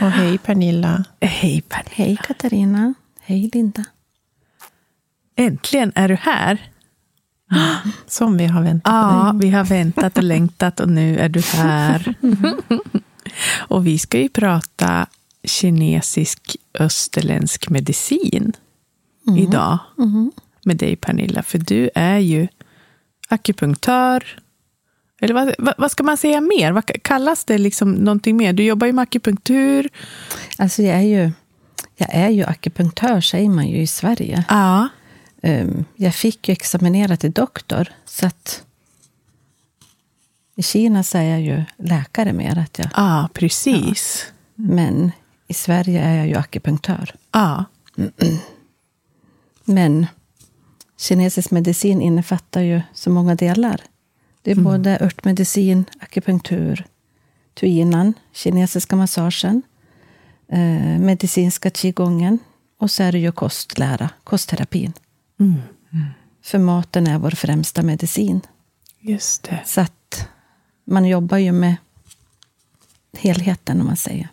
Och 0.00 0.10
hej 0.10 0.38
Pernilla. 0.38 1.04
Hej 1.20 1.60
Pernilla. 1.60 1.90
Hej 1.94 2.18
Katarina. 2.22 2.94
Hej 3.20 3.50
Linda. 3.52 3.84
Äntligen 5.36 5.92
är 5.94 6.08
du 6.08 6.14
här. 6.14 6.70
Som 8.06 8.36
vi 8.36 8.46
har 8.46 8.62
väntat 8.62 8.92
Ja, 8.92 9.34
vi 9.40 9.50
har 9.50 9.64
väntat 9.64 10.18
och 10.18 10.24
längtat 10.24 10.80
och 10.80 10.88
nu 10.88 11.18
är 11.18 11.28
du 11.28 11.40
här. 11.40 12.14
Och 13.58 13.86
vi 13.86 13.98
ska 13.98 14.20
ju 14.20 14.28
prata 14.28 15.06
kinesisk 15.44 16.56
österländsk 16.74 17.68
medicin 17.68 18.52
idag 19.38 19.78
med 20.64 20.76
dig 20.76 20.96
Pernilla. 20.96 21.42
För 21.42 21.58
du 21.58 21.90
är 21.94 22.18
ju 22.18 22.48
akupunktör. 23.28 24.24
Eller 25.20 25.34
vad, 25.34 25.54
vad, 25.58 25.74
vad 25.78 25.90
ska 25.90 26.02
man 26.02 26.16
säga 26.16 26.40
mer? 26.40 26.72
Vad 26.72 27.02
kallas 27.02 27.44
det 27.44 27.58
liksom 27.58 27.92
någonting 27.92 28.36
mer? 28.36 28.52
Du 28.52 28.64
jobbar 28.64 28.86
ju 28.86 28.92
med 28.92 29.02
akupunktur. 29.02 29.88
Alltså 30.58 30.82
jag 30.82 30.96
är 30.96 31.02
ju, 31.02 31.32
jag 31.96 32.08
är 32.14 32.28
ju 32.28 32.44
akupunktör, 32.44 33.20
säger 33.20 33.48
man 33.48 33.68
ju 33.68 33.76
i 33.76 33.86
Sverige. 33.86 34.44
Ja. 34.48 34.88
Um, 35.42 35.84
jag 35.96 36.14
fick 36.14 36.48
ju 36.48 36.52
examinera 36.52 37.16
till 37.16 37.32
doktor, 37.32 37.88
så 38.04 38.26
att 38.26 38.62
i 40.56 40.62
Kina 40.62 41.04
är 41.14 41.22
jag 41.22 41.40
ju 41.40 41.64
läkare 41.76 42.32
mer. 42.32 42.58
Att 42.58 42.78
jag, 42.78 42.88
Ja, 42.96 43.28
precis. 43.32 44.26
Men 44.54 45.12
i 45.46 45.54
Sverige 45.54 46.00
är 46.00 46.16
jag 46.16 46.26
ju 46.26 46.34
akupunktör. 46.34 47.14
Ja. 47.32 47.64
Men 49.64 50.06
kinesisk 50.96 51.50
medicin 51.50 52.00
innefattar 52.00 52.60
ju 52.60 52.82
så 52.92 53.10
många 53.10 53.34
delar. 53.34 53.80
Det 54.48 54.52
är 54.52 54.56
både 54.56 54.98
örtmedicin, 55.00 55.84
akupunktur, 56.00 56.84
tuinan, 57.54 58.14
kinesiska 58.32 58.96
massagen, 58.96 59.62
eh, 60.52 60.98
medicinska 60.98 61.70
qigongen 61.70 62.38
och 62.78 62.90
så 62.90 63.02
är 63.02 63.12
det 63.12 63.18
ju 63.18 63.32
kostlära, 63.32 64.10
kostterapin. 64.24 64.92
För 66.44 66.58
maten 66.58 67.06
är 67.06 67.18
vår 67.18 67.30
främsta 67.30 67.82
medicin. 67.82 68.40
Just 69.00 69.42
det. 69.42 69.60
Så 69.64 69.80
att 69.80 70.28
man 70.84 71.04
jobbar 71.04 71.38
ju 71.38 71.52
med 71.52 71.76
helheten 73.18 73.80
om 73.80 73.86
man 73.86 73.96
säger. 73.96 74.28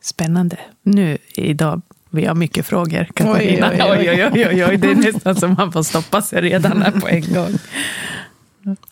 Spännande. 0.00 0.58
Nu 0.82 1.18
idag, 1.34 1.82
vi 2.10 2.24
har 2.24 2.34
mycket 2.34 2.66
frågor, 2.66 3.04
Katarina. 3.04 3.70
Oj, 3.70 3.82
oj, 3.82 4.10
oj. 4.10 4.30
oj, 4.32 4.46
oj, 4.50 4.64
oj. 4.64 4.76
Det 4.76 4.90
är 4.90 5.12
nästan 5.12 5.36
som 5.36 5.54
man 5.58 5.72
får 5.72 5.82
stoppa 5.82 6.22
sig 6.22 6.40
redan 6.40 6.82
här 6.82 6.90
på 6.90 7.08
en 7.08 7.34
gång. 7.34 7.58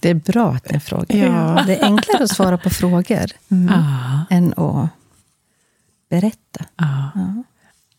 Det 0.00 0.08
är 0.10 0.14
bra 0.14 0.50
att 0.50 0.72
ni 0.72 0.80
frågar. 0.80 1.16
Ja. 1.16 1.64
Det 1.66 1.76
är 1.76 1.84
enklare 1.84 2.24
att 2.24 2.30
svara 2.30 2.58
på 2.58 2.70
frågor 2.70 3.26
Ja, 3.48 4.24
än 4.30 4.54
att 4.56 4.88
berätta. 6.10 6.64
ja. 6.76 7.10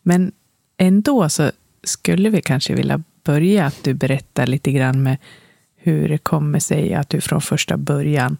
Men 0.02 0.32
ändå 0.78 1.28
så 1.28 1.50
skulle 1.84 2.30
vi 2.30 2.42
kanske 2.42 2.74
vilja 2.74 3.02
börja 3.24 3.66
att 3.66 3.84
du 3.84 3.94
berättar 3.94 4.46
lite 4.46 4.72
grann 4.72 5.02
med 5.02 5.16
hur 5.76 6.08
det 6.08 6.18
kommer 6.18 6.58
sig 6.58 6.94
att 6.94 7.08
du 7.08 7.20
från 7.20 7.40
första 7.40 7.76
början 7.76 8.36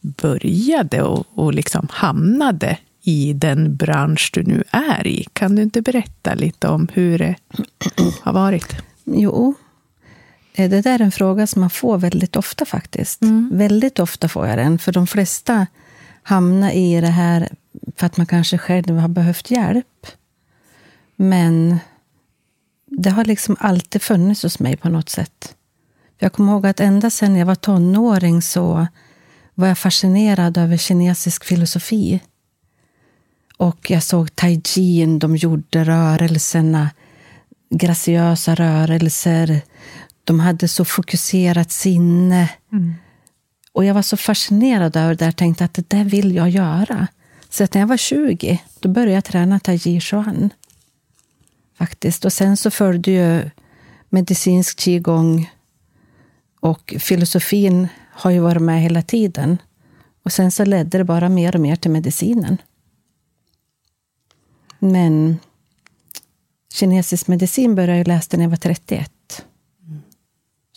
började 0.00 1.02
och, 1.02 1.26
och 1.34 1.54
liksom 1.54 1.88
hamnade 1.90 2.78
i 3.02 3.32
den 3.32 3.76
bransch 3.76 4.30
du 4.34 4.42
nu 4.42 4.64
är 4.70 5.06
i. 5.06 5.26
Kan 5.32 5.56
du 5.56 5.62
inte 5.62 5.82
berätta 5.82 6.34
lite 6.34 6.68
om 6.68 6.88
hur 6.92 7.18
det 7.18 7.34
har 8.22 8.32
varit? 8.32 8.76
Jo, 9.04 9.54
det 10.56 10.80
där 10.80 10.94
är 10.94 11.00
en 11.00 11.12
fråga 11.12 11.46
som 11.46 11.60
man 11.60 11.70
får 11.70 11.98
väldigt 11.98 12.36
ofta 12.36 12.64
faktiskt. 12.64 13.18
Väldigt 13.50 13.98
ofta 13.98 14.28
får 14.28 14.46
jag 14.46 14.58
den, 14.58 14.78
för 14.78 14.92
de 14.92 15.06
flesta 15.06 15.66
hamnar 16.22 16.70
i 16.70 17.00
det 17.00 17.06
här 17.06 17.48
för 17.96 18.06
att 18.06 18.16
man 18.16 18.26
kanske 18.26 18.58
själv 18.58 18.98
har 18.98 19.08
behövt 19.08 19.50
hjälp. 19.50 20.06
Men 21.16 21.78
det 22.86 23.10
har 23.10 23.24
liksom 23.24 23.56
alltid 23.60 24.02
funnits 24.02 24.42
hos 24.42 24.58
mig 24.58 24.76
på 24.76 24.88
något 24.88 25.08
sätt. 25.08 25.54
Jag 26.18 26.32
kommer 26.32 26.52
ihåg 26.52 26.66
att 26.66 26.80
ända 26.80 27.10
sedan 27.10 27.36
jag 27.36 27.46
var 27.46 27.54
tonåring 27.54 28.42
så 28.42 28.86
var 29.54 29.68
jag 29.68 29.78
fascinerad 29.78 30.58
över 30.58 30.76
kinesisk 30.76 31.44
filosofi. 31.44 32.20
Och 33.56 33.90
jag 33.90 34.02
såg 34.02 34.36
tai 34.36 34.60
chi, 34.64 35.18
de 35.18 35.36
gjorde 35.36 35.84
rörelserna, 35.84 36.90
graciösa 37.70 38.54
rörelser. 38.54 39.60
De 40.24 40.40
hade 40.40 40.68
så 40.68 40.84
fokuserat 40.84 41.72
sinne. 41.72 42.50
Och 43.72 43.84
jag 43.84 43.94
var 43.94 44.02
så 44.02 44.16
fascinerad 44.16 44.96
över 44.96 45.14
det 45.14 45.28
och 45.28 45.36
tänkte 45.36 45.64
att 45.64 45.74
det 45.74 45.90
där 45.90 46.04
vill 46.04 46.34
jag 46.34 46.50
göra. 46.50 47.08
Så 47.48 47.64
att 47.64 47.74
när 47.74 47.80
jag 47.80 47.88
var 47.88 47.96
20, 47.96 48.62
då 48.80 48.88
började 48.88 49.12
jag 49.12 49.24
träna 49.24 49.60
tai 49.60 49.78
chi 49.78 50.00
chuan. 50.00 50.50
Faktiskt. 51.78 52.24
Och 52.24 52.32
sen 52.32 52.56
så 52.56 52.70
följde 52.70 53.10
ju 53.10 53.50
medicinsk 54.08 54.78
qigong 54.78 55.50
och 56.60 56.94
filosofin 56.98 57.88
har 58.10 58.30
ju 58.30 58.40
varit 58.40 58.62
med 58.62 58.82
hela 58.82 59.02
tiden. 59.02 59.58
Och 60.22 60.32
sen 60.32 60.50
så 60.50 60.64
ledde 60.64 60.98
det 60.98 61.04
bara 61.04 61.28
mer 61.28 61.54
och 61.54 61.60
mer 61.60 61.76
till 61.76 61.90
medicinen. 61.90 62.58
Men 64.78 65.38
kinesisk 66.74 67.26
medicin 67.26 67.74
började 67.74 67.98
jag 67.98 68.08
läsa 68.08 68.36
när 68.36 68.44
jag 68.44 68.50
var 68.50 68.56
31. 68.56 69.12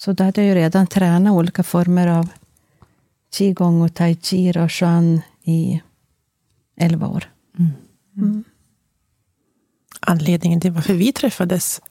Så 0.07 0.13
då 0.13 0.23
hade 0.23 0.41
jag 0.41 0.47
ju 0.47 0.55
redan 0.55 0.87
tränat 0.87 1.33
olika 1.33 1.63
former 1.63 2.07
av 2.07 2.29
qigong 3.33 3.81
och 3.81 3.93
tai 3.93 4.15
chi 4.15 4.51
och 4.51 4.71
shan 4.71 5.21
i 5.43 5.81
11 6.77 7.07
år. 7.07 7.31
Anledningen 9.99 10.61
till 10.61 10.71
varför 10.71 10.93
vi 10.93 11.11
träffades 11.13 11.81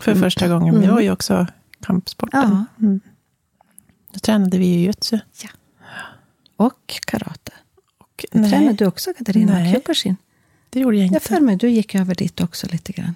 för 0.00 0.14
första 0.14 0.48
gången, 0.48 0.80
det 0.80 0.90
var 0.90 1.00
ju 1.00 1.10
också 1.10 1.46
kampsporten. 1.80 2.66
Ja. 2.76 2.98
Då 4.12 4.18
tränade 4.18 4.58
vi 4.58 4.66
ju 4.66 4.78
jutsu. 4.80 5.18
Och 6.56 7.00
karate. 7.06 7.52
Och, 7.98 8.24
tränade 8.32 8.72
du 8.72 8.86
också, 8.86 9.14
Katarina 9.18 9.52
Nej. 9.52 9.72
Kyokushin. 9.72 10.16
det 10.70 10.80
gjorde 10.80 10.96
jag 10.96 11.06
Jag 11.06 11.14
inte. 11.14 11.28
för 11.28 11.40
mig 11.40 11.56
du 11.56 11.70
gick 11.70 11.94
över 11.94 12.14
dit 12.14 12.40
också 12.40 12.66
lite 12.70 12.92
grann. 12.92 13.14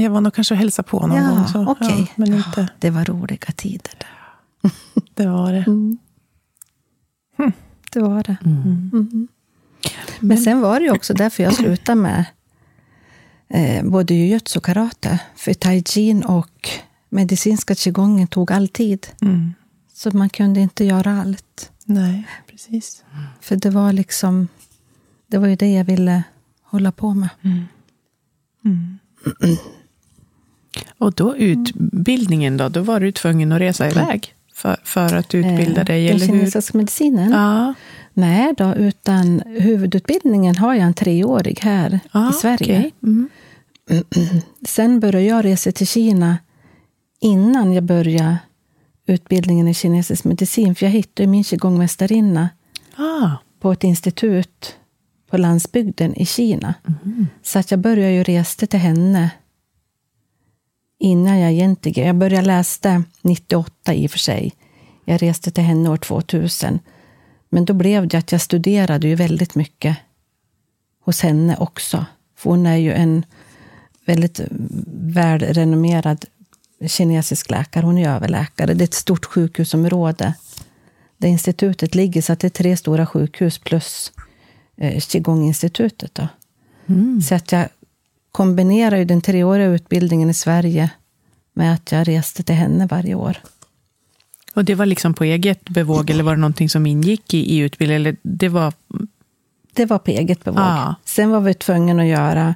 Jag 0.00 0.10
var 0.10 0.20
nog 0.20 0.34
kanske 0.34 0.54
och 0.54 0.58
hälsade 0.58 0.88
på 0.88 1.06
någon 1.06 1.16
Ja, 1.16 1.30
gång. 1.30 1.48
Så, 1.48 1.66
okej. 1.70 1.96
ja, 1.98 2.06
men 2.16 2.34
inte, 2.34 2.68
Det 2.78 2.90
var 2.90 3.04
roliga 3.04 3.52
tider. 3.56 3.92
Där. 3.98 4.70
det 5.14 5.26
var 5.26 5.52
det. 5.52 5.64
Det 7.92 8.00
var 8.00 8.22
det. 8.22 8.36
Mm. 8.44 9.28
Men 10.20 10.38
sen 10.38 10.60
var 10.60 10.80
det 10.80 10.86
ju 10.86 10.92
också 10.92 11.14
därför 11.14 11.42
jag 11.42 11.54
slutade 11.54 12.00
med 12.00 12.24
eh, 13.48 13.84
både 13.84 14.14
jujutsu 14.14 14.58
och 14.58 14.64
karate. 14.64 15.20
För 15.36 15.54
tai 15.54 15.82
chi 15.82 16.22
och 16.26 16.68
medicinska 17.08 17.74
qigongen 17.74 18.26
tog 18.28 18.52
all 18.52 18.68
tid. 18.68 19.06
Mm. 19.20 19.54
Så 19.92 20.16
man 20.16 20.28
kunde 20.30 20.60
inte 20.60 20.84
göra 20.84 21.20
allt. 21.20 21.72
Nej, 21.84 22.28
precis. 22.50 23.04
För 23.40 23.56
det 23.56 23.70
var 23.70 23.92
liksom 23.92 24.48
Det 25.26 25.38
var 25.38 25.46
ju 25.46 25.56
det 25.56 25.72
jag 25.72 25.84
ville 25.84 26.22
hålla 26.62 26.92
på 26.92 27.14
med. 27.14 27.28
Och 30.98 31.12
då 31.12 31.36
utbildningen 31.36 32.56
då, 32.56 32.68
då 32.68 32.80
var 32.80 33.00
du 33.00 33.12
tvungen 33.12 33.52
att 33.52 33.60
resa 33.60 33.90
iväg 33.90 34.34
för, 34.54 34.76
för 34.84 35.14
att 35.14 35.34
utbilda 35.34 35.84
dig, 35.84 36.06
Eh, 36.06 36.14
eller 36.14 36.26
hur? 36.26 36.32
kinesiska 36.38 36.78
medicinen? 36.78 37.30
Ja, 37.32 37.74
Nej 38.12 38.54
då, 38.56 38.74
utan 38.74 39.40
huvudutbildningen 39.46 40.56
har 40.56 40.74
jag 40.74 40.82
en 40.86 40.94
treårig 40.94 41.58
här 41.60 42.00
ja 42.12 42.30
i 42.30 42.32
Sverige. 42.32 42.78
okej. 42.78 42.92
Mm. 43.02 43.28
Sen 44.66 45.00
började 45.00 45.24
jag 45.26 45.44
resa 45.44 45.72
till 45.72 45.86
Kina 45.86 46.38
innan 47.20 47.72
jag 47.72 47.84
började 47.84 48.38
utbildningen 49.06 49.68
i 49.68 49.74
kinesisk 49.74 50.24
medicin. 50.24 50.74
För 50.74 50.86
jag 50.86 50.90
hittade 50.90 51.26
min 51.26 51.44
qigongmästarinna 51.44 52.48
Ah, 52.96 53.30
på 53.60 53.72
ett 53.72 53.84
institut 53.84 54.74
på 55.30 55.36
landsbygden 55.36 56.14
i 56.14 56.26
Kina. 56.26 56.74
Så 57.42 57.58
att 57.58 57.70
jag 57.70 57.80
började 57.80 58.12
ju 58.12 58.22
resa 58.22 58.66
till 58.66 58.78
henne 58.80 59.30
innan 60.98 61.38
jag 61.38 61.52
egentligen... 61.52 62.06
Jag 62.06 62.16
började 62.16 62.46
läsa 62.46 63.04
98 63.22 63.94
i 63.94 64.06
och 64.06 64.10
för 64.10 64.18
sig. 64.18 64.52
Jag 65.04 65.22
reste 65.22 65.50
till 65.50 65.64
henne 65.64 65.90
år 65.90 65.96
2000. 65.96 66.78
Men 67.48 67.64
då 67.64 67.72
blev 67.72 68.08
det 68.08 68.18
att 68.18 68.32
jag 68.32 68.40
studerade 68.40 69.08
ju 69.08 69.14
väldigt 69.14 69.54
mycket 69.54 69.96
hos 71.04 71.20
henne 71.20 71.56
också. 71.56 72.06
För 72.36 72.50
hon 72.50 72.66
är 72.66 72.76
ju 72.76 72.92
en 72.92 73.24
väldigt 74.06 74.40
välrenommerad 74.92 76.24
kinesisk 76.86 77.50
läkare. 77.50 77.86
Hon 77.86 77.98
är 77.98 78.08
överläkare. 78.08 78.74
Det 78.74 78.82
är 78.82 78.88
ett 78.88 78.94
stort 78.94 79.24
sjukhusområde 79.24 80.34
där 81.16 81.28
institutet 81.28 81.94
ligger. 81.94 82.22
Så 82.22 82.32
att 82.32 82.40
det 82.40 82.46
är 82.46 82.50
tre 82.50 82.76
stora 82.76 83.06
sjukhus 83.06 83.58
plus 83.58 84.12
eh, 84.76 85.00
Qigong-institutet. 85.00 86.20
Mm. 86.86 87.22
Så 87.22 87.34
att 87.34 87.52
jag 87.52 87.68
kombinerar 88.32 88.96
ju 88.96 89.04
den 89.04 89.20
treåriga 89.20 89.66
utbildningen 89.66 90.30
i 90.30 90.34
Sverige 90.34 90.90
med 91.52 91.74
att 91.74 91.92
jag 91.92 92.08
reste 92.08 92.42
till 92.42 92.54
henne 92.54 92.86
varje 92.86 93.14
år. 93.14 93.38
Och 94.54 94.64
det 94.64 94.74
var 94.74 94.86
liksom 94.86 95.14
på 95.14 95.24
eget 95.24 95.68
bevåg, 95.68 96.10
eller 96.10 96.24
var 96.24 96.34
det 96.34 96.40
någonting 96.40 96.68
som 96.68 96.86
ingick 96.86 97.34
i, 97.34 97.54
i 97.54 97.58
utbildningen? 97.58 98.02
Eller 98.02 98.16
det 98.22 98.48
var... 98.48 98.72
Det 99.72 99.86
var 99.86 99.98
på 99.98 100.10
eget 100.10 100.44
bevåg. 100.44 100.60
Ah. 100.60 100.94
Sen 101.04 101.30
var 101.30 101.40
vi 101.40 101.54
tvungna 101.54 102.02
att 102.02 102.08
göra, 102.08 102.54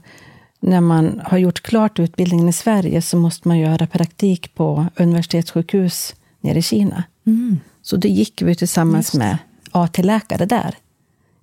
när 0.61 0.81
man 0.81 1.21
har 1.25 1.39
gjort 1.39 1.61
klart 1.61 1.99
utbildningen 1.99 2.49
i 2.49 2.53
Sverige, 2.53 3.03
så 3.03 3.17
måste 3.17 3.49
man 3.49 3.59
göra 3.59 3.87
praktik 3.87 4.55
på 4.55 4.87
universitetssjukhus 4.97 6.15
nere 6.41 6.59
i 6.59 6.63
Kina. 6.63 7.05
Mm. 7.27 7.61
Så 7.83 7.97
då 7.97 8.09
gick 8.09 8.43
vi 8.43 8.55
tillsammans 8.55 9.15
med 9.15 9.39
AT-läkare 9.71 10.45
där, 10.45 10.75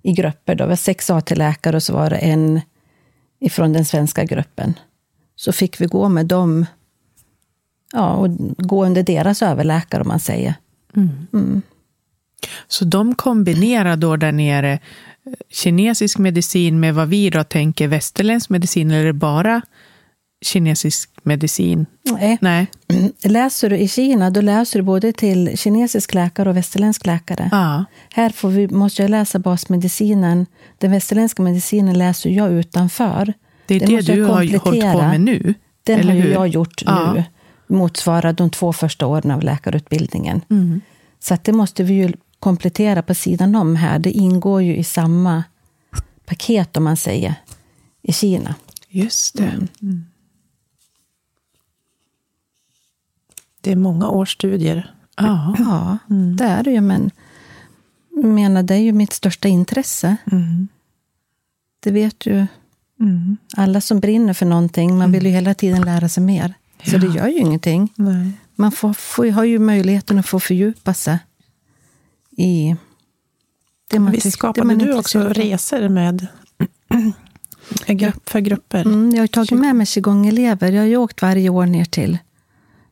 i 0.02 0.12
grupper. 0.12 0.54
Då. 0.54 0.64
Det 0.64 0.68
var 0.68 0.76
sex 0.76 1.10
AT-läkare 1.10 1.76
och 1.76 1.82
så 1.82 1.92
var 1.92 2.10
det 2.10 2.16
en 2.16 2.60
ifrån 3.40 3.72
den 3.72 3.84
svenska 3.84 4.24
gruppen. 4.24 4.74
Så 5.36 5.52
fick 5.52 5.80
vi 5.80 5.86
gå 5.86 6.08
med 6.08 6.26
dem, 6.26 6.66
ja, 7.92 8.14
och 8.14 8.28
gå 8.58 8.84
under 8.84 9.02
deras 9.02 9.42
överläkare, 9.42 10.02
om 10.02 10.08
man 10.08 10.20
säger. 10.20 10.54
Mm. 10.96 11.62
Så 12.68 12.84
de 12.84 13.14
kombinerar 13.14 13.96
då 13.96 14.16
där 14.16 14.32
nere 14.32 14.72
eh, 14.72 14.78
kinesisk 15.50 16.18
medicin 16.18 16.80
med 16.80 16.94
vad 16.94 17.08
vi 17.08 17.30
då 17.30 17.44
tänker 17.44 17.88
västerländsk 17.88 18.50
medicin, 18.50 18.90
eller 18.90 19.00
är 19.00 19.06
det 19.06 19.12
bara 19.12 19.62
kinesisk 20.44 21.10
medicin? 21.22 21.86
Nej. 22.02 22.38
Nej. 22.40 22.66
Läser 23.24 23.70
du 23.70 23.76
i 23.78 23.88
Kina, 23.88 24.30
då 24.30 24.40
läser 24.40 24.78
du 24.78 24.82
både 24.82 25.12
till 25.12 25.58
kinesisk 25.58 26.14
läkare 26.14 26.48
och 26.48 26.56
västerländsk 26.56 27.06
läkare. 27.06 27.48
Ja. 27.52 27.84
Här 28.14 28.30
får 28.30 28.48
vi, 28.48 28.68
måste 28.68 29.02
jag 29.02 29.10
läsa 29.10 29.38
basmedicinen. 29.38 30.46
Den 30.78 30.90
västerländska 30.90 31.42
medicinen 31.42 31.98
läser 31.98 32.30
jag 32.30 32.52
utanför. 32.52 33.34
Det 33.66 33.74
är 33.74 33.80
det 33.80 33.92
jag 33.92 34.04
du 34.04 34.24
har 34.24 34.34
hållit 34.34 34.62
på 34.62 34.98
med 34.98 35.20
nu? 35.20 35.54
Den 35.84 36.00
eller 36.00 36.20
har 36.20 36.28
jag 36.28 36.48
gjort 36.48 36.82
Ja. 36.86 37.12
nu. 37.12 37.24
Motsvarar 37.66 38.32
de 38.32 38.50
två 38.50 38.72
första 38.72 39.06
åren 39.06 39.30
av 39.30 39.42
läkarutbildningen. 39.42 40.40
Mm. 40.50 40.80
Så 41.20 41.36
det 41.42 41.52
måste 41.52 41.82
vi 41.82 41.94
ju 41.94 42.12
komplettera 42.40 43.02
på 43.02 43.14
sidan 43.14 43.54
om 43.54 43.76
här. 43.76 43.98
Det 43.98 44.10
ingår 44.10 44.62
ju 44.62 44.76
i 44.76 44.84
samma 44.84 45.44
paket, 46.26 46.76
om 46.76 46.84
man 46.84 46.96
säger, 46.96 47.34
i 48.02 48.12
Kina. 48.12 48.54
Just 48.88 49.36
det. 49.36 49.42
Mm. 49.82 50.04
Det 53.60 53.72
är 53.72 53.76
många 53.76 54.08
års 54.08 54.32
studier. 54.32 54.94
Ja. 55.16 55.54
Ja, 55.58 55.98
det 56.36 56.44
är 56.44 56.62
det 56.62 56.70
ju. 56.70 56.80
Men 56.80 57.10
menar, 58.10 58.62
det 58.62 58.74
är 58.74 58.78
ju 58.78 58.92
mitt 58.92 59.12
största 59.12 59.48
intresse. 59.48 60.16
Mm. 60.32 60.68
Det 61.80 61.90
vet 61.90 62.26
ju 62.26 62.46
Mm. 63.00 63.36
alla 63.56 63.80
som 63.80 64.00
brinner 64.00 64.32
för 64.34 64.46
någonting. 64.46 64.98
Man 64.98 65.12
vill 65.12 65.26
ju 65.26 65.32
hela 65.32 65.54
tiden 65.54 65.82
lära 65.82 66.08
sig 66.08 66.22
mer. 66.22 66.54
Så 66.84 66.98
det 66.98 67.06
gör 67.06 67.28
ju 67.28 67.38
ingenting. 67.38 67.92
Nej. 67.96 68.32
Man 68.54 68.72
får, 68.72 68.92
får, 68.92 69.30
har 69.30 69.44
ju 69.44 69.58
möjligheten 69.58 70.18
att 70.18 70.26
få 70.26 70.40
fördjupa 70.40 70.94
sig 70.94 71.18
i 72.36 72.76
det 73.90 73.98
man 73.98 74.12
Visst 74.12 74.22
tycker- 74.22 74.28
det 74.28 74.32
skapade 74.54 74.74
du 74.74 74.94
också 74.98 75.20
resor 75.28 75.88
med 75.88 76.26
för 77.86 77.92
grupp- 77.94 78.28
för 78.30 78.40
grupper? 78.40 78.80
Mm, 78.80 79.10
jag 79.14 79.22
har 79.22 79.26
tagit 79.26 79.50
med 79.50 79.76
mig 79.76 79.86
qigong-elever. 79.86 80.72
Jag 80.72 80.82
har 80.82 80.86
ju 80.86 80.96
åkt 80.96 81.22
varje 81.22 81.48
år 81.48 81.66
ner 81.66 81.84
till 81.84 82.18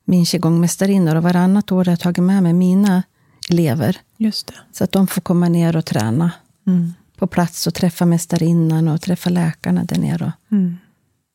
min 0.08 0.24
qigong-mästarinna 0.24 1.16
och 1.16 1.22
varannat 1.22 1.72
år 1.72 1.84
har 1.84 1.92
jag 1.92 2.00
tagit 2.00 2.24
med 2.24 2.42
mig 2.42 2.52
mina 2.52 3.02
elever. 3.50 3.96
Just 4.16 4.46
det. 4.46 4.54
Så 4.72 4.84
att 4.84 4.92
de 4.92 5.06
får 5.06 5.20
komma 5.20 5.48
ner 5.48 5.76
och 5.76 5.84
träna 5.84 6.30
Mm. 6.66 6.92
på 7.16 7.26
plats 7.26 7.66
och 7.66 7.74
träffa 7.74 8.06
mästarinnan 8.06 8.88
och 8.88 9.00
träffa 9.00 9.30
läkarna 9.30 9.84
där 9.84 9.98
nere. 9.98 10.24
Och 10.46 10.52
Mm. 10.52 10.76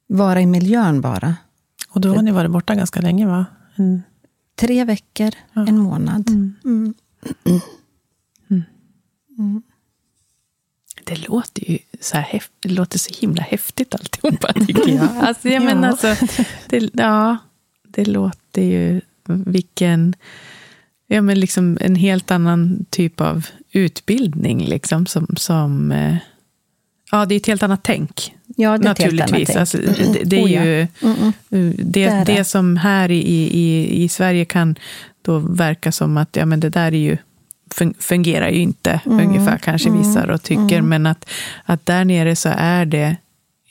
vara 0.07 0.41
i 0.41 0.45
miljön 0.45 1.01
bara. 1.01 1.35
Och 1.89 2.01
då 2.01 2.15
har 2.15 2.21
ni 2.21 2.31
varit 2.31 2.51
borta 2.51 2.75
ganska 2.75 3.01
länge, 3.01 3.27
va? 3.27 3.45
En, 3.75 4.03
Tre 4.55 4.85
veckor, 4.85 5.31
Ja. 5.53 5.67
en 5.67 5.77
månad. 5.77 6.29
Mm. 6.29 6.53
Mm. 9.39 9.61
Det 11.05 11.27
låter 11.27 11.71
ju 11.71 11.77
så, 12.01 12.17
här 12.17 12.43
det 12.59 12.69
låter 12.69 12.99
så 12.99 13.13
himla 13.21 13.41
häftigt 13.41 13.95
alltihopa, 13.95 14.53
tycker 14.53 14.89
jag. 14.89 15.07
Alltså, 15.21 15.49
jag 15.49 15.61
Ja. 15.63 15.65
menar, 15.65 15.87
alltså, 15.89 16.15
det, 16.69 16.89
ja, 16.93 17.37
det 17.87 18.05
låter 18.05 18.39
ju... 18.61 19.01
Vilken... 19.27 20.15
Ja, 21.07 21.21
men 21.21 21.39
liksom 21.39 21.77
en 21.81 21.95
helt 21.95 22.31
annan 22.31 22.85
typ 22.89 23.21
av 23.21 23.45
utbildning, 23.71 24.65
liksom, 24.65 25.05
som... 25.05 25.27
som 25.37 25.91
eh, 25.91 26.15
ja, 27.11 27.25
det 27.25 27.35
är 27.35 27.37
ett 27.37 27.47
helt 27.47 27.63
annat 27.63 27.83
tänk. 27.83 28.33
Ja, 28.55 28.77
det 28.77 28.83
är 28.83 28.87
Naturligtvis. 28.89 29.47
tänk. 29.47 29.59
Alltså, 29.59 29.77
det, 29.77 30.23
det 30.23 30.35
är 30.39 30.43
Oh, 30.45 30.51
ju... 30.51 30.87
Mm-mm. 30.99 31.33
Det, 31.49 31.73
Det 31.83 32.03
är 32.03 32.25
det, 32.25 32.33
det. 32.33 32.43
som 32.43 32.77
här 32.77 33.11
i, 33.11 33.19
i, 33.51 34.03
i 34.03 34.09
Sverige 34.09 34.45
kan 34.45 34.75
då 35.21 35.39
verka 35.39 35.91
som 35.91 36.17
att 36.17 36.35
ja, 36.35 36.45
men 36.45 36.59
det 36.59 36.69
där 36.69 36.87
är 36.93 36.97
ju, 36.97 37.17
fun- 37.75 37.95
fungerar 37.99 38.49
ju 38.49 38.59
inte, 38.61 39.01
Mm. 39.05 39.27
ungefär 39.27 39.57
kanske 39.57 39.89
vissa 39.91 40.25
då 40.25 40.37
tycker. 40.37 40.81
Men 40.81 41.05
att, 41.05 41.29
att 41.65 41.85
där 41.85 42.05
nere 42.05 42.35
så 42.35 42.49
är 42.57 42.85
det 42.85 43.17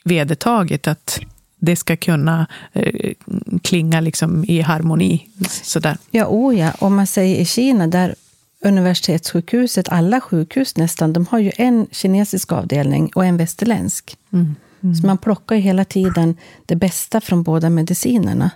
vedertaget 0.05 0.89
att 0.89 1.21
det 1.65 1.77
ska 1.77 1.97
kunna 1.97 2.47
eh, 2.73 3.15
klinga 3.63 4.01
liksom 4.01 4.45
i 4.49 4.61
harmoni. 4.61 5.29
Sådär. 5.63 5.97
Ja, 6.11 6.27
oh 6.27 6.59
ja. 6.59 6.73
Om 6.79 6.97
man 6.97 7.07
säger 7.07 7.37
i 7.37 7.45
Kina, 7.45 7.87
där 7.87 8.15
universitetssjukhuset, 8.61 9.89
alla 9.89 10.21
sjukhus 10.21 10.77
nästan, 10.77 11.13
de 11.13 11.27
har 11.27 11.39
ju 11.39 11.53
en 11.57 11.87
kinesisk 11.91 12.53
avdelning 12.53 13.11
och 13.15 13.25
en 13.25 13.37
västerländsk. 13.37 14.17
Mm. 14.33 14.55
Så 14.95 15.07
man 15.07 15.19
plockar 15.19 15.57
ju 15.57 15.61
hela 15.61 15.85
tiden 15.85 16.37
det 16.67 16.77
bästa 16.77 17.21
från 17.21 17.43
båda 17.43 17.71
medicinerna. 17.71 18.51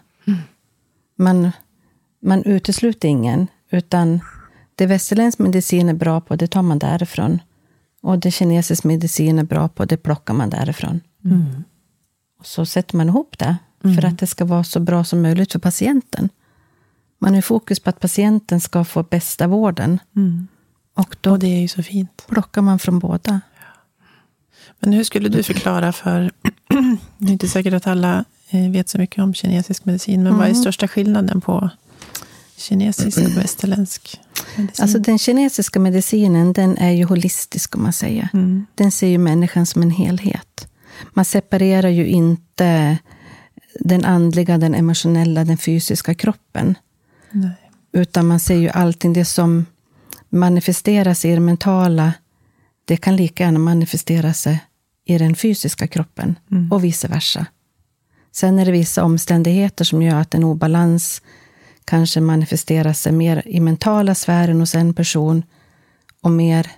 Man, 1.19 1.52
man 2.23 2.44
utesluter 2.44 3.09
ingen, 3.09 3.47
utan 3.70 4.20
det 4.75 4.87
västerländsk 4.87 5.38
medicin 5.38 5.88
är 5.88 5.94
bra 5.94 6.20
på, 6.20 6.37
det 6.37 6.47
tar 6.47 6.62
man 6.62 6.79
därifrån. 6.79 7.40
Och 8.02 8.19
det 8.19 8.31
kinesisk 8.31 8.85
medicin 8.85 9.38
är 9.38 9.45
bra 9.45 9.69
på, 9.69 9.85
det 9.85 9.97
plockar 9.97 10.35
man 10.35 10.50
därifrån. 10.50 11.00
Och 11.23 11.75
så 12.43 12.66
sätter 12.66 12.97
man 12.97 13.09
ihop 13.09 13.38
det, 13.38 13.57
för 13.83 14.05
att 14.05 14.19
det 14.19 14.26
ska 14.26 14.45
vara 14.45 14.64
så 14.64 14.81
bra 14.81 15.05
som 15.05 15.23
möjligt 15.23 15.52
för 15.52 15.59
patienten. 15.59 16.28
Man 17.19 17.35
ju 17.35 17.43
fokus 17.43 17.81
på 17.81 17.90
att 17.90 18.00
patienten 18.00 18.61
ska 18.61 18.85
få 18.85 19.02
bästa 19.02 19.47
vården. 19.47 19.99
Och 20.95 21.16
då 21.21 21.31
Och 21.31 21.38
det 21.38 21.47
är 21.47 21.61
ju 21.61 21.69
så 21.69 21.83
fint. 21.83 22.25
plockar 22.28 22.62
man 22.62 22.78
från 22.78 22.99
båda. 22.99 23.40
Men 24.81 24.93
hur 24.93 25.05
skulle 25.05 25.28
du 25.28 25.43
förklara 25.43 25.93
för... 25.93 26.31
det 27.19 27.28
är 27.28 27.33
inte 27.33 27.49
säkert 27.49 27.75
att 27.75 27.87
alla 27.87 28.25
eh, 28.50 28.71
vet 28.71 28.88
så 28.88 28.99
mycket 28.99 29.23
om 29.23 29.35
kinesisk 29.35 29.85
medicin, 29.85 30.23
men 30.23 30.38
vad 30.38 30.49
är 30.49 30.55
största 30.55 30.88
skillnaden 30.88 31.40
på 31.40 31.71
kinesisk 32.57 33.19
och 33.19 33.37
västerländsk 33.37 34.21
medicin? 34.57 34.83
Alltså 34.83 34.99
den 34.99 35.19
kinesiska 35.19 35.81
medicinen, 35.81 36.52
den 36.52 36.78
är 36.78 36.90
ju 36.90 37.05
holistisk 37.05 37.76
om 37.76 37.83
man 37.83 37.93
säger. 37.93 38.28
Mm. 38.33 38.66
Den 38.75 38.93
ser 38.93 39.07
ju 39.07 39.19
människan 39.19 39.66
som 39.66 39.83
en 39.83 39.90
helhet. 39.90 40.56
Man 41.12 41.25
separerar 41.25 41.88
ju 41.88 42.07
inte 42.07 42.99
den 43.81 44.05
andliga, 44.05 44.59
den 44.59 44.75
emotionella, 44.75 45.45
den 45.45 45.59
fysiska 45.59 46.15
kroppen. 46.15 46.75
Nej. 47.31 47.71
Utan 47.93 48.26
man 48.26 48.41
ser 48.41 48.57
ju 48.57 48.69
allting 48.69 49.12
det 49.12 49.25
som 49.25 49.67
manifesteras 50.29 51.25
i 51.25 51.35
det 51.35 51.41
mentala, 51.41 52.12
det 52.85 52.97
kan 52.97 53.17
lika 53.17 53.45
gärna 53.45 53.59
manifestera 53.59 54.35
sig 54.35 54.65
i 55.05 55.19
den 55.19 55.37
fysiska 55.37 55.87
kroppen 55.87 56.38
och 56.71 56.85
vice 56.85 57.09
versa. 57.09 57.47
Sen 58.33 58.59
är 58.59 58.65
det 58.65 58.73
vissa 58.73 59.05
omständigheter 59.05 59.85
som 59.85 60.03
gör 60.03 60.17
att 60.17 60.35
en 60.35 60.45
obalans 60.45 61.23
kanske 61.85 62.21
manifesterar 62.21 62.93
sig 62.93 63.12
mer 63.12 63.43
i 63.47 63.61
mentala 63.61 64.15
sfären 64.15 64.61
hos 64.61 64.75
en 64.75 64.95
person 64.95 65.43
och 66.23 66.31
mer 66.31 66.71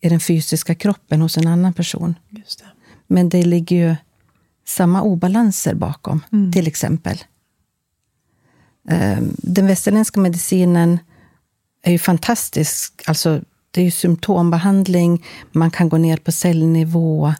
i 0.00 0.08
den 0.08 0.20
fysiska 0.20 0.74
kroppen 0.74 1.20
hos 1.20 1.36
en 1.36 1.46
annan 1.46 1.72
person. 1.72 2.14
Just 2.30 2.58
det. 2.58 2.64
Men 3.12 3.28
det 3.28 3.42
ligger 3.42 3.76
ju 3.76 3.96
samma 4.66 5.02
obalanser 5.02 5.74
bakom, 5.74 6.20
till 6.52 6.66
exempel. 6.66 7.18
Ehm, 8.88 9.36
Den 9.38 9.66
västerländska 9.66 10.20
medicinen 10.20 10.98
är 11.82 11.92
ju 11.92 11.98
fantastisk. 11.98 13.02
Alltså, 13.06 13.40
det 13.70 13.80
är 13.80 13.84
ju 13.84 13.90
symptombehandling, 13.90 15.24
man 15.52 15.70
kan 15.70 15.88
gå 15.88 15.98
ner 15.98 16.16
på 16.16 16.32
cellnivå. 16.32 17.34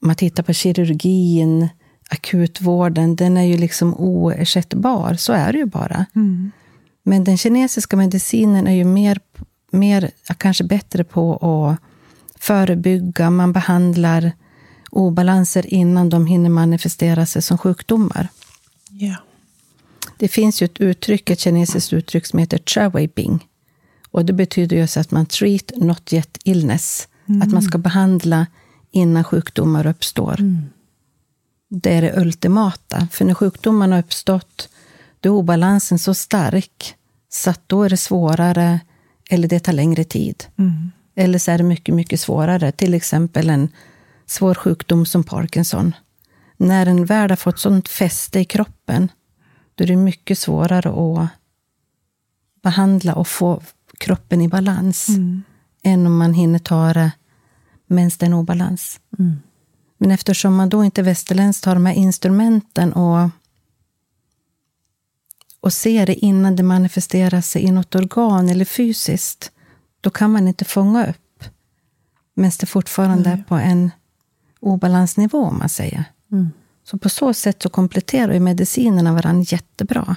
Man 0.00 0.16
tittar 0.16 0.42
på 0.42 0.52
kirurgin, 0.52 1.68
akutvården, 2.10 3.16
den 3.16 3.36
är 3.36 3.44
ju 3.44 3.56
liksom 3.56 3.94
oersättbar. 3.94 5.14
Så 5.14 5.32
är 5.32 5.52
det 5.52 5.58
ju 5.58 5.66
bara. 5.66 6.06
Men 7.02 7.24
den 7.24 7.38
kinesiska 7.38 7.96
medicinen 7.96 8.66
är 8.66 8.74
ju 8.74 8.84
mer, 8.84 9.20
mer 9.70 10.10
kanske 10.36 10.64
bättre 10.64 11.04
på 11.04 11.36
att 11.36 11.80
förebygga, 12.42 13.30
man 13.30 13.52
behandlar 13.52 14.32
obalanser 14.90 15.74
innan 15.74 16.08
de 16.10 16.26
hinner 16.26 16.50
manifestera 16.50 17.26
sig 17.26 17.42
som 17.42 17.58
sjukdomar. 17.58 18.28
Ja. 18.90 19.16
Det 20.16 20.28
finns 20.28 20.62
ju 20.62 20.64
ett 20.64 20.80
uttryck, 20.80 21.30
ett 21.30 21.40
kinesiskt 21.40 21.92
uttryck 21.92 22.26
som 22.26 22.38
heter 22.38 22.60
Chawei 22.66 23.08
Bing. 23.08 23.46
Och 24.10 24.24
det 24.24 24.32
betyder 24.32 24.76
just 24.76 24.96
att 24.96 25.10
man 25.10 25.26
treat 25.26 25.72
not 25.76 26.12
yet 26.12 26.38
illness. 26.44 27.08
Mm. 27.26 27.42
Att 27.42 27.48
man 27.48 27.62
ska 27.62 27.78
behandla 27.78 28.46
innan 28.90 29.24
sjukdomar 29.24 29.86
uppstår. 29.86 30.40
Mm. 30.40 30.62
Det 31.68 31.90
är 31.90 32.02
det 32.02 32.20
ultimata. 32.20 33.08
För 33.12 33.24
när 33.24 33.34
sjukdomarna 33.34 33.96
har 33.96 34.02
uppstått, 34.02 34.68
då 35.20 35.28
är 35.28 35.32
obalansen 35.32 35.98
så 35.98 36.14
stark 36.14 36.94
så 37.28 37.50
att 37.50 37.60
då 37.66 37.82
är 37.82 37.88
det 37.88 37.96
svårare, 37.96 38.80
eller 39.30 39.48
det 39.48 39.60
tar 39.60 39.72
längre 39.72 40.04
tid. 40.04 40.44
Mm. 40.56 40.92
Eller 41.14 41.38
så 41.38 41.50
är 41.50 41.58
det 41.58 41.64
mycket, 41.64 41.94
mycket 41.94 42.20
svårare. 42.20 42.72
Till 42.72 42.94
exempel 42.94 43.50
en 43.50 43.68
svår 44.30 44.54
sjukdom 44.54 45.06
som 45.06 45.24
Parkinson. 45.24 45.94
När 46.56 46.86
en 46.86 47.04
väl 47.04 47.30
har 47.30 47.36
fått 47.36 47.58
sånt 47.58 47.88
fäste 47.88 48.40
i 48.40 48.44
kroppen, 48.44 49.12
då 49.74 49.84
är 49.84 49.88
det 49.88 49.96
mycket 49.96 50.38
svårare 50.38 50.88
att 50.88 51.28
behandla 52.62 53.14
och 53.14 53.28
få 53.28 53.62
kroppen 53.98 54.40
i 54.40 54.48
balans. 54.48 55.08
Mm. 55.08 55.42
Än 55.82 56.06
om 56.06 56.18
man 56.18 56.34
hinner 56.34 56.58
ta 56.58 56.92
det 56.92 57.12
medan 57.86 58.10
det 58.18 58.22
är 58.22 58.26
en 58.26 58.34
obalans. 58.34 59.00
Mm. 59.18 59.36
Men 59.98 60.10
eftersom 60.10 60.54
man 60.54 60.68
då 60.68 60.84
inte 60.84 61.02
västerländskt 61.02 61.64
har 61.64 61.74
de 61.74 61.86
här 61.86 61.94
instrumenten 61.94 62.92
och, 62.92 63.30
och 65.60 65.72
ser 65.72 66.06
det 66.06 66.14
innan 66.14 66.56
det 66.56 66.62
manifesterar 66.62 67.40
sig 67.40 67.62
i 67.62 67.70
något 67.70 67.94
organ 67.94 68.48
eller 68.48 68.64
fysiskt, 68.64 69.52
då 70.00 70.10
kan 70.10 70.32
man 70.32 70.48
inte 70.48 70.64
fånga 70.64 71.06
upp. 71.06 71.44
Medan 72.34 72.52
det 72.60 72.66
fortfarande 72.66 73.30
mm. 73.30 73.40
är 73.40 73.44
på 73.44 73.54
en 73.54 73.90
obalansnivå, 74.60 75.44
om 75.44 75.58
man 75.58 75.68
säger. 75.68 76.04
Mm. 76.32 76.50
Så 76.84 76.98
på 76.98 77.08
så 77.08 77.34
sätt 77.34 77.62
så 77.62 77.68
kompletterar 77.68 78.32
ju 78.32 78.40
medicinerna 78.40 79.12
varandra 79.12 79.44
jättebra. 79.48 80.16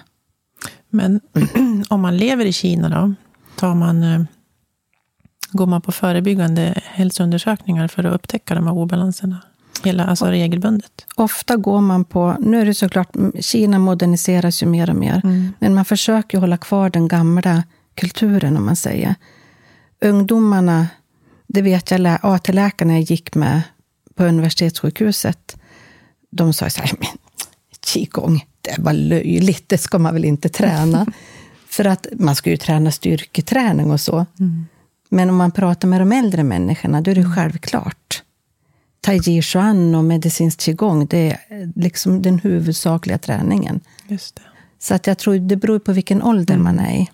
Men 0.89 1.21
om 1.89 2.01
man 2.01 2.17
lever 2.17 2.45
i 2.45 2.53
Kina 2.53 2.89
då, 2.89 3.13
tar 3.55 3.75
man, 3.75 4.03
eh, 4.03 4.23
går 5.51 5.65
man 5.65 5.81
på 5.81 5.91
förebyggande 5.91 6.81
hälsoundersökningar 6.83 7.87
för 7.87 8.03
att 8.03 8.15
upptäcka 8.15 8.55
de 8.55 8.67
här 8.67 8.73
obalanserna? 8.73 9.41
Hela, 9.83 10.05
alltså 10.05 10.25
regelbundet? 10.25 11.05
Ofta 11.15 11.57
går 11.57 11.81
man 11.81 12.05
på... 12.05 12.37
Nu 12.39 12.61
är 12.61 12.65
det 12.65 12.73
såklart, 12.73 13.15
Kina 13.39 13.79
moderniseras 13.79 14.63
ju 14.63 14.67
mer 14.67 14.89
och 14.89 14.95
mer. 14.95 15.21
Mm. 15.23 15.53
Men 15.59 15.73
man 15.73 15.85
försöker 15.85 16.37
hålla 16.37 16.57
kvar 16.57 16.89
den 16.89 17.07
gamla 17.07 17.63
kulturen, 17.95 18.57
om 18.57 18.65
man 18.65 18.75
säger. 18.75 19.15
Ungdomarna, 20.01 20.87
det 21.47 21.61
vet 21.61 21.91
jag, 21.91 22.19
AT-läkarna 22.21 22.93
jag 22.93 23.01
gick 23.01 23.35
med 23.35 23.61
på 24.15 24.23
universitetssjukhuset, 24.23 25.57
de 26.29 26.53
sa 26.53 26.69
så 26.69 26.81
här, 26.81 26.91
men 26.99 27.09
qigong, 27.85 28.45
det 28.61 28.75
var 28.77 28.93
löjligt, 28.93 29.69
det 29.69 29.77
ska 29.77 29.99
man 29.99 30.13
väl 30.13 30.25
inte 30.25 30.49
träna. 30.49 31.05
För 31.67 31.85
att 31.85 32.07
man 32.11 32.35
ska 32.35 32.49
ju 32.49 32.57
träna 32.57 32.91
styrketräning 32.91 33.91
och 33.91 34.01
så. 34.01 34.25
Mm. 34.39 34.65
Men 35.09 35.29
om 35.29 35.35
man 35.35 35.51
pratar 35.51 35.87
med 35.87 36.01
de 36.01 36.11
äldre 36.11 36.43
människorna, 36.43 37.01
då 37.01 37.11
är 37.11 37.15
det 37.15 37.21
mm. 37.21 37.35
självklart. 37.35 38.23
Tai 39.01 39.23
chi 39.23 39.41
chuan 39.41 39.95
och 39.95 40.03
medicinsk 40.03 40.59
qigong, 40.59 41.05
det 41.05 41.31
är 41.49 41.71
liksom 41.75 42.21
den 42.21 42.39
huvudsakliga 42.39 43.17
träningen. 43.17 43.79
Just 44.07 44.35
det. 44.35 44.41
Så 44.79 44.95
att 44.95 45.07
jag 45.07 45.17
tror 45.17 45.35
det 45.35 45.55
beror 45.55 45.79
på 45.79 45.93
vilken 45.93 46.23
ålder 46.23 46.53
mm. 46.53 46.63
man 46.63 46.79
är 46.79 46.95
i. 46.95 47.09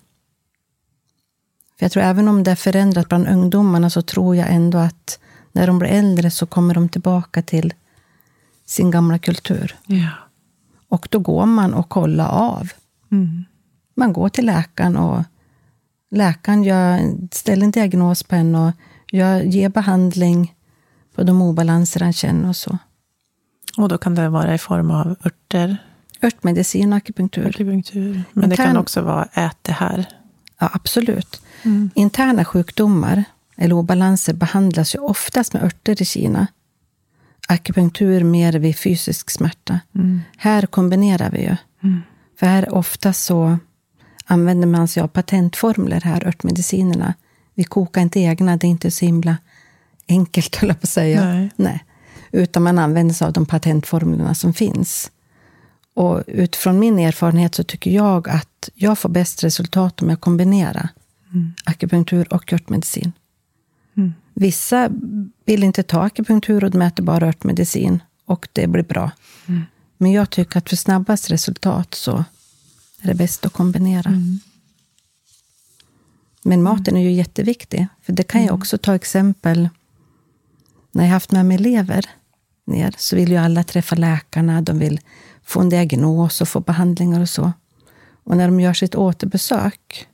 För 1.78 1.84
jag 1.84 1.92
tror 1.92 2.02
även 2.02 2.28
om 2.28 2.42
det 2.42 2.50
är 2.50 2.56
förändrat 2.56 3.08
bland 3.08 3.28
ungdomarna 3.28 3.90
så 3.90 4.02
tror 4.02 4.36
jag 4.36 4.50
ändå 4.50 4.78
att 4.78 5.18
när 5.52 5.66
de 5.66 5.78
blir 5.78 5.90
äldre 5.90 6.30
så 6.30 6.46
kommer 6.46 6.74
de 6.74 6.88
tillbaka 6.88 7.42
till 7.42 7.74
sin 8.66 8.90
gamla 8.90 9.18
kultur. 9.18 9.76
Ja. 9.86 10.10
Och 10.88 11.08
då 11.10 11.18
går 11.18 11.46
man 11.46 11.74
och 11.74 11.88
kollar 11.88 12.28
av. 12.28 12.72
Mm. 13.12 13.44
Man 13.94 14.12
går 14.12 14.28
till 14.28 14.46
läkaren 14.46 14.96
och 14.96 15.22
läkaren 16.10 16.64
gör, 16.64 17.00
ställer 17.32 17.64
en 17.64 17.70
diagnos 17.70 18.22
på 18.22 18.34
en 18.34 18.54
och 18.54 18.72
gör, 19.12 19.40
ger 19.40 19.68
behandling 19.68 20.54
på 21.14 21.22
de 21.22 21.42
obalanser 21.42 22.00
han 22.00 22.12
känner 22.12 22.48
och 22.48 22.56
så. 22.56 22.78
Och 23.76 23.88
då 23.88 23.98
kan 23.98 24.14
det 24.14 24.28
vara 24.28 24.54
i 24.54 24.58
form 24.58 24.90
av 24.90 25.16
örter? 25.24 25.76
Örtmedicin 26.22 26.92
och 26.92 26.96
akupunktur. 26.96 27.46
akupunktur. 27.46 28.22
Men 28.32 28.44
Intern... 28.44 28.50
det 28.50 28.56
kan 28.56 28.76
också 28.76 29.02
vara 29.02 29.24
ät 29.24 29.56
det 29.62 29.72
här? 29.72 30.08
Ja, 30.58 30.70
absolut. 30.72 31.42
Mm. 31.62 31.90
Interna 31.94 32.44
sjukdomar 32.44 33.24
eller 33.60 33.74
obalanser 33.74 34.34
behandlas 34.34 34.94
ju 34.94 34.98
oftast 34.98 35.52
med 35.52 35.62
örter 35.62 36.02
i 36.02 36.04
Kina. 36.04 36.46
Akupunktur 37.48 38.24
mer 38.24 38.52
vid 38.52 38.76
fysisk 38.76 39.30
smärta. 39.30 39.80
Mm. 39.94 40.20
Här 40.36 40.66
kombinerar 40.66 41.30
vi 41.30 41.40
ju. 41.40 41.56
Mm. 41.82 42.02
För 42.38 42.46
här 42.46 42.74
ofta 42.74 43.12
så 43.12 43.58
använder 44.24 44.66
man 44.68 44.88
sig 44.88 45.02
av 45.02 45.08
patentformler 45.08 46.00
här, 46.00 46.26
örtmedicinerna. 46.26 47.14
Vi 47.54 47.64
kokar 47.64 48.00
inte 48.02 48.20
egna, 48.20 48.56
det 48.56 48.66
är 48.66 48.68
inte 48.68 48.90
så 48.90 49.04
himla 49.04 49.36
enkelt, 50.08 50.56
höll 50.60 50.68
jag 50.68 50.80
på 50.80 50.84
att 50.84 50.90
säga. 50.90 51.24
Nej. 51.24 51.50
Nej. 51.56 51.84
Utan 52.32 52.62
man 52.62 52.78
använder 52.78 53.14
sig 53.14 53.26
av 53.26 53.32
de 53.32 53.46
patentformlerna 53.46 54.34
som 54.34 54.54
finns. 54.54 55.10
Och 55.94 56.22
utifrån 56.26 56.78
min 56.78 56.98
erfarenhet 56.98 57.54
så 57.54 57.64
tycker 57.64 57.90
jag 57.90 58.28
att 58.28 58.68
jag 58.74 58.98
får 58.98 59.08
bäst 59.08 59.44
resultat 59.44 60.02
om 60.02 60.08
jag 60.08 60.20
kombinerar 60.20 60.88
mm. 61.32 61.52
akupunktur 61.64 62.34
och 62.34 62.52
örtmedicin. 62.52 63.12
Vissa 64.34 64.90
vill 65.44 65.64
inte 65.64 65.82
ta 65.82 66.02
akupunktur 66.02 66.64
och 66.64 66.70
de 66.70 66.82
äter 66.82 67.02
bara 67.02 67.28
örtmedicin 67.28 68.02
och 68.24 68.48
det 68.52 68.66
blir 68.66 68.82
bra. 68.82 69.10
Mm. 69.46 69.62
Men 69.96 70.12
jag 70.12 70.30
tycker 70.30 70.58
att 70.58 70.68
för 70.68 70.76
snabbast 70.76 71.30
resultat 71.30 71.94
så 71.94 72.24
är 73.00 73.06
det 73.08 73.14
bäst 73.14 73.46
att 73.46 73.52
kombinera. 73.52 74.10
Mm. 74.10 74.40
Men 76.42 76.62
maten 76.62 76.96
är 76.96 77.00
ju 77.00 77.12
jätteviktig. 77.12 77.86
För 78.02 78.12
det 78.12 78.22
kan 78.22 78.40
jag 78.40 78.48
mm. 78.48 78.60
också 78.60 78.78
ta 78.78 78.94
exempel. 78.94 79.68
När 80.92 81.04
jag 81.04 81.10
haft 81.10 81.32
med 81.32 81.46
mig 81.46 81.54
elever 81.54 82.06
ner 82.66 82.94
så 82.98 83.16
vill 83.16 83.30
ju 83.30 83.36
alla 83.36 83.64
träffa 83.64 83.96
läkarna. 83.96 84.62
De 84.62 84.78
vill 84.78 85.00
få 85.42 85.60
en 85.60 85.68
diagnos 85.68 86.40
och 86.40 86.48
få 86.48 86.60
behandlingar 86.60 87.20
och 87.20 87.28
så. 87.28 87.52
Och 88.24 88.36
när 88.36 88.46
de 88.46 88.60
gör 88.60 88.74
sitt 88.74 88.94
återbesök, 88.94 90.08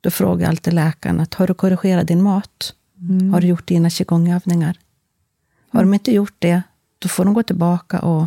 då 0.00 0.10
frågar 0.10 0.48
alltid 0.48 0.72
läkaren 0.72 1.20
att 1.20 1.34
har 1.34 1.46
du 1.46 1.54
korrigerat 1.54 2.08
din 2.08 2.22
mat? 2.22 2.74
Mm. 3.00 3.32
Har 3.32 3.40
du 3.40 3.46
gjort 3.46 3.68
dina 3.68 3.90
qigongövningar? 3.90 4.78
Har 5.70 5.80
de 5.80 5.94
inte 5.94 6.12
gjort 6.12 6.34
det, 6.38 6.62
då 6.98 7.08
får 7.08 7.24
de 7.24 7.34
gå 7.34 7.42
tillbaka 7.42 8.00
och 8.00 8.26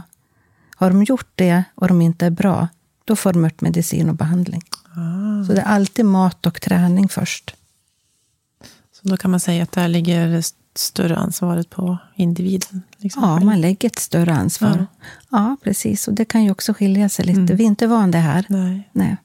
har 0.76 0.90
de 0.90 1.04
gjort 1.04 1.32
det 1.36 1.64
och 1.76 1.88
de 1.88 2.02
inte 2.02 2.26
är 2.26 2.30
bra, 2.30 2.68
då 3.06 3.16
får 3.16 3.34
de 3.34 3.50
medicin 3.60 4.10
och 4.10 4.16
behandling. 4.16 4.62
Ah. 4.96 5.46
Så 5.46 5.54
det 5.54 5.62
är 5.62 5.66
alltid 5.66 6.06
mat 6.06 6.46
och 6.46 6.62
träning 6.62 7.10
först. 7.10 7.56
Så 8.92 9.08
då 9.08 9.18
kan 9.18 9.32
man 9.32 9.40
säga 9.40 9.64
att 9.64 9.72
där 9.72 9.88
ligger 9.88 10.28
det 10.28 10.44
större 10.76 11.16
ansvaret 11.16 11.70
på 11.70 11.98
individen? 12.16 12.82
Liksom. 12.98 13.24
Ja, 13.24 13.40
man 13.40 13.62
lägger 13.62 13.90
ett 13.90 14.00
större 14.00 14.34
ansvar. 14.34 14.88
Ja. 15.30 15.38
ja. 15.38 15.58
precis. 15.64 16.08
Och 16.08 16.14
det 16.14 16.26
kan 16.26 16.44
ju 16.44 16.52
också 16.52 16.74
skilja 16.74 17.10
sig 17.10 17.26
lite. 17.26 17.40
Mm. 17.40 17.56
Vi 17.56 17.64
är 17.64 17.68
inte 17.68 17.88
van 17.88 18.12
det 18.12 18.18
här. 18.18 18.46
Nej. 18.50 18.90
Nej. 18.94 19.18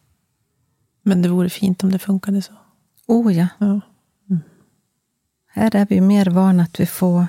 Men 1.03 1.23
det 1.23 1.29
vore 1.29 1.51
fint 1.51 1.85
om 1.85 1.93
det 1.93 1.99
funkade 1.99 2.43
så. 2.43 2.53
Oh 3.07 3.37
ja. 3.37 3.47
ja. 3.59 3.81
Här 5.55 5.77
är 5.77 5.87
vi 5.91 6.01
mer 6.01 6.27
vana 6.27 6.63
att 6.63 6.81
vi 6.81 6.87
får 6.87 7.27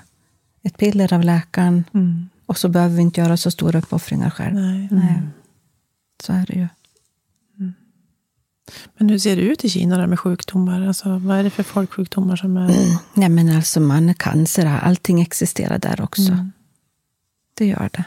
ett 0.62 0.78
piller 0.78 1.14
av 1.14 1.24
läkaren 1.24 1.84
mm. 1.94 2.30
och 2.46 2.58
så 2.58 2.70
behöver 2.70 2.96
vi 2.96 3.02
inte 3.02 3.22
göra 3.22 3.38
så 3.38 3.52
stora 3.52 3.80
uppoffringar 3.80 4.30
själv. 4.30 4.56
Nej. 4.56 4.88
Nej. 4.92 5.22
Så 6.24 6.34
är 6.34 6.46
det 6.46 6.54
ju. 6.54 6.68
Mm. 7.60 7.74
Men 8.98 9.10
hur 9.10 9.20
ser 9.20 9.36
det 9.36 9.42
ut 9.42 9.66
i 9.66 9.70
Kina 9.70 9.98
där 9.98 10.08
med 10.08 10.20
sjukdomar? 10.20 10.88
Alltså, 10.88 11.18
vad 11.18 11.38
är 11.38 11.44
det 11.44 11.50
för 11.50 11.64
folksjukdomar 11.64 12.36
som 12.36 12.58
är... 12.58 12.70
Mm. 12.70 12.98
Nej, 13.14 13.30
men 13.30 13.56
alltså 13.56 13.80
man, 13.80 14.14
cancer, 14.14 14.66
allting 14.66 15.22
existerar 15.22 15.80
där 15.80 16.02
också. 16.02 16.32
Mm. 16.32 16.52
Det 17.54 17.66
gör 17.66 17.90
det. 17.94 18.06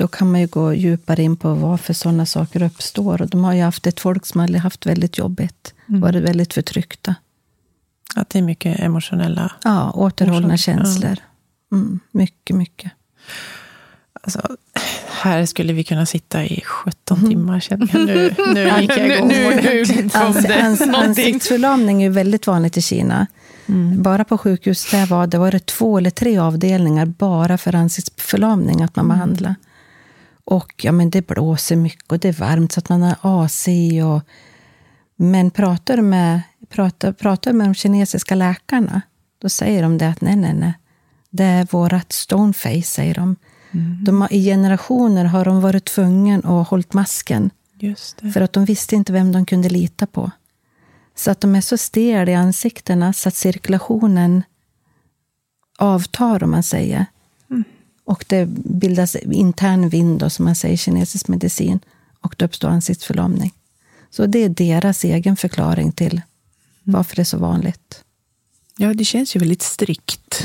Då 0.00 0.08
kan 0.08 0.32
man 0.32 0.40
ju 0.40 0.46
gå 0.46 0.74
djupare 0.74 1.22
in 1.22 1.36
på 1.36 1.54
varför 1.54 1.92
sådana 1.92 2.26
saker 2.26 2.62
uppstår. 2.62 3.22
Och 3.22 3.28
de 3.28 3.44
har 3.44 3.54
ju 3.54 3.62
haft 3.62 3.86
ett 3.86 4.00
folk 4.00 4.26
som 4.26 4.40
har 4.40 4.58
haft 4.58 4.86
väldigt 4.86 5.18
jobbigt, 5.18 5.74
mm. 5.88 6.00
varit 6.00 6.22
väldigt 6.22 6.54
förtryckta. 6.54 7.14
Att 8.14 8.30
det 8.30 8.38
är 8.38 8.42
mycket 8.42 8.80
emotionella 8.80 9.52
Ja, 9.64 9.90
återhållna 9.90 10.56
känslor. 10.56 11.16
Mm, 11.72 12.00
mycket, 12.10 12.56
mycket. 12.56 12.92
Alltså, 14.22 14.56
här 15.22 15.46
skulle 15.46 15.72
vi 15.72 15.84
kunna 15.84 16.06
sitta 16.06 16.44
i 16.44 16.62
17 16.64 17.18
mm. 17.18 17.30
timmar 17.30 17.60
känner 17.60 17.88
jag. 17.92 18.06
Nu, 18.06 18.34
nu 18.54 18.70
gick 18.80 18.90
jag 18.90 19.06
igång 19.06 19.30
ordentligt. 19.30 20.16
Ans, 20.16 20.44
ans, 20.44 20.80
ansiktsförlamning 20.80 22.02
är 22.02 22.10
väldigt 22.10 22.46
vanligt 22.46 22.76
i 22.76 22.82
Kina. 22.82 23.26
Mm. 23.66 24.02
Bara 24.02 24.24
på 24.24 24.38
sjukhus 24.38 24.90
där 24.90 25.06
var 25.06 25.26
det, 25.26 25.38
var 25.38 25.52
det 25.52 25.66
två 25.66 25.98
eller 25.98 26.10
tre 26.10 26.38
avdelningar 26.38 27.06
bara 27.06 27.58
för 27.58 27.74
ansiktsförlamning 27.74 28.82
att 28.82 28.96
man 28.96 29.06
mm. 29.06 29.18
Och 30.44 30.72
ja, 30.84 30.92
men 30.92 31.10
det 31.10 31.26
blåser 31.26 31.76
mycket 31.76 32.12
och 32.12 32.18
det 32.18 32.28
är 32.28 32.32
varmt 32.32 32.72
så 32.72 32.80
att 32.80 32.88
man 32.88 33.02
har 33.02 33.44
AC. 33.44 33.68
Och, 34.04 34.22
men 35.16 35.50
pratar 35.50 36.02
med, 36.02 36.40
pratar, 36.68 37.12
pratar 37.12 37.52
med 37.52 37.66
de 37.66 37.74
kinesiska 37.74 38.34
läkarna 38.34 39.02
Då 39.38 39.48
säger 39.48 39.82
de 39.82 39.98
det 39.98 40.08
att 40.08 40.20
nej, 40.20 40.36
nej, 40.36 40.54
nej. 40.54 40.74
Det 41.30 41.44
är 41.44 41.66
vårat 41.70 42.12
stoneface, 42.12 42.82
säger 42.82 43.14
de. 43.14 43.36
Mm. 43.72 44.04
de 44.04 44.20
har, 44.20 44.32
I 44.32 44.44
generationer 44.44 45.24
har 45.24 45.44
de 45.44 45.60
varit 45.60 45.84
tvungna 45.84 46.60
att 46.60 46.68
hålla 46.68 46.84
masken. 46.92 47.50
För 48.32 48.40
att 48.40 48.52
de 48.52 48.64
visste 48.64 48.96
inte 48.96 49.12
vem 49.12 49.32
de 49.32 49.46
kunde 49.46 49.68
lita 49.68 50.06
på. 50.06 50.30
Så 51.14 51.30
att 51.30 51.40
de 51.40 51.54
är 51.54 51.60
så 51.60 51.78
stel 51.78 52.28
i 52.28 52.34
ansiktena 52.34 53.12
så 53.12 53.28
att 53.28 53.34
cirkulationen 53.34 54.42
avtar, 55.78 56.42
om 56.44 56.50
man 56.50 56.62
säger. 56.62 57.06
Mm. 58.10 58.16
Och 58.16 58.24
det 58.28 58.46
bildas 58.80 59.16
intern 59.16 59.88
vind, 59.88 60.18
då, 60.20 60.30
som 60.30 60.44
man 60.44 60.54
säger 60.54 60.74
i 60.74 60.78
kinesisk 60.78 61.28
medicin. 61.28 61.80
Och 62.20 62.34
då 62.38 62.44
uppstår 62.44 62.68
ansiktsförlamning. 62.68 63.52
Så 64.10 64.26
det 64.26 64.44
är 64.44 64.48
deras 64.48 65.04
egen 65.04 65.36
förklaring 65.36 65.92
till 65.92 66.20
varför 66.84 67.16
det 67.16 67.22
är 67.22 67.24
så 67.24 67.38
vanligt. 67.38 68.04
Ja, 68.76 68.94
det 68.94 69.04
känns 69.04 69.36
ju 69.36 69.40
väldigt 69.40 69.62
strikt. 69.62 70.44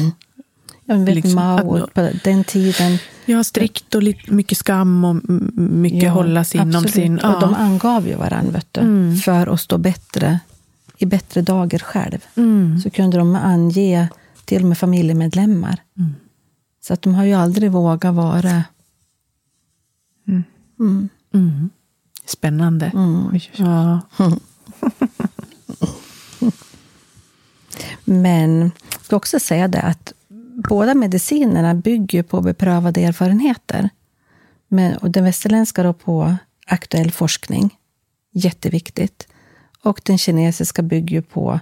Jag 0.85 0.97
vet 0.97 1.15
Liksom 1.15 1.35
Mao, 1.35 1.75
att- 1.83 1.93
på 1.93 2.09
den 2.23 2.43
tiden. 2.43 2.97
Ja, 3.25 3.43
strikt 3.43 3.95
och 3.95 4.03
lite, 4.03 4.31
mycket 4.33 4.57
skam 4.57 5.05
och 5.05 5.15
mycket 5.59 6.03
Ja, 6.03 6.09
hållas 6.11 6.55
inom 6.55 6.67
absolut. 6.75 6.93
sin... 6.93 7.19
Och 7.19 7.39
de 7.41 7.51
Ja. 7.51 7.55
angav 7.57 8.07
ju 8.07 8.15
varandra, 8.15 8.61
du, 8.71 8.81
Mm. 8.81 9.15
för 9.17 9.47
att 9.53 9.61
stå 9.61 9.77
bättre 9.77 10.39
i 10.97 11.05
bättre 11.05 11.41
dagar 11.41 11.79
själv. 11.79 12.19
Mm. 12.35 12.79
Så 12.81 12.89
kunde 12.89 13.17
de 13.17 13.35
ange 13.35 14.07
till 14.45 14.61
och 14.61 14.67
med 14.67 14.77
familjemedlemmar. 14.77 15.81
Mm. 15.97 16.15
Så 16.87 16.93
att 16.93 17.01
de 17.01 17.15
har 17.15 17.25
ju 17.25 17.33
aldrig 17.33 17.71
vågat 17.71 18.15
vara... 18.15 18.63
Mm. 20.27 20.43
Mm. 20.79 21.09
Mm. 21.33 21.69
Spännande. 22.25 22.85
Mm. 22.85 23.39
Ja. 23.55 24.01
Men 28.05 28.71
jag 28.91 29.01
ska 29.01 29.15
också 29.15 29.39
säga 29.39 29.67
det 29.67 29.81
att 29.81 30.13
båda 30.69 30.93
medicinerna 30.93 31.75
bygger 31.75 32.23
på 32.23 32.41
beprövade 32.41 33.01
erfarenheter. 33.01 33.89
Men, 34.67 34.97
och 34.97 35.11
den 35.11 35.23
västerländska 35.23 35.83
då 35.83 35.93
på 35.93 36.35
aktuell 36.65 37.11
forskning. 37.11 37.77
Jätteviktigt. 38.31 39.27
Och 39.83 40.01
den 40.03 40.17
kinesiska 40.17 40.81
bygger 40.81 41.21
på 41.21 41.59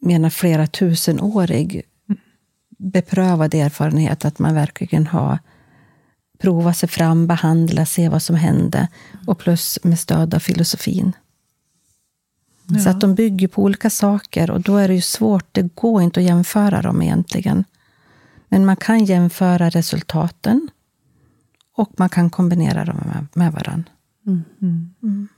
menar 0.00 0.30
flera 0.30 0.66
tusenårig 0.66 1.82
beprövad 2.80 3.54
erfarenhet. 3.54 4.24
Att 4.24 4.38
man 4.38 4.54
verkligen 4.54 5.06
har 5.06 5.38
provat 6.38 6.76
sig 6.76 6.88
fram, 6.88 7.26
behandlat, 7.26 7.88
se 7.88 8.08
vad 8.08 8.22
som 8.22 8.36
hände. 8.36 8.88
Och 9.26 9.38
plus 9.38 9.78
med 9.82 9.98
stöd 9.98 10.34
av 10.34 10.38
filosofin. 10.38 11.12
Så 12.68 12.88
Ja. 12.88 12.90
att 12.90 13.00
de 13.00 13.14
bygger 13.14 13.48
på 13.48 13.62
olika 13.62 13.90
saker 13.90 14.50
och 14.50 14.60
då 14.60 14.76
är 14.76 14.88
det 14.88 14.94
ju 14.94 15.00
svårt. 15.00 15.46
Det 15.52 15.74
går 15.74 16.02
inte 16.02 16.20
att 16.20 16.26
jämföra 16.26 16.82
dem 16.82 17.02
egentligen. 17.02 17.64
Men 18.48 18.64
man 18.66 18.76
kan 18.76 19.04
jämföra 19.04 19.70
resultaten 19.70 20.68
och 21.76 21.92
man 21.96 22.08
kan 22.08 22.30
kombinera 22.30 22.84
dem 22.84 22.96
med, 22.96 23.26
med 23.34 23.52
varandra. 23.52 23.90
Mm. 24.26 25.28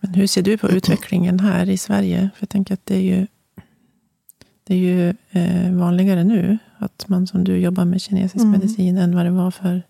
Men 0.00 0.14
hur 0.14 0.26
ser 0.26 0.42
du 0.42 0.58
på 0.58 0.70
utvecklingen 0.70 1.40
här 1.40 1.68
i 1.68 1.78
Sverige? 1.78 2.30
För 2.34 2.42
jag 2.42 2.48
tänker 2.48 2.74
att 2.74 2.86
det 2.86 2.96
är 2.96 3.00
ju, 3.00 3.26
det 4.72 4.76
är 4.76 4.80
ju 4.80 5.14
eh, 5.30 5.72
vanligare 5.72 6.24
nu 6.24 6.58
att 6.78 7.08
man 7.08 7.26
som 7.26 7.44
du 7.44 7.56
jobbar 7.56 7.84
med 7.84 8.00
kinesisk 8.00 8.36
Mm. 8.44 8.50
medicin 8.50 8.98
än 8.98 9.16
vad 9.16 9.26
det 9.26 9.30
var 9.30 9.50
för 9.50 9.82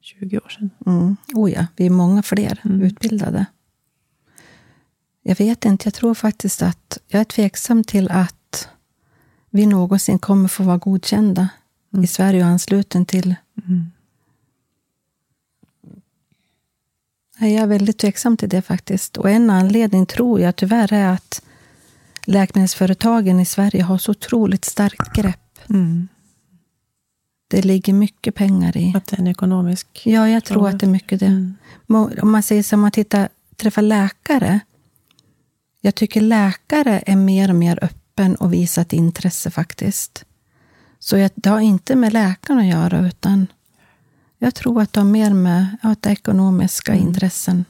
20 0.00 0.38
år 0.38 0.48
sedan. 0.48 0.70
Mm. 0.86 1.16
Oh 1.34 1.50
ja, 1.52 1.66
vi 1.76 1.86
är 1.86 1.90
många 1.90 2.22
fler 2.22 2.60
Mm. 2.64 2.82
utbildade. 2.82 3.46
Jag 5.22 5.36
vet 5.36 5.64
inte, 5.64 5.86
jag 5.86 5.94
tror 5.94 6.14
faktiskt 6.14 6.62
att 6.62 6.98
jag 7.08 7.20
är 7.20 7.24
tveksam 7.24 7.84
till 7.84 8.10
att 8.10 8.68
vi 9.50 9.66
någonsin 9.66 10.18
kommer 10.18 10.48
få 10.48 10.62
vara 10.62 10.76
godkända 10.78 11.48
Mm. 11.92 12.04
i 12.04 12.06
Sverige 12.06 12.42
och 12.42 12.48
ansluten 12.48 13.06
till 13.06 13.34
Mm. 13.68 13.90
Jag 17.40 17.50
är 17.50 17.66
väldigt 17.66 17.98
tveksam 17.98 18.36
till 18.36 18.48
det 18.48 18.62
faktiskt. 18.62 19.16
Och 19.16 19.30
en 19.30 19.50
anledning 19.50 20.06
tror 20.06 20.40
jag 20.40 20.56
tyvärr 20.56 20.92
är 20.92 21.12
att 21.12 21.42
läkemedelsföretagen 22.28 23.40
i 23.40 23.44
Sverige 23.44 23.82
har 23.82 23.98
så 23.98 24.10
otroligt 24.10 24.64
starkt 24.64 25.12
grepp. 25.16 25.58
Mm. 25.68 26.08
Det 27.48 27.64
ligger 27.64 27.92
mycket 27.92 28.34
pengar 28.34 28.76
i. 28.76 28.92
Att 28.96 29.06
det 29.06 29.16
är 29.16 29.20
en 29.20 29.26
ekonomisk... 29.26 30.02
Ja, 30.04 30.28
jag 30.28 30.44
tror 30.44 30.68
att 30.68 30.80
det 30.80 30.86
är 30.86 30.90
mycket 30.90 31.20
det. 31.20 31.26
Mm. 31.26 31.56
Om 32.22 32.32
man 32.32 32.42
säger 32.42 32.62
så, 32.62 32.76
om 32.76 32.80
man 32.80 32.90
tittar, 32.90 33.28
träffar 33.56 33.82
läkare. 33.82 34.60
Jag 35.80 35.94
tycker 35.94 36.20
läkare 36.20 37.02
är 37.06 37.16
mer 37.16 37.48
och 37.48 37.56
mer 37.56 37.84
öppen 37.84 38.36
och 38.36 38.52
visat 38.52 38.92
intresse 38.92 39.50
faktiskt. 39.50 40.24
Så 40.98 41.16
jag, 41.16 41.30
det 41.34 41.48
har 41.48 41.60
inte 41.60 41.96
med 41.96 42.12
läkaren 42.12 42.58
att 42.58 42.66
göra, 42.66 43.06
utan 43.06 43.46
jag 44.38 44.54
tror 44.54 44.82
att 44.82 44.92
det 44.92 45.00
har 45.00 45.08
mer 45.08 45.30
med 45.30 45.76
ja, 45.82 45.94
det 46.00 46.10
ekonomiska 46.10 46.94
intressen. 46.94 47.64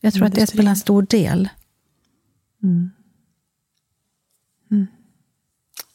Jag 0.00 0.14
tror 0.14 0.26
att 0.26 0.32
det 0.32 0.40
Industrin. 0.40 0.58
spelar 0.58 0.70
en 0.70 0.76
stor 0.76 1.02
del. 1.02 1.48
Mm. 2.62 2.90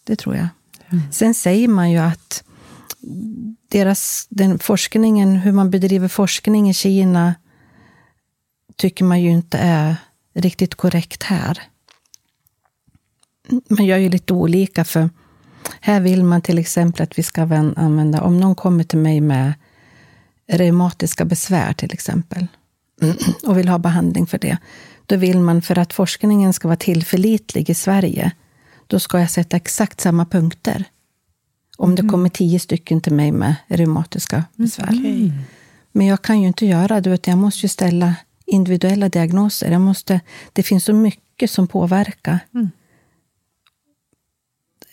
Det 0.05 0.15
tror 0.15 0.35
jag. 0.35 0.47
Mm. 0.89 1.11
Sen 1.11 1.33
säger 1.33 1.67
man 1.67 1.91
ju 1.91 1.97
att 1.97 2.43
deras, 3.67 4.27
den 4.29 4.59
forskningen, 4.59 5.35
hur 5.35 5.51
man 5.51 5.69
bedriver 5.71 6.07
forskning 6.07 6.69
i 6.69 6.73
Kina 6.73 7.35
tycker 8.75 9.05
man 9.05 9.21
ju 9.21 9.31
inte 9.31 9.57
är 9.57 9.95
riktigt 10.33 10.75
korrekt 10.75 11.23
här. 11.23 11.61
Man 13.69 13.85
gör 13.85 13.97
ju 13.97 14.09
lite 14.09 14.33
olika, 14.33 14.85
för 14.85 15.09
här 15.79 15.99
vill 15.99 16.23
man 16.23 16.41
till 16.41 16.59
exempel 16.59 17.03
att 17.03 17.17
vi 17.17 17.23
ska 17.23 17.45
vän- 17.45 17.73
använda, 17.77 18.21
om 18.21 18.37
någon 18.39 18.55
kommer 18.55 18.83
till 18.83 18.99
mig 18.99 19.21
med 19.21 19.53
reumatiska 20.47 21.25
besvär 21.25 21.73
till 21.73 21.93
exempel, 21.93 22.47
och 23.43 23.57
vill 23.57 23.67
ha 23.67 23.77
behandling 23.77 24.27
för 24.27 24.37
det, 24.37 24.57
då 25.05 25.15
vill 25.15 25.39
man 25.39 25.61
för 25.61 25.79
att 25.79 25.93
forskningen 25.93 26.53
ska 26.53 26.67
vara 26.67 26.77
tillförlitlig 26.77 27.69
i 27.69 27.73
Sverige, 27.73 28.31
då 28.87 28.99
ska 28.99 29.19
jag 29.19 29.31
sätta 29.31 29.57
exakt 29.57 30.01
samma 30.01 30.25
punkter. 30.25 30.83
Om 31.77 31.95
det 31.95 32.07
kommer 32.07 32.29
tio 32.29 32.59
stycken 32.59 33.01
till 33.01 33.13
mig 33.13 33.31
med 33.31 33.55
reumatiska 33.67 34.43
besvär. 34.55 34.89
Okej. 34.89 35.33
Men 35.91 36.07
jag 36.07 36.21
kan 36.21 36.41
ju 36.41 36.47
inte 36.47 36.65
göra 36.65 37.01
det, 37.01 37.09
utan 37.09 37.31
jag 37.31 37.39
måste 37.39 37.65
ju 37.65 37.69
ställa 37.69 38.15
individuella 38.45 39.09
diagnoser. 39.09 39.71
Jag 39.71 39.81
måste, 39.81 40.21
det 40.53 40.63
finns 40.63 40.83
så 40.83 40.93
mycket 40.93 41.51
som 41.51 41.67
påverkar. 41.67 42.39
Mm. 42.53 42.69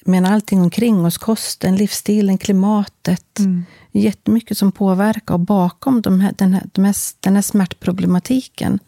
Men 0.05 0.27
allting 0.27 0.63
omkring 0.63 1.05
oss, 1.05 1.19
kosten, 1.19 1.77
livsstilen, 1.77 2.39
klimatet. 2.39 3.39
Mm. 3.39 3.65
Jättemycket 3.93 4.59
som 4.59 4.73
påverkar. 4.73 5.35
Och 5.35 5.41
bakom 5.41 6.03
de 6.03 6.21
här, 6.21 6.35
den, 6.39 6.55
här, 6.55 6.63
de 6.73 6.85
här, 6.85 6.97
den 7.21 7.35
här 7.35 7.43
smärtproblematiken 7.43 8.79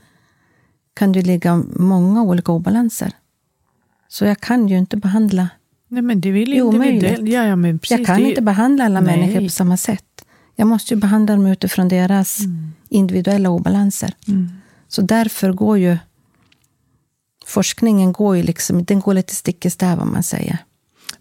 kan 0.95 1.13
det 1.13 1.23
ligga 1.23 1.63
många 1.77 2.23
olika 2.23 2.53
obalanser. 2.53 3.13
Så 4.15 4.25
jag 4.25 4.41
kan 4.41 4.69
ju 4.69 4.79
inte 4.79 4.97
behandla 4.97 5.49
Nej, 5.89 6.03
men 6.03 6.21
det 6.21 6.29
är 6.29 6.63
omöjligt. 6.63 7.19
Ja, 7.29 7.47
ja, 7.47 7.57
men 7.57 7.79
precis, 7.79 7.99
jag 7.99 8.07
kan 8.07 8.23
det 8.23 8.29
inte 8.29 8.43
behandla 8.43 8.85
alla 8.85 9.01
Nej. 9.01 9.17
människor 9.17 9.41
på 9.41 9.49
samma 9.49 9.77
sätt. 9.77 10.25
Jag 10.57 10.69
måste 10.69 10.95
ju 10.95 11.01
behandla 11.01 11.37
dem 11.37 11.47
utifrån 11.47 11.89
deras 11.89 12.39
individuella 12.89 13.51
obalanser. 13.51 14.15
Mm. 14.29 14.51
Så 14.89 15.03
därför 15.03 15.53
går 15.53 15.79
ju 15.79 15.99
forskningen 17.47 18.13
går 18.13 18.37
ju 18.37 18.43
liksom, 18.43 18.85
den 18.85 19.01
går 19.01 19.15
lite 19.15 19.35
stick 19.35 19.65
i 19.67 19.71
stäv 19.71 20.01
om 20.01 20.13
man 20.13 20.23
säger. 20.23 20.59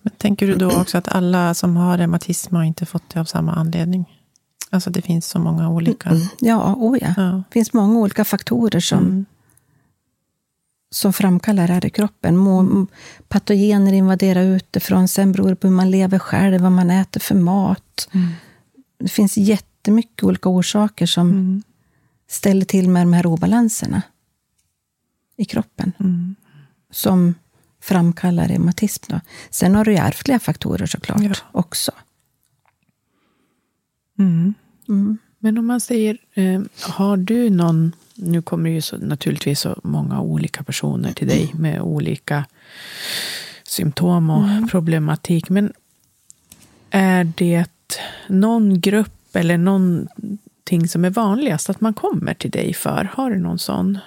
Men 0.02 0.14
tänker 0.18 0.48
du 0.48 0.56
då 0.56 0.72
också 0.72 0.98
att 0.98 1.08
alla 1.08 1.54
som 1.54 1.76
har 1.76 1.98
reumatism 1.98 2.56
har 2.56 2.64
inte 2.64 2.86
fått 2.86 3.10
det 3.14 3.20
av 3.20 3.26
samma 3.26 3.54
anledning? 3.54 4.06
Alltså 4.70 4.90
det 4.90 5.02
finns 5.02 5.28
så 5.28 5.40
många 5.40 5.70
olika. 5.70 6.12
Ja, 6.40 6.76
oh 6.78 6.98
ja. 7.02 7.14
Ja. 7.18 7.44
Det 7.50 7.54
finns 7.54 7.74
många 7.74 8.00
olika 8.00 8.26
faktorer 8.26 8.80
som, 8.80 9.00
Mm. 9.00 9.26
Som 10.94 11.14
framkallar 11.14 11.68
det 11.68 11.74
här 11.74 11.86
i 11.86 11.90
kroppen. 11.90 12.38
Må, 12.38 12.86
patogener 13.28 13.94
invaderar 13.94 14.44
utifrån, 14.44 15.08
sen 15.08 15.32
beror 15.32 15.50
det 15.50 15.56
på 15.56 15.68
hur 15.68 15.76
man 15.76 15.92
lever 15.92 16.20
själv, 16.20 16.62
vad 16.62 16.72
man 16.72 16.90
äter 16.92 17.20
för 17.20 17.36
mat. 17.36 18.10
Mm. 18.12 18.28
Det 19.00 19.10
finns 19.10 19.38
jättemycket 19.38 20.24
olika 20.24 20.50
orsaker 20.50 21.06
som 21.06 21.30
Mm. 21.30 21.64
ställer 22.28 22.66
till 22.66 22.90
med 22.90 23.02
de 23.02 23.14
här 23.14 23.26
obalanserna 23.26 24.02
i 25.38 25.46
kroppen. 25.46 25.92
Mm. 26.00 26.36
som 26.92 27.36
framkallar 27.82 28.48
reumatism. 28.48 29.04
Då. 29.08 29.20
Sen 29.50 29.76
har 29.76 29.86
du 29.86 29.92
ju 29.92 29.98
ärftliga 29.98 30.40
faktorer 30.40 30.86
såklart 30.86 31.22
Ja. 31.22 31.34
också. 31.52 31.92
Mm. 34.20 34.54
Mm. 34.90 35.18
Men 35.40 35.58
om 35.58 35.66
man 35.68 35.82
säger, 35.82 36.18
eh, 36.34 36.62
har 36.82 37.18
du 37.18 37.50
någon, 37.50 37.96
nu 38.16 38.42
kommer 38.42 38.70
det 38.70 38.76
ju 38.76 38.82
så, 38.82 38.98
naturligtvis 38.98 39.60
så 39.60 39.80
många 39.84 40.22
olika 40.22 40.64
personer 40.64 41.14
till 41.14 41.28
dig 41.28 41.52
med 41.54 41.82
olika 41.82 42.46
symptom 43.64 44.30
och 44.30 44.70
problematik, 44.72 45.50
men 45.50 45.74
är 46.90 47.24
det 47.24 47.66
någon 48.28 48.80
grupp 48.80 49.36
eller 49.36 49.58
någonting 49.58 50.88
som 50.88 51.06
är 51.06 51.10
vanligast 51.10 51.70
att 51.70 51.82
man 51.82 51.94
kommer 51.94 52.34
till 52.34 52.52
dig 52.52 52.74
för? 52.74 53.10
Har 53.14 53.32
du 53.32 53.40
någon 53.40 53.60
sån? 53.60 53.98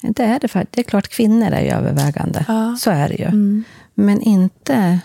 Det 0.00 0.22
är 0.22 0.40
det 0.40 0.48
faktiskt. 0.48 0.72
Det 0.74 0.80
är 0.80 0.90
klart, 0.90 1.08
kvinnor 1.08 1.46
är 1.46 1.60
ju 1.60 1.70
övervägande. 1.70 2.44
Ja. 2.48 2.76
Så 2.78 2.90
är 2.90 3.08
det 3.08 3.14
ju. 3.14 3.24
Mm. 3.24 3.64
Men 3.94 4.20
inte... 4.20 5.00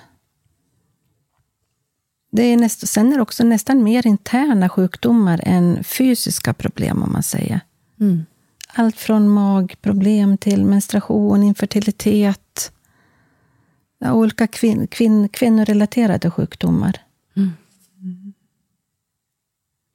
Det 2.32 2.44
är 2.44 2.58
näst, 2.58 2.88
sen 2.88 3.12
är 3.12 3.16
det 3.16 3.22
också 3.22 3.44
nästan 3.44 3.84
mer 3.84 4.08
interna 4.08 4.70
sjukdomar 4.70 5.42
än 5.44 5.84
fysiska 5.84 6.54
problem, 6.54 7.04
om 7.04 7.12
man 7.12 7.24
säger. 7.24 7.60
Mm. 8.00 8.26
Allt 8.74 8.96
från 8.98 9.30
magproblem 9.30 10.38
till 10.38 10.66
menstruation, 10.66 11.44
infertilitet. 11.44 12.72
Olika 14.06 14.48
kvin, 14.48 14.88
kvin, 14.88 15.30
kvinnorelaterade 15.30 16.32
sjukdomar. 16.32 17.02
Mm. 17.36 17.52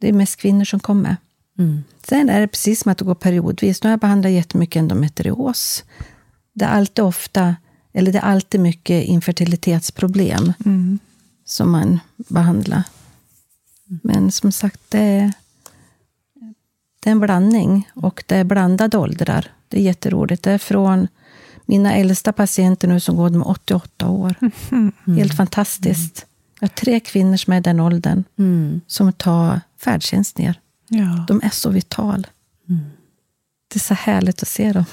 Det 0.01 0.09
är 0.09 0.13
mest 0.13 0.37
kvinnor 0.37 0.65
som 0.65 0.81
kommer. 0.81 1.17
Mm. 1.59 1.85
Sen 2.09 2.29
är 2.29 2.41
det 2.41 2.49
precis 2.49 2.81
som 2.81 2.93
att 2.93 2.99
det 2.99 3.05
går 3.05 3.15
periodvis. 3.15 3.83
Nu 3.83 3.89
har 3.89 3.93
jag 3.93 4.01
behandlat 4.01 4.33
jättemycket 4.33 4.81
endometrios. 4.81 5.85
Det 6.53 6.65
är 6.65 6.69
alltid 6.69 7.05
ofta, 7.05 7.57
eller 7.93 8.13
det 8.13 8.19
är 8.19 8.23
alltid 8.23 8.61
mycket 8.61 9.05
infertilitetsproblem 9.05 10.53
Mm. 10.65 10.99
som 11.45 11.71
man 11.71 12.01
behandlar. 12.17 12.83
Men 14.03 14.33
som 14.33 14.53
sagt, 14.53 14.81
det 14.89 14.99
är, 14.99 15.33
det 17.03 17.11
är 17.11 17.13
en 17.13 17.21
blandning 17.21 17.89
och 17.95 18.25
det 18.27 18.37
är 18.37 18.45
blandade 18.45 18.99
åldrar. 18.99 19.47
Det 19.69 19.79
är 19.79 19.83
jätteroligt. 19.83 20.43
Det 20.43 20.51
är 20.53 20.59
från 20.59 21.09
mina 21.67 21.95
äldsta 21.95 22.33
patienter 22.33 22.89
nu 22.89 23.01
som 23.01 23.17
går 23.17 23.31
med 23.31 23.47
88 23.47 24.09
år. 24.09 24.35
Helt 25.17 25.37
fantastiskt. 25.37 26.27
Jag 26.61 26.69
har 26.69 26.73
tre 26.75 27.01
kvinnor 27.01 27.37
som 27.37 27.53
är 27.53 27.57
i 27.57 27.61
den 27.61 27.81
åldern 27.81 28.25
Mm. 28.39 28.81
som 28.87 29.13
tar 29.13 29.61
färdtjänst 29.79 30.39
ner. 30.39 30.61
Ja. 30.89 31.25
De 31.29 31.41
är 31.45 31.51
så 31.51 31.71
vital. 31.71 32.27
Det 33.69 33.77
är 33.77 33.81
så 33.81 33.95
härligt 33.95 34.43
att 34.43 34.49
se 34.49 34.73
dem. 34.73 34.85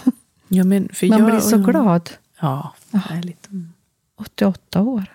Ja, 0.48 0.64
men 0.64 0.90
för 0.94 1.08
Man 1.08 1.20
jag, 1.20 1.30
blir 1.30 1.40
så 1.40 1.58
glad. 1.58 2.10
Ja, 2.42 2.74
härligt. 2.94 3.50
Mm. 3.50 3.74
88 4.20 4.82
år. 4.82 5.06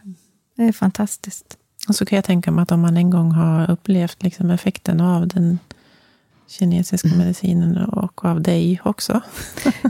Det 0.57 0.63
är 0.63 0.73
fantastiskt. 0.73 1.57
Och 1.89 1.97
så 1.97 2.07
kan 2.07 2.17
jag 2.17 2.25
tänka 2.25 2.51
mig 2.51 2.63
att 2.63 2.73
om 2.73 2.81
man 2.81 2.97
en 2.97 3.11
gång 3.11 3.33
har 3.33 3.71
upplevt 3.71 4.23
liksom 4.23 4.51
effekten 4.51 5.01
av 5.01 5.29
den 5.29 5.59
kinesiska 6.49 7.09
medicinen 7.09 7.77
och 7.77 8.25
av 8.25 8.43
dig 8.43 8.81
också, 8.85 9.21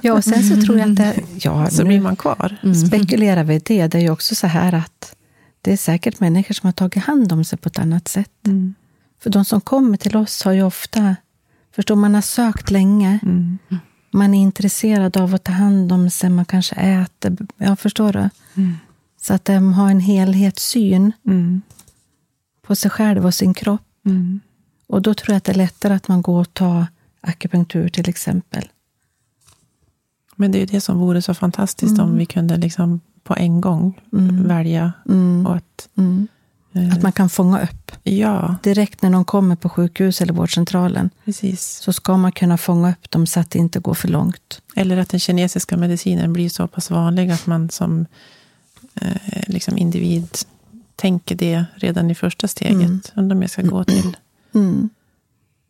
Ja, 0.02 0.12
och 0.12 0.24
sen 0.24 0.42
så 0.42 0.62
tror 0.66 0.78
jag 0.78 0.90
att 0.90 0.96
det, 0.96 1.14
ja, 1.40 1.70
så 1.70 1.84
blir 1.84 2.00
man 2.00 2.16
kvar. 2.16 2.56
spekulerar 2.86 3.44
vi 3.44 3.58
det. 3.58 3.86
Det 3.86 3.98
är 3.98 4.02
ju 4.02 4.10
också 4.10 4.34
så 4.34 4.46
här 4.46 4.72
att 4.74 5.16
det 5.60 5.72
är 5.72 5.76
säkert 5.76 6.20
människor 6.20 6.54
som 6.54 6.66
har 6.66 6.72
tagit 6.72 7.04
hand 7.04 7.32
om 7.32 7.44
sig 7.44 7.58
på 7.58 7.68
ett 7.68 7.78
annat 7.78 8.08
sätt. 8.08 8.46
Mm. 8.46 8.74
För 9.22 9.30
de 9.30 9.44
som 9.44 9.60
kommer 9.60 9.96
till 9.96 10.16
oss 10.16 10.42
har 10.42 10.52
ju 10.52 10.62
ofta, 10.62 11.16
förstår 11.74 11.96
man 11.96 12.14
har 12.14 12.22
sökt 12.22 12.70
länge. 12.70 13.18
Mm. 13.22 13.58
Man 14.10 14.34
är 14.34 14.42
intresserad 14.42 15.16
av 15.16 15.34
att 15.34 15.44
ta 15.44 15.52
hand 15.52 15.92
om 15.92 16.10
sig, 16.10 16.30
man 16.30 16.44
kanske 16.44 16.74
äter. 16.74 17.36
Ja, 17.56 17.76
förstår 17.76 18.12
du? 18.12 18.28
Mm. 18.54 18.74
Så 19.20 19.34
att 19.34 19.44
de 19.44 19.72
har 19.72 19.90
en 19.90 20.00
helhetssyn 20.00 21.12
Mm. 21.26 21.62
på 22.66 22.76
sig 22.76 22.90
själv 22.90 23.26
och 23.26 23.34
sin 23.34 23.54
kropp. 23.54 23.80
Mm. 24.94 24.98
Och 24.98 25.02
då 25.02 25.14
tror 25.14 25.32
jag 25.32 25.36
att 25.36 25.44
det 25.44 25.52
är 25.52 25.56
lättare 25.56 25.94
att 25.94 26.08
man 26.08 26.22
går 26.22 26.40
och 26.40 26.54
tar 26.54 26.86
akupunktur 27.20 27.88
till 27.88 28.08
exempel. 28.08 28.64
Men 30.36 30.52
det 30.52 30.58
är 30.58 30.60
ju 30.60 30.66
det 30.66 30.80
som 30.80 30.98
vore 30.98 31.22
så 31.22 31.34
fantastiskt 31.34 31.98
om 31.98 32.16
vi 32.16 32.26
kunde 32.26 32.56
liksom 32.56 33.00
på 33.24 33.34
en 33.36 33.60
gång 33.60 34.00
välja. 34.46 34.92
Mm. 35.08 35.46
Och 35.46 35.56
att, 35.56 35.88
Mm. 35.96 36.28
eh, 36.72 36.92
Att 36.92 37.02
man 37.02 37.12
kan 37.12 37.28
fånga 37.28 37.60
upp. 37.62 37.92
Ja, 38.02 38.56
Direkt 38.62 39.02
när 39.02 39.10
de 39.10 39.24
kommer 39.24 39.56
på 39.56 39.68
sjukhus 39.68 40.20
eller 40.20 40.32
vårdcentralen 40.32 41.10
precis. 41.24 41.62
så 41.78 41.92
ska 41.92 42.16
man 42.16 42.32
kunna 42.32 42.58
fånga 42.58 42.90
upp 42.90 43.10
dem 43.10 43.26
så 43.26 43.40
att 43.40 43.50
det 43.50 43.58
inte 43.58 43.78
går 43.80 43.94
för 43.94 44.08
långt. 44.08 44.62
Eller 44.76 44.96
att 44.96 45.08
den 45.08 45.20
kinesiska 45.20 45.76
medicinen 45.76 46.32
blir 46.32 46.48
så 46.48 46.66
pass 46.68 46.90
vanlig 46.90 47.30
att 47.30 47.46
man 47.46 47.70
som 47.70 48.06
eh, 49.00 49.42
liksom 49.46 49.78
individ 49.78 50.28
tänker 50.96 51.34
det 51.34 51.64
redan 51.74 52.10
i 52.10 52.14
första 52.14 52.48
steget. 52.48 53.12
Undrar 53.16 53.36
om 53.36 53.42
jag 53.42 53.50
ska 53.50 53.62
gå 53.62 53.84
till, 53.94 54.16
Mm. 54.54 54.88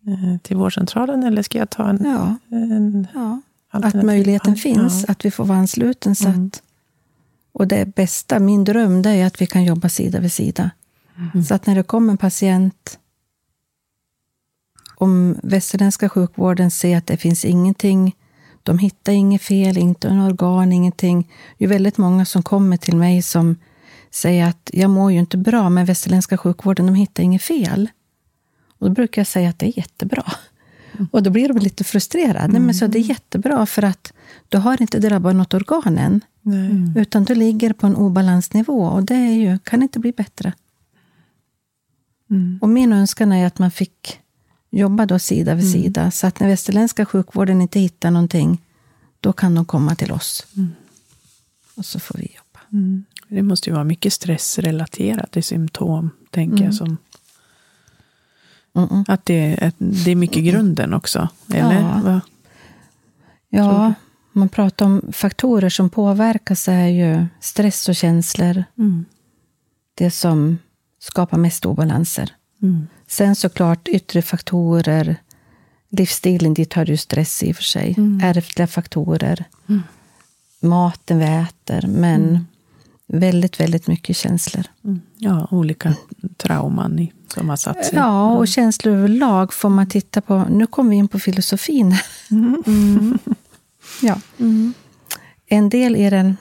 eh, 0.07 0.39
till 0.43 0.57
vårdcentralen 0.57 1.23
eller 1.23 1.43
ska 1.43 1.59
jag 1.59 1.71
ta 1.71 1.89
en, 1.89 1.99
Ja, 2.05 2.37
en 2.57 3.07
ja. 3.15 3.41
Att 3.71 3.95
möjligheten 4.05 4.57
finns, 4.57 5.05
Ja. 5.07 5.13
att 5.13 5.25
vi 5.25 5.31
får 5.31 5.45
vara 5.45 5.59
ansluten. 5.59 6.15
Så 6.15 6.29
Mm. 6.29 6.47
att, 6.47 6.63
och 7.53 7.69
det 7.69 7.95
bästa, 7.95 8.39
min 8.39 8.65
dröm, 8.65 9.03
det 9.03 9.11
är 9.11 9.27
att 9.27 9.41
vi 9.41 9.47
kan 9.47 9.65
jobba 9.65 9.89
sida 9.89 10.21
vid 10.21 10.33
sida. 10.33 10.71
Så 11.49 11.55
att 11.55 11.67
när 11.67 11.75
det 11.75 11.83
kommer 11.83 12.13
en 12.13 12.17
patient, 12.19 12.99
om 14.97 15.37
västerländska 15.43 16.09
sjukvården 16.09 16.71
ser 16.71 16.97
att 16.99 17.07
det 17.07 17.17
finns 17.17 17.45
ingenting, 17.45 18.17
de 18.63 18.79
hittar 18.79 19.13
inget 19.13 19.43
fel, 19.43 19.79
inte 19.79 20.09
en 20.09 20.21
organ, 20.21 20.73
ingenting. 20.73 21.31
Det 21.59 21.65
är 21.65 21.69
väldigt 21.69 21.99
många 21.99 22.25
som 22.25 22.43
kommer 22.43 22.77
till 22.77 22.97
mig 22.97 23.23
som 23.23 23.57
säger 24.11 24.49
att 24.49 24.71
jag 24.73 24.91
mår 24.91 25.13
ju 25.13 25.19
inte 25.19 25.37
bra, 25.37 25.69
men 25.71 25.85
västerländska 25.87 26.39
sjukvården, 26.39 26.87
de 26.87 26.95
hittar 26.95 27.23
inget 27.23 27.43
fel. 27.43 27.89
Och 28.85 28.91
då 28.91 28.95
brukar 28.95 29.21
jag 29.21 29.27
säga 29.27 29.49
att 29.49 29.59
det 29.59 29.67
är 29.67 29.79
jättebra. 29.79 30.33
Och 31.11 31.23
då 31.23 31.31
blir 31.31 31.49
de 31.49 31.59
lite 31.59 31.85
frustrerade. 31.85 32.49
Nej, 32.49 32.61
men 32.61 32.75
så 32.75 32.87
det 32.87 32.99
är 32.99 33.03
jättebra, 33.03 33.67
för 33.67 33.83
att 33.83 34.13
du 34.49 34.59
har 34.59 34.83
inte 34.83 34.99
drabbat 34.99 35.37
något 35.37 35.55
organ 35.55 35.99
än. 35.99 36.21
Nej. 36.43 37.03
Utan 37.03 37.25
du 37.25 37.35
ligger 37.35 37.73
på 37.73 37.87
en 37.87 37.97
obalansnivå 37.97 38.87
och 38.87 39.05
det 39.05 39.15
är 39.15 39.33
ju, 39.33 39.59
kan 39.59 39.83
inte 39.83 39.99
bli 39.99 40.13
bättre. 40.13 40.53
Mm. 42.31 42.59
Och 42.63 42.69
min 42.69 42.93
önskan 42.93 43.33
är 43.33 43.47
att 43.47 43.59
man 43.59 43.71
fick 43.71 44.21
jobba 44.71 45.07
då 45.07 45.19
sida 45.19 45.55
vid 45.55 45.73
sida. 45.73 46.11
Så 46.11 46.27
att 46.27 46.41
när 46.41 46.49
västerländska 46.49 47.07
sjukvården 47.07 47.61
inte 47.61 47.81
hittar 47.81 48.11
någonting, 48.11 48.63
då 49.21 49.33
kan 49.33 49.55
de 49.55 49.65
komma 49.65 49.95
till 49.95 50.13
oss. 50.13 50.47
Och 51.75 51.87
så 51.87 52.01
får 52.01 52.19
vi 52.19 52.25
jobba. 52.25 52.61
Mm. 52.73 53.05
Det 53.29 53.43
måste 53.43 53.71
ju 53.71 53.75
vara 53.75 53.85
mycket 53.85 54.13
stressrelaterade 54.13 55.43
symptom, 55.43 56.11
tänker 56.31 56.65
jag. 56.65 56.75
Som, 56.75 56.97
Mm-mm. 58.75 59.05
att 59.09 59.25
det, 59.27 59.57
är- 59.65 59.73
det 59.79 60.11
är 60.11 60.17
mycket 60.17 60.45
grunden 60.45 60.95
också. 60.95 61.29
Eller? 61.55 61.81
Ja. 62.05 62.21
Ja, 63.49 63.95
man 64.33 64.49
pratar 64.49 64.87
om 64.87 65.03
faktorer 65.13 65.69
som 65.69 65.91
påverkas 65.91 66.69
är 66.69 66.87
ju 66.87 67.27
stress 67.41 67.89
och 67.89 67.95
känslor. 67.97 68.65
Mm. 68.79 69.05
Det 69.95 70.11
som 70.11 70.59
skapar 70.99 71.39
mest 71.39 71.67
obalanser. 71.67 72.33
Mm. 72.63 72.87
Sen 73.07 73.37
såklart 73.37 73.89
yttre 73.89 74.23
faktorer, 74.23 75.17
livsstilen, 75.91 76.55
dit 76.55 76.73
hör 76.75 76.87
ju 76.87 76.97
stress 76.97 77.43
i 77.43 77.53
och 77.53 77.57
för 77.57 77.63
sig. 77.63 77.97
Ärftliga 78.23 78.67
faktorer, 78.67 79.45
maten 80.61 81.19
vi 81.19 81.25
äter, 81.25 81.87
men 81.87 82.47
väldigt, 83.07 83.61
väldigt 83.61 83.87
mycket 83.87 84.17
känslor. 84.17 84.65
Mm. 84.85 85.01
Ja, 85.19 85.49
olika 85.51 85.95
trauman 86.37 86.99
i, 86.99 87.13
som 87.35 87.49
har 87.49 87.57
satt 87.57 87.85
sig. 87.85 87.99
Ja, 87.99 88.37
och 88.37 88.49
känslor 88.49 88.95
överlag 88.95 89.53
får 89.53 89.69
man 89.69 89.89
titta 89.89 90.21
på. 90.21 90.45
Nu 90.51 90.67
kommer 90.67 90.91
vi 90.91 90.97
in 90.97 91.09
på 91.09 91.19
filosofin. 91.19 91.97
ja. 94.03 94.21
En 95.47 95.69
del 95.69 95.97
är 95.97 96.11
den... 96.11 96.37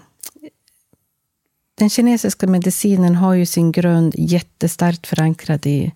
Den 1.76 1.90
kinesiska 1.90 2.48
medicinen 2.48 3.16
har 3.16 3.34
ju 3.34 3.46
sin 3.46 3.72
grund 3.72 4.16
jättestarkt 4.18 5.08
förankrad 5.08 5.66
i 5.66 5.94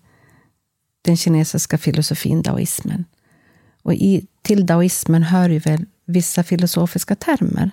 den 1.02 1.18
kinesiska 1.18 1.78
filosofin, 1.78 2.42
daoismen. 2.42 3.06
Och 3.84 3.94
i, 3.94 4.28
till 4.42 4.66
daoismen 4.66 5.24
hör 5.24 5.50
ju 5.50 5.60
väl 5.60 5.86
vissa 6.06 6.44
filosofiska 6.44 7.16
termer. 7.16 7.72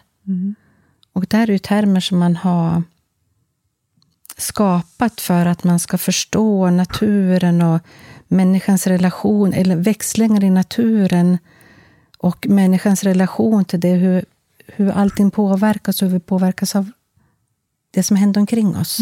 Och 1.14 1.26
det 1.26 1.36
här 1.36 1.48
är 1.48 1.52
ju 1.52 1.58
termer 1.58 2.00
som 2.00 2.18
man 2.18 2.36
har 2.36 2.82
skapat 4.36 5.20
för 5.20 5.46
att 5.46 5.64
man 5.64 5.78
ska 5.78 5.98
förstå 5.98 6.70
naturen 6.70 7.62
och 7.62 7.80
människans 8.28 8.86
relation, 8.86 9.52
eller 9.52 9.76
växlingar 9.76 10.44
i 10.44 10.50
naturen 10.50 11.38
och 12.18 12.46
människans 12.48 13.04
relation 13.04 13.64
till 13.64 13.80
det, 13.80 13.94
hur, 13.94 14.24
hur 14.66 14.90
allting 14.90 15.30
påverkas 15.30 16.02
och 16.02 16.08
hur 16.08 16.14
vi 16.14 16.20
påverkas 16.20 16.76
av 16.76 16.90
det 17.90 18.02
som 18.02 18.16
händer 18.16 18.40
omkring 18.40 18.76
oss. 18.76 18.98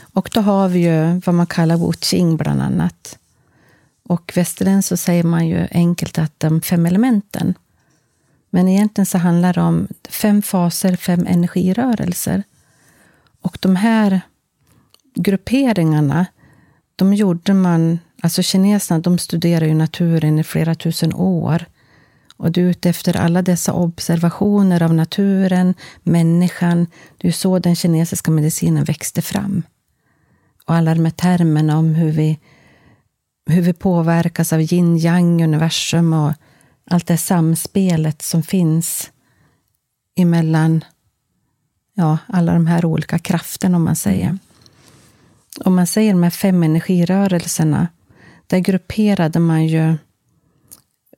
Och 0.00 0.30
då 0.32 0.40
har 0.40 0.68
vi 0.68 0.78
ju 0.78 1.20
vad 1.26 1.34
man 1.34 1.46
kallar 1.46 1.76
Wu 1.76 1.92
Qing 1.92 2.36
bland 2.36 2.62
annat. 2.62 3.18
Och 4.02 4.32
västerländskt 4.34 4.88
så 4.88 4.96
säger 4.96 5.24
man 5.24 5.46
ju 5.46 5.66
enkelt 5.70 6.18
att 6.18 6.40
de 6.40 6.60
fem 6.60 6.86
elementen. 6.86 7.54
Men 8.54 8.68
egentligen 8.68 9.06
så 9.06 9.18
handlar 9.18 9.52
det 9.52 9.60
om 9.60 9.88
fem 10.08 10.42
faser, 10.42 10.96
fem 10.96 11.26
energirörelser. 11.26 12.42
Och 13.40 13.58
de 13.60 13.76
här 13.76 14.20
grupperingarna, 15.14 16.26
de 16.96 17.14
gjorde 17.14 17.54
man... 17.54 17.98
Alltså 18.22 18.42
kineserna, 18.42 19.00
de 19.00 19.18
studerar 19.18 19.66
ju 19.66 19.74
naturen 19.74 20.38
i 20.38 20.44
flera 20.44 20.74
tusen 20.74 21.14
år. 21.14 21.64
Och 22.36 22.52
det 22.52 22.60
är 22.60 22.64
ute 22.64 22.90
efter 22.90 23.16
alla 23.16 23.42
dessa 23.42 23.72
observationer 23.72 24.82
av 24.82 24.94
naturen, 24.94 25.74
människan. 26.02 26.86
Det 27.18 27.28
är 27.28 27.32
så 27.32 27.58
den 27.58 27.76
kinesiska 27.76 28.30
medicinen 28.30 28.84
växte 28.84 29.22
fram. 29.22 29.62
Och 30.66 30.74
alla 30.74 30.94
de 30.94 31.04
här 31.04 31.12
termerna 31.12 31.78
om 31.78 31.94
hur 31.94 32.12
vi, 32.12 32.38
hur 33.46 33.62
vi 33.62 33.72
påverkas 33.72 34.52
av 34.52 34.60
yin 34.60 34.98
yang 34.98 35.44
universum 35.44 36.12
och 36.12 36.32
allt 36.84 37.06
det 37.06 37.18
samspelet 37.18 38.22
som 38.22 38.42
finns 38.42 39.10
emellan 40.16 40.84
ja, 41.94 42.18
alla 42.26 42.52
de 42.52 42.66
här 42.66 42.84
olika 42.84 43.18
krafterna, 43.18 43.76
om 43.76 43.84
man 43.84 43.96
säger. 43.96 44.38
Om 45.64 45.74
man 45.74 45.86
säger 45.86 46.12
de 46.12 46.22
här 46.22 46.30
fem 46.30 46.62
energirörelserna, 46.62 47.88
där 48.46 48.58
grupperade 48.58 49.38
man 49.38 49.66
ju 49.66 49.96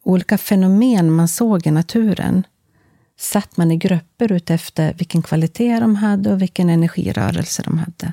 olika 0.03 0.38
fenomen 0.38 1.12
man 1.12 1.29
såg 1.29 1.66
i 1.66 1.70
naturen. 1.70 2.46
Satt 3.18 3.57
man 3.57 3.70
i 3.70 3.77
grupper 3.77 4.33
utefter 4.33 4.94
vilken 4.94 5.22
kvalitet 5.22 5.81
de 5.81 5.96
hade 5.96 6.33
och 6.33 6.42
vilken 6.42 6.70
energirörelse 6.70 7.62
de 7.62 7.79
hade. 7.79 8.12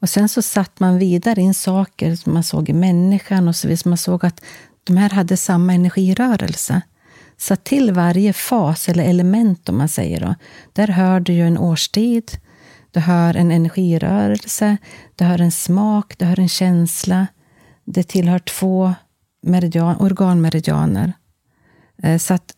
Och 0.00 0.08
sen 0.08 0.28
så 0.28 0.42
satt 0.42 0.80
man 0.80 0.98
vidare 0.98 1.40
in 1.40 1.54
saker 1.54 2.16
som 2.16 2.34
man 2.34 2.44
såg 2.44 2.68
i 2.68 2.72
människan 2.72 3.48
och 3.48 3.56
så 3.56 3.68
vidare. 3.68 3.88
Man 3.88 3.98
såg 3.98 4.24
att 4.24 4.40
de 4.88 4.96
här 4.96 5.10
hade 5.10 5.36
samma 5.36 5.74
energirörelse. 5.74 6.80
Så 7.36 7.56
till 7.56 7.92
varje 7.92 8.32
fas 8.32 8.88
eller 8.88 9.04
element, 9.04 9.68
om 9.68 9.78
man 9.78 9.88
säger 9.88 10.20
då, 10.20 10.34
där 10.72 10.88
hör 10.88 11.20
du 11.20 11.32
ju 11.32 11.46
en 11.46 11.58
årstid, 11.58 12.30
du 12.90 13.00
hör 13.00 13.36
en 13.36 13.50
energirörelse, 13.50 14.76
du 15.16 15.24
hör 15.24 15.40
en 15.40 15.50
smak, 15.50 16.18
du 16.18 16.24
hör 16.24 16.40
en 16.40 16.48
känsla. 16.48 17.26
Det 17.84 18.02
tillhör 18.02 18.38
två 18.38 18.94
meridian, 19.42 19.96
organmeridianer. 19.96 21.12
Eh, 22.02 22.18
så 22.18 22.34
att, 22.34 22.54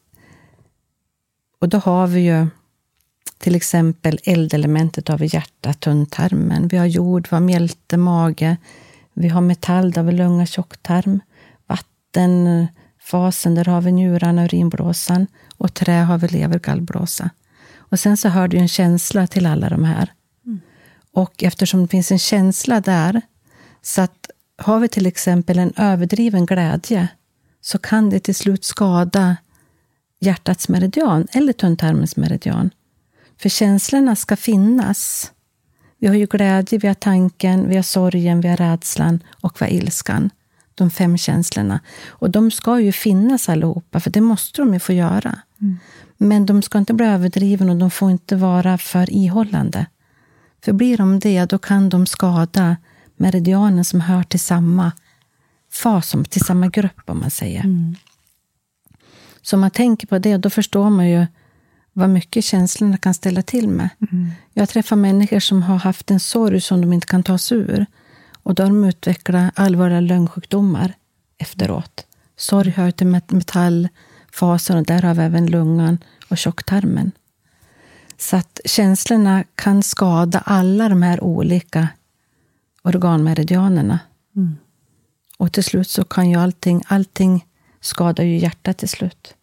och 1.61 1.69
då 1.69 1.79
har 1.79 2.07
vi 2.07 2.21
ju 2.21 2.47
till 3.39 3.55
exempel 3.55 4.19
eldelementet 4.25 5.09
har 5.09 5.19
vi 5.19 5.27
hjärta, 5.27 5.73
tunntarmen. 5.73 6.69
Vi 6.69 6.77
har 6.77 6.87
jord, 6.87 7.29
vi 7.31 7.37
har 7.37 7.41
mjälte, 7.41 7.97
mage. 7.97 8.57
Vi 9.13 9.29
har 9.29 9.41
metall, 9.41 9.91
där 9.91 10.03
vi 10.03 10.13
lunga, 10.13 10.47
tjocktarm. 10.47 11.21
Vattenfasen, 12.13 13.55
där 13.55 13.65
har 13.65 13.81
vi 13.81 13.93
njurarna, 13.93 14.45
urinblåsan. 14.45 15.27
Och 15.57 15.75
trä 15.75 15.93
har 15.93 16.19
vi 16.19 16.29
lever, 16.29 16.59
gallblåsa. 16.59 17.31
Och 17.77 18.01
sen 18.01 18.17
så 18.17 18.29
hör 18.29 18.49
du 18.49 18.59
en 18.59 18.69
känsla 18.69 19.27
till 19.27 19.47
alla 19.47 19.69
de 19.69 19.85
här. 19.85 20.13
Mm. 20.47 20.61
Och 21.13 21.43
eftersom 21.43 21.83
det 21.83 21.89
finns 21.89 22.13
en 22.13 22.19
känsla 22.19 22.81
där, 22.81 23.23
så 23.83 24.01
att 24.01 24.31
har 24.57 24.81
vi 24.81 24.89
till 24.89 25.07
exempel 25.07 25.59
en 25.59 25.73
överdriven 25.77 26.47
glädje, 26.47 27.09
så 27.61 27.79
kan 27.79 28.11
det 28.11 28.21
till 28.21 28.35
slut 28.35 28.65
skada 28.65 29.37
hjärtats 30.21 30.69
meridian 30.69 31.27
eller 31.33 31.53
tunntarmens 31.53 32.17
meridian. 32.17 32.71
För 33.39 33.49
känslorna 33.49 34.17
ska 34.17 34.37
finnas. 34.37 35.33
Vi 35.99 36.07
har 36.07 36.15
ju 36.15 36.27
glädje, 36.27 36.79
vi 36.79 36.89
har 36.89 36.95
tanken, 36.95 37.69
vi 37.69 37.77
har 37.77 37.83
sorgen, 37.83 38.41
vi 38.41 38.49
har 38.49 38.57
rädslan 38.57 39.23
och 39.41 39.61
vi 39.61 39.65
har 39.65 39.73
ilskan. 39.73 40.31
De 40.81 40.91
fem 40.91 41.19
känslorna. 41.19 41.81
Och 42.09 42.31
de 42.31 42.51
ska 42.51 42.81
ju 42.81 42.93
finnas 42.93 43.49
allihopa, 43.49 44.01
för 44.01 44.11
det 44.11 44.21
måste 44.21 44.63
de 44.63 44.75
ju 44.75 44.81
få 44.81 44.93
göra. 44.93 45.39
Mm. 45.61 45.79
Men 46.17 46.47
de 46.47 46.63
ska 46.63 46.79
inte 46.79 46.95
bli 46.95 47.07
överdrivna 47.07 47.73
och 47.73 47.79
de 47.79 47.91
får 47.91 48.11
inte 48.11 48.37
vara 48.37 48.79
för 48.79 49.11
ihållande. 49.11 49.87
För 50.65 50.73
blir 50.73 50.97
de 50.97 51.19
det, 51.19 51.45
då 51.45 51.59
kan 51.59 51.89
de 51.89 52.07
skada 52.07 52.77
meridianen 53.17 53.85
som 53.85 54.01
hör 54.01 54.23
till 54.23 54.41
samma 54.41 54.93
fas, 55.73 56.15
till 56.29 56.45
samma 56.45 56.69
grupp 56.69 57.03
om 57.07 57.21
man 57.21 57.31
säger. 57.31 57.65
Mm. 57.65 57.97
Så 59.43 59.57
om 59.57 59.61
man 59.61 59.71
tänker 59.71 60.07
på 60.07 60.19
det, 60.19 60.37
då 60.37 60.51
förstår 60.51 60.91
man 60.91 61.09
ju 61.09 61.27
vad 61.93 62.11
mycket 62.11 62.45
känslorna 62.45 62.97
kan 62.97 63.15
ställa 63.15 63.43
till 63.43 63.69
med. 63.69 63.89
Mm. 64.13 64.31
Jag 64.53 64.69
träffar 64.69 64.97
människor 64.97 65.41
som 65.41 65.63
har 65.63 65.77
haft 65.77 66.11
en 66.11 66.21
sorg 66.21 66.61
som 66.61 66.81
de 66.81 66.93
inte 66.93 67.07
kan 67.07 67.23
ta 67.23 67.39
sig 67.39 67.59
ur. 67.59 67.87
Och 68.51 68.55
de 68.55 68.85
utvecklat 68.85 69.53
allvarliga 69.57 70.01
lungsjukdomar 70.01 70.95
efteråt. 71.39 72.07
Sorg 72.37 72.71
hör 72.71 72.91
till 72.91 73.07
metallfasen 73.07 74.77
och 74.77 74.87
där 74.87 75.03
har 75.03 75.15
vi 75.15 75.23
även 75.23 75.47
lungan 75.47 75.99
och 76.31 76.39
tjocktarmen. 76.39 77.13
Så 78.19 78.37
att 78.37 78.61
känslorna 78.65 79.45
kan 79.55 79.83
skada 79.83 80.39
alla 80.39 80.89
de 80.89 81.03
här 81.03 81.25
olika 81.25 81.89
organmeridianerna. 82.83 83.99
Mm. 84.37 84.57
Och 85.39 85.53
till 85.53 85.65
slut 85.65 85.89
så 85.89 86.05
kan 86.05 86.31
ju 86.31 86.37
allting, 86.37 86.83
allting 86.87 87.47
skadar 87.81 88.25
ju 88.25 88.39
hjärtat 88.39 88.79
till 88.79 88.89
slut. 88.89 89.35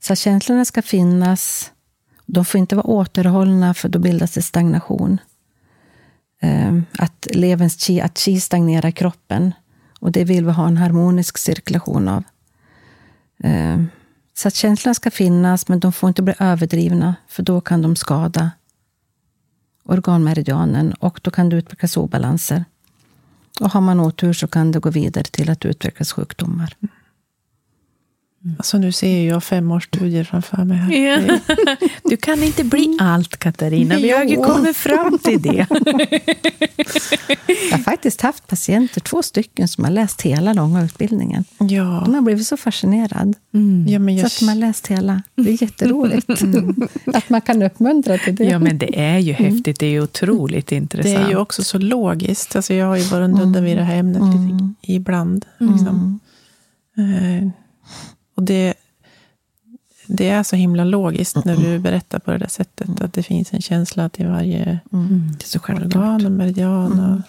Så 0.00 0.14
känslorna 0.14 0.64
ska 0.64 0.82
finnas. 0.82 1.72
De 2.26 2.44
får 2.44 2.58
inte 2.58 2.76
vara 2.76 2.86
återhållna, 2.86 3.74
för 3.74 3.88
då 3.88 3.98
bildas 3.98 4.32
det 4.32 4.42
stagnation. 4.42 5.18
Eh, 6.40 6.78
att 6.98 7.26
levens 7.30 7.80
chi, 7.80 8.00
att 8.00 8.18
chi 8.18 8.40
stagnerar 8.40 8.90
kroppen. 8.90 9.52
Och 10.00 10.12
det 10.12 10.24
vill 10.24 10.44
vi 10.44 10.52
ha 10.52 10.68
en 10.68 10.76
harmonisk 10.76 11.38
cirkulation 11.38 12.08
av. 12.08 12.24
Eh, 13.44 13.82
så 14.34 14.48
att 14.48 14.54
känslorna 14.54 14.94
ska 14.94 15.10
finnas, 15.10 15.68
men 15.68 15.80
de 15.80 15.92
får 15.92 16.08
inte 16.08 16.22
bli 16.22 16.34
överdrivna, 16.38 17.14
för 17.28 17.42
då 17.42 17.60
kan 17.60 17.82
de 17.82 17.96
skada 17.96 18.50
organmeridianen 19.84 20.92
och 20.92 21.20
då 21.22 21.30
kan 21.30 21.48
det 21.48 21.56
utvecklas 21.56 21.96
obalanser. 21.96 22.64
Och 23.60 23.70
har 23.70 23.80
man 23.80 24.00
otur 24.00 24.32
så 24.32 24.46
kan 24.46 24.72
det 24.72 24.78
gå 24.78 24.90
vidare 24.90 25.24
till 25.24 25.50
att 25.50 25.64
utvecklas 25.64 26.12
sjukdomar. 26.12 26.76
Mm. 26.82 26.95
Mm. 28.46 28.56
Alltså 28.58 28.78
nu 28.78 28.92
ser 28.92 29.28
jag 29.28 29.44
femårsstudier 29.44 30.24
framför 30.24 30.64
mig. 30.64 30.76
Här. 30.76 30.92
Ja. 30.92 31.38
Du 32.04 32.16
kan 32.16 32.42
inte 32.42 32.64
bli 32.64 32.98
allt, 33.00 33.36
Katarina. 33.36 33.96
Vi 33.96 34.10
har 34.10 34.24
ju 34.24 34.36
kommit 34.36 34.76
fram 34.76 35.18
till 35.18 35.42
det. 35.42 35.66
Jag 37.70 37.78
har 37.78 37.82
faktiskt 37.82 38.20
haft 38.20 38.46
patienter, 38.46 39.00
två 39.00 39.22
stycken, 39.22 39.68
som 39.68 39.84
har 39.84 39.90
läst 39.90 40.22
hela 40.22 40.52
långa 40.52 40.84
utbildningen. 40.84 41.44
Ja. 41.58 42.02
De 42.04 42.14
har 42.14 42.20
blivit 42.20 42.46
så 42.46 42.56
fascinerade. 42.56 43.34
Mm. 43.54 43.86
Ja, 43.88 44.12
jag... 44.12 44.20
Så 44.20 44.26
att 44.26 44.40
de 44.40 44.48
har 44.48 44.56
läst 44.56 44.86
hela. 44.86 45.22
Det 45.34 45.50
är 45.50 45.62
jätteroligt. 45.62 46.26
Mm. 46.46 46.88
Att 47.04 47.28
man 47.30 47.40
kan 47.40 47.62
uppmuntra 47.62 48.18
till 48.18 48.34
det. 48.34 48.44
Ja, 48.44 48.58
men 48.58 48.78
det 48.78 49.00
är 49.00 49.18
ju 49.18 49.34
mm. 49.34 49.44
häftigt. 49.44 49.80
Det 49.80 49.86
är 49.86 49.90
ju 49.90 50.02
otroligt 50.02 50.72
intressant. 50.72 51.16
Det 51.16 51.22
är 51.22 51.28
ju 51.28 51.36
också 51.36 51.64
så 51.64 51.78
logiskt. 51.78 52.56
Alltså 52.56 52.74
jag 52.74 52.86
har 52.86 52.96
ju 52.96 53.02
varit 53.02 53.30
nudda 53.30 53.60
vid 53.60 53.76
det 53.76 53.82
här 53.82 53.96
ämnet 53.96 54.22
mm. 54.22 54.74
ibland. 54.82 55.44
Liksom. 55.58 56.20
Mm. 56.96 57.52
Och 58.36 58.42
det, 58.42 58.74
det 60.06 60.28
är 60.28 60.42
så 60.42 60.56
himla 60.56 60.84
logiskt 60.84 61.44
när 61.44 61.56
du 61.56 61.78
berättar 61.78 62.18
på 62.18 62.30
det 62.30 62.38
där 62.38 62.48
sättet. 62.48 62.88
Mm. 62.88 62.98
Att 63.00 63.12
det 63.12 63.22
finns 63.22 63.52
en 63.52 63.62
känsla 63.62 64.08
till 64.08 64.26
varje 64.26 64.78
mm. 64.92 65.36
så 65.44 65.58
organ 65.58 66.26
och 66.26 66.32
meridian. 66.32 66.92
Mm. 66.92 67.14
Och, 67.14 67.20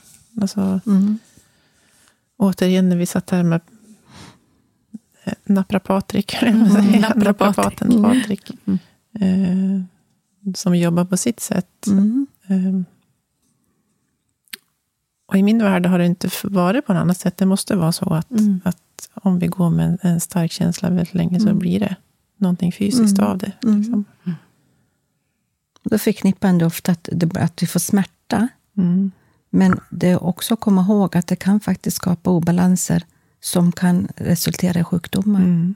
alltså, 0.41 0.79
mm. 0.85 1.19
Återigen 2.37 2.89
när 2.89 2.95
vi 2.95 3.05
satt 3.05 3.29
här 3.29 3.43
med 3.43 3.61
eh, 5.23 5.33
naprapatrik, 5.45 6.41
mm. 6.41 7.01
naprapaten 7.15 7.91
mm. 7.91 8.03
Patrik. 8.03 8.51
Mm. 8.65 8.79
Eh, 9.19 9.81
som 10.55 10.75
jobbar 10.75 11.05
på 11.05 11.17
sitt 11.17 11.39
sätt. 11.39 11.87
Mm. 11.87 12.27
Eh, 12.47 12.81
och 15.27 15.37
i 15.37 15.43
min 15.43 15.63
värld 15.63 15.85
har 15.85 15.99
det 15.99 16.05
inte 16.05 16.29
varit 16.43 16.85
på 16.85 16.93
något 16.93 17.01
annat 17.01 17.17
sätt. 17.17 17.37
Det 17.37 17.45
måste 17.45 17.75
vara 17.75 17.91
så 17.91 18.13
att, 18.13 18.31
mm. 18.31 18.61
Att 18.97 19.23
om 19.25 19.39
vi 19.39 19.47
går 19.47 19.69
med 19.69 19.85
en, 19.87 19.97
en 20.01 20.19
stark 20.19 20.51
känsla 20.51 20.89
väldigt 20.89 21.13
länge 21.13 21.39
så 21.39 21.47
mm. 21.47 21.59
blir 21.59 21.79
det 21.79 21.95
någonting 22.37 22.71
fysiskt 22.71 23.17
mm. 23.17 23.31
av 23.31 23.37
det. 23.37 23.51
Mm. 23.63 23.77
Liksom. 23.77 24.05
Då 25.83 25.97
förknippar 25.97 26.51
man 26.51 26.61
ofta 26.61 26.91
att, 26.91 27.09
att 27.37 27.63
vi 27.63 27.67
får 27.67 27.79
smärta. 27.79 28.47
Men 29.49 29.79
det 29.89 30.09
är 30.09 30.23
också 30.23 30.53
att 30.53 30.59
komma 30.59 30.81
ihåg 30.81 31.17
att 31.17 31.27
det 31.27 31.35
kan 31.35 31.59
faktiskt 31.59 31.97
skapa 31.97 32.29
obalanser 32.29 33.03
som 33.39 33.71
kan 33.71 34.07
resultera 34.15 34.79
i 34.79 34.83
sjukdomar. 34.83 35.39
Mm. 35.39 35.75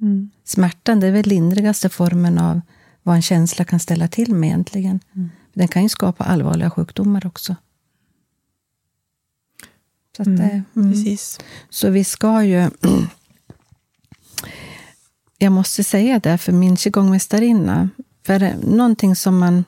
Mm. 0.00 0.30
Smärtan 0.44 1.00
det 1.00 1.06
är 1.06 1.12
väl 1.12 1.26
lindrigaste 1.26 1.88
formen 1.88 2.38
av 2.38 2.60
vad 3.02 3.16
en 3.16 3.22
känsla 3.22 3.64
kan 3.64 3.80
ställa 3.80 4.08
till 4.08 4.34
med 4.34 4.46
egentligen. 4.46 5.00
Mm. 5.14 5.30
Den 5.52 5.68
kan 5.68 5.82
ju 5.82 5.88
skapa 5.88 6.24
allvarliga 6.24 6.70
sjukdomar 6.70 7.26
också. 7.26 7.56
Så, 10.16 10.22
att, 10.22 10.28
mm, 10.28 10.64
mm. 10.76 10.92
Precis. 10.92 11.40
så 11.70 11.90
vi 11.90 12.04
ska 12.04 12.44
ju... 12.44 12.70
jag 15.38 15.52
måste 15.52 15.84
säga 15.84 16.18
det, 16.18 16.38
för 16.38 16.52
min 16.52 16.76
qigongmästarinna, 16.76 17.88
för 18.26 18.66
någonting 18.66 19.16
som 19.16 19.38
man 19.38 19.64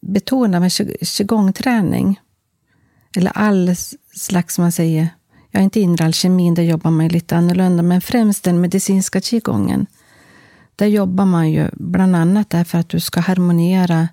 betonar 0.00 0.60
med 0.60 0.72
qigongträning, 1.02 2.20
eller 3.16 3.32
all 3.34 3.74
slags, 4.14 4.58
man 4.58 4.72
säger, 4.72 5.08
jag 5.50 5.60
är 5.60 5.64
inte 5.64 5.80
inre 5.80 6.04
alkemin, 6.04 6.54
där 6.54 6.62
jobbar 6.62 6.90
man 6.90 7.08
lite 7.08 7.36
annorlunda, 7.36 7.82
men 7.82 8.00
främst 8.00 8.44
den 8.44 8.60
medicinska 8.60 9.20
qigongen. 9.20 9.86
Där 10.76 10.86
jobbar 10.86 11.24
man 11.24 11.50
ju 11.50 11.68
bland 11.72 12.16
annat 12.16 12.50
därför 12.50 12.78
att 12.78 12.88
du 12.88 13.00
ska 13.00 13.20
harmoniera 13.20 14.08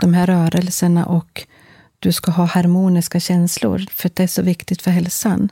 de 0.00 0.14
här 0.14 0.26
rörelserna 0.26 1.06
och 1.06 1.46
du 2.04 2.12
ska 2.12 2.30
ha 2.30 2.44
harmoniska 2.44 3.20
känslor, 3.20 3.86
för 3.90 4.10
det 4.14 4.22
är 4.22 4.26
så 4.26 4.42
viktigt 4.42 4.82
för 4.82 4.90
hälsan. 4.90 5.48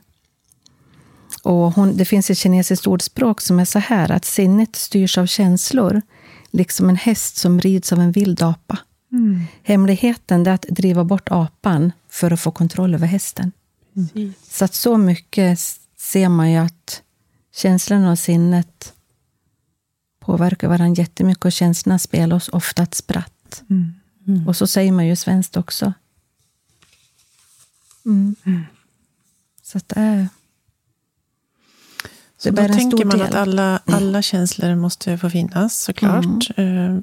Och 1.42 1.72
hon, 1.72 1.96
det 1.96 2.04
finns 2.04 2.30
ett 2.30 2.38
kinesiskt 2.38 2.86
ordspråk 2.86 3.40
som 3.40 3.60
är 3.60 3.64
så 3.64 3.78
här, 3.78 4.12
att 4.12 4.24
sinnet 4.24 4.76
styrs 4.76 5.18
av 5.18 5.26
känslor, 5.26 6.02
liksom 6.50 6.88
en 6.88 6.96
häst 6.96 7.36
som 7.36 7.60
rids 7.60 7.92
av 7.92 8.00
en 8.00 8.12
vild 8.12 8.42
apa. 8.42 8.78
Mm. 9.12 9.40
Hemligheten 9.62 10.46
är 10.46 10.50
att 10.50 10.62
driva 10.62 11.04
bort 11.04 11.28
apan 11.30 11.92
för 12.10 12.30
att 12.30 12.40
få 12.40 12.50
kontroll 12.50 12.94
över 12.94 13.06
hästen. 13.06 13.52
Mm. 13.96 14.34
Så 14.48 14.64
att 14.64 14.74
så 14.74 14.96
mycket 14.96 15.58
ser 15.98 16.28
man 16.28 16.50
ju 16.50 16.58
att 16.58 17.02
känslorna 17.54 18.10
och 18.10 18.18
sinnet 18.18 18.92
påverkar 20.20 20.68
varandra 20.68 21.02
jättemycket 21.02 21.44
och 21.44 21.52
känslorna 21.52 21.98
spelar 21.98 22.36
oss 22.36 22.48
ofta 22.48 22.82
ett 22.82 22.94
spratt. 22.94 23.62
Mm. 23.70 23.92
Mm. 24.26 24.48
Och 24.48 24.56
så 24.56 24.66
säger 24.66 24.92
man 24.92 25.06
ju 25.06 25.16
svenskt 25.16 25.56
också. 25.56 25.92
Mm. 28.04 28.36
Så 29.62 29.78
att 29.78 29.88
det 29.88 30.00
är... 30.00 30.28
Så 32.38 32.50
då 32.50 32.68
tänker 32.68 33.04
man 33.04 33.18
del. 33.18 33.26
att 33.26 33.34
alla, 33.34 33.80
alla 33.84 34.22
känslor 34.22 34.74
måste 34.74 35.18
få 35.18 35.30
finnas 35.30 35.82
såklart. 35.82 36.50
Mm. 36.56 36.96
Eh, 36.96 37.02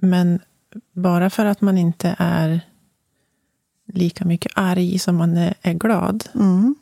men 0.00 0.40
bara 0.92 1.30
för 1.30 1.44
att 1.44 1.60
man 1.60 1.78
inte 1.78 2.16
är 2.18 2.60
lika 3.92 4.24
mycket 4.24 4.52
arg 4.54 4.98
som 4.98 5.16
man 5.16 5.36
är 5.62 5.72
glad, 5.72 6.28
mm. 6.34 6.74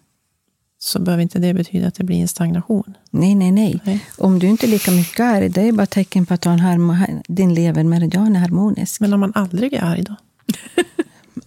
så 0.79 1.01
behöver 1.01 1.23
inte 1.23 1.39
det 1.39 1.55
betyda 1.55 1.89
att 1.89 1.95
det 1.95 2.05
blir 2.05 2.21
en 2.21 2.29
stagnation. 2.29 2.95
Nej, 3.11 3.35
nej, 3.35 3.53
nej. 3.53 3.81
nej. 3.85 4.05
Om 4.19 4.39
du 4.39 4.47
inte 4.47 4.67
är 4.67 4.69
lika 4.69 4.91
mycket 4.91 5.21
arg, 5.21 5.49
det 5.49 5.61
är 5.61 5.73
bara 5.73 5.87
tecken 5.87 6.27
på 6.27 6.35
att 6.35 6.47
din 7.29 7.55
levermeridian 7.55 8.37
är 8.37 8.41
harmonisk. 8.41 9.01
Men 9.01 9.13
om 9.13 9.21
man 9.21 9.33
aldrig 9.35 9.73
är 9.73 9.83
arg 9.83 10.03
då? 10.03 10.17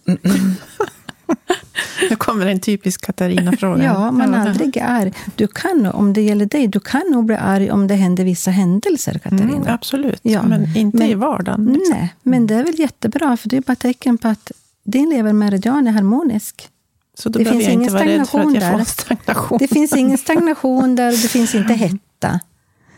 Nu 2.10 2.16
kommer 2.16 2.46
en 2.46 2.60
typisk 2.60 3.02
Katarina-fråga. 3.02 3.84
Ja, 3.84 4.12
man 4.12 4.34
aldrig 4.34 4.78
är 4.78 4.86
arg. 4.86 5.14
Du 5.36 5.48
kan, 5.48 5.86
om 5.86 6.14
det 6.14 6.22
gäller 6.22 6.46
dig, 6.46 6.68
du 6.68 6.80
kan 6.80 7.02
nog 7.12 7.26
bli 7.26 7.36
arg 7.36 7.72
om 7.72 7.88
det 7.88 7.96
händer 7.96 8.24
vissa 8.24 8.52
händelser, 8.52 9.14
Katarina. 9.14 9.56
Mm, 9.56 9.68
absolut, 9.68 10.20
ja. 10.22 10.44
men 10.44 10.78
inte 10.78 10.98
men, 10.98 11.08
i 11.08 11.14
vardagen. 11.14 11.66
Liksom. 11.66 11.98
Nej, 11.98 12.16
men 12.24 12.48
det 12.48 12.56
är 12.56 12.64
väl 12.64 12.80
jättebra, 12.80 13.38
för 13.38 13.50
det 13.50 13.58
är 13.58 13.62
bara 13.62 13.76
tecken 13.76 14.18
på 14.18 14.28
att 14.28 14.52
din 14.84 15.10
levermeridian 15.10 15.88
är 15.88 15.92
harmonisk. 15.92 16.70
Så 17.14 17.30
då 17.30 17.40
det 17.40 17.46
finns 17.46 17.64
jag 17.64 17.74
ingen 17.74 17.82
inte 17.82 17.94
vara 17.94 18.06
rädd 18.06 18.28
för 18.28 18.40
att 18.40 18.54
jag 18.54 18.78
får 18.78 18.86
stagnation. 18.86 19.58
Det 19.58 19.68
finns 19.68 19.94
ingen 19.94 20.18
stagnation 20.18 20.96
där 20.96 21.08
och 21.08 21.20
det 21.20 21.28
finns 21.28 21.56
inte 21.56 21.74
hetta. 21.74 22.40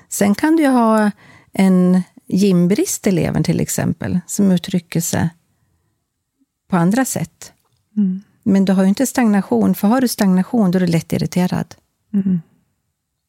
Sen 0.10 0.36
kan 0.36 0.56
du 0.56 0.67
ha 0.67 1.12
en 1.54 2.02
gymbrist 2.28 3.08
i 3.08 3.12
levern 3.12 3.44
till 3.44 3.60
exempel, 3.60 4.20
som 4.28 4.52
uttrycker 4.52 5.02
sig 5.02 5.30
på 6.70 6.78
andra 6.78 7.06
sätt. 7.06 7.54
Mm. 7.97 8.21
Men 8.43 8.65
du 8.65 8.73
har 8.73 8.84
ju 8.84 8.89
inte 8.89 9.08
stagnation, 9.08 9.75
för 9.75 9.88
har 9.88 10.01
du 10.01 10.08
stagnation 10.08 10.71
då 10.71 10.77
är 10.77 10.80
du 10.80 10.88
lätt 10.88 11.13
irriterad. 11.13 11.75
Mm. 12.13 12.41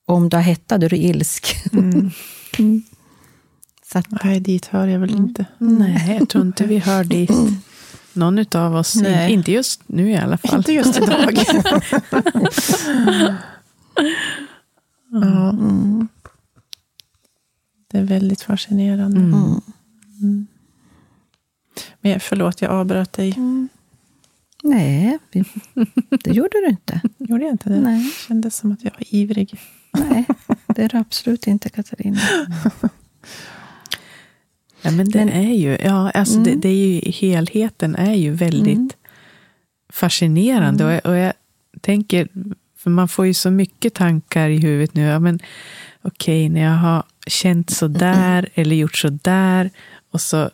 Om 0.06 0.28
du 0.28 0.36
har 0.36 0.42
hetta 0.42 0.78
då 0.78 0.86
är 0.86 0.90
du 0.90 0.96
ilsk. 0.96 1.56
Mm. 1.72 2.10
mm. 2.58 2.82
Så 3.92 3.98
att, 3.98 4.24
Nej, 4.24 4.40
dit 4.40 4.66
hör 4.66 4.86
jag 4.86 4.98
väl 4.98 5.10
mm. 5.10 5.22
inte. 5.22 5.46
Nej, 5.58 6.16
jag 6.18 6.28
tror 6.28 6.46
inte 6.46 6.66
vi 6.66 6.78
hör 6.78 7.04
dit. 7.04 7.30
Någon 8.12 8.44
av 8.54 8.74
oss. 8.74 8.94
Nej. 8.94 9.32
Inte 9.32 9.52
just 9.52 9.82
nu 9.86 10.10
i 10.10 10.16
alla 10.16 10.36
fall. 10.36 10.56
Inte 10.56 10.72
just 10.72 10.96
idag. 10.96 11.38
ja. 15.10 15.50
Mm. 15.50 16.08
Det 17.90 17.98
är 17.98 18.04
väldigt 18.04 18.42
fascinerande. 18.42 19.20
Mm. 19.20 19.60
Mm. 20.20 20.46
Men 22.00 22.20
förlåt, 22.20 22.62
jag 22.62 22.70
avbröt 22.70 23.12
dig. 23.12 23.34
Mm. 23.36 23.68
Nej, 24.64 25.18
det 26.24 26.30
gjorde 26.30 26.60
du 26.60 26.66
inte. 26.66 27.00
Gjorde 27.18 27.44
jag 27.44 27.52
inte 27.52 27.68
det? 27.68 27.80
Nej. 27.80 28.04
Det 28.04 28.28
kändes 28.28 28.56
som 28.56 28.72
att 28.72 28.84
jag 28.84 28.90
var 28.90 29.14
ivrig. 29.14 29.60
Nej, 29.92 30.24
det 30.66 30.82
är 30.82 30.88
du 30.88 30.98
absolut 30.98 31.46
inte, 31.46 31.68
Katarina. 31.68 32.20
Ja, 34.82 34.90
men 34.90 35.10
det 35.10 35.24
men, 35.24 35.28
är 35.28 35.54
ju, 35.54 35.78
ja, 35.84 36.10
alltså 36.10 36.34
mm. 36.34 36.44
det, 36.44 36.54
det, 36.54 36.68
är 36.68 36.86
ju, 36.86 37.10
helheten 37.10 37.96
är 37.96 38.14
ju 38.14 38.32
väldigt 38.32 38.76
mm. 38.76 38.90
fascinerande. 39.92 40.84
Mm. 40.84 40.98
Och, 40.98 41.10
och 41.10 41.16
jag 41.16 41.32
tänker, 41.80 42.28
för 42.78 42.90
man 42.90 43.08
får 43.08 43.26
ju 43.26 43.34
så 43.34 43.50
mycket 43.50 43.94
tankar 43.94 44.48
i 44.48 44.58
huvudet 44.58 44.94
nu. 44.94 45.02
Ja, 45.02 45.18
men 45.18 45.40
okej, 46.02 46.46
okay, 46.46 46.54
när 46.54 46.62
jag 46.62 46.78
har 46.78 47.02
känt 47.26 47.70
så 47.70 47.88
där 47.88 48.48
eller 48.54 48.76
gjort 48.76 48.96
så 48.96 49.08
där 49.08 49.70
och 50.10 50.20
så 50.20 50.50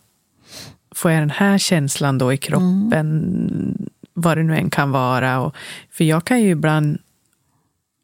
får 0.91 1.11
jag 1.11 1.23
den 1.23 1.31
här 1.31 1.59
känslan 1.59 2.19
då 2.19 2.33
i 2.33 2.37
kroppen. 2.37 3.88
Vad 4.21 4.37
det 4.37 4.43
nu 4.43 4.57
än 4.57 4.71
kan 4.71 4.91
vara. 4.91 5.41
Och, 5.41 5.55
för 5.91 6.05
jag 6.05 6.25
kan 6.25 6.41
ju 6.41 6.51
ibland 6.51 6.99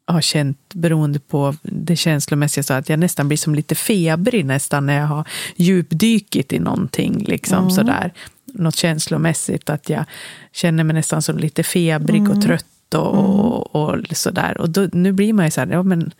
har 0.07 0.21
känt, 0.21 0.73
beroende 0.73 1.19
på 1.19 1.55
det 1.61 1.95
känslomässiga, 1.95 2.63
så 2.63 2.73
att 2.73 2.89
jag 2.89 2.99
nästan 2.99 3.27
blir 3.27 3.37
som 3.37 3.55
lite 3.55 3.75
febrig 3.75 4.45
nästan 4.45 4.85
när 4.85 4.99
jag 4.99 5.07
har 5.07 5.27
djupdykit 5.55 6.53
i 6.53 6.59
någonting. 6.59 7.23
Liksom, 7.27 7.57
mm. 7.57 7.71
sådär. 7.71 8.13
Något 8.45 8.75
känslomässigt, 8.75 9.69
att 9.69 9.89
jag 9.89 10.05
känner 10.51 10.83
mig 10.83 10.93
nästan 10.93 11.21
som 11.21 11.37
lite 11.37 11.63
febrig 11.63 12.19
mm. 12.19 12.31
och 12.31 12.43
trött 12.43 12.93
och, 12.93 13.13
mm. 13.13 13.25
och, 13.25 13.75
och 13.75 13.99
sådär. 14.11 14.57
Och 14.57 14.69
då, 14.69 14.87
nu 14.93 15.11
blir 15.11 15.33
man 15.33 15.45
ju 15.45 15.51
så 15.51 15.61
här, 15.61 15.67
ja, 15.67 15.83
men, 15.83 16.11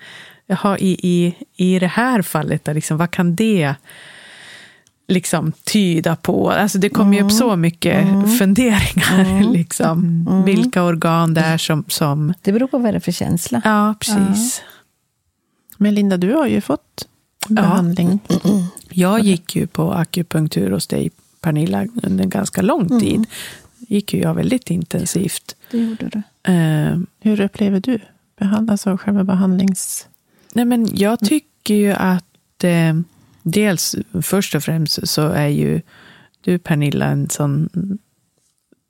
jaha, 0.46 0.78
i, 0.78 1.00
i, 1.04 1.36
i 1.56 1.80
det 1.80 1.88
här 1.88 2.22
fallet, 2.22 2.68
liksom, 2.68 2.98
vad 2.98 3.12
kan 3.12 3.36
det 3.36 3.76
liksom 5.08 5.52
tyda 5.64 6.16
på. 6.16 6.52
Alltså 6.52 6.78
det 6.78 6.90
kommer 6.90 7.06
mm. 7.08 7.14
ju 7.14 7.20
upp 7.20 7.32
mm. 7.32 7.40
så 7.40 7.56
mycket 7.56 8.08
mm. 8.08 8.28
funderingar. 8.28 9.20
Mm. 9.20 9.52
Liksom. 9.54 10.26
Mm. 10.30 10.46
Vilka 10.46 10.84
organ 10.84 11.34
det 11.34 11.42
är 11.42 11.58
som, 11.58 11.86
som... 11.88 12.34
Det 12.42 12.52
beror 12.52 12.68
på 12.68 12.78
vad 12.78 12.94
det 12.94 12.98
är 12.98 13.00
för 13.00 13.12
känsla. 13.12 13.62
Ja, 13.66 13.96
precis. 14.00 14.62
Ja. 14.66 14.72
Men 15.78 15.96
Linda, 15.96 16.18
du 16.18 16.34
har 16.34 16.48
ju 16.48 16.62
fått 16.62 17.08
behandling. 17.50 18.20
Ja. 18.28 18.68
Jag 18.90 19.20
gick 19.20 19.56
ju 19.56 19.68
på 19.68 19.94
akupunktur 19.94 20.72
hos 20.72 20.88
dig, 20.88 21.12
Pernilla, 21.42 21.88
under 22.04 22.24
en 22.24 22.30
ganska 22.30 22.62
lång 22.62 22.86
mm. 22.86 23.00
tid. 23.00 23.26
gick 23.80 24.14
ju 24.14 24.20
jag 24.20 24.34
väldigt 24.34 24.70
intensivt. 24.70 25.56
Det 25.72 25.78
gjorde 25.78 26.10
du. 26.10 26.52
Uh, 26.52 27.00
Hur 27.20 27.42
upplever 27.42 27.80
du 27.80 28.00
alltså 28.40 28.98
själva 28.98 29.24
behandlings... 29.24 30.08
Nej, 30.54 30.66
men 30.66 30.90
jag 30.94 31.20
tycker 31.20 31.74
ju 31.74 31.92
att 31.92 32.64
eh, 32.64 32.94
dels 33.46 33.96
först 34.22 34.56
och 34.56 34.64
främst 34.64 35.08
så 35.08 35.30
är 35.30 35.48
ju 35.48 35.82
du 36.42 36.60
Pernilla 36.60 37.06
en 37.06 37.30
sån 37.30 37.70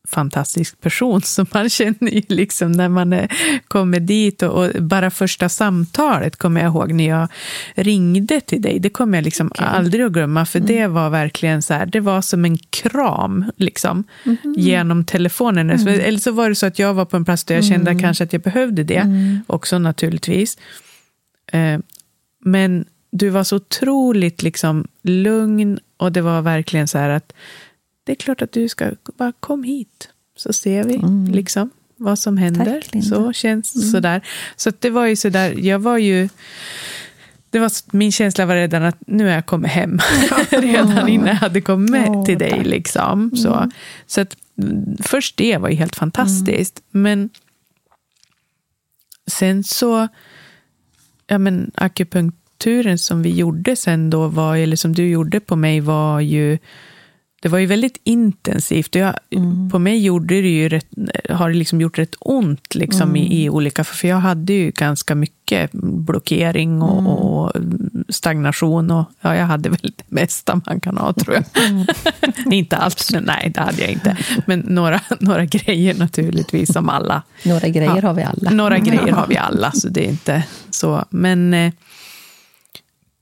fantastisk 0.08 0.82
person 0.82 1.22
som 1.22 1.46
man 1.54 1.70
känner 1.70 2.12
ju 2.12 2.22
liksom 2.28 2.72
när 2.72 2.90
man 2.90 3.28
kommer 3.68 4.00
dit 4.00 4.44
och, 4.44 4.66
och, 4.66 4.84
bara 4.84 5.12
första 5.12 5.50
samtalet 5.50 6.36
kommer 6.36 6.62
jag 6.62 6.70
ihåg 6.70 6.94
när 6.94 7.08
jag 7.08 7.28
ringde 7.76 8.42
till 8.42 8.62
dig. 8.62 8.80
Det 8.80 8.90
kommer 8.90 9.18
jag 9.18 9.26
liksom 9.26 9.48
okay. 9.48 9.68
aldrig 9.68 10.06
att 10.06 10.12
glömma 10.12 10.46
för 10.46 10.60
mm. 10.60 10.68
det 10.68 10.88
var 10.88 11.10
verkligen 11.10 11.62
så 11.62 11.74
här, 11.74 11.86
det 11.86 12.00
var 12.00 12.22
som 12.22 12.46
en 12.46 12.58
kram 12.58 13.46
liksom 13.58 14.04
mm. 14.26 14.38
genom 14.58 15.06
telefonen. 15.06 15.70
Mm. 15.70 15.88
Eller 15.88 16.20
så 16.20 16.32
var 16.32 16.50
det 16.50 16.56
så 16.56 16.66
att 16.66 16.80
jag 16.80 16.94
var 16.94 17.06
på 17.06 17.18
en 17.18 17.26
plats 17.26 17.44
där 17.44 17.56
jag 17.56 17.66
kände 17.66 17.92
mm. 17.92 18.04
kanske 18.04 18.24
att 18.24 18.34
jag 18.34 18.42
behövde 18.42 18.84
det 18.84 18.96
mm. 18.96 19.40
också 19.48 19.80
naturligtvis. 19.80 20.58
Eh, 21.52 21.80
men 22.46 22.86
du 23.18 23.30
var 23.30 23.44
så 23.44 23.56
otroligt 23.56 24.44
liksom 24.44 24.88
lugn 25.02 25.80
och 25.98 26.12
det 26.12 26.22
var 26.22 26.42
verkligen 26.42 26.88
så 26.88 26.98
här 26.98 27.10
att 27.10 27.34
det 28.04 28.12
är 28.12 28.16
klart 28.16 28.42
att 28.42 28.52
du 28.52 28.70
ska, 28.70 28.92
bara 29.18 29.32
kom 29.40 29.64
hit 29.64 30.10
så 30.36 30.54
ser 30.54 30.84
vi 30.84 30.96
mm. 30.96 31.26
liksom 31.26 31.70
vad 31.98 32.20
som 32.20 32.38
händer. 32.38 32.82
Tack, 32.92 33.04
så 33.04 33.34
känns 33.34 33.76
mm. 33.76 33.88
sådär. 33.88 34.22
Så 34.56 34.72
det 34.80 34.90
var 34.90 35.06
ju 35.06 35.16
sådär, 35.16 35.56
jag 35.58 35.80
var 35.80 35.98
ju 35.98 36.30
det 37.50 37.60
var, 37.60 37.72
min 37.92 38.12
känsla 38.12 38.46
var 38.46 38.56
redan 38.56 38.84
att 38.84 38.98
nu 39.08 39.24
har 39.24 39.32
jag 39.32 39.46
kommit 39.46 39.72
hem. 39.72 40.00
redan 40.50 41.08
innan 41.10 41.28
jag 41.28 41.36
hade 41.36 41.62
kommit 41.62 42.10
oh, 42.10 42.26
till 42.26 42.38
dig. 42.38 42.64
Liksom. 42.64 43.32
Så, 43.36 43.54
mm. 43.54 43.72
så 44.08 44.22
att, 44.22 44.38
först 45.00 45.38
det 45.38 45.58
var 45.58 45.70
ju 45.70 45.76
helt 45.76 45.96
fantastiskt. 45.96 46.82
Mm. 46.94 47.04
Men 47.04 47.30
sen 49.28 49.64
så, 49.64 50.08
ja 51.28 51.38
men 51.38 51.72
akupunkt 51.76 52.45
akupunkturen 52.66 52.98
som 52.98 53.22
vi 53.22 53.30
gjorde 53.30 53.76
sen 53.76 54.10
då, 54.10 54.28
var, 54.28 54.58
eller 54.58 54.76
som 54.76 54.94
du 54.94 55.10
gjorde 55.10 55.40
på 55.40 55.56
mig, 55.56 55.82
var 55.82 56.20
ju 56.22 56.58
det 57.42 57.50
var 57.50 57.60
ju 57.60 57.66
väldigt 57.66 58.00
intensivt. 58.04 58.96
Jag, 58.96 59.14
mm. 59.30 59.70
På 59.70 59.80
mig 59.80 60.04
gjorde 60.04 60.42
det 60.42 60.50
ju 60.50 60.70
rätt, 60.70 60.88
har 61.30 61.50
det 61.50 61.56
liksom 61.56 61.82
gjort 61.82 61.98
rätt 61.98 62.16
ont 62.20 62.76
liksom 62.76 63.10
mm. 63.10 63.16
i, 63.16 63.44
i, 63.44 63.50
olika... 63.50 63.84
För 63.84 64.08
jag 64.08 64.18
hade 64.18 64.54
ju 64.54 64.72
ganska 64.72 65.16
mycket 65.16 65.72
blockering 65.72 66.82
och, 66.82 67.00
mm. 67.00 67.08
och, 67.08 67.52
stagnation. 68.10 68.92
Och, 68.92 69.06
ja, 69.22 69.36
jag 69.36 69.46
hade 69.46 69.70
väl 69.70 69.94
det 69.98 70.04
mesta 70.08 70.62
man 70.66 70.80
kan 70.80 70.98
ha, 70.98 71.14
tror 71.14 71.36
jag. 71.36 71.70
Mm. 71.70 71.86
inte 72.52 72.78
allt, 72.78 73.10
nej, 73.22 73.52
det 73.56 73.62
hade 73.62 73.82
jag 73.82 73.92
inte. 73.92 74.18
Men 74.46 74.60
några, 74.60 75.02
några 75.20 75.46
grejer 75.46 75.94
naturligtvis, 75.94 76.74
som 76.74 76.90
alla. 76.90 77.22
Några 77.44 77.68
grejer 77.68 77.96
ja, 77.96 78.08
har 78.08 78.14
vi 78.14 78.24
alla. 78.24 78.52
Några 78.52 78.80
grejer 78.80 79.12
har 79.12 79.28
vi 79.28 79.38
alla, 79.38 79.72
så 79.72 79.90
det 79.90 80.06
är 80.06 80.10
inte 80.10 80.44
så. 80.70 81.06
Men... 81.10 81.72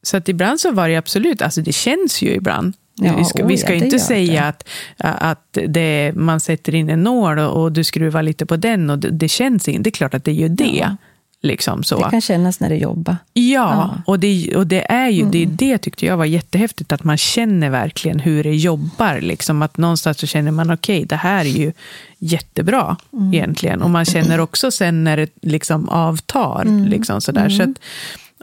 Så 0.03 0.17
att 0.17 0.29
ibland 0.29 0.59
så 0.59 0.71
var 0.71 0.89
det 0.89 0.95
absolut, 0.95 1.41
alltså 1.41 1.61
det 1.61 1.73
känns 1.73 2.21
ju 2.21 2.29
ibland. 2.35 2.73
Ja, 2.95 3.15
vi 3.17 3.25
ska, 3.25 3.45
vi 3.45 3.57
ska 3.57 3.75
ja, 3.75 3.85
inte 3.85 3.99
säga 3.99 4.41
det. 4.41 4.47
att, 4.47 4.67
att 4.97 5.57
det, 5.67 6.11
man 6.15 6.39
sätter 6.39 6.75
in 6.75 6.89
en 6.89 7.03
nål 7.03 7.39
och, 7.39 7.63
och, 7.63 7.71
du 7.71 7.83
skruvar 7.83 8.23
lite 8.23 8.45
på 8.45 8.57
den 8.57 8.89
och 8.89 8.99
det, 8.99 9.09
det 9.09 9.27
känns 9.27 9.67
inte. 9.67 9.83
Det 9.83 9.89
är 9.89 9.91
klart 9.91 10.13
att 10.13 10.23
det 10.23 10.33
gör 10.33 10.49
det. 10.49 10.77
Ja. 10.77 10.97
Liksom 11.45 11.83
så. 11.83 12.03
Det 12.03 12.09
kan 12.09 12.21
kännas 12.21 12.59
när 12.59 12.69
du 12.69 12.75
jobbar. 12.75 13.17
Ja. 13.33 13.97
Och, 14.05 14.19
det, 14.19 14.55
och 14.55 14.67
det 14.67 14.91
är 14.91 15.09
ju 15.09 15.25
det, 15.25 15.45
det 15.45 15.77
tyckte 15.77 16.05
jag 16.05 16.17
var 16.17 16.25
jättehäftigt, 16.25 16.91
att 16.91 17.03
man 17.03 17.17
känner 17.17 17.69
verkligen 17.69 18.19
hur 18.19 18.43
det 18.43 18.55
jobbar. 18.55 19.21
Liksom, 19.21 19.61
att 19.61 19.77
någonstans 19.77 20.17
så 20.17 20.27
känner 20.27 20.51
man, 20.51 20.71
okej, 20.71 21.05
det 21.05 21.15
här 21.15 21.45
är 21.45 21.49
ju 21.49 21.73
jättebra 22.17 22.97
egentligen. 23.33 23.81
Och 23.81 23.89
man 23.89 24.05
känner 24.05 24.39
också 24.39 24.71
sen 24.71 25.03
när 25.03 25.17
det 25.17 25.29
liksom 25.41 25.89
avtar. 25.89 26.87
Liksom, 26.89 27.21
sådär. 27.21 27.49
Så 27.49 27.63
att, 27.63 27.79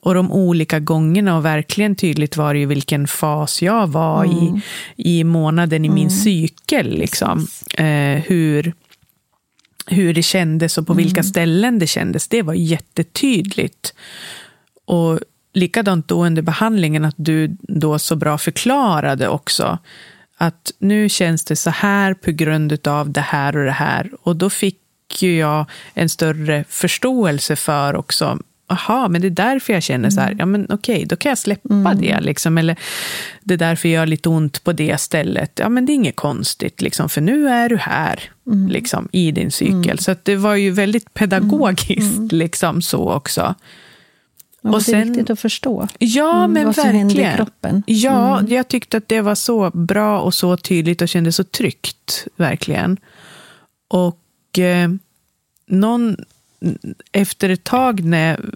och 0.03 0.15
de 0.15 0.33
olika 0.33 0.81
gångerna, 0.81 1.37
och 1.37 1.45
verkligen 1.45 1.97
tydligt 1.97 2.37
var 2.37 2.55
det 2.55 2.61
ju 2.61 2.67
vilken 2.67 3.07
fas 3.07 3.63
jag 3.63 3.87
var 3.87 4.25
i, 4.25 4.61
i 4.97 5.25
månaden 5.25 5.85
i 5.85 5.89
min 5.89 6.11
cykel. 6.11 6.99
Liksom. 6.99 7.47
Eh, 7.79 8.23
hur, 8.27 8.73
hur 9.87 10.15
det 10.15 10.23
kändes 10.23 10.79
och 10.79 10.87
på 10.87 10.95
vilka 10.95 11.23
ställen 11.23 11.79
det 11.79 11.87
kändes. 11.87 12.29
Det 12.29 12.43
var 12.43 12.55
jättetydligt. 12.55 13.95
Och 14.85 15.21
likadant 15.53 16.09
då 16.09 16.25
under 16.25 16.43
behandlingen, 16.43 17.05
att 17.05 17.15
du 17.19 17.57
då 17.61 17.99
så 17.99 18.17
bra 18.17 18.39
förklarade 18.39 19.29
också 19.29 19.79
att 20.37 20.73
nu 20.79 21.09
känns 21.09 21.45
det 21.45 21.57
så 21.57 21.71
här 21.71 22.15
på 22.15 22.31
grund 22.31 22.89
av 22.89 23.11
det 23.11 23.21
här 23.21 23.57
och 23.57 23.65
det 23.65 23.71
här. 23.71 24.11
Och 24.23 24.37
då 24.37 24.51
fick 24.51 24.77
ju 25.19 25.37
jag 25.37 25.67
en 25.95 26.09
större 26.09 26.65
förståelse 26.69 27.57
för 27.57 27.97
också 27.97 28.39
Aha, 28.71 29.09
men 29.09 29.21
det 29.21 29.29
är 29.29 29.31
därför 29.31 29.73
jag 29.73 29.83
känner 29.83 30.11
så 30.11 30.21
här. 30.21 30.37
Ja, 30.39 30.47
men 30.47 30.67
okej, 30.71 31.05
då 31.07 31.17
kan 31.17 31.29
jag 31.31 31.39
släppa 31.39 31.95
det. 31.95 32.21
Liksom. 32.21 32.59
Eller 32.59 32.77
det 33.43 33.55
är 33.55 33.59
därför 33.59 33.89
jag 33.89 33.95
gör 34.01 34.07
lite 34.07 34.29
ont 34.29 34.65
på 34.65 34.73
det 34.73 35.01
stället. 35.01 35.59
Ja, 35.59 35.69
men 35.69 35.87
det 35.87 35.93
är 35.93 35.95
inget 35.95 36.17
konstigt, 36.17 36.81
liksom, 36.81 37.09
för 37.09 37.21
nu 37.21 37.49
är 37.49 37.69
du 37.69 37.77
här 37.77 38.21
liksom, 38.69 39.09
i 39.13 39.33
din 39.33 39.51
cykel. 39.51 39.99
Så 39.99 40.11
att 40.11 40.25
det 40.25 40.37
var 40.37 40.55
ju 40.55 40.71
väldigt 40.71 41.15
pedagogiskt 41.15 42.33
liksom, 42.33 42.83
så 42.83 43.11
också. 43.13 43.55
Och, 44.63 44.71
Och 44.75 44.83
det 44.83 44.93
är 44.93 45.01
sen- 45.01 45.09
viktigt 45.13 45.31
att 45.31 45.41
förstå 45.41 45.89
Ja, 45.99 46.37
Mm, 46.39 46.53
men 46.53 46.67
vad 46.67 46.75
som 46.75 46.85
händer 46.85 46.99
i 47.01 47.03
verkligen. 47.19 47.37
kroppen. 47.37 47.83
Ja, 47.87 48.43
jag 48.49 48.69
tyckte 48.69 48.97
att 48.97 49.09
det 49.09 49.21
var 49.21 49.35
så 49.35 49.71
bra 49.71 50.21
och 50.21 50.35
så 50.35 50.57
tydligt 50.57 51.03
och 51.03 51.09
kändes 51.09 51.37
så 51.37 51.45
tryggt, 51.45 52.27
verkligen. 52.37 52.97
Och 53.89 54.59
eh, 54.59 54.89
någon, 55.67 56.17
efter 57.13 57.49
ett 57.49 57.65
tag 57.65 58.05
när 58.05 58.55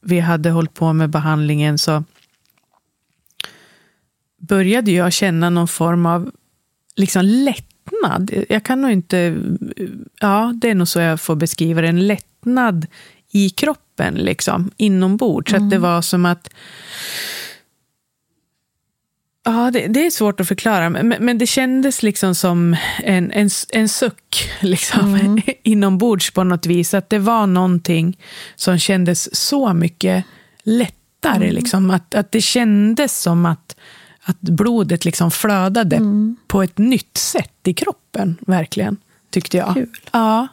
vi 0.00 0.20
hade 0.20 0.50
hållit 0.50 0.74
på 0.74 0.92
med 0.92 1.10
behandlingen 1.10 1.78
så 1.78 2.04
började 4.38 4.90
jag 4.90 5.12
känna 5.12 5.50
någon 5.50 5.68
form 5.68 6.06
av 6.06 6.30
liksom 6.96 7.24
lättnad. 7.24 8.44
Jag 8.48 8.64
kan 8.64 8.80
nog 8.80 8.90
inte... 8.90 9.36
Ja, 10.20 10.52
det 10.60 10.70
är 10.70 10.74
nog 10.74 10.88
så 10.88 11.00
jag 11.00 11.20
får 11.20 11.36
beskriva 11.36 11.80
det. 11.80 11.88
En 11.88 12.06
lättnad 12.06 12.86
i 13.30 13.50
kroppen, 13.50 14.14
liksom, 14.14 14.70
inombords. 14.76 15.50
Så 15.50 15.56
att 15.56 15.70
det 15.70 15.78
var 15.78 16.02
som 16.02 16.26
att... 16.26 16.50
Ja, 19.50 19.70
det, 19.70 19.86
det 19.86 20.06
är 20.06 20.10
svårt 20.10 20.40
att 20.40 20.48
förklara, 20.48 20.90
men, 20.90 21.08
men 21.08 21.38
det 21.38 21.46
kändes 21.46 22.02
liksom 22.02 22.34
som 22.34 22.76
en, 23.04 23.32
en, 23.32 23.50
en 23.68 23.88
suck 23.88 24.50
liksom, 24.60 25.40
inombords 25.62 26.30
på 26.30 26.44
något 26.44 26.66
vis. 26.66 26.94
Att 26.94 27.10
det 27.10 27.18
var 27.18 27.46
någonting 27.46 28.18
som 28.56 28.78
kändes 28.78 29.36
så 29.36 29.72
mycket 29.72 30.24
lättare. 30.62 31.50
Liksom, 31.50 31.90
att, 31.90 32.14
att 32.14 32.32
det 32.32 32.40
kändes 32.40 33.20
som 33.20 33.46
att, 33.46 33.76
att 34.22 34.40
blodet 34.40 35.04
liksom 35.04 35.30
flödade 35.30 36.00
på 36.46 36.62
ett 36.62 36.78
nytt 36.78 37.16
sätt 37.16 37.58
i 37.64 37.74
kroppen, 37.74 38.36
verkligen, 38.40 38.96
tyckte 39.30 39.56
jag. 39.56 39.74
Kul. 39.74 39.88
Ja. 40.12 40.48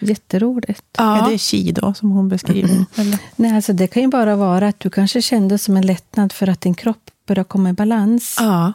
Jätteroligt. 0.00 0.84
ja. 0.98 1.26
Är 1.26 1.30
det 1.30 1.38
chi 1.38 1.72
då, 1.72 1.94
som 1.94 2.10
hon 2.10 2.28
beskriver? 2.28 2.84
Eller? 2.96 3.18
Nej, 3.36 3.56
alltså 3.56 3.72
det 3.72 3.86
kan 3.86 4.02
ju 4.02 4.08
bara 4.08 4.36
vara 4.36 4.68
att 4.68 4.80
du 4.80 4.90
kanske 4.90 5.22
kände 5.22 5.58
som 5.58 5.76
en 5.76 5.86
lättnad 5.86 6.32
för 6.32 6.48
att 6.48 6.60
din 6.60 6.74
kropp 6.74 7.10
började 7.28 7.48
komma 7.48 7.70
i 7.70 7.72
balans. 7.72 8.36
Ja. 8.40 8.72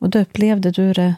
Och 0.00 0.10
då 0.10 0.18
upplevde 0.18 0.70
du 0.70 0.92
det 0.92 1.14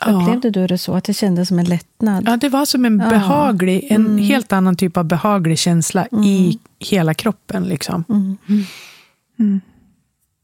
Ja. 0.00 0.12
Upplevde 0.22 0.50
du 0.50 0.66
det 0.66 0.78
så, 0.78 0.94
att 0.94 1.04
det 1.04 1.14
kändes 1.14 1.48
som 1.48 1.58
en 1.58 1.64
lättnad? 1.64 2.24
Ja, 2.26 2.36
det 2.36 2.48
var 2.48 2.64
som 2.64 2.84
en 2.84 2.98
Ja. 3.00 3.08
behaglig, 3.10 3.86
en 3.90 4.18
helt 4.18 4.52
annan 4.52 4.76
typ 4.76 4.96
av 4.96 5.04
behaglig 5.04 5.58
känsla 5.58 6.06
i 6.24 6.58
hela 6.78 7.14
kroppen. 7.14 7.64
Liksom. 7.64 8.04
Mm. 9.38 9.60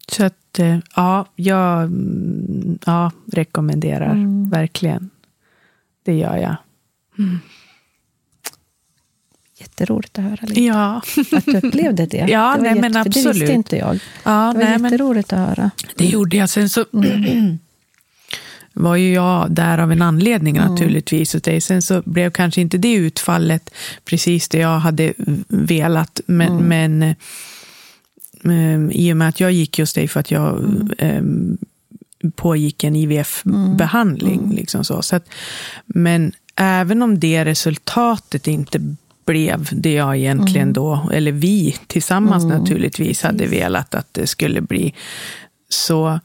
Så 0.08 0.24
att, 0.24 0.58
eh, 0.58 0.78
ja, 0.96 1.26
jag 1.36 1.82
mm, 1.82 2.78
ja, 2.86 3.10
rekommenderar 3.32 4.14
verkligen. 4.50 5.10
Det 6.04 6.14
gör 6.14 6.36
jag. 6.36 6.56
Jätteroligt 9.78 10.18
att 10.18 10.24
höra. 10.24 10.38
Lite. 10.42 10.60
Ja, 10.62 11.02
Att 11.32 11.44
du 11.44 11.56
upplevde 11.56 12.06
det. 12.06 12.16
Ja, 12.28 12.54
det 12.56 12.62
nej, 12.62 12.74
men 12.80 12.82
för 12.82 12.90
Det 12.90 13.00
absolut. 13.00 13.36
visste 13.36 13.52
inte 13.52 13.76
jag. 13.76 13.98
ja 14.24 14.52
Det 14.52 14.58
var 14.58 14.64
nej, 14.64 14.78
men 14.78 14.92
jätteroligt 14.92 15.32
att 15.32 15.48
höra. 15.48 15.70
det 15.96 16.04
gjorde 16.06 16.36
jag. 16.36 16.48
Sen 16.50 16.68
så 16.68 16.84
var 18.72 18.96
ju 18.96 19.12
jag 19.12 19.50
där 19.50 19.78
av 19.78 19.92
en 19.92 20.02
anledning 20.02 20.56
naturligtvis. 20.56 21.34
Och 21.34 21.40
det, 21.40 21.60
sen 21.60 21.82
så 21.82 22.02
blev 22.04 22.30
kanske 22.30 22.60
inte 22.60 22.78
det 22.78 22.92
utfallet 22.92 23.70
precis 24.04 24.48
det 24.48 24.58
jag 24.58 24.78
hade 24.78 25.12
velat. 25.48 26.20
Men, 26.26 26.56
men 26.56 27.02
eh, 27.02 28.90
i 28.90 29.12
och 29.12 29.16
med 29.16 29.28
att 29.28 29.40
jag 29.40 29.52
gick 29.52 29.78
just 29.78 29.94
dig 29.94 30.08
för 30.08 30.20
att 30.20 30.30
jag 30.30 30.60
eh, 30.98 31.22
pågick 32.34 32.84
en 32.84 32.96
IVF-behandling. 32.96 34.52
Liksom 34.54 34.84
så. 34.84 35.02
Så 35.02 35.16
att, 35.16 35.28
men 35.86 36.32
även 36.56 37.02
om 37.02 37.20
det 37.20 37.44
resultatet 37.44 38.46
inte 38.46 38.96
blev 39.24 39.68
det 39.72 39.92
jag 39.92 40.16
egentligen 40.16 40.72
då, 40.72 41.10
eller 41.12 41.32
vi 41.32 41.76
tillsammans 41.86 42.44
naturligtvis 42.44 43.22
hade 43.22 43.46
velat 43.46 43.94
att 43.94 44.14
det 44.14 44.26
skulle 44.26 44.60
bli, 44.60 44.94
så 45.68 46.20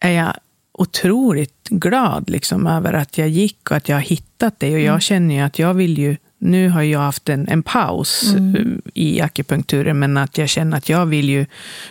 är 0.00 0.10
jag 0.10 0.34
otroligt 0.72 1.68
glad 1.68 2.30
liksom, 2.30 2.66
över 2.66 2.92
att 2.92 3.18
jag 3.18 3.28
gick 3.28 3.70
och 3.70 3.76
att 3.76 3.88
jag 3.88 3.96
har 3.96 4.02
hittat 4.02 4.60
det. 4.60 4.74
Och 4.74 4.80
jag 4.80 5.02
känner 5.02 5.34
ju 5.34 5.40
att 5.40 5.58
jag 5.58 5.74
vill 5.74 5.98
ju, 5.98 6.16
nu 6.38 6.68
har 6.68 6.82
jag 6.82 7.00
haft 7.00 7.28
en, 7.28 7.48
en 7.48 7.62
paus 7.62 8.34
eh, 8.34 8.66
i 8.94 9.20
akupunkturen, 9.20 9.98
men 9.98 10.16
att 10.16 10.38
jag 10.38 10.48
känner 10.48 10.76
att 10.76 10.88
jag 10.88 11.06
vill 11.06 11.28
ju 11.28 11.46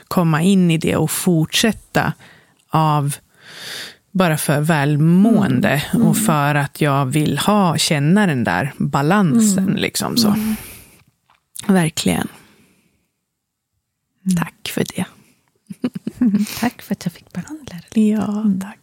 komma 0.07 0.41
in 0.41 0.71
i 0.71 0.77
det 0.77 0.95
och 0.95 1.11
fortsätta 1.11 2.13
av 2.69 3.15
bara 4.11 4.37
för 4.37 4.61
välmående 4.61 5.83
och 5.93 6.17
för 6.17 6.55
att 6.55 6.81
jag 6.81 7.05
vill 7.05 7.37
ha, 7.37 7.77
känna 7.77 8.27
den 8.27 8.43
där 8.43 8.73
balansen. 8.77 9.73
Liksom 9.73 10.17
så. 10.17 10.35
Verkligen. 11.67 12.27
Tack 14.37 14.71
för 14.73 14.85
det. 14.95 15.05
Tack 16.59 16.81
för 16.81 16.93
att 16.93 17.05
jag 17.05 17.13
fick 17.13 17.33
behandla 17.33 17.75
dig. 17.93 18.09
Ja, 18.09 18.45
tack. 18.61 18.77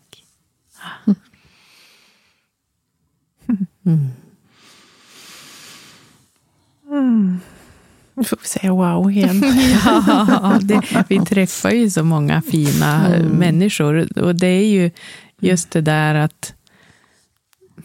Nu 8.19 8.25
får 8.25 8.39
vi 8.43 8.49
säga 8.49 8.73
wow 8.73 9.11
igen. 9.11 9.43
Ja, 9.85 10.59
det, 10.63 10.83
vi 11.09 11.19
träffar 11.19 11.71
ju 11.71 11.91
så 11.91 12.05
många 12.05 12.43
fina 12.43 13.15
eh, 13.15 13.25
människor. 13.25 14.19
Och 14.19 14.35
det 14.35 14.47
är 14.47 14.67
ju 14.67 14.91
just 15.41 15.71
det 15.71 15.81
där 15.81 16.15
att, 16.15 16.55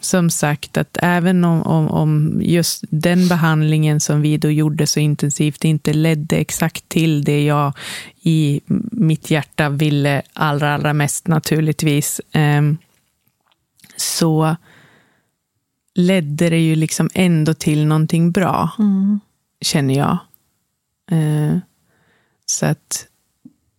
som 0.00 0.30
sagt, 0.30 0.76
att 0.76 0.98
även 1.02 1.44
om, 1.44 1.62
om, 1.62 1.88
om 1.88 2.40
just 2.44 2.84
den 2.90 3.28
behandlingen 3.28 4.00
som 4.00 4.20
vi 4.22 4.36
då 4.36 4.50
gjorde 4.50 4.86
så 4.86 5.00
intensivt 5.00 5.64
inte 5.64 5.92
ledde 5.92 6.36
exakt 6.36 6.88
till 6.88 7.24
det 7.24 7.44
jag 7.44 7.72
i 8.22 8.60
mitt 8.92 9.30
hjärta 9.30 9.68
ville 9.68 10.22
allra, 10.32 10.74
allra 10.74 10.92
mest 10.92 11.28
naturligtvis, 11.28 12.20
ehm, 12.32 12.76
så 13.96 14.56
ledde 15.94 16.50
det 16.50 16.60
ju 16.60 16.74
liksom 16.76 17.10
ändå 17.14 17.54
till 17.54 17.86
någonting 17.86 18.30
bra, 18.30 18.70
känner 19.64 19.94
jag. 19.94 20.18
Eh, 21.10 21.58
så 22.46 22.66
att, 22.66 23.06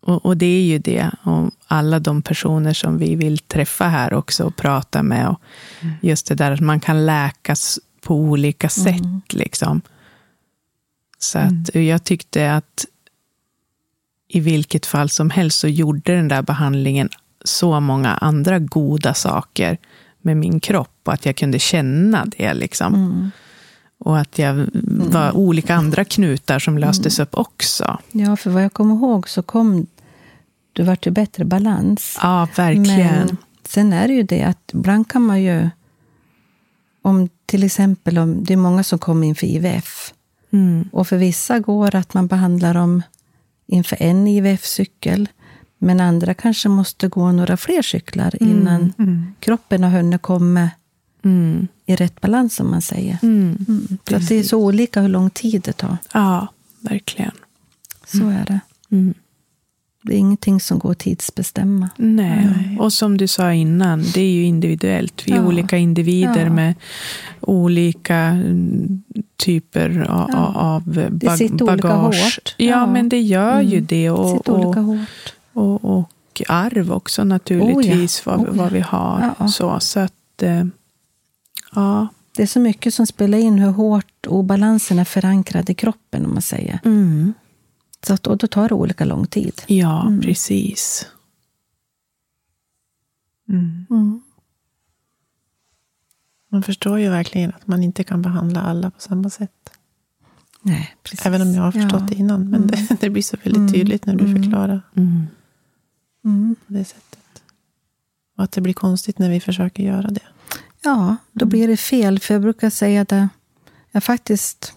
och, 0.02 0.26
och 0.26 0.38
det 0.38 0.46
är 0.46 0.64
ju 0.64 0.78
det, 0.78 1.12
och 1.24 1.52
alla 1.68 2.00
de 2.00 2.22
personer 2.22 2.74
som 2.74 2.98
vi 2.98 3.16
vill 3.16 3.38
träffa 3.38 3.88
här 3.88 4.14
också 4.14 4.44
och 4.44 4.56
prata 4.56 5.04
med. 5.04 5.30
Och 5.30 5.42
Just 6.02 6.28
det 6.28 6.36
där 6.36 6.52
att 6.52 6.60
man 6.60 6.80
kan 6.80 7.06
läkas 7.06 7.80
på 8.02 8.16
olika 8.16 8.70
sätt. 8.70 9.34
Liksom. 9.34 9.82
Så 11.20 11.40
att 11.40 11.76
jag 11.76 12.04
tyckte 12.04 12.54
att 12.54 12.86
i 14.28 14.40
vilket 14.40 14.86
fall 14.86 15.10
som 15.10 15.30
helst 15.30 15.60
så 15.60 15.68
gjorde 15.68 16.16
den 16.16 16.28
där 16.28 16.42
behandlingen 16.42 17.10
så 17.44 17.80
många 17.80 18.14
andra 18.14 18.60
goda 18.60 19.14
saker 19.14 19.78
med 20.22 20.38
min 20.38 20.60
kropp. 20.60 21.00
Och 21.04 21.14
att 21.14 21.26
jag 21.26 21.36
kunde 21.36 21.60
känna 21.60 22.26
det. 22.26 22.54
Liksom. 22.54 22.94
Och 24.06 24.20
att 24.20 24.40
jag 24.40 24.68
var 25.10 25.32
olika 25.32 25.76
andra 25.76 26.06
knutar 26.06 26.60
som 26.60 26.78
löstes 26.78 27.20
upp 27.20 27.36
också. 27.38 28.00
Ja, 28.12 28.36
för 28.36 28.50
vad 28.50 28.64
jag 28.64 28.74
kommer 28.74 28.96
ihåg 28.96 29.30
så 29.30 29.42
kom 29.42 29.88
du 30.74 30.84
vart 30.84 31.08
ju 31.08 31.12
bättre 31.12 31.46
balans. 31.46 32.20
Ja, 32.22 32.48
verkligen. 32.56 33.28
Men 33.28 33.38
sen 33.64 33.94
är 33.94 34.08
det 34.08 34.14
ju 34.14 34.24
det 34.24 34.44
att 34.44 34.72
ibland 34.74 35.10
kan 35.10 35.22
man 35.22 35.42
ju... 35.44 35.70
Om 37.02 37.30
till 37.46 37.64
exempel 37.64 38.18
om 38.18 38.44
det 38.44 38.54
är 38.54 38.58
många 38.58 38.84
som 38.84 39.00
kommer 39.00 39.28
in 39.28 39.36
för 39.36 39.48
IVF 39.48 40.14
Mm. 40.52 40.90
Och 40.92 41.08
för 41.08 41.18
vissa 41.18 41.60
går 41.60 41.96
att 41.96 42.14
man 42.14 42.28
behandlar 42.28 42.74
dem 42.74 43.02
inför 43.68 43.98
en 44.00 44.28
IVF-cykel. 44.28 45.30
Men 45.78 46.00
andra 46.00 46.34
kanske 46.34 46.70
måste 46.70 47.08
gå 47.08 47.32
några 47.32 47.58
fler 47.58 47.82
cyklar 47.82 48.44
innan 48.44 48.94
kroppen 49.40 49.84
har 49.84 49.90
hunnit 49.90 50.22
komma 50.22 50.70
Mm. 51.24 51.68
I 51.86 51.96
rätt 51.96 52.22
balans, 52.22 52.56
som 52.56 52.72
man 52.72 52.82
säger. 52.82 53.18
Mm. 53.24 53.66
Mm. 53.68 53.98
Så 54.10 54.18
det 54.18 54.32
är 54.40 54.44
så 54.44 54.58
olika 54.58 55.02
hur 55.02 55.10
lång 55.10 55.30
tid 55.30 55.62
det 55.62 55.74
tar. 55.74 55.98
Ja, 56.14 56.48
verkligen. 56.80 57.32
Så 58.06 58.30
är 58.30 58.46
det. 58.48 58.60
Mm. 58.96 59.14
Det 60.02 60.14
är 60.14 60.18
ingenting 60.18 60.60
som 60.60 60.80
går 60.80 60.92
att 60.92 61.00
tidsbestämma. 61.00 61.90
Nej. 61.98 62.78
och 62.80 62.94
som 62.94 63.18
du 63.18 63.28
sa 63.28 63.54
innan, 63.54 64.04
det 64.14 64.22
är 64.22 64.32
ju 64.32 64.44
individuellt. 64.44 65.24
Vi 65.28 65.32
är 65.32 65.36
Ja. 65.36 65.48
olika 65.48 65.78
individer 65.78 66.46
Ja. 66.46 66.54
med 66.54 66.74
olika 67.42 68.16
mm, 68.16 69.04
typer 69.38 70.00
av, 70.10 70.30
Ja. 70.34 70.52
av 70.56 71.10
ba- 71.12 71.38
sitter 71.38 71.70
olika 71.72 71.88
hårt. 71.94 72.56
Ja, 72.58 72.66
Ja. 72.66 72.86
men 72.92 73.10
det 73.10 73.22
gör 73.22 73.62
ju 73.62 73.74
Mm. 73.78 73.86
det. 73.86 73.96
Det 74.04 74.10
Och, 74.10 74.38
sitter 74.38 74.52
olika 74.54 74.80
och, 74.80 74.86
hårt. 74.86 75.34
och, 75.54 75.98
och 76.00 76.42
arv 76.48 76.92
också 76.92 77.24
naturligtvis, 77.24 78.26
vad, 78.26 78.40
Oh 78.40 78.46
ja. 78.48 78.52
vad 78.54 78.72
vi 78.72 78.80
har. 78.80 79.48
Så, 79.48 79.80
så 79.80 80.00
att, 80.00 80.42
eh, 80.44 80.66
ja. 81.76 82.08
Det 82.36 82.44
är 82.44 82.48
så 82.48 82.60
mycket 82.60 82.94
som 82.94 83.08
spelar 83.08 83.38
in 83.38 83.60
hur 83.60 83.72
hårt 83.72 84.28
obalansen 84.28 85.00
är 85.00 85.06
förankrad 85.06 85.70
i 85.70 85.74
kroppen, 85.74 86.26
om 86.26 86.34
man 86.34 86.42
säger. 86.42 86.80
Mm. 86.86 87.34
Så 88.08 88.14
att, 88.14 88.28
och 88.28 88.38
då 88.38 88.48
tar 88.48 88.70
det 88.70 88.76
olika 88.76 89.06
lång 89.06 89.28
tid. 89.28 89.62
Ja, 89.68 90.08
Mm. 90.08 90.22
precis. 90.22 91.08
Mm. 93.50 93.86
Mm. 93.90 94.22
Man 96.52 96.64
förstår 96.64 97.00
ju 97.00 97.10
verkligen 97.10 97.50
att 97.54 97.68
man 97.68 97.84
inte 97.84 98.04
kan 98.04 98.22
behandla 98.22 98.62
alla 98.62 98.92
på 98.92 99.02
samma 99.02 99.30
sätt. 99.30 99.70
Nej, 100.62 100.96
precis. 101.04 101.26
Även 101.26 101.42
om 101.42 101.54
jag 101.54 101.62
har 101.62 101.72
förstått 101.72 102.02
Ja. 102.02 102.08
det 102.10 102.16
innan. 102.16 102.50
Men 102.50 102.68
det, 102.68 102.88
det 103.00 103.10
blir 103.10 103.24
så 103.24 103.38
väldigt 103.44 103.58
Mm. 103.60 103.74
tydligt 103.74 104.06
när 104.06 104.16
du 104.16 104.26
Mm. 104.26 104.44
förklarar 104.44 104.82
Mm. 104.96 105.28
Mm. 106.26 106.56
på 106.68 106.74
det 106.74 106.86
sättet. 106.86 107.44
Och 108.38 108.44
att 108.44 108.52
det 108.52 108.62
blir 108.62 108.74
konstigt 108.74 109.20
när 109.20 109.30
vi 109.30 109.40
försöker 109.40 109.84
göra 109.84 110.08
det. 110.12 110.22
Ja, 110.86 111.16
då 111.32 111.46
blir 111.46 111.68
det 111.68 111.78
fel. 111.78 112.20
För 112.20 112.34
jag 112.34 112.42
brukar 112.42 112.70
säga 112.70 113.04
det. 113.04 113.30
Jag 113.92 114.04
faktiskt 114.04 114.74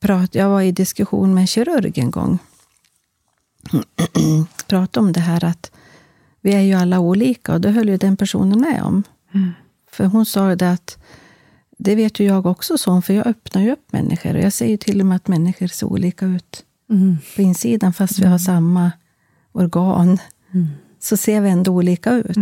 prat, 0.00 0.34
jag 0.34 0.48
var 0.48 0.62
i 0.62 0.72
diskussion 0.72 1.34
med 1.34 1.40
en 1.40 1.46
kirurg 1.46 1.98
en 1.98 2.10
gång. 2.10 2.38
Pratade 4.66 5.06
om 5.06 5.12
det 5.12 5.20
här 5.20 5.44
att 5.44 5.70
vi 6.40 6.54
är 6.54 6.60
ju 6.60 6.74
alla 6.74 6.98
olika 7.00 7.52
och 7.52 7.60
det 7.60 7.70
höll 7.70 7.88
ju 7.88 7.96
den 7.96 8.16
personen 8.16 8.60
med 8.60 8.82
om. 8.82 9.02
Mm. 9.34 9.50
För 9.90 10.04
hon 10.04 10.26
sa 10.26 10.56
det 10.56 10.70
att 10.70 10.98
det 11.78 11.94
vet 11.94 12.20
ju 12.20 12.24
jag 12.24 12.46
också 12.46 12.78
som, 12.78 13.02
för 13.02 13.14
jag 13.14 13.26
öppnar 13.26 13.62
ju 13.62 13.72
upp 13.72 13.92
människor. 13.92 14.34
Och 14.34 14.42
jag 14.42 14.52
säger 14.52 14.70
ju 14.70 14.76
till 14.76 15.00
och 15.00 15.06
med 15.06 15.16
att 15.16 15.28
människor 15.28 15.66
ser 15.66 15.86
olika 15.86 16.26
ut 16.26 16.64
Mm. 16.90 17.16
på 17.36 17.42
insidan, 17.42 17.92
fast 17.92 18.18
vi 18.18 18.26
har 18.26 18.38
samma 18.38 18.92
organ. 19.52 20.18
Mm. 20.52 20.66
Så 21.00 21.16
ser 21.16 21.40
vi 21.40 21.50
ändå 21.50 21.72
olika 21.72 22.12
ut. 22.12 22.36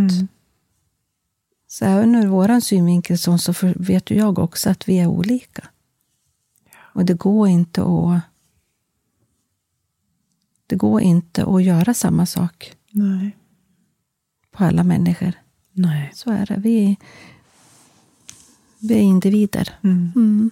Så 1.72 1.84
även 1.84 2.14
ur 2.14 2.26
vår 2.26 2.60
synvinkel 2.60 3.18
så 3.18 3.38
vet 3.76 4.10
ju 4.10 4.14
jag 4.16 4.38
också 4.38 4.70
att 4.70 4.88
vi 4.88 4.98
är 4.98 5.06
olika. 5.06 5.68
Och 6.74 7.04
det 7.04 7.14
går 7.14 7.48
inte 7.48 7.82
att 7.82 8.20
det 10.66 10.76
går 10.76 11.00
inte 11.00 11.44
att 11.44 11.64
göra 11.64 11.94
samma 11.94 12.26
sak 12.26 12.72
Nej. 12.90 13.36
på 14.50 14.64
alla 14.64 14.84
människor. 14.84 15.32
Nej. 15.72 16.10
Så 16.14 16.30
är 16.30 16.46
det. 16.46 16.56
Vi, 16.56 16.96
vi 18.78 18.94
är 18.94 19.02
individer. 19.02 19.74
Mm. 19.82 20.12
Mm. 20.16 20.50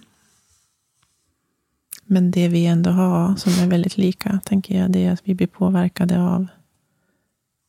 Men 2.05 2.31
det 2.31 2.47
vi 2.47 2.65
ändå 2.65 2.89
har 2.89 3.35
som 3.35 3.53
är 3.53 3.67
väldigt 3.67 3.97
lika, 3.97 4.39
tänker 4.45 4.79
jag, 4.79 4.91
det 4.91 5.05
är 5.05 5.11
att 5.11 5.21
vi 5.23 5.35
blir 5.35 5.47
påverkade 5.47 6.21
av 6.21 6.47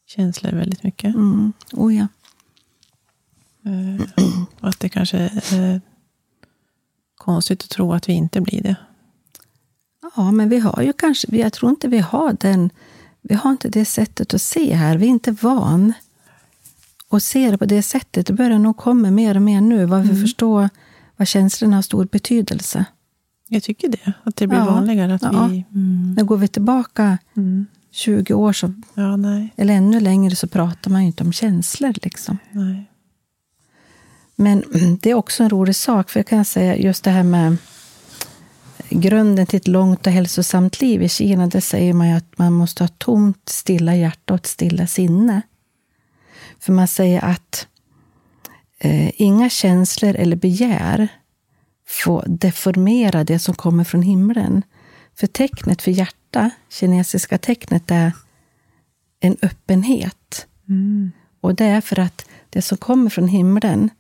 känslor 0.07 0.53
väldigt 0.53 0.83
mycket. 0.83 1.15
Mm. 1.15 1.53
Oh 1.73 1.97
ja. 1.97 2.07
Eh, 3.65 4.07
och 4.61 4.69
att 4.69 4.81
det 4.81 4.89
kanske 4.89 5.19
är 5.53 5.81
konstigt 7.17 7.63
att 7.63 7.71
tro 7.71 7.93
att 7.93 8.09
vi 8.09 8.13
inte 8.13 8.41
blir 8.41 8.63
det. 8.63 8.77
ja, 10.17 10.31
men 10.33 10.49
vi 10.49 10.59
har 10.59 10.83
ju 10.83 10.93
kanske, 10.93 11.37
jag 11.37 11.53
tror 11.53 11.71
inte 11.71 11.89
vi 11.89 11.99
har 11.99 12.37
den, 12.41 12.71
vi 13.23 13.35
har 13.35 13.51
inte 13.51 13.69
det 13.69 13.85
sättet 13.85 14.35
att 14.35 14.43
se 14.43 14.75
här. 14.75 14.97
Vi 14.97 15.07
är 15.07 15.11
inte 15.11 15.31
van 15.33 15.93
att 17.11 17.23
se 17.23 17.51
det 17.51 17.59
på 17.59 17.65
det 17.65 17.83
sättet. 17.83 18.27
Det 18.27 18.33
börjar 18.33 18.59
nog 18.59 18.77
komma 18.77 19.11
mer 19.11 19.35
och 19.37 19.43
mer 19.43 19.61
nu, 19.61 19.85
vad 19.85 20.03
vi 20.03 20.21
förstår 20.21 20.69
vad 21.17 21.29
känslorna 21.29 21.77
har 21.77 21.83
stor 21.83 22.05
betydelse. 22.05 22.85
Jag 23.49 23.63
tycker 23.63 23.89
det. 23.89 24.13
Att 24.23 24.37
det 24.37 24.47
blir 24.47 24.59
Ja. 24.59 24.65
vanligare 24.65 25.15
att 25.15 25.23
Ja. 25.23 25.47
vi... 25.47 25.65
Mm. 25.71 26.15
När 26.15 26.25
går 26.25 26.37
vi 26.37 26.49
tillbaka 26.49 27.19
Mm. 27.37 27.67
20 27.91 28.35
år, 28.35 28.53
så, 28.53 28.75
Ja, 28.95 29.17
eller 29.57 29.75
ännu 29.75 30.01
längre, 30.01 30.37
så 30.37 30.47
pratar 30.49 30.91
man 30.91 31.01
ju 31.01 31.07
inte 31.07 31.25
om 31.25 31.33
känslor. 31.33 31.93
Liksom. 32.03 32.39
nej. 32.53 32.89
Men 34.43 34.65
det 35.01 35.11
är 35.11 35.15
också 35.15 35.43
en 35.43 35.51
rolig 35.51 35.77
sak, 35.77 36.11
för 36.11 36.21
jag 36.21 36.27
kan 36.27 36.45
säga 36.45 36.77
just 36.77 37.05
det 37.05 37.11
här 37.11 37.23
med 37.23 37.57
grunden 38.91 39.47
till 39.47 39.57
ett 39.57 39.69
långt 39.69 40.07
och 40.07 40.13
hälsosamt 40.13 40.81
liv 40.81 41.03
i 41.03 41.09
Kina, 41.09 41.47
det 41.47 41.61
säger 41.61 41.93
man 41.93 42.09
ju 42.09 42.15
att 42.15 42.39
man 42.39 42.53
måste 42.53 42.83
ha 42.83 42.89
tomt, 42.89 43.49
stilla 43.49 43.95
hjärta 43.97 44.35
och 44.35 44.41
ett 44.41 44.47
stilla 44.47 44.87
sinne. 44.87 45.43
För 46.59 46.73
man 46.73 46.89
säger 46.89 47.25
att 47.25 47.67
eh, 48.79 49.11
inga 49.23 49.51
känslor 49.51 50.15
eller 50.15 50.37
begär 50.37 51.09
får 51.87 52.25
deformera 52.27 53.25
det 53.25 53.39
som 53.39 53.55
kommer 53.55 53.85
från 53.85 54.03
himlen. 54.03 54.63
För 55.15 55.27
tecknet 55.27 55.83
för 55.83 55.91
hjärta, 55.91 56.51
kinesiska 56.69 57.39
tecknet, 57.39 57.91
är 57.91 58.13
en 59.21 59.37
öppenhet. 59.43 60.47
Mm. 60.69 61.13
Och 61.41 61.55
det 61.55 61.65
är 61.65 61.81
för 61.81 61.99
att 61.99 62.27
det 62.51 62.63
som 62.63 62.79
kommer 62.79 63.11
från 63.11 63.29
himlen 63.29 63.91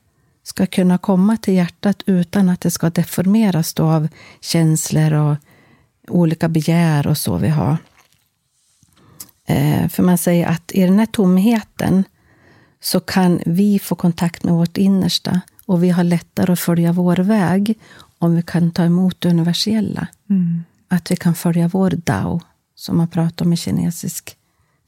ska 0.43 0.67
kunna 0.67 0.99
komma 0.99 1.37
till 1.37 1.55
hjärtat 1.55 2.03
utan 2.07 2.49
att 2.49 2.61
det 2.61 2.71
ska 2.71 2.91
deformeras 2.91 3.81
av 3.81 4.09
känslor 4.41 5.13
och 5.13 5.37
olika 6.09 6.49
begär 6.49 7.07
och 7.07 7.19
så 7.19 7.37
vi 7.37 7.49
har. 7.49 7.77
Eh, 9.47 9.89
för 9.89 10.03
man 10.03 10.19
säger 10.19 10.47
att 10.47 10.73
i 10.75 10.83
den 10.83 10.99
här 10.99 11.07
tomheten 11.07 12.05
så 12.81 13.01
kan 13.01 13.41
vi 13.47 13.79
få 13.79 13.95
kontakt 13.95 14.45
med 14.45 14.55
vårt 14.55 14.77
innersta 14.77 15.41
och 15.67 15.85
vi 15.85 15.91
har 15.91 16.05
lättare 16.05 16.53
att 16.53 16.61
följa 16.61 16.93
vår 16.93 17.17
väg 17.17 17.79
om 18.19 18.37
vi 18.37 18.43
kan 18.43 18.71
ta 18.71 18.85
emot 18.85 19.21
det 19.21 19.29
universella. 19.29 20.07
Mm. 20.31 20.65
Att 20.89 21.11
vi 21.11 21.17
kan 21.17 21.35
följa 21.35 21.69
vår 21.69 21.91
Dao, 21.91 22.41
som 22.75 22.97
man 22.97 23.09
pratar 23.09 23.45
om 23.45 23.53
i 23.53 23.57
kinesisk 23.57 24.37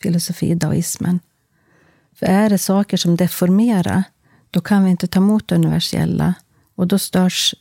filosofi, 0.03 0.55
daoismen. 0.55 1.21
För 2.19 2.27
är 2.27 2.51
det 2.51 2.59
saker 2.59 2.97
som 2.97 3.17
deformerar, 3.17 4.05
då 4.55 4.61
kan 4.61 4.85
vi 4.85 4.91
inte 4.91 5.07
ta 5.07 5.19
emot 5.21 5.49
det 5.49 5.55
universella. 5.55 6.35
Och 6.75 6.87
då 6.87 6.99
störs, 6.99 7.55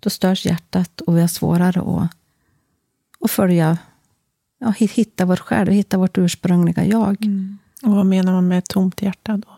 då 0.00 0.10
störs 0.10 0.46
hjärtat 0.46 1.00
och 1.00 1.16
vi 1.16 1.20
har 1.20 1.28
svårare 1.28 1.80
att, 1.80 2.10
att 3.20 3.30
följa, 3.30 3.78
ja, 4.58 4.66
hi- 4.78 4.92
hitta 4.92 5.24
vår 5.24 5.36
själv, 5.36 5.72
hitta 5.72 5.98
vårt 5.98 6.18
ursprungliga 6.18 6.84
jag. 6.86 7.16
Och 7.82 7.90
vad 7.94 8.06
menar 8.06 8.32
man 8.32 8.48
med 8.48 8.58
ett 8.58 8.68
tomt 8.68 9.02
hjärta 9.02 9.36
då? 9.36 9.48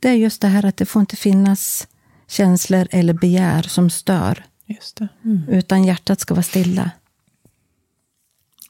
Det 0.00 0.08
är 0.08 0.14
just 0.14 0.40
det 0.40 0.48
här 0.48 0.64
att 0.64 0.76
det 0.76 0.86
får 0.86 1.00
inte 1.00 1.16
finnas 1.16 1.88
känslor 2.28 2.88
eller 2.90 3.12
begär 3.14 3.62
som 3.62 3.90
stör. 3.90 4.44
Just 4.66 4.96
det. 4.96 5.08
Utan 5.48 5.84
hjärtat 5.84 6.20
ska 6.20 6.34
vara 6.34 6.42
stilla. 6.42 6.90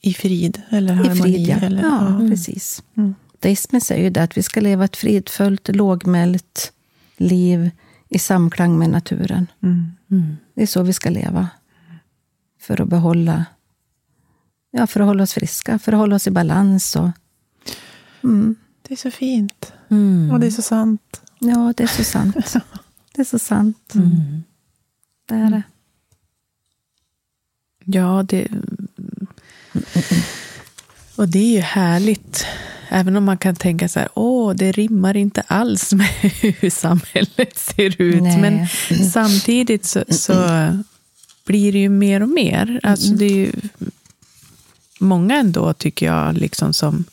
I 0.01 0.15
frid 0.15 0.63
eller 0.71 0.93
I 0.95 0.97
harmoni? 0.97 1.23
frid, 1.23 1.49
ja. 1.49 1.57
Eller, 1.57 1.83
ja, 1.83 2.29
precis. 2.31 2.83
Mm. 2.97 3.15
Deismen 3.41 3.81
säger 3.81 4.05
ju 4.05 4.11
det 4.11 4.23
att 4.23 4.37
vi 4.37 4.43
ska 4.43 4.61
leva 4.61 4.85
ett 4.85 4.97
fridfullt, 4.97 5.69
lågmält 5.77 6.73
liv 7.21 7.71
i 8.09 8.19
samklang 8.19 8.79
med 8.79 8.91
naturen. 8.91 9.47
Mm. 9.63 9.93
Mm. 10.11 10.37
Det 10.55 10.63
är 10.63 10.67
så 10.67 10.83
vi 10.83 10.93
ska 10.93 11.11
leva. 11.11 11.49
För 12.61 12.81
att 12.81 12.89
behålla, 12.89 13.45
ja, 14.71 14.87
för 14.87 15.01
att 15.01 15.07
hålla 15.07 15.23
oss 15.23 15.33
friska, 15.35 15.79
för 15.79 15.93
att 15.93 15.99
hålla 15.99 16.17
oss 16.17 16.27
i 16.27 16.31
balans. 16.31 16.97
Och, 16.97 17.11
mm, 18.25 18.55
Det 18.83 18.95
är 18.95 18.97
så 18.97 19.11
fint. 19.11 19.73
Mm. 19.89 20.31
Och 20.31 20.41
det 20.41 20.47
är 20.47 20.51
så 20.51 20.63
sant. 20.63 21.23
ja, 21.39 21.73
det 21.77 21.83
är 21.83 21.87
så 21.89 22.05
sant. 22.05 22.55
Det 23.15 23.23
är 23.23 23.25
så 23.25 23.39
sant. 23.39 23.95
Mm. 23.95 24.43
Det 25.27 25.35
är 25.35 25.51
det. 25.51 25.63
Ja, 27.85 28.23
det... 28.29 28.49
Och 31.17 31.29
det 31.29 31.39
är 31.39 31.53
ju 31.53 31.61
härligt. 31.61 32.47
Även 32.89 33.17
om 33.17 33.25
man 33.25 33.39
kan 33.39 33.57
tänka 33.57 33.89
så 33.89 33.99
här, 33.99 34.09
åh, 34.15 34.55
det 34.55 34.73
rimmar 34.73 35.17
inte 35.17 35.41
alls 35.47 35.93
med 35.93 36.07
hur 36.61 36.71
samhället 36.71 37.59
ser 37.59 38.03
ut. 38.03 38.23
Nej. 38.23 38.41
Men 38.41 38.69
samtidigt 39.11 39.85
så, 39.85 40.05
så 40.09 40.33
blir 41.47 41.73
det 41.73 41.79
ju 41.79 41.89
mer 41.89 42.23
och 42.23 42.29
mer. 42.29 42.81
Alltså 42.83 43.13
det 43.13 43.25
är 43.25 43.37
ju 43.37 43.53
många 45.01 45.37
ändå, 45.37 45.73
tycker 45.73 46.07
jag, 46.07 46.37
liksom 46.37 46.73
som 46.73 47.05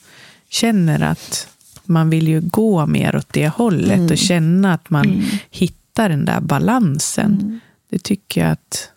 känner 0.49 1.01
att 1.01 1.47
man 1.85 2.09
vill 2.09 2.27
ju 2.27 2.41
gå 2.41 2.85
mer 2.85 3.15
åt 3.15 3.33
det 3.33 3.47
hållet 3.47 4.11
och 4.11 4.17
känna 4.17 4.73
att 4.73 4.89
man 4.89 5.23
hittar 5.51 6.09
den 6.09 6.25
där 6.25 6.39
balansen. 6.39 7.59
Det 7.89 8.03
tycker 8.03 8.41
jag 8.41 8.51
att 8.51 8.89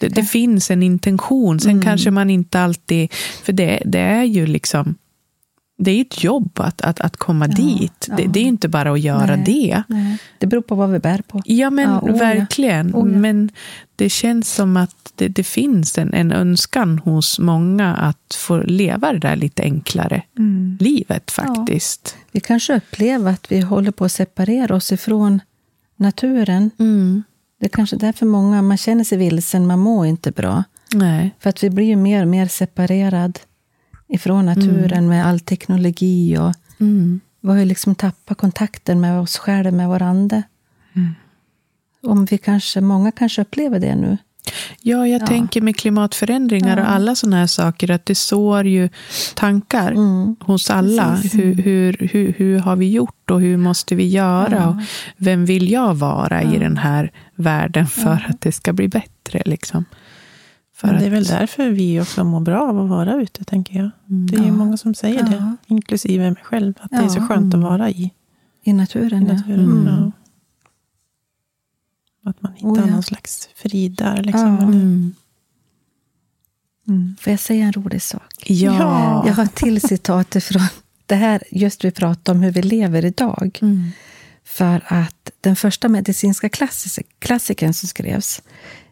Det, 0.00 0.08
det 0.08 0.24
finns 0.24 0.70
en 0.70 0.82
intention. 0.82 1.60
Sen 1.60 1.82
kanske 1.82 2.10
man 2.10 2.30
inte 2.30 2.60
alltid... 2.60 3.12
För 3.44 3.52
det, 3.52 3.82
det 3.84 3.98
är 4.00 4.24
ju 4.24 4.46
liksom... 4.46 4.94
Det 5.82 5.90
är 5.90 6.00
ett 6.00 6.24
jobb 6.24 6.60
att, 6.60 6.80
att, 6.80 7.00
att 7.00 7.16
komma 7.16 7.46
Ja, 7.48 7.54
dit. 7.54 8.08
Det, 8.16 8.22
ja. 8.22 8.28
det 8.28 8.40
är 8.40 8.44
inte 8.44 8.68
bara 8.68 8.92
att 8.92 9.00
göra 9.00 9.36
Nej. 9.36 9.44
det. 9.46 9.82
Nej. 9.88 10.18
Det 10.38 10.46
beror 10.46 10.62
på 10.62 10.74
vad 10.74 10.90
vi 10.90 10.98
bär 10.98 11.22
på. 11.28 11.42
Ja, 11.44 11.70
men 11.70 11.90
Ja, 11.90 12.00
oh 12.00 12.18
verkligen. 12.18 12.94
Oh. 12.94 13.06
Men 13.06 13.50
det 13.96 14.08
känns 14.08 14.54
som 14.54 14.76
att 14.76 15.12
det, 15.14 15.28
det 15.28 15.44
finns 15.44 15.98
en, 15.98 16.14
en 16.14 16.32
önskan 16.32 16.98
hos 16.98 17.38
många 17.38 17.94
att 17.94 18.34
få 18.38 18.56
leva 18.62 19.12
det 19.12 19.18
där 19.18 19.36
lite 19.36 19.62
enklare 19.62 20.22
Mm. 20.38 20.76
livet 20.80 21.30
faktiskt. 21.30 22.16
Vi 22.32 22.40
kanske 22.40 22.76
upplever 22.76 23.30
att 23.32 23.52
vi 23.52 23.60
håller 23.60 23.90
på 23.90 24.04
att 24.04 24.12
separera 24.12 24.74
oss 24.76 24.92
ifrån 24.92 25.40
naturen. 25.96 26.70
Mm. 26.78 27.22
Det 27.60 27.66
är 27.66 27.70
kanske 27.70 27.96
därför 27.96 28.26
många, 28.26 28.62
man 28.62 28.76
känner 28.76 29.04
sig 29.04 29.18
vilsen, 29.18 29.66
man 29.66 29.78
mår 29.78 30.06
inte 30.06 30.32
bra. 30.32 30.64
Nej. 30.94 31.34
För 31.38 31.50
att 31.50 31.62
vi 31.62 31.70
blir 31.70 31.86
ju 31.86 31.96
mer 31.96 32.22
och 32.22 32.28
mer 32.28 32.46
separerad 32.46 33.38
ifrån 34.08 34.46
naturen 34.46 35.08
med 35.08 35.26
all 35.26 35.40
teknologi. 35.40 36.38
och 36.38 36.54
Mm. 36.80 37.20
Vi 37.40 37.48
har 37.48 37.56
ju 37.56 37.64
liksom 37.64 37.94
tappat 37.94 38.38
kontakten 38.38 39.00
med 39.00 39.20
oss 39.20 39.38
själva, 39.38 39.70
med 39.70 39.88
vår 39.88 40.02
ande. 40.02 40.42
Om 42.02 42.24
vi 42.24 42.38
kanske, 42.38 42.80
många 42.80 43.12
kanske 43.12 43.42
upplever 43.42 43.80
det 43.80 43.94
nu. 43.94 44.18
Ja, 44.82 45.06
jag 45.06 45.22
Ja. 45.22 45.26
tänker 45.26 45.60
med 45.60 45.76
klimatförändringar 45.76 46.76
och 46.76 46.90
alla 46.90 47.14
sådana 47.14 47.36
här 47.36 47.46
saker, 47.46 47.90
att 47.90 48.06
det 48.06 48.14
sår 48.14 48.66
ju 48.66 48.88
tankar 49.34 49.90
Mm. 49.92 50.36
hos 50.40 50.70
alla. 50.70 51.14
Hur, 51.32 51.54
hur, 51.54 52.08
hur, 52.12 52.32
hur 52.38 52.58
har 52.58 52.76
vi 52.76 52.90
gjort 52.90 53.30
och 53.30 53.40
hur 53.40 53.56
måste 53.56 53.94
vi 53.94 54.08
göra? 54.08 54.68
Och 54.68 54.76
vem 55.16 55.44
vill 55.44 55.70
jag 55.70 55.94
vara 55.94 56.42
i 56.42 56.58
den 56.58 56.76
här 56.76 57.12
världen 57.34 57.86
för 57.86 58.26
att 58.30 58.40
det 58.40 58.52
ska 58.52 58.72
bli 58.72 58.88
bättre? 58.88 59.42
Liksom? 59.46 59.84
För 60.76 60.88
det 60.88 60.94
är 60.94 61.06
att- 61.06 61.12
väl 61.12 61.24
därför 61.24 61.70
vi 61.70 62.00
också 62.00 62.24
mår 62.24 62.40
bra 62.40 62.60
av 62.68 62.78
att 62.80 62.88
vara 62.88 63.14
ute, 63.22 63.44
tänker 63.44 63.74
jag. 63.78 63.90
Det 64.06 64.36
är 64.36 64.40
ju 64.40 64.46
Ja. 64.46 64.52
många 64.52 64.76
som 64.76 64.94
säger 64.94 65.18
Ja. 65.18 65.22
det, 65.26 65.56
inklusive 65.66 66.30
mig 66.30 66.42
själv. 66.44 66.74
Att 66.80 66.90
det 66.90 66.96
är 66.96 67.08
så 67.08 67.18
Ja. 67.18 67.26
skönt 67.26 67.54
att 67.54 67.60
vara 67.60 67.90
i, 67.90 68.10
I 68.64 68.72
naturen, 68.72 69.22
i 69.22 69.26
ja. 69.28 69.32
naturen. 69.34 70.12
Mm. 72.22 72.30
Att 72.30 72.42
man 72.42 72.52
hittar 72.54 72.68
Oh, 72.68 72.78
ja. 72.78 72.86
någon 72.86 73.02
slags 73.02 73.48
frid 73.54 73.92
där. 73.92 74.22
Liksom. 74.22 74.40
Ja. 74.48 74.56
Eller- 74.56 74.64
Mm. 74.66 75.14
Mm. 76.88 77.16
Får 77.20 77.30
jag 77.30 77.40
säga 77.40 77.64
en 77.64 77.72
rolig 77.72 78.02
sak? 78.02 78.34
Ja. 78.46 78.74
Ja. 78.78 79.24
Jag 79.26 79.34
har 79.34 79.44
ett 79.44 79.54
till 79.54 79.80
citat 79.80 80.36
ifrån 80.36 80.62
det 81.06 81.14
här, 81.14 81.42
just 81.50 81.84
vi 81.84 81.90
pratar 81.90 82.32
om 82.32 82.40
hur 82.40 82.50
vi 82.50 82.62
lever 82.62 83.04
idag. 83.04 83.58
Mm. 83.62 83.90
För 84.44 84.82
att 84.86 85.30
den 85.40 85.56
första 85.56 85.88
medicinska 85.88 86.48
klassikern 87.18 87.74
som 87.74 87.88
skrevs, 87.88 88.42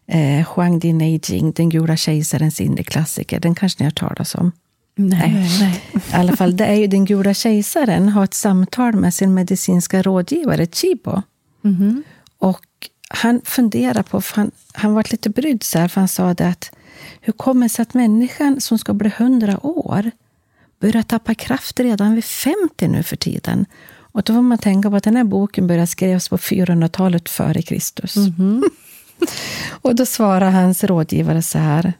eh, 0.06 0.48
Huang 0.54 0.78
Di 0.78 0.92
Neijing, 0.92 1.52
Den 1.52 1.68
gula 1.68 1.96
kejsarens 1.96 2.60
inre 2.60 2.82
klassiker, 2.82 3.40
den 3.40 3.54
kanske 3.54 3.82
ni 3.82 3.84
har 3.86 3.90
talas 3.90 4.34
om. 4.34 4.52
Nej. 4.96 5.48
Nej. 5.60 5.82
I 5.94 6.14
alla 6.14 6.36
fall, 6.36 6.56
det 6.56 6.66
är 6.66 6.74
ju 6.74 6.86
den 6.86 7.04
gula 7.04 7.34
kejsaren 7.34 8.08
har 8.08 8.24
ett 8.24 8.34
samtal 8.34 8.96
med 8.96 9.14
sin 9.14 9.34
medicinska 9.34 10.02
rådgivare 10.02 10.66
Chibo. 10.66 11.22
Mhm. 11.62 12.02
Och 12.38 12.66
han 13.08 13.40
funderar 13.44 14.02
på, 14.02 14.20
för 14.20 14.36
han, 14.36 14.50
han 14.72 14.94
var 14.94 15.06
lite 15.10 15.30
brydd 15.30 15.62
så 15.62 15.78
här, 15.78 15.88
för 15.88 16.00
han 16.00 16.08
sa 16.08 16.34
det 16.34 16.48
att 16.48 16.70
hur 17.20 17.32
kommer 17.32 17.66
det 17.66 17.68
sig 17.68 17.82
att 17.82 17.94
människan 17.94 18.60
som 18.60 18.78
ska 18.78 18.94
bli 18.94 19.12
hundra 19.18 19.66
år 19.66 20.10
börjar 20.80 21.02
tappa 21.02 21.34
kraft 21.34 21.80
redan 21.80 22.14
vid 22.14 22.24
50 22.24 22.88
nu 22.88 23.02
för 23.02 23.16
tiden? 23.16 23.66
Och 24.12 24.22
då 24.22 24.34
får 24.34 24.42
man 24.42 24.58
tänka 24.58 24.90
på 24.90 24.96
att 24.96 25.04
den 25.04 25.16
här 25.16 25.24
boken 25.24 25.66
började 25.66 25.86
skrivas 25.86 26.28
på 26.28 26.36
400-talet 26.36 27.28
före 27.28 27.62
Kristus. 27.62 28.14
Och 29.70 29.94
då 29.94 30.06
svarar 30.06 30.50
hans 30.50 30.84
rådgivare 30.84 31.42
så 31.42 31.58
här, 31.58 31.92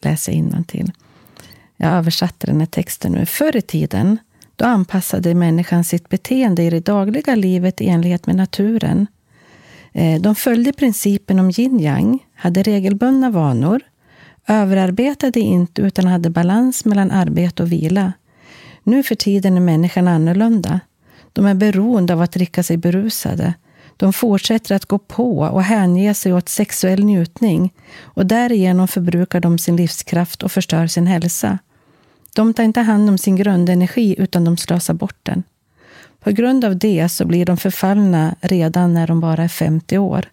läser 0.00 0.62
till. 0.62 0.92
Jag 1.76 1.92
översatte 1.92 2.46
den 2.46 2.60
här 2.60 2.66
texten 2.66 3.12
nu. 3.12 3.26
Förr 3.26 3.56
i 3.56 3.62
tiden, 3.62 4.18
då 4.56 4.64
anpassade 4.64 5.34
människan 5.34 5.84
sitt 5.84 6.08
beteende 6.08 6.62
i 6.62 6.70
det 6.70 6.80
dagliga 6.80 7.34
livet 7.34 7.80
i 7.80 7.88
enlighet 7.88 8.26
med 8.26 8.36
naturen. 8.36 9.06
Eh, 9.92 10.20
de 10.20 10.34
följde 10.34 10.72
principen 10.72 11.38
om 11.38 11.50
yin-yang, 11.50 12.18
hade 12.34 12.62
regelbundna 12.62 13.30
vanor, 13.30 13.80
överarbetade 14.46 15.40
inte 15.40 15.82
utan 15.82 16.06
hade 16.06 16.30
balans 16.30 16.84
mellan 16.84 17.10
arbete 17.10 17.62
och 17.62 17.72
vila. 17.72 18.12
Nu 18.82 19.02
för 19.02 19.14
tiden 19.14 19.56
är 19.56 19.60
människan 19.60 20.08
annorlunda. 20.08 20.80
De 21.32 21.46
är 21.46 21.54
beroende 21.54 22.12
av 22.12 22.20
att 22.20 22.32
dricka 22.32 22.62
sig 22.62 22.76
berusade. 22.76 23.54
De 23.96 24.12
fortsätter 24.12 24.74
att 24.74 24.86
gå 24.86 24.98
på 24.98 25.38
och 25.38 25.62
hänge 25.62 26.14
sig 26.14 26.34
åt 26.34 26.48
sexuell 26.48 27.04
njutning 27.04 27.72
och 28.02 28.26
därigenom 28.26 28.88
förbrukar 28.88 29.40
de 29.40 29.58
sin 29.58 29.76
livskraft 29.76 30.42
och 30.42 30.52
förstör 30.52 30.86
sin 30.86 31.06
hälsa. 31.06 31.58
De 32.34 32.54
tar 32.54 32.64
inte 32.64 32.80
hand 32.80 33.08
om 33.08 33.18
sin 33.18 33.36
grundenergi 33.36 34.14
utan 34.18 34.44
de 34.44 34.56
slösar 34.56 34.94
bort 34.94 35.18
den. 35.22 35.42
På 36.22 36.30
grund 36.30 36.64
av 36.64 36.76
det 36.76 37.08
så 37.08 37.24
blir 37.24 37.46
de 37.46 37.56
förfallna 37.56 38.34
redan 38.40 38.94
när 38.94 39.06
de 39.06 39.20
bara 39.20 39.42
är 39.44 39.48
50 39.48 39.98
år. 39.98 40.24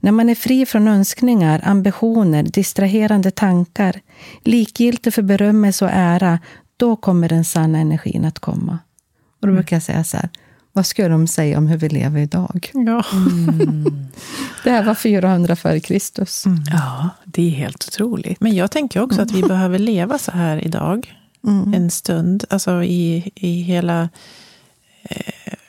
När 0.00 0.12
man 0.12 0.28
är 0.28 0.34
fri 0.34 0.66
från 0.66 0.88
önskningar, 0.88 1.60
ambitioner, 1.64 2.42
distraherande 2.42 3.30
tankar, 3.30 4.00
likgiltig 4.42 5.14
för 5.14 5.22
berömmelse 5.22 5.84
och 5.84 5.90
ära, 5.94 6.38
då 6.76 6.96
kommer 6.96 7.28
den 7.28 7.44
sanna 7.44 7.78
energin 7.78 8.24
att 8.24 8.38
komma. 8.38 8.78
Och 9.40 9.46
då 9.46 9.52
brukar 9.54 9.76
jag 9.76 9.82
säga 9.82 10.04
så 10.04 10.16
här, 10.16 10.28
vad 10.72 10.86
skulle 10.86 11.08
de 11.08 11.26
säga 11.26 11.58
om 11.58 11.66
hur 11.66 11.76
vi 11.76 11.88
lever 11.88 12.20
idag? 12.20 12.70
Ja. 12.72 13.04
Det 14.64 14.70
här 14.70 14.84
var 14.84 14.94
400 14.94 15.56
före 15.56 15.80
Kristus. 15.80 16.44
Ja, 16.72 17.10
det 17.24 17.42
är 17.42 17.50
helt 17.50 17.84
otroligt. 17.88 18.40
Men 18.40 18.54
jag 18.54 18.70
tänker 18.70 19.02
också 19.02 19.22
att 19.22 19.30
vi 19.30 19.42
behöver 19.42 19.78
leva 19.78 20.18
så 20.18 20.30
här 20.30 20.64
idag. 20.66 21.14
Mm. 21.46 21.74
En 21.74 21.90
stund. 21.90 22.44
Alltså 22.50 22.82
i, 22.82 23.32
i 23.34 23.60
hela 23.62 24.08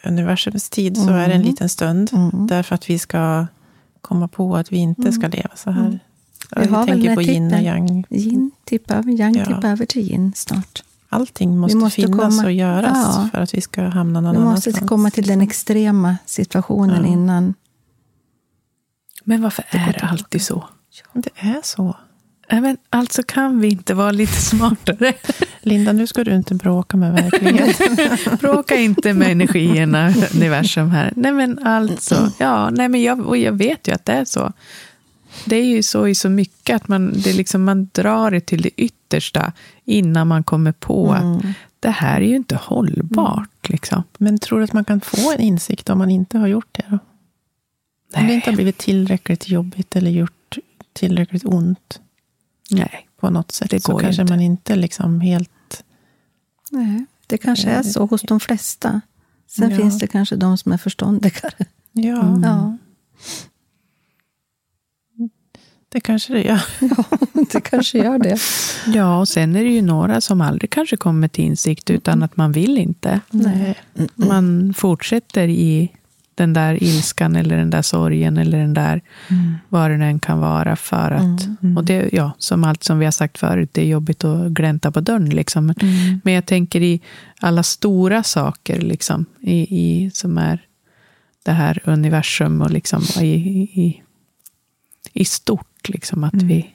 universums 0.03 0.69
tid 0.69 0.97
så 0.97 1.09
är 1.09 1.27
det 1.27 1.33
en 1.33 1.41
liten 1.41 1.69
stund. 1.69 2.09
Mm. 2.13 2.47
Därför 2.47 2.75
att 2.75 2.89
vi 2.89 2.99
ska 2.99 3.47
komma 4.01 4.27
på 4.27 4.55
att 4.57 4.71
vi 4.71 4.77
inte 4.77 5.11
ska 5.11 5.27
leva 5.27 5.49
så 5.55 5.71
här. 5.71 5.99
Ja, 6.51 6.61
Vi 6.61 6.67
Vi, 6.67 6.73
tänker 6.86 7.15
på 7.15 7.21
yin 7.21 7.53
och 7.53 7.61
yang. 7.61 8.05
Yin 8.09 8.51
tippar 8.63 8.95
över, 8.95 9.11
yang 9.11 9.36
Ja. 9.38 9.45
tippar 9.45 9.65
över 9.69 9.86
till 9.86 10.01
yin 10.11 10.33
snart. 10.36 10.83
Allting 11.09 11.57
måste, 11.57 11.77
måste 11.77 11.95
finnas 12.01 12.19
komma- 12.38 12.45
och 12.45 12.51
göras 12.51 12.91
Ja. 13.17 13.29
för 13.31 13.38
att 13.41 13.53
vi 13.53 13.61
ska 13.61 13.83
hamna 13.83 14.21
någon 14.21 14.31
Vi 14.31 14.39
måste 14.39 14.69
annanstans. 14.69 14.89
komma 14.89 15.11
till 15.11 15.27
den 15.27 15.41
extrema 15.41 16.17
situationen 16.25 17.03
Ja. 17.05 17.11
innan. 17.11 17.53
Men 19.23 19.41
varför 19.41 19.65
går 19.71 19.79
är 19.79 19.93
det 19.93 19.99
alltid 19.99 20.41
så? 20.41 20.63
Det 21.13 21.29
är 21.36 21.59
så. 21.63 21.95
Nej, 22.51 22.61
men 22.61 22.77
alltså 22.89 23.23
kan 23.23 23.59
vi 23.59 23.67
inte 23.67 23.93
vara 23.93 24.11
lite 24.11 24.41
smartare? 24.41 25.13
Linda, 25.61 25.91
nu 25.91 26.07
ska 26.07 26.23
du 26.23 26.35
inte 26.35 26.55
bråka 26.55 26.97
med 26.97 27.13
verkligheten. 27.13 27.97
Bråka 28.41 28.75
inte 28.75 29.13
med 29.13 29.31
energierna, 29.31 30.13
universum 30.33 30.89
här. 30.89 31.13
Nej 31.15 31.31
men 31.31 31.59
alltså, 31.59 32.31
ja, 32.39 32.69
nej 32.69 32.89
men 32.89 33.01
jag, 33.01 33.19
och 33.19 33.37
jag 33.37 33.51
vet 33.51 33.87
ju 33.87 33.93
att 33.93 34.05
det 34.05 34.13
är 34.13 34.25
så. 34.25 34.53
Det 35.45 35.55
är 35.55 35.65
ju 35.65 35.83
så 35.83 36.07
i 36.07 36.15
så 36.15 36.29
mycket 36.29 36.75
att 36.75 36.87
man, 36.87 37.13
det 37.23 37.33
liksom, 37.33 37.63
man 37.63 37.89
drar 37.91 38.31
det 38.31 38.41
till 38.41 38.61
det 38.61 38.69
yttersta 38.69 39.53
innan 39.85 40.27
man 40.27 40.43
kommer 40.43 40.71
på 40.71 41.11
att 41.11 41.45
det 41.79 41.89
här 41.89 42.21
är 42.21 42.25
ju 42.25 42.35
inte 42.35 42.55
hållbart. 42.55 43.69
Liksom. 43.69 44.03
Men 44.17 44.39
tror 44.39 44.57
du 44.59 44.63
att 44.63 44.73
man 44.73 44.85
kan 44.85 45.01
få 45.01 45.31
en 45.31 45.39
insikt 45.39 45.89
om 45.89 45.97
man 45.97 46.11
inte 46.11 46.37
har 46.37 46.47
gjort 46.47 46.67
det? 46.71 46.85
Då? 46.89 46.99
Om 48.19 48.27
det 48.27 48.33
inte 48.33 48.49
har 48.49 48.55
blivit 48.55 48.77
tillräckligt 48.77 49.49
jobbigt 49.49 49.95
eller 49.95 50.11
gjort 50.11 50.57
tillräckligt 50.93 51.45
ont 51.45 51.99
Nej. 52.72 53.07
på 53.20 53.30
något 53.30 53.51
sätt. 53.51 53.70
Det 53.70 53.80
så 53.84 53.91
går 53.91 53.99
kanske 53.99 54.22
inte. 54.22 54.34
man 54.34 54.41
inte 54.41 54.76
liksom 54.76 55.22
helt... 55.22 55.84
Nej, 56.72 57.05
det 57.28 57.38
kanske 57.38 57.70
är 57.70 57.84
så 57.84 58.05
hos 58.05 58.22
de 58.22 58.39
flesta. 58.39 59.01
Sen 59.47 59.70
Ja. 59.72 59.78
finns 59.78 59.99
det 59.99 60.07
kanske 60.07 60.36
de 60.36 60.57
som 60.57 60.72
är 60.72 60.78
förståndigare. 60.78 61.66
Ja, 61.91 62.39
Ja, 62.43 62.78
det 65.89 65.99
kanske 65.99 66.34
det 66.34 66.41
gör. 66.43 66.61
det 67.53 67.61
kanske 67.61 67.97
gör 67.97 68.20
det. 68.20 68.38
Ja, 68.88 69.20
och 69.20 69.28
sen 69.28 69.55
är 69.55 69.63
det 69.63 69.70
ju 69.70 69.82
några 69.82 70.22
som 70.22 70.41
aldrig 70.41 70.70
kanske 70.70 70.97
kommer 70.97 71.28
till 71.28 71.43
insikt 71.43 71.89
utan 71.89 72.24
att 72.24 72.38
man 72.38 72.51
vill 72.51 72.78
inte. 72.78 73.20
Nej. 73.30 73.76
Man 74.16 74.74
fortsätter 74.78 75.47
i 75.47 75.91
den 76.36 76.53
där 76.53 76.83
ilskan 76.83 77.36
eller 77.36 77.57
den 77.57 77.69
där 77.69 77.81
sorgen 77.81 78.38
eller 78.38 78.57
den 78.57 78.73
där 78.73 79.01
vad 79.69 79.91
det 79.91 80.05
än 80.05 80.19
kan 80.19 80.39
vara 80.39 80.75
för 80.75 81.11
att, 81.11 81.47
och 81.77 81.83
det, 81.83 82.09
ja, 82.13 82.31
som 82.38 82.63
allt 82.63 82.83
som 82.83 82.99
vi 82.99 83.05
har 83.05 83.11
sagt 83.11 83.38
förut, 83.38 83.69
det 83.71 83.81
är 83.81 83.86
jobbigt 83.86 84.23
att 84.23 84.51
glänta 84.51 84.91
på 84.91 85.01
dörren 85.01 85.29
liksom. 85.29 85.65
Men, 85.65 85.75
men 86.23 86.33
jag 86.33 86.45
tänker 86.45 86.81
i 86.81 87.01
alla 87.39 87.63
stora 87.63 88.23
saker 88.23 88.81
liksom, 88.81 89.25
i, 89.41 89.57
i, 89.59 90.11
som 90.13 90.38
är 90.38 90.61
det 91.43 91.51
här 91.51 91.81
universum 91.83 92.61
och 92.61 92.71
liksom 92.71 93.01
i, 93.21 93.33
i, 93.33 94.03
i 95.13 95.25
stort, 95.25 95.89
liksom 95.89 96.23
att 96.23 96.43
vi 96.43 96.71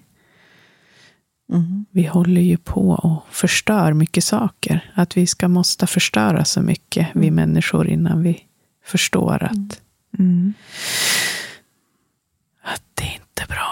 Mm. 1.52 1.84
vi 1.90 2.06
håller 2.06 2.40
ju 2.40 2.56
på 2.56 2.90
och 2.90 3.34
förstör 3.34 3.92
mycket 3.92 4.24
saker. 4.24 4.92
Att 4.94 5.16
vi 5.16 5.26
ska 5.26 5.48
måste 5.48 5.86
förstöra 5.86 6.44
så 6.44 6.60
mycket, 6.60 7.08
vi 7.14 7.30
människor, 7.30 7.88
innan 7.88 8.22
vi 8.22 8.44
förstår 8.90 9.42
att, 9.42 9.80
Mm. 10.18 10.54
att 12.62 12.82
det 12.94 13.02
är 13.04 13.14
inte 13.14 13.44
bra. 13.48 13.70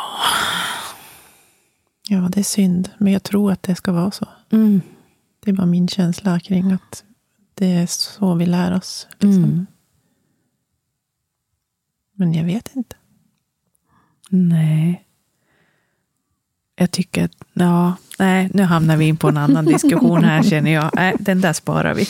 Ja, 2.09 2.29
det 2.33 2.41
är 2.41 2.45
synd. 2.45 2.91
Men 2.99 3.13
jag 3.13 3.23
tror 3.23 3.53
att 3.53 3.63
det 3.63 3.75
ska 3.75 3.93
vara 3.93 4.11
så. 4.11 4.29
Mm. 4.51 4.81
Det 5.41 5.51
är 5.51 5.55
bara 5.55 5.67
min 5.67 5.89
känsla 5.89 6.41
kring 6.41 6.73
att 6.73 7.05
det 7.55 7.67
är 7.67 7.87
så 7.87 8.35
vi 8.35 8.47
lär 8.47 8.75
oss. 8.77 9.07
Liksom. 9.13 9.45
Mm. 9.45 9.67
Men 12.15 12.35
jag 12.35 12.45
vet 12.45 12.77
inte. 12.77 12.97
Nej. 14.31 15.05
Jag 16.81 16.91
tycker 16.91 17.25
att, 17.25 17.33
ja, 17.53 17.95
nej, 18.19 18.51
nu 18.55 18.63
hamnar 18.63 18.97
vi 18.97 19.05
in 19.05 19.17
på 19.17 19.29
en 19.29 19.37
annan 19.37 19.65
diskussion 19.65 20.25
här 20.25 20.43
känner 20.51 20.71
jag. 20.71 20.91
Nej, 20.95 21.17
den 21.21 21.41
där 21.41 21.53
sparar 21.53 21.95
vi. 21.95 22.07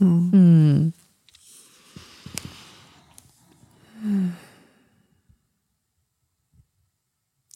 Mm. 0.00 0.92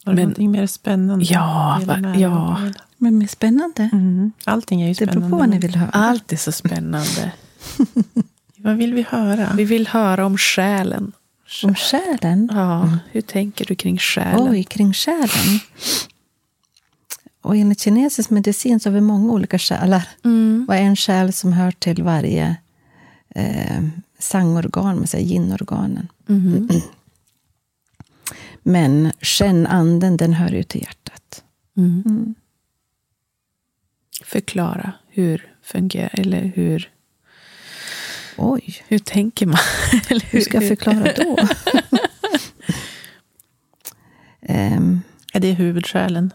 Har 0.04 0.12
du 0.12 0.16
Men- 0.16 0.22
någonting 0.22 0.50
mer 0.50 0.66
spännande? 0.66 1.24
Ja, 1.24 1.80
va- 1.86 2.14
ja. 2.18 2.60
Men 2.98 3.18
mer 3.18 3.26
spännande. 3.26 3.90
Mm. 3.92 4.32
Allting 4.44 4.82
är 4.82 4.86
ju 4.86 4.90
Det 4.92 4.94
spännande. 4.96 5.20
beror 5.20 5.30
på 5.30 5.36
vad 5.36 5.48
ni 5.48 5.58
vill 5.58 5.74
höra. 5.76 5.90
Allt 5.90 6.32
är 6.32 6.36
så 6.36 6.52
spännande. 6.52 7.32
Vad 8.58 8.76
vill 8.76 8.94
vi 8.94 9.02
höra? 9.02 9.52
Vi 9.54 9.64
vill 9.64 9.88
höra 9.88 10.26
om 10.26 10.38
själen. 10.38 11.12
Om 11.64 11.74
själen. 11.74 12.50
Ja, 12.52 12.98
hur 13.12 13.20
tänker 13.20 13.64
du 13.64 13.74
kring 13.74 13.98
själen? 13.98 14.48
Oj, 14.50 14.64
kring 14.64 14.92
själen. 14.92 15.60
Och 17.42 17.56
enligt 17.56 17.80
kinesisk 17.80 18.30
medicin 18.30 18.80
så 18.80 18.88
har 18.88 18.94
vi 18.94 19.00
många 19.00 19.32
olika 19.32 19.58
själar. 19.58 20.08
Mm. 20.24 20.64
Och 20.68 20.74
en 20.74 20.96
själ 20.96 21.32
som 21.32 21.52
hör 21.52 21.70
till 21.70 22.02
varje 22.02 22.56
eh, 23.28 23.82
sangorgan, 24.18 24.96
med 24.96 25.14
yin-organen. 25.14 26.08
Mhm. 26.26 26.68
Men 28.62 29.12
shen-anden, 29.20 30.16
den 30.16 30.32
hör 30.32 30.50
ju 30.50 30.62
till 30.62 30.80
hjärtat. 30.80 31.42
Mm. 31.76 32.34
Förklara 34.24 34.92
hur 35.08 35.52
fungerar, 35.62 36.10
eller 36.12 36.52
hur, 36.54 36.90
Oj, 38.36 38.84
hur 38.88 38.98
tänker 38.98 39.46
man? 39.46 39.58
Eller 40.08 40.26
hur 40.30 40.40
ska 40.40 40.56
jag 40.60 40.68
förklara 40.68 41.12
då? 41.16 41.36
Ehm, 44.48 45.00
Är 45.32 45.40
det 45.40 45.52
huvudskälen? 45.52 46.32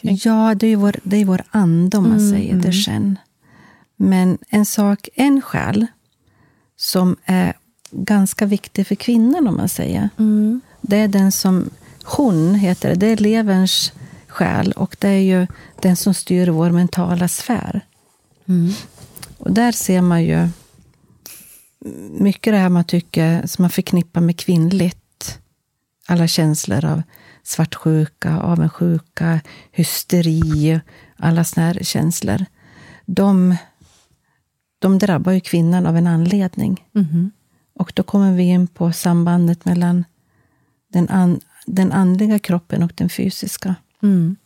Ja, 0.00 0.54
det 0.54 0.66
är 0.66 0.76
vår, 0.76 0.96
det 1.02 1.16
är 1.16 1.24
vår 1.24 1.42
ande 1.50 1.96
om 1.96 2.02
man 2.08 2.18
Mm, 2.18 2.30
säger 2.30 2.54
det 2.54 2.72
sen. 2.72 3.18
Men 3.96 4.38
en 4.48 4.66
sak, 4.66 5.08
en 5.14 5.42
själ 5.42 5.86
som 6.76 7.16
är 7.24 7.52
ganska 7.90 8.46
viktig 8.46 8.86
för 8.86 8.94
kvinnan 8.94 9.48
om 9.48 9.56
man 9.56 9.68
säger. 9.68 10.08
Mm. 10.18 10.60
Det 10.80 10.96
är 10.96 11.08
den 11.08 11.32
som, 11.32 11.70
hon 12.04 12.54
heter 12.54 12.88
det, 12.88 12.94
det 12.94 13.06
är 13.06 13.16
leverns 13.16 13.92
själ 14.28 14.72
och 14.72 14.96
det 14.98 15.08
är 15.08 15.20
ju 15.20 15.46
den 15.82 15.96
som 15.96 16.14
styr 16.14 16.48
vår 16.48 16.70
mentala 16.70 17.28
sfär. 17.28 17.80
Mm. 18.48 18.72
Och 19.38 19.52
där 19.52 19.72
ser 19.72 20.00
man 20.00 20.24
ju 20.24 20.48
mycket 22.10 22.52
det 22.52 22.56
här 22.56 22.68
man 22.68 22.84
tycker 22.84 23.46
som 23.46 23.62
man 23.62 23.70
förknippar 23.70 24.20
med 24.20 24.38
kvinnligt. 24.38 25.38
Alla 26.06 26.26
känslor 26.26 26.84
av 26.84 27.02
svartsjuka, 27.42 28.40
avundsjuka, 28.40 29.40
hysteri, 29.72 30.80
alla 31.16 31.44
såna 31.44 31.66
här 31.66 31.78
känslor. 31.82 32.44
De, 33.06 33.56
de 34.78 34.98
drabbar 34.98 35.32
ju 35.32 35.40
kvinnan 35.40 35.86
av 35.86 35.96
en 35.96 36.06
anledning. 36.06 36.86
Mhm. 36.92 37.30
Och 37.74 37.92
då 37.94 38.02
kommer 38.02 38.32
vi 38.32 38.42
in 38.42 38.66
på 38.66 38.92
sambandet 38.92 39.64
mellan 39.64 40.04
den, 40.92 41.08
an, 41.08 41.40
den 41.66 41.92
andliga 41.92 42.38
kroppen 42.38 42.82
och 42.82 42.92
den 42.94 43.08
fysiska. 43.08 43.74
Mm. 44.02 44.36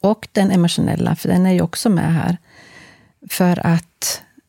Och 0.00 0.28
den 0.32 0.50
emotionella, 0.50 1.16
för 1.16 1.28
den 1.28 1.46
är 1.46 1.52
ju 1.52 1.60
också 1.60 1.90
med 1.90 2.14
här. 2.14 2.36
För 3.30 3.66
att 3.66 3.95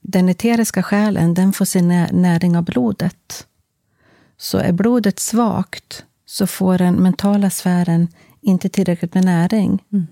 den 0.09 0.29
eteriska 0.29 0.83
själen, 0.83 1.33
den 1.33 1.53
får 1.53 1.65
sin 1.65 1.87
nä- 1.87 2.11
näring 2.11 2.57
av 2.57 2.63
blodet. 2.63 3.47
Så 4.37 4.57
är 4.57 4.71
blodet 4.71 5.19
svagt 5.19 6.05
så 6.25 6.47
får 6.47 6.77
den 6.77 6.95
mentala 6.95 7.49
sfären 7.49 8.07
inte 8.41 8.69
tillräckligt 8.69 9.13
med 9.13 9.25
näring. 9.25 9.83
Mm. 9.93 10.07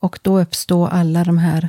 Och 0.00 0.18
då 0.22 0.40
uppstår 0.40 0.88
alla 0.88 1.24
de 1.24 1.38
här 1.38 1.68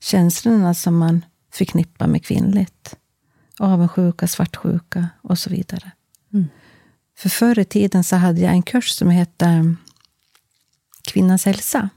känslorna 0.00 0.74
som 0.74 0.98
man 0.98 1.24
förknippar 1.52 2.06
med 2.06 2.24
kvinnligt. 2.24 2.96
Avundsjuka, 3.58 4.28
svartsjuka 4.28 5.08
och 5.22 5.38
så 5.38 5.50
vidare. 5.50 5.90
Mm. 6.32 6.48
För 7.16 7.28
förr 7.28 7.58
i 7.58 7.64
tiden 7.64 8.04
så 8.04 8.16
hade 8.16 8.40
jag 8.40 8.52
en 8.52 8.62
kurs 8.62 8.90
som 8.90 9.10
hette 9.10 9.74
Kvinnans 11.02 11.44
hälsa. 11.44 11.88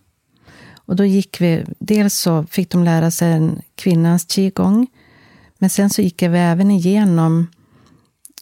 Och 0.76 0.96
då 0.96 1.06
gick 1.06 1.42
vi, 1.42 1.66
dels 1.80 2.14
så 2.20 2.46
fick 2.46 2.70
de 2.70 2.84
lära 2.84 3.12
sig 3.12 3.32
en 3.34 3.62
kvinnans 3.76 4.26
qigong, 4.26 4.88
men 5.60 5.70
sen 5.70 5.90
så 5.90 6.02
gick 6.02 6.22
vi 6.22 6.38
även 6.38 6.72
igenom 6.72 7.48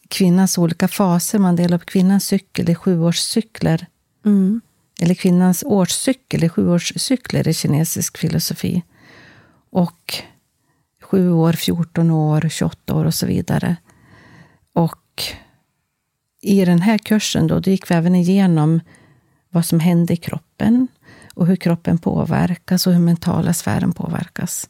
kvinnans 0.07 0.57
olika 0.57 0.87
faser. 0.87 1.39
Man 1.39 1.55
delar 1.55 1.77
upp 1.77 1.85
kvinnans 1.85 2.25
cykel 2.25 2.69
i 2.69 2.75
sjuårscykler, 2.75 3.87
Mm. 4.25 4.61
eller 5.01 5.15
kvinnans 5.15 5.63
årscykel 5.67 6.43
i 6.43 6.49
sjuårscykler 6.49 7.47
i 7.47 7.53
kinesisk 7.53 8.17
filosofi. 8.17 8.83
Och 9.69 10.13
sju 11.01 11.31
år, 11.31 11.53
14 11.53 12.11
år, 12.11 12.49
28 12.49 12.95
år 12.95 13.05
och 13.05 13.13
så 13.13 13.25
vidare. 13.25 13.75
Och 14.73 15.23
i 16.41 16.65
den 16.65 16.81
här 16.81 16.97
kursen 16.97 17.47
då, 17.47 17.59
då 17.59 17.71
gick 17.71 17.91
vi 17.91 17.95
även 17.95 18.15
igenom 18.15 18.79
vad 19.49 19.65
som 19.65 19.79
hände 19.79 20.13
i 20.13 20.17
kroppen 20.17 20.87
och 21.33 21.47
hur 21.47 21.55
kroppen 21.55 21.97
påverkas 21.97 22.87
och 22.87 22.93
hur 22.93 22.99
mentala 22.99 23.53
sfären 23.53 23.93
påverkas. 23.93 24.69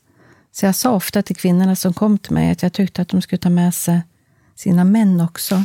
Så 0.56 0.66
jag 0.66 0.76
sa 0.76 0.92
ofta 0.92 1.22
till 1.22 1.36
kvinnorna 1.36 1.76
som 1.76 1.94
kom 1.94 2.18
till 2.18 2.34
mig 2.34 2.52
att 2.52 2.64
jag 2.64 2.74
tyckte 2.74 3.02
att 3.02 3.10
de 3.10 3.22
skulle 3.22 3.40
ta 3.40 3.50
med 3.50 3.74
sig 3.74 4.02
sina 4.56 4.84
män 4.84 5.22
också. 5.22 5.64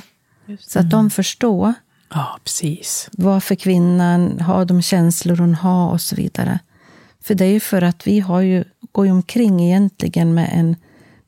Så 0.60 0.78
att 0.78 0.90
de 0.90 1.10
förstår 1.10 1.74
Ja, 2.10 2.38
precis. 2.44 3.08
varför 3.12 3.54
kvinnan 3.54 4.40
har 4.40 4.64
de 4.64 4.82
känslor 4.82 5.36
hon 5.36 5.54
har 5.54 5.90
och 5.90 6.00
så 6.00 6.16
vidare. 6.16 6.58
För 7.22 7.34
det 7.34 7.44
är 7.44 7.50
ju 7.50 7.60
för 7.60 7.82
att 7.82 8.06
vi 8.06 8.20
har 8.20 8.40
ju, 8.40 8.64
går 8.92 9.06
ju 9.06 9.12
omkring 9.12 9.60
egentligen 9.60 10.34
med 10.34 10.50
en 10.52 10.76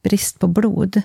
brist 0.03 0.39
på 0.39 0.49
blod. 0.49 1.03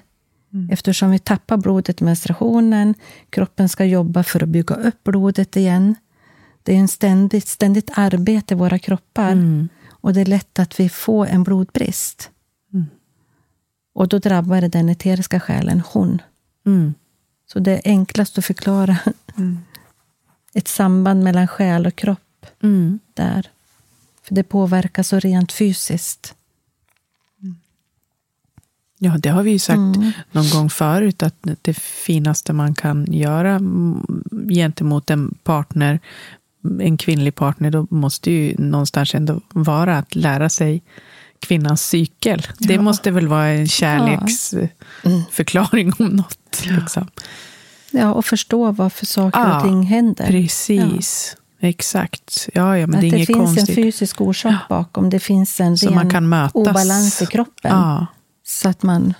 Eftersom 0.71 1.11
vi 1.11 1.19
tappar 1.19 1.57
blodet 1.57 2.01
i 2.01 2.03
menstruationen, 2.03 2.93
kroppen 3.29 3.69
ska 3.69 3.85
jobba 3.85 4.23
för 4.23 4.43
att 4.43 4.49
bygga 4.49 4.75
upp 4.75 5.03
blodet 5.03 5.55
igen. 5.55 5.95
Det 6.63 6.73
är 6.73 6.77
en 6.77 6.87
ständigt, 6.87 7.47
ständigt 7.47 7.91
arbete 7.95 8.53
i 8.53 8.57
våra 8.57 8.79
kroppar. 8.79 9.31
Mm. 9.31 9.69
Och 9.89 10.13
det 10.13 10.21
är 10.21 10.25
lätt 10.25 10.59
att 10.59 10.79
vi 10.79 10.89
får 10.89 11.27
en 11.27 11.43
blodbrist. 11.43 12.29
Och 13.95 14.07
då 14.07 14.19
drabbar 14.19 14.61
det 14.61 14.67
den 14.67 14.89
eteriska 14.89 15.39
själen, 15.39 15.81
hon. 15.93 16.21
Mm. 16.65 16.93
Så 17.47 17.59
det 17.59 17.71
är 17.71 17.81
enklast 17.85 18.37
att 18.37 18.45
förklara 18.45 18.97
ett 20.53 20.67
samband 20.67 21.23
mellan 21.23 21.47
själ 21.47 21.85
och 21.87 21.95
kropp 21.95 22.45
Mm. 22.63 22.99
där. 23.13 23.49
För 24.23 24.35
det 24.35 24.43
påverkar 24.43 25.03
så 25.03 25.19
rent 25.19 25.51
fysiskt. 25.51 26.35
Ja, 28.97 29.17
det 29.17 29.29
har 29.29 29.43
vi 29.43 29.51
ju 29.51 29.59
sagt 29.59 29.77
Mm. 29.97 30.11
någon 30.31 30.49
gång 30.49 30.69
förut, 30.69 31.23
att 31.23 31.35
det 31.61 31.73
finaste 31.77 32.53
man 32.53 32.75
kan 32.75 33.13
göra 33.13 33.51
mm, 33.51 34.23
gentemot 34.49 35.09
en 35.09 35.37
partner, 35.43 35.99
en 36.79 36.97
kvinnlig 36.97 37.35
partner, 37.35 37.71
då 37.71 37.87
måste 37.89 38.31
ju 38.31 38.55
någonstans 38.57 39.15
ändå 39.15 39.41
vara 39.49 39.97
att 39.97 40.15
lära 40.15 40.49
sig 40.49 40.81
kvinnans 41.39 41.85
cykel. 41.85 42.47
Det 42.59 42.73
Ja. 42.73 42.81
måste 42.81 43.11
väl 43.11 43.27
vara 43.27 43.45
en 43.47 43.67
kärleksförklaring 43.67 45.93
om 45.99 46.05
något. 46.07 46.63
Liksom. 46.65 47.07
Ja, 47.91 48.13
och 48.13 48.25
förstå 48.25 48.71
varför 48.71 49.05
saker 49.05 49.39
Ja, 49.39 49.57
och 49.57 49.63
ting 49.63 49.83
händer. 49.83 50.27
Precis, 50.27 51.37
exakt. 51.59 52.49
Ja, 52.53 52.77
ja, 52.77 52.87
men 52.87 52.95
att 52.95 53.01
det 53.01 53.07
är 53.07 53.11
det 53.19 53.25
finns 53.25 53.37
konstigt. 53.39 53.69
en 53.69 53.75
fysisk 53.75 54.21
orsak 54.21 54.53
bakom. 54.69 55.09
Det 55.09 55.19
finns 55.19 55.59
en 55.59 55.77
Så 55.77 55.89
ren 55.89 56.49
obalans 56.53 57.21
i 57.21 57.25
kroppen. 57.25 57.71
Ja, 57.71 58.05
Så 58.47 58.69
att 58.69 58.83
man, 58.83 59.13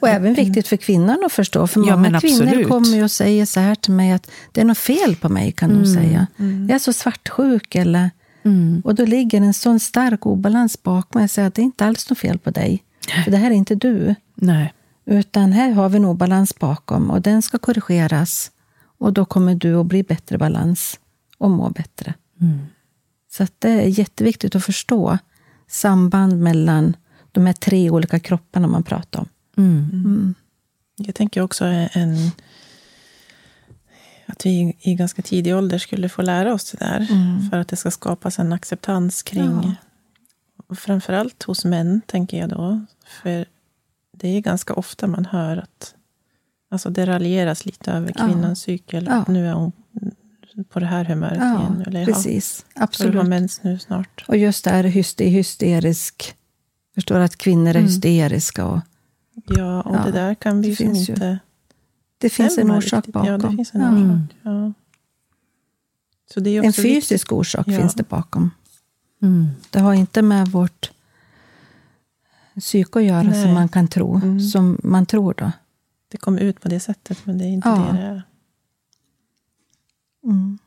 och 0.00 0.08
även 0.08 0.34
viktigt 0.34 0.68
för 0.68 0.76
kvinnan 0.76 1.18
att 1.26 1.32
förstå. 1.32 1.66
För 1.66 1.86
Ja, 1.88 1.96
många 1.96 2.20
kvinnor 2.20 2.42
absolut. 2.46 2.68
kommer 2.68 2.88
ju 2.96 3.04
och 3.04 3.10
säger 3.10 3.46
så 3.46 3.60
här 3.60 3.74
till 3.74 3.92
mig 3.92 4.12
att 4.12 4.30
det 4.52 4.60
är 4.60 4.64
något 4.64 4.78
fel 4.78 5.16
på 5.16 5.28
mig, 5.28 5.52
kan 5.52 5.82
de 5.82 5.86
säga. 5.94 6.26
Jag 6.68 6.74
är 6.74 6.78
så 6.78 6.92
svartsjuk. 6.92 7.74
Eller, 7.74 8.10
mm. 8.44 8.82
och 8.84 8.94
då 8.94 9.04
ligger 9.04 9.40
en 9.40 9.54
sån 9.54 9.80
stark 9.80 10.26
obalans 10.26 10.82
bakom. 10.82 11.20
Jag 11.20 11.30
säger 11.30 11.48
att 11.48 11.54
det 11.54 11.62
är 11.62 11.64
inte 11.64 11.86
alls 11.86 12.10
något 12.10 12.18
fel 12.18 12.38
på 12.38 12.50
dig. 12.50 12.84
För 13.24 13.30
det 13.30 13.36
här 13.36 13.50
är 13.50 13.54
inte 13.54 13.74
du. 13.74 14.14
nej. 14.34 14.74
Utan 15.06 15.52
här 15.52 15.70
har 15.70 15.88
vi 15.88 15.96
en 15.96 16.04
obalans 16.04 16.58
bakom 16.58 17.10
och 17.10 17.22
den 17.22 17.42
ska 17.42 17.58
korrigeras. 17.58 18.50
Och 18.98 19.12
då 19.12 19.24
kommer 19.24 19.54
du 19.54 19.74
att 19.74 19.86
bli 19.86 20.02
bättre 20.02 20.38
balans 20.38 21.00
och 21.38 21.50
må 21.50 21.70
bättre. 21.70 22.14
Så 23.32 23.42
att 23.42 23.52
det 23.58 23.70
är 23.70 23.98
jätteviktigt 23.98 24.54
att 24.54 24.64
förstå 24.64 25.18
samband 25.68 26.40
mellan 26.40 26.96
de 27.32 27.46
här 27.46 27.52
tre 27.52 27.90
olika 27.90 28.18
kropparna 28.18 28.66
man 28.66 28.82
pratar 28.82 29.20
om. 29.20 29.28
Mm. 29.56 30.34
Jag 30.96 31.14
tänker 31.14 31.40
också 31.40 31.64
en... 31.64 32.30
att 34.26 34.46
vi 34.46 34.76
i 34.80 34.94
ganska 34.94 35.22
tidig 35.22 35.56
ålder 35.56 35.78
skulle 35.78 36.08
få 36.08 36.22
lära 36.22 36.54
oss 36.54 36.70
det 36.72 36.78
där. 36.84 37.06
Mm. 37.10 37.50
För 37.50 37.58
att 37.58 37.68
det 37.68 37.76
ska 37.76 37.90
skapas 37.90 38.38
en 38.38 38.52
acceptans 38.52 39.22
kring, 39.22 39.76
Ja. 40.68 40.74
framförallt 40.74 41.42
hos 41.42 41.64
män, 41.64 42.00
tänker 42.06 42.38
jag 42.38 42.48
då. 42.48 42.80
För 43.22 43.44
det 44.16 44.28
är 44.28 44.40
ganska 44.40 44.74
ofta 44.74 45.06
man 45.06 45.24
hör 45.24 45.56
att 45.56 45.94
alltså 46.70 46.90
det 46.90 47.06
raljeras 47.06 47.66
lite 47.66 47.92
över 47.92 48.12
Ja. 48.18 48.26
kvinnans 48.26 48.60
cykel. 48.60 49.06
Ja. 49.10 49.24
Nu 49.28 49.46
är 49.48 49.52
hon 49.52 49.72
på 50.68 50.80
det 50.80 50.86
här 50.86 51.04
humöret 51.04 51.38
Ja, 51.40 51.60
igen. 51.60 51.84
Eller, 51.86 52.04
precis. 52.04 52.66
Ja, 52.74 52.82
Absolut. 52.82 53.26
mens 53.26 53.62
nu 53.62 53.78
snart? 53.78 54.24
Och 54.28 54.36
just 54.36 54.64
det 54.64 54.70
här 54.70 54.84
hyste- 54.84 55.24
hysterisk... 55.28 56.34
Förstår 56.94 57.18
att 57.20 57.36
kvinnor 57.36 57.66
är 57.70 57.74
Mm. 57.74 57.84
hysteriska. 57.84 58.66
Och 58.66 58.80
Ja, 59.46 59.82
och 59.82 59.96
Ja, 59.96 60.02
det 60.04 60.12
där 60.12 60.34
kan 60.34 60.60
vi 60.62 60.74
det 60.74 60.84
ju. 60.84 60.90
inte 61.00 61.38
det 62.18 62.30
finns 62.30 62.58
en 62.58 62.70
orsak 62.70 62.92
riktigt. 62.98 63.14
bakom. 63.14 63.28
Ja, 63.32 63.38
det 63.38 63.56
finns 63.56 63.74
en 63.74 63.80
Ja. 63.80 63.90
orsak. 63.90 64.36
Ja. 64.42 64.72
Så 66.34 66.40
det 66.40 66.50
är 66.50 66.62
En 66.62 66.72
fysisk 66.72 67.32
orsak 67.32 67.68
Ja. 67.68 67.78
finns 67.80 67.94
det 67.94 68.08
bakom. 68.08 68.50
Mm. 69.22 69.48
Det 69.70 69.78
har 69.80 69.94
inte 69.94 70.22
med 70.22 70.48
vårt 70.48 70.92
psyke 72.60 72.98
att 72.98 73.04
göra 73.04 73.22
Nej. 73.22 73.42
som 73.42 73.54
man 73.54 73.68
kan 73.68 73.88
tro. 73.88 74.14
Mm. 74.16 74.40
Som 74.40 74.78
man 74.82 75.06
tror 75.06 75.34
då. 75.38 75.52
Det 76.08 76.16
kommer 76.16 76.40
ut 76.40 76.60
på 76.60 76.68
det 76.68 76.80
sättet, 76.80 77.26
men 77.26 77.38
det 77.38 77.44
är 77.44 77.48
inte 77.48 77.68
Ja. 77.68 77.76
det 77.76 77.92
det 77.98 78.02
är. 78.06 78.22
Mm. 80.24 80.58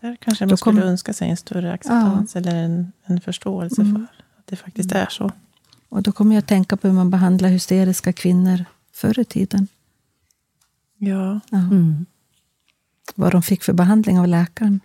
Där 0.00 0.16
kanske 0.20 0.44
Då 0.44 0.48
man 0.50 0.56
skulle 0.56 0.80
kom- 0.80 0.88
önska 0.88 1.12
sig 1.12 1.30
en 1.30 1.36
större 1.36 1.72
acceptans 1.72 2.36
eller 2.36 2.54
en, 2.54 2.92
en 3.04 3.20
förståelse 3.20 3.82
Mm. 3.82 3.94
för 3.94 4.02
att 4.38 4.46
det 4.46 4.56
faktiskt 4.56 4.92
är 4.92 5.06
så. 5.10 5.30
Och 5.88 6.02
då 6.02 6.12
kommer 6.12 6.34
jag 6.34 6.42
att 6.42 6.48
tänka 6.48 6.76
på 6.76 6.88
hur 6.88 6.94
man 6.94 7.10
behandlar 7.10 7.48
hysteriska 7.48 8.12
kvinnor 8.12 8.64
förr 8.92 9.18
i 9.18 9.24
tiden. 9.24 9.68
Ja, 10.98 11.40
Ja. 11.50 11.58
Mm. 11.58 12.06
Vad 13.14 13.32
de 13.32 13.42
fick 13.42 13.62
för 13.62 13.72
behandling 13.72 14.18
av 14.20 14.28
läkaren. 14.28 14.80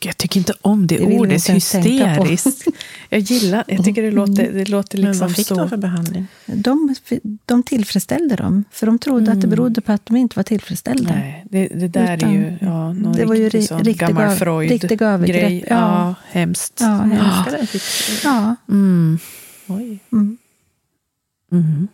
Jag 0.00 0.16
tycker 0.16 0.40
inte 0.40 0.54
om 0.60 0.86
det, 0.86 0.96
Det 0.96 1.04
ordet 1.18 1.48
hysteriskt. 1.50 2.64
Jag 3.10 3.20
gillar 3.20 3.64
jag 3.68 3.84
tycker 3.84 4.02
det 4.02 4.10
låter, 4.10 4.52
det 4.52 4.68
låter 4.68 4.98
men 4.98 5.06
liksom 5.10 5.26
vad 5.28 5.36
fick 5.36 5.46
så... 5.46 5.54
de 5.54 5.68
för 5.68 5.76
behandling? 5.76 6.26
De, 6.46 6.94
de 7.46 7.62
tillfredsställde 7.62 8.36
dem, 8.36 8.64
för 8.70 8.86
de 8.86 8.98
trodde 8.98 9.32
att 9.32 9.40
det 9.40 9.46
berodde 9.46 9.80
på 9.80 9.92
att 9.92 10.06
de 10.06 10.16
inte 10.16 10.36
var 10.38 10.42
tillfredsställda. 10.44 11.10
Mm. 11.14 11.20
Nej, 11.28 11.44
det, 11.50 11.68
det 11.68 11.88
där 11.88 12.16
Utan- 12.16 12.30
är 12.30 12.34
ju 12.34 12.56
ja, 12.60 12.92
någon 12.92 13.12
det 13.12 13.24
var 13.24 13.34
ju 13.34 13.44
riktig 13.44 13.58
ri- 13.60 13.66
sån 13.66 13.80
riktiga- 13.80 14.06
gammal 14.08 14.36
Freud 14.36 14.70
riktiga 14.70 15.06
övergrepp, 15.08 15.40
grej. 15.42 15.64
ja. 15.68 15.76
Ja, 15.76 16.14
hemskt. 16.30 16.78
Ja, 16.80 16.86
hemskt. 16.98 17.50
Den 17.50 17.66
fick, 17.66 17.82
Ja. 18.24 18.56
Mm. 18.68 19.18
Oj. 19.66 19.98
Mm. 20.12 20.36
Mm. 21.52 21.88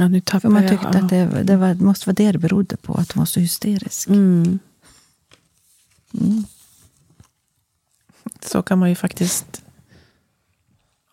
Mm. 0.00 0.12
Ja, 0.12 0.16
nu 0.16 0.20
tappar 0.20 0.40
För 0.40 0.48
man 0.48 0.62
jag. 0.62 0.70
tyckte 0.70 0.88
ja. 0.92 0.98
att 1.04 1.08
det, 1.08 1.42
det 1.42 1.56
var, 1.56 1.74
måste 1.74 2.06
vara 2.08 2.14
det 2.14 2.32
det 2.32 2.38
berodde 2.38 2.76
på, 2.76 2.94
att 2.94 3.12
hon 3.12 3.20
var 3.20 3.26
så 3.26 3.40
hysterisk. 3.40 4.08
Mm. 4.08 4.58
Mm. 6.14 6.44
Så 8.40 8.62
kan 8.62 8.78
man 8.78 8.88
ju 8.88 8.94
faktiskt... 8.94 9.62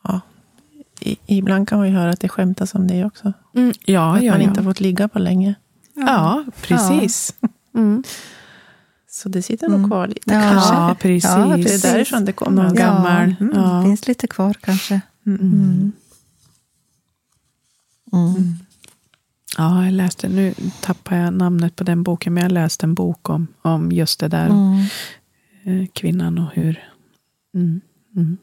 Ja, 0.04 0.22
i, 1.00 1.18
ibland 1.26 1.68
kan 1.70 1.78
man 1.80 1.88
ju 1.88 1.94
höra 1.94 2.10
att 2.12 2.20
det 2.20 2.30
skämtas 2.30 2.76
om 2.76 2.88
det 2.88 3.06
också. 3.06 3.34
Mm. 3.56 3.74
Ja, 3.86 4.16
att 4.18 4.24
ja, 4.24 4.32
man 4.32 4.42
ja. 4.42 4.48
inte 4.48 4.62
har 4.62 4.70
fått 4.72 4.80
ligga 4.80 5.08
på 5.08 5.20
länge. 5.20 5.56
ja, 5.94 6.46
precis. 6.62 7.36
Mm. 7.76 8.04
Så 9.10 9.30
det 9.30 9.42
sitter 9.42 9.68
nog 9.70 9.78
Mm. 9.78 9.90
kvar 9.90 10.08
lite 10.08 10.30
kanske. 10.30 10.74
Ja, 10.74 10.96
precis. 11.00 11.24
Ja, 11.24 11.58
Det 11.58 11.74
är 11.74 11.82
därifrån 11.94 12.26
det 12.26 12.34
kommer. 12.34 12.64
Någon 12.64 12.76
gammal. 12.76 13.36
Mm. 13.40 13.52
Ja. 13.56 13.84
finns 13.84 14.08
lite 14.08 14.28
kvar 14.28 14.54
kanske. 14.62 15.02
Mm. 15.26 15.92
Ja, 19.58 19.84
jag 19.86 19.94
läste, 19.94 20.30
nu 20.30 20.54
tappar 20.82 21.16
jag 21.16 21.34
namnet 21.34 21.76
på 21.76 21.84
den 21.84 22.04
boken, 22.04 22.34
men 22.34 22.44
jag 22.44 22.52
läste 22.52 22.86
en 22.86 22.94
bok 22.94 23.30
om, 23.30 23.48
om 23.62 23.92
just 23.92 24.20
det 24.20 24.28
där 24.28 24.48
Mm. 24.50 24.84
eh, 25.64 25.88
kvinnan 25.94 26.38
och 26.38 26.52
hur 26.54 26.84
mm, 27.56 27.82
mm. 28.16 28.38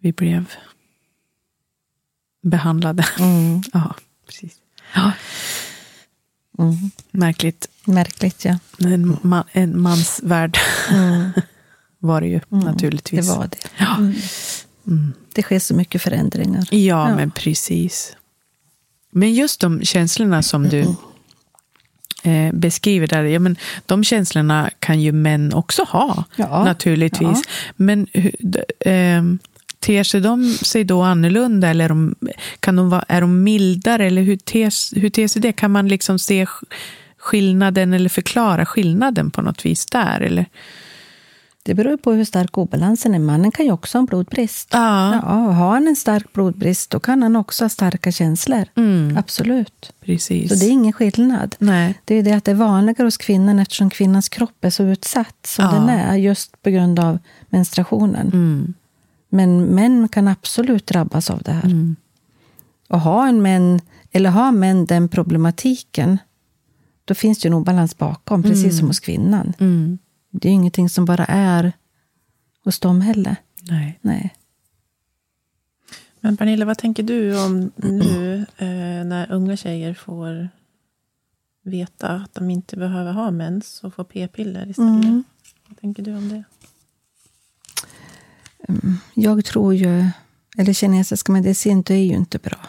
vi 0.00 0.12
blev 0.12 0.44
behandlade. 2.42 3.04
Mm. 3.18 3.62
Ja, 3.72 3.94
precis. 4.26 4.56
Ja, 4.94 5.12
Mm. 6.58 6.76
märkligt. 7.10 7.68
Märkligt, 7.84 8.44
ja. 8.44 8.58
En, 8.78 9.16
man, 9.22 9.44
en 9.52 9.80
mans 9.80 10.20
värld 10.22 10.58
Mm. 10.90 11.30
var 11.98 12.20
det 12.20 12.26
ju 12.26 12.40
naturligtvis. 12.48 13.26
Det 13.28 13.36
var 13.36 13.46
det. 13.46 13.58
Ja. 13.78 13.98
Det 15.34 15.42
sker 15.42 15.58
så 15.58 15.74
mycket 15.74 16.02
förändringar. 16.02 16.66
Ja, 16.70 17.08
Ja. 17.10 17.16
men 17.16 17.30
precis. 17.30 18.16
Men 19.10 19.34
just 19.34 19.60
de 19.60 19.82
känslorna 19.84 20.42
som 20.42 20.68
du 20.68 20.80
eh, 22.22 22.52
beskriver 22.52 23.06
där, 23.06 23.24
ja, 23.24 23.38
men 23.38 23.56
de 23.86 24.04
känslorna 24.04 24.70
kan 24.78 25.00
ju 25.00 25.12
män 25.12 25.52
också 25.54 25.82
ha, 25.88 26.24
Ja, 26.36 26.64
naturligtvis. 26.64 27.28
ja. 27.46 27.72
Men 27.76 28.06
ehm, 28.80 29.38
ter 29.80 30.04
sig 30.04 30.20
de 30.20 30.44
sig 30.52 30.84
då 30.84 31.02
annorlunda? 31.02 31.68
Eller 31.68 31.84
är 31.84 31.88
de, 31.88 32.14
kan 32.60 32.76
de 32.76 32.90
vara, 32.90 33.04
är 33.08 33.20
de 33.20 33.42
mildare? 33.42 34.06
Eller 34.06 34.22
hur 34.22 34.36
ter, 34.36 35.00
hur 35.00 35.10
ter 35.10 35.28
sig 35.28 35.42
det? 35.42 35.52
Kan 35.52 35.70
man 35.70 35.88
liksom 35.88 36.18
se 36.18 36.44
sk- 36.44 36.64
skillnaden 37.18 37.92
eller 37.92 38.08
förklara 38.08 38.66
skillnaden 38.66 39.30
på 39.30 39.42
något 39.42 39.66
vis 39.66 39.86
där? 39.86 40.20
Eller? 40.20 40.46
Det 41.62 41.74
beror 41.74 41.96
på 41.96 42.12
hur 42.12 42.24
stark 42.24 42.58
obalansen 42.58 43.14
är. 43.14 43.18
Mannen 43.18 43.50
kan 43.50 43.66
ju 43.66 43.72
också 43.72 43.98
ha 43.98 44.00
en 44.00 44.06
blodbrist. 44.06 44.68
Ja, 44.72 45.14
Ja, 45.14 45.20
har 45.52 45.70
han 45.72 45.88
en 45.88 45.96
stark 45.96 46.32
blodbrist, 46.32 46.90
då 46.90 47.00
kan 47.00 47.22
han 47.22 47.36
också 47.36 47.64
ha 47.64 47.68
starka 47.68 48.12
känslor. 48.12 48.64
mm, 48.76 49.16
Absolut. 49.16 49.92
precis. 50.00 50.48
Så 50.48 50.54
det 50.54 50.66
är 50.66 50.70
ingen 50.70 50.92
skillnad. 50.92 51.56
Nej. 51.58 52.00
Det 52.04 52.14
är 52.14 52.22
det 52.22 52.32
att 52.32 52.44
det 52.44 52.50
är 52.50 52.54
vanligare 52.54 53.06
hos 53.06 53.16
kvinnan 53.16 53.58
eftersom 53.58 53.90
kvinnans 53.90 54.28
kropp 54.28 54.64
är 54.64 54.70
så 54.70 54.82
utsatt 54.82 55.46
som 55.46 55.64
Ja. 55.64 55.70
den 55.72 55.88
är 55.88 56.16
just 56.16 56.62
på 56.62 56.70
grund 56.70 56.98
av 56.98 57.18
menstruationen. 57.50 58.26
Mm, 58.32 58.74
Men 59.28 59.64
män 59.64 60.08
kan 60.08 60.28
absolut 60.28 60.86
drabbas 60.86 61.30
av 61.30 61.42
det 61.42 61.52
här. 61.52 61.64
mm, 61.64 61.96
Och 62.88 63.00
har, 63.00 63.28
en 63.28 63.42
män, 63.42 63.80
eller 64.12 64.30
har 64.30 64.52
män 64.52 64.86
den 64.86 65.08
problematiken, 65.08 66.18
då 67.04 67.14
finns 67.14 67.38
det 67.38 67.48
en 67.48 67.54
obalans 67.54 67.98
bakom, 67.98 68.42
precis 68.42 68.78
som 68.78 68.86
hos 68.86 69.00
kvinnan. 69.00 69.52
Mm. 70.32 70.40
Det 70.40 70.48
är 70.48 70.52
ingenting 70.52 70.88
som 70.88 71.04
bara 71.04 71.24
är 71.24 71.72
hos 72.64 72.80
dem 72.80 73.00
heller. 73.00 73.36
Nej. 73.62 73.98
Nej. 74.02 74.34
Men 76.20 76.36
Pernilla, 76.36 76.64
vad 76.64 76.78
tänker 76.78 77.02
du 77.02 77.44
om 77.44 77.70
nu 77.76 78.46
eh, 78.56 79.04
när 79.06 79.32
unga 79.32 79.56
tjejer 79.56 79.94
får 79.94 80.48
veta 81.62 82.08
att 82.08 82.34
de 82.34 82.50
inte 82.50 82.76
behöver 82.76 83.12
ha 83.12 83.30
mens 83.30 83.84
och 83.84 83.94
få 83.94 84.04
p-piller 84.04 84.70
istället? 84.70 85.04
Mm. 85.04 85.24
Vad 85.68 85.80
tänker 85.80 86.02
du 86.02 86.16
om 86.16 86.28
det? 86.28 86.44
Jag 89.14 89.44
tror 89.44 89.74
ju, 89.74 90.04
eller 90.58 90.72
kinesiska 90.72 91.32
medicin, 91.32 91.82
det 91.82 91.94
är 91.94 92.04
ju 92.04 92.14
inte 92.14 92.38
bra. 92.38 92.66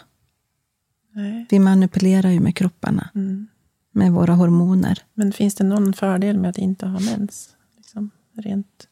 Nej. 1.12 1.45
Vi 1.49 1.59
manipulerar 1.59 2.30
ju 2.30 2.39
med 2.39 2.55
kropparna, 2.55 3.09
Mm. 3.16 3.47
Med 3.91 4.11
våra 4.11 4.33
hormoner. 4.33 4.99
Men 5.13 5.33
finns 5.33 5.55
det 5.55 5.63
någon 5.63 5.93
fördel 5.93 6.37
med 6.37 6.49
att 6.49 6.57
inte 6.57 6.85
ha 6.85 6.99
mens? 6.99 7.49
Liksom, 7.77 8.09
rent 8.33 8.87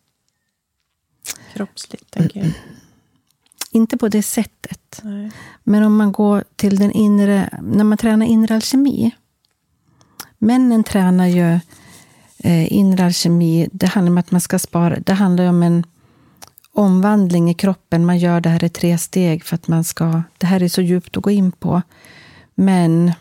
kroppsligt, 1.54 2.12
tänker 2.12 2.40
jag. 2.40 2.52
Inte 3.72 3.98
på 3.98 4.08
det 4.08 4.24
sättet. 4.24 5.02
Nej. 5.04 5.32
Men 5.64 5.84
om 5.84 5.96
man 5.96 6.12
går 6.12 6.44
till 6.56 6.76
den 6.76 6.92
inre, 6.92 7.60
när 7.62 7.84
man 7.84 7.98
tränar 7.98 8.26
inre 8.26 8.56
alkemi. 8.56 9.12
Männen 10.38 10.84
tränar 10.84 11.28
ju 11.28 11.60
eh, 12.38 12.74
inre 12.74 13.06
alkemi, 13.06 13.70
det 13.72 13.88
handlar 13.88 14.12
om 14.12 14.18
att 14.18 14.32
man 14.32 14.42
ska 14.42 14.60
spara, 14.60 15.00
det 15.00 15.14
handlar 15.14 15.50
om 15.50 15.64
en 15.64 15.84
omvandling 16.72 17.50
i 17.50 17.54
kroppen. 17.54 18.06
Man 18.06 18.18
gör 18.18 18.42
det 18.42 18.50
här 18.50 18.64
i 18.64 18.70
tre 18.70 18.98
steg 18.98 19.44
för 19.44 19.56
att 19.56 19.68
man 19.68 19.84
ska, 19.84 20.24
det 20.38 20.48
här 20.48 20.64
är 20.64 20.68
så 20.68 20.82
djupt 20.82 21.18
att 21.18 21.24
gå 21.24 21.32
in 21.32 21.52
på. 21.52 21.82
Men 22.56 23.12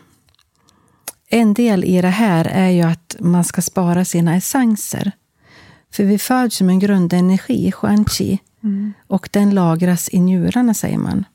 en 1.29 1.53
del 1.53 1.83
i 1.83 2.01
det 2.01 2.07
här 2.07 2.45
är 2.45 2.69
ju 2.69 2.81
att 2.81 3.15
man 3.19 3.43
ska 3.43 3.61
spara 3.61 4.05
sina 4.05 4.35
essenser. 4.35 5.11
För 5.91 6.03
vi 6.03 6.17
föds 6.17 6.61
med 6.61 6.73
en 6.73 6.79
grundenergi, 6.79 7.71
shuanqi, 7.71 8.39
Mm. 8.63 8.93
och 9.07 9.29
den 9.31 9.51
lagras 9.51 10.09
i 10.11 10.19
njurarna, 10.19 10.73
säger 10.73 10.97
man. 10.97 11.25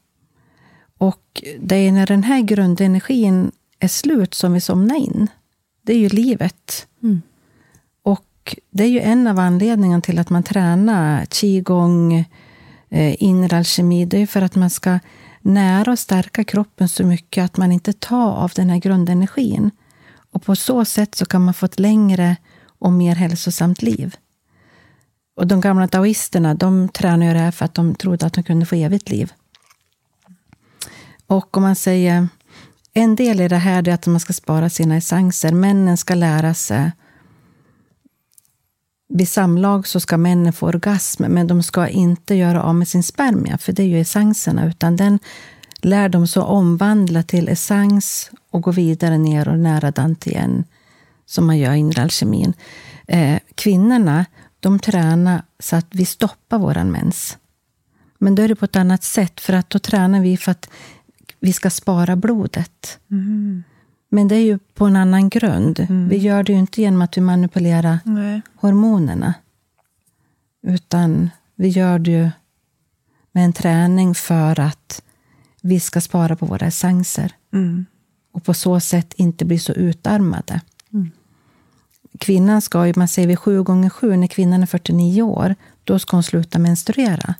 Och 0.98 1.44
det 1.60 1.76
är 1.76 1.92
när 1.92 2.06
den 2.06 2.22
här 2.22 2.40
grundenergin 2.40 3.52
är 3.78 3.88
slut 3.88 4.34
som 4.34 4.52
vi 4.52 4.60
somnar 4.60 4.96
in. 4.96 5.28
Det 5.82 5.92
är 5.92 5.98
ju 5.98 6.08
livet. 6.08 6.86
Mm. 7.02 7.22
Och 8.02 8.56
det 8.70 8.84
är 8.84 8.88
ju 8.88 9.00
en 9.00 9.26
av 9.26 9.38
anledningarna 9.38 10.00
till 10.00 10.18
att 10.18 10.30
man 10.30 10.42
tränar 10.42 11.24
qigong, 11.24 12.14
eh, 12.88 13.22
inre 13.22 13.56
alkemi. 13.56 14.04
Det 14.04 14.18
är 14.18 14.26
för 14.26 14.42
att 14.42 14.54
man 14.54 14.70
ska 14.70 14.98
nära 15.40 15.92
och 15.92 15.98
stärka 15.98 16.44
kroppen 16.44 16.88
så 16.88 17.04
mycket 17.04 17.44
att 17.44 17.56
man 17.56 17.72
inte 17.72 17.92
tar 17.92 18.30
av 18.32 18.52
den 18.54 18.70
här 18.70 18.78
grundenergin. 18.78 19.70
Och 20.34 20.42
på 20.42 20.56
så 20.56 20.84
sätt 20.84 21.14
så 21.14 21.26
kan 21.26 21.44
man 21.44 21.54
få 21.54 21.66
ett 21.66 21.78
längre 21.78 22.36
och 22.78 22.92
mer 22.92 23.14
hälsosamt 23.14 23.82
liv. 23.82 24.16
Och 25.36 25.46
de 25.46 25.60
gamla 25.60 25.88
taoisterna, 25.88 26.54
de 26.54 26.88
tränade 26.88 27.26
ju 27.26 27.32
det 27.32 27.38
här 27.38 27.50
för 27.50 27.64
att 27.64 27.74
de 27.74 27.94
trodde 27.94 28.26
att 28.26 28.32
de 28.32 28.42
kunde 28.42 28.66
få 28.66 28.74
evigt 28.74 29.08
liv. 29.08 29.32
Och 31.26 31.56
om 31.56 31.62
man 31.62 31.76
säger 31.76 32.28
en 32.92 33.16
del 33.16 33.40
i 33.40 33.48
det 33.48 33.56
här 33.56 33.88
är 33.88 33.92
att 33.92 34.06
man 34.06 34.20
ska 34.20 34.32
spara 34.32 34.70
sina 34.70 34.96
essenser. 34.96 35.52
Männen 35.52 35.96
ska 35.96 36.14
lära 36.14 36.54
sig 36.54 36.92
vid 39.08 39.28
samlag 39.28 39.86
så 39.86 40.00
ska 40.00 40.16
männen 40.16 40.52
få 40.52 40.66
orgasm, 40.66 41.24
men 41.28 41.46
de 41.46 41.62
ska 41.62 41.88
inte 41.88 42.34
göra 42.34 42.62
av 42.62 42.74
med 42.74 42.88
sin 42.88 43.02
spermia, 43.02 43.58
för 43.58 43.72
det 43.72 43.82
är 43.82 43.86
ju 43.86 44.00
essenserna, 44.00 44.66
utan 44.66 44.96
den 44.96 45.18
lär 45.84 46.08
de 46.08 46.26
så 46.26 46.42
omvandla 46.42 47.22
till 47.22 47.48
essens 47.48 48.30
och 48.50 48.62
gå 48.62 48.70
vidare 48.70 49.18
ner 49.18 49.48
och 49.48 49.58
nära 49.58 49.90
Dantien, 49.90 50.64
som 51.26 51.46
man 51.46 51.58
gör 51.58 51.72
i 51.72 51.78
inre 51.78 52.02
alkemin. 52.02 52.54
Eh, 53.06 53.38
kvinnorna, 53.54 54.26
de 54.60 54.78
tränar 54.78 55.42
så 55.58 55.76
att 55.76 55.86
vi 55.90 56.04
stoppar 56.04 56.58
våran 56.58 56.90
mens. 56.90 57.38
Men 58.18 58.34
då 58.34 58.42
är 58.42 58.48
det 58.48 58.56
på 58.56 58.64
ett 58.64 58.76
annat 58.76 59.02
sätt, 59.02 59.40
för 59.40 59.52
att 59.52 59.70
då 59.70 59.78
tränar 59.78 60.20
vi 60.20 60.36
för 60.36 60.50
att 60.50 60.68
vi 61.40 61.52
ska 61.52 61.70
spara 61.70 62.16
blodet. 62.16 62.98
Mm. 63.10 63.64
Men 64.08 64.28
det 64.28 64.36
är 64.36 64.44
ju 64.44 64.58
på 64.58 64.84
en 64.84 64.96
annan 64.96 65.28
grund. 65.28 65.80
Mm. 65.80 66.08
Vi 66.08 66.16
gör 66.16 66.42
det 66.42 66.52
ju 66.52 66.58
inte 66.58 66.82
genom 66.82 67.02
att 67.02 67.16
vi 67.16 67.20
manipulerar 67.20 67.98
Nej. 68.04 68.40
hormonerna. 68.56 69.34
Utan 70.62 71.30
vi 71.54 71.68
gör 71.68 71.98
det 71.98 72.10
ju 72.10 72.30
med 73.32 73.44
en 73.44 73.52
träning 73.52 74.14
för 74.14 74.60
att 74.60 75.02
vi 75.64 75.80
ska 75.80 76.00
spara 76.00 76.36
på 76.36 76.46
våra 76.46 76.66
essenser. 76.66 77.32
Mm. 77.52 77.86
Och 78.32 78.44
på 78.44 78.54
så 78.54 78.80
sätt 78.80 79.14
inte 79.16 79.44
bli 79.44 79.58
så 79.58 79.72
utarmade. 79.72 80.60
Mm. 80.92 81.10
Kvinnan 82.18 82.62
ska 82.62 82.86
ju, 82.86 82.92
man 82.96 83.08
säger 83.08 83.28
vid 83.28 83.38
sju 83.38 83.62
gånger 83.62 83.90
sju, 83.90 84.16
när 84.16 84.26
kvinnan 84.26 84.62
är 84.62 84.66
49 84.66 85.22
år, 85.22 85.54
då 85.84 85.98
ska 85.98 86.16
hon 86.16 86.22
sluta 86.22 86.58
menstruera. 86.58 87.34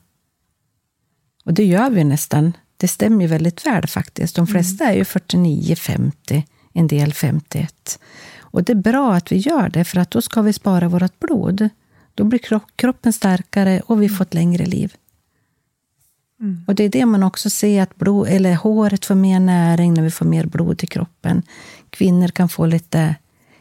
Och 1.45 1.55
det 1.55 1.64
gör 1.64 1.91
vi 1.91 2.05
nästan. 2.05 2.53
Det 2.77 2.89
stämmer 2.89 3.20
ju 3.20 3.27
väldigt 3.27 3.66
väl 3.66 3.87
faktiskt. 3.87 4.37
De 4.37 4.41
mm. 4.41 4.53
flesta 4.53 4.85
är 4.85 4.95
ju 4.95 5.05
49, 5.05 5.77
50 5.77 6.47
en 6.72 6.87
del 6.87 7.14
51. 7.14 7.99
Och 8.39 8.64
det 8.64 8.72
är 8.72 8.77
bra 8.77 9.14
att 9.14 9.33
vi 9.33 9.37
gör 9.37 9.68
det, 9.68 9.85
för 9.85 10.01
att 10.01 10.11
då 10.11 10.22
ska 10.22 10.43
vi 10.43 10.53
spara 10.53 10.89
vårt 10.89 11.20
blod. 11.20 11.68
Då 12.14 12.25
blir 12.25 12.41
kroppen 12.77 13.12
starkare 13.12 13.81
och 13.81 14.03
vi 14.03 14.09
får 14.09 14.25
ett 14.25 14.35
längre 14.35 14.66
liv. 14.66 14.95
Mm. 16.45 16.64
Och 16.66 16.74
Det 16.74 16.84
är 16.84 16.88
det 16.88 17.07
man 17.07 17.22
också 17.22 17.51
ser, 17.51 17.82
att 17.82 17.97
blod, 17.97 18.28
eller 18.28 18.55
håret 18.55 19.05
får 19.05 19.14
mer 19.14 19.40
näring 19.40 19.95
när 19.95 20.03
vi 20.03 20.11
får 20.11 20.26
mer 20.26 20.47
blod 20.47 20.84
i 20.84 20.86
kroppen. 20.86 21.42
Kvinnor 21.90 22.28
kan 22.28 22.49
få 22.49 22.66
lite 22.66 23.16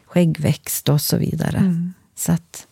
skäggväxt 0.06 0.88
och 0.88 1.00
så 1.00 1.16
vidare. 1.16 1.58
Mm. 1.58 1.94
Så 2.14 2.32
att, 2.32 2.66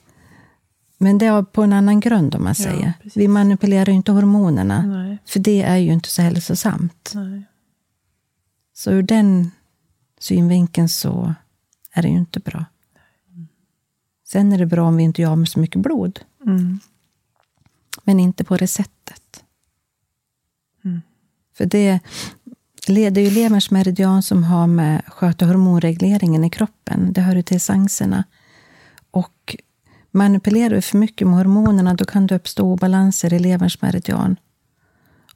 men 0.98 1.18
det 1.18 1.26
är 1.26 1.42
på 1.42 1.62
en 1.62 1.72
annan 1.72 2.00
grund, 2.00 2.34
om 2.34 2.44
man 2.44 2.54
säger. 2.54 2.92
Ja, 3.02 3.10
vi 3.14 3.28
manipulerar 3.28 3.86
ju 3.86 3.92
inte 3.92 4.12
hormonerna, 4.12 4.82
Nej. 4.86 5.18
för 5.26 5.40
det 5.40 5.62
är 5.62 5.76
ju 5.76 5.92
inte 5.92 6.08
så 6.08 6.22
hälsosamt. 6.22 7.12
Nej. 7.14 7.42
Så 8.74 8.90
ur 8.90 9.02
den 9.02 9.50
synvinkeln 10.18 10.88
så 10.88 11.34
är 11.92 12.02
det 12.02 12.08
ju 12.08 12.16
inte 12.16 12.40
bra. 12.40 12.64
Sen 14.28 14.52
är 14.52 14.58
det 14.58 14.66
bra 14.66 14.88
om 14.88 14.96
vi 14.96 15.02
inte 15.02 15.22
gör 15.22 15.36
med 15.36 15.48
så 15.48 15.60
mycket 15.60 15.82
blod. 15.82 16.20
Mm. 16.46 16.80
Men 18.04 18.20
inte 18.20 18.44
på 18.44 18.56
det 18.56 18.66
sättet. 18.66 19.01
För 21.54 21.66
det, 21.66 22.00
det 22.86 23.06
är 23.06 23.18
ju 23.18 23.30
leverns 23.30 23.70
meridian 23.70 24.22
som 24.22 24.44
har 24.44 24.66
med 24.66 25.02
sköta 25.06 25.46
hormonregleringen 25.46 26.44
i 26.44 26.50
kroppen. 26.50 27.12
Det 27.12 27.20
hör 27.20 27.36
ju 27.36 27.42
till 27.42 27.56
essenserna. 27.56 28.24
Och 29.10 29.56
manipulerar 30.10 30.74
du 30.74 30.82
för 30.82 30.98
mycket 30.98 31.26
med 31.26 31.36
hormonerna, 31.36 31.94
då 31.94 32.04
kan 32.04 32.26
det 32.26 32.34
uppstå 32.34 32.72
obalanser 32.72 33.34
i 33.34 33.38
leverns 33.38 33.82
meridian. 33.82 34.36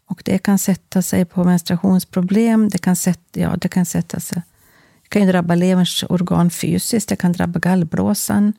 Och 0.07 0.23
det 0.25 0.39
kan 0.39 0.59
sätta 0.59 1.03
sig 1.03 1.25
på 1.25 1.45
menstruationsproblem, 1.45 2.69
det 2.69 2.79
kan 2.79 2.97
sätta, 2.97 3.41
ja, 3.41 3.57
det 3.57 3.69
kan 3.69 3.87
sätta 3.87 4.21
sig 4.21 4.43
det 5.07 5.11
kan 5.11 5.23
ju 5.23 5.33
drabba 5.33 5.55
leverns 5.55 6.05
organ 6.09 6.51
fysiskt. 6.51 7.09
Det 7.09 7.17
kan 7.17 7.33
drabba 7.33 7.61
gallblåsan, 7.61 8.53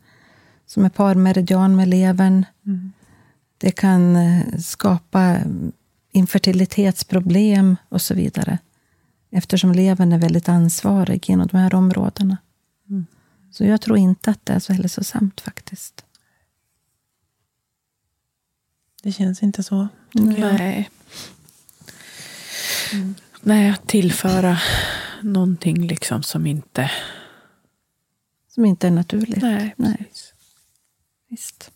som 0.65 0.85
är 0.85 0.89
parmeridian 0.89 1.75
med 1.75 1.87
levern. 1.87 2.45
Mm. 2.65 2.91
Det 3.57 3.71
kan 3.71 4.15
eh, 4.15 4.41
skapa 4.59 5.37
infertilitetsproblem 6.17 7.75
och 7.89 8.01
så 8.01 8.13
vidare. 8.13 8.59
Eftersom 9.31 9.71
levern 9.71 10.11
är 10.11 10.17
väldigt 10.17 10.49
ansvarig 10.49 11.29
inom 11.29 11.47
de 11.47 11.57
här 11.57 11.75
områdena. 11.75 12.37
Mm. 12.89 13.05
Så 13.51 13.63
jag 13.63 13.81
tror 13.81 13.97
inte 13.97 14.31
att 14.31 14.45
det 14.45 14.53
är 14.53 14.59
så 14.59 14.73
hälsosamt 14.73 15.41
faktiskt. 15.41 16.05
Det 19.03 19.11
känns 19.11 19.43
inte 19.43 19.63
så. 19.63 19.87
Nej. 20.13 20.89
Mm. 22.93 23.15
Nej, 23.41 23.69
att 23.69 23.87
tillföra 23.87 24.57
någonting 25.21 25.87
liksom 25.87 26.23
som 26.23 26.47
inte... 26.47 26.91
Som 28.47 28.65
inte 28.65 28.87
är 28.87 28.91
naturligt. 28.91 29.41
Nej, 29.41 29.73
Nej. 29.77 30.11
Visst. 31.29 31.71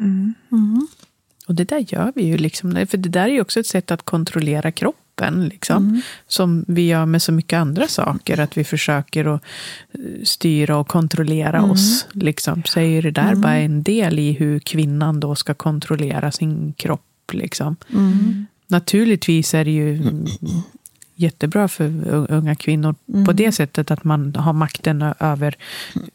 Mm. 0.00 0.34
Mm. 0.52 0.88
Och 1.46 1.54
det 1.54 1.64
där 1.64 1.84
gör 1.88 2.12
vi 2.14 2.24
ju. 2.24 2.36
Liksom, 2.36 2.86
för 2.90 2.98
det 2.98 3.08
där 3.08 3.24
är 3.24 3.32
ju 3.32 3.40
också 3.40 3.60
ett 3.60 3.66
sätt 3.66 3.90
att 3.90 4.02
kontrollera 4.02 4.72
kroppen. 4.72 5.48
Liksom, 5.48 5.88
mm. 5.88 6.00
Som 6.26 6.64
vi 6.68 6.86
gör 6.86 7.06
med 7.06 7.22
så 7.22 7.32
mycket 7.32 7.56
andra 7.56 7.88
saker. 7.88 8.40
Att 8.40 8.56
vi 8.56 8.64
försöker 8.64 9.34
att 9.34 9.42
eh, 9.92 10.22
styra 10.24 10.76
och 10.76 10.88
kontrollera 10.88 11.58
mm. 11.58 11.70
oss. 11.70 12.06
Liksom. 12.12 12.62
Så 12.64 12.80
är 12.80 12.84
ju 12.84 13.00
det 13.00 13.10
där 13.10 13.28
mm. 13.28 13.40
bara 13.40 13.56
en 13.56 13.82
del 13.82 14.18
i 14.18 14.32
hur 14.32 14.58
kvinnan 14.58 15.20
då 15.20 15.34
ska 15.34 15.54
kontrollera 15.54 16.32
sin 16.32 16.72
kropp. 16.72 17.32
Liksom. 17.32 17.76
Mm 17.92 18.46
naturligtvis 18.70 19.54
är 19.54 19.64
det 19.64 19.70
ju 19.70 20.02
jättebra 21.22 21.68
för 21.68 22.08
unga 22.32 22.54
kvinnor 22.54 22.94
mm. 23.08 23.24
på 23.24 23.32
det 23.32 23.52
sättet 23.52 23.90
att 23.90 24.04
man 24.04 24.34
har 24.34 24.52
makten 24.52 25.02
över 25.20 25.56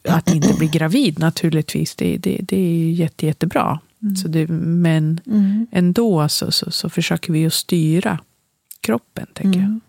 att 0.09 0.29
inte 0.29 0.53
bli 0.53 0.67
gravid 0.67 1.19
naturligtvis. 1.19 1.95
Det, 1.95 2.17
det, 2.17 2.39
det 2.43 2.57
är 2.57 2.91
jätte, 2.91 3.25
jättebra. 3.25 3.79
Mm. 4.01 4.15
Så 4.15 4.27
det, 4.27 4.47
men 4.47 5.19
mm. 5.25 5.67
ändå 5.71 6.29
så, 6.29 6.51
så, 6.51 6.71
så, 6.71 6.89
försöker 6.89 7.33
vi 7.33 7.45
att 7.45 7.53
styra 7.53 8.19
kroppen, 8.81 9.27
tänker 9.33 9.59
jag. 9.59 9.67
Mm. 9.67 9.81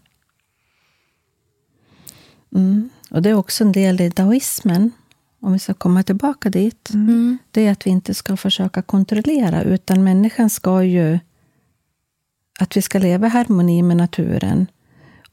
mm. 2.55 2.89
Och 3.11 3.23
det 3.23 3.31
är 3.31 3.35
också 3.35 3.64
en 3.64 3.73
del 3.73 4.01
i 4.01 4.09
daoismen, 4.09 4.91
om 5.41 5.53
vi 5.53 5.59
ska 5.59 5.75
komma 5.75 6.03
tillbaka 6.03 6.51
dit. 6.51 6.91
Mm. 6.95 7.39
Det 7.51 7.67
är 7.67 7.73
att 7.73 7.87
vi 7.87 7.91
inte 7.91 8.14
ska 8.14 8.37
försöka 8.37 8.83
kontrollera, 8.83 9.62
utan 9.62 10.05
människan 10.05 10.51
ska 10.51 10.83
ju 10.83 11.19
att 12.59 12.77
vi 12.77 12.83
ska 12.83 12.99
leva 12.99 13.27
i 13.27 13.31
harmoni 13.31 13.83
med 13.83 13.97
naturen 13.97 14.67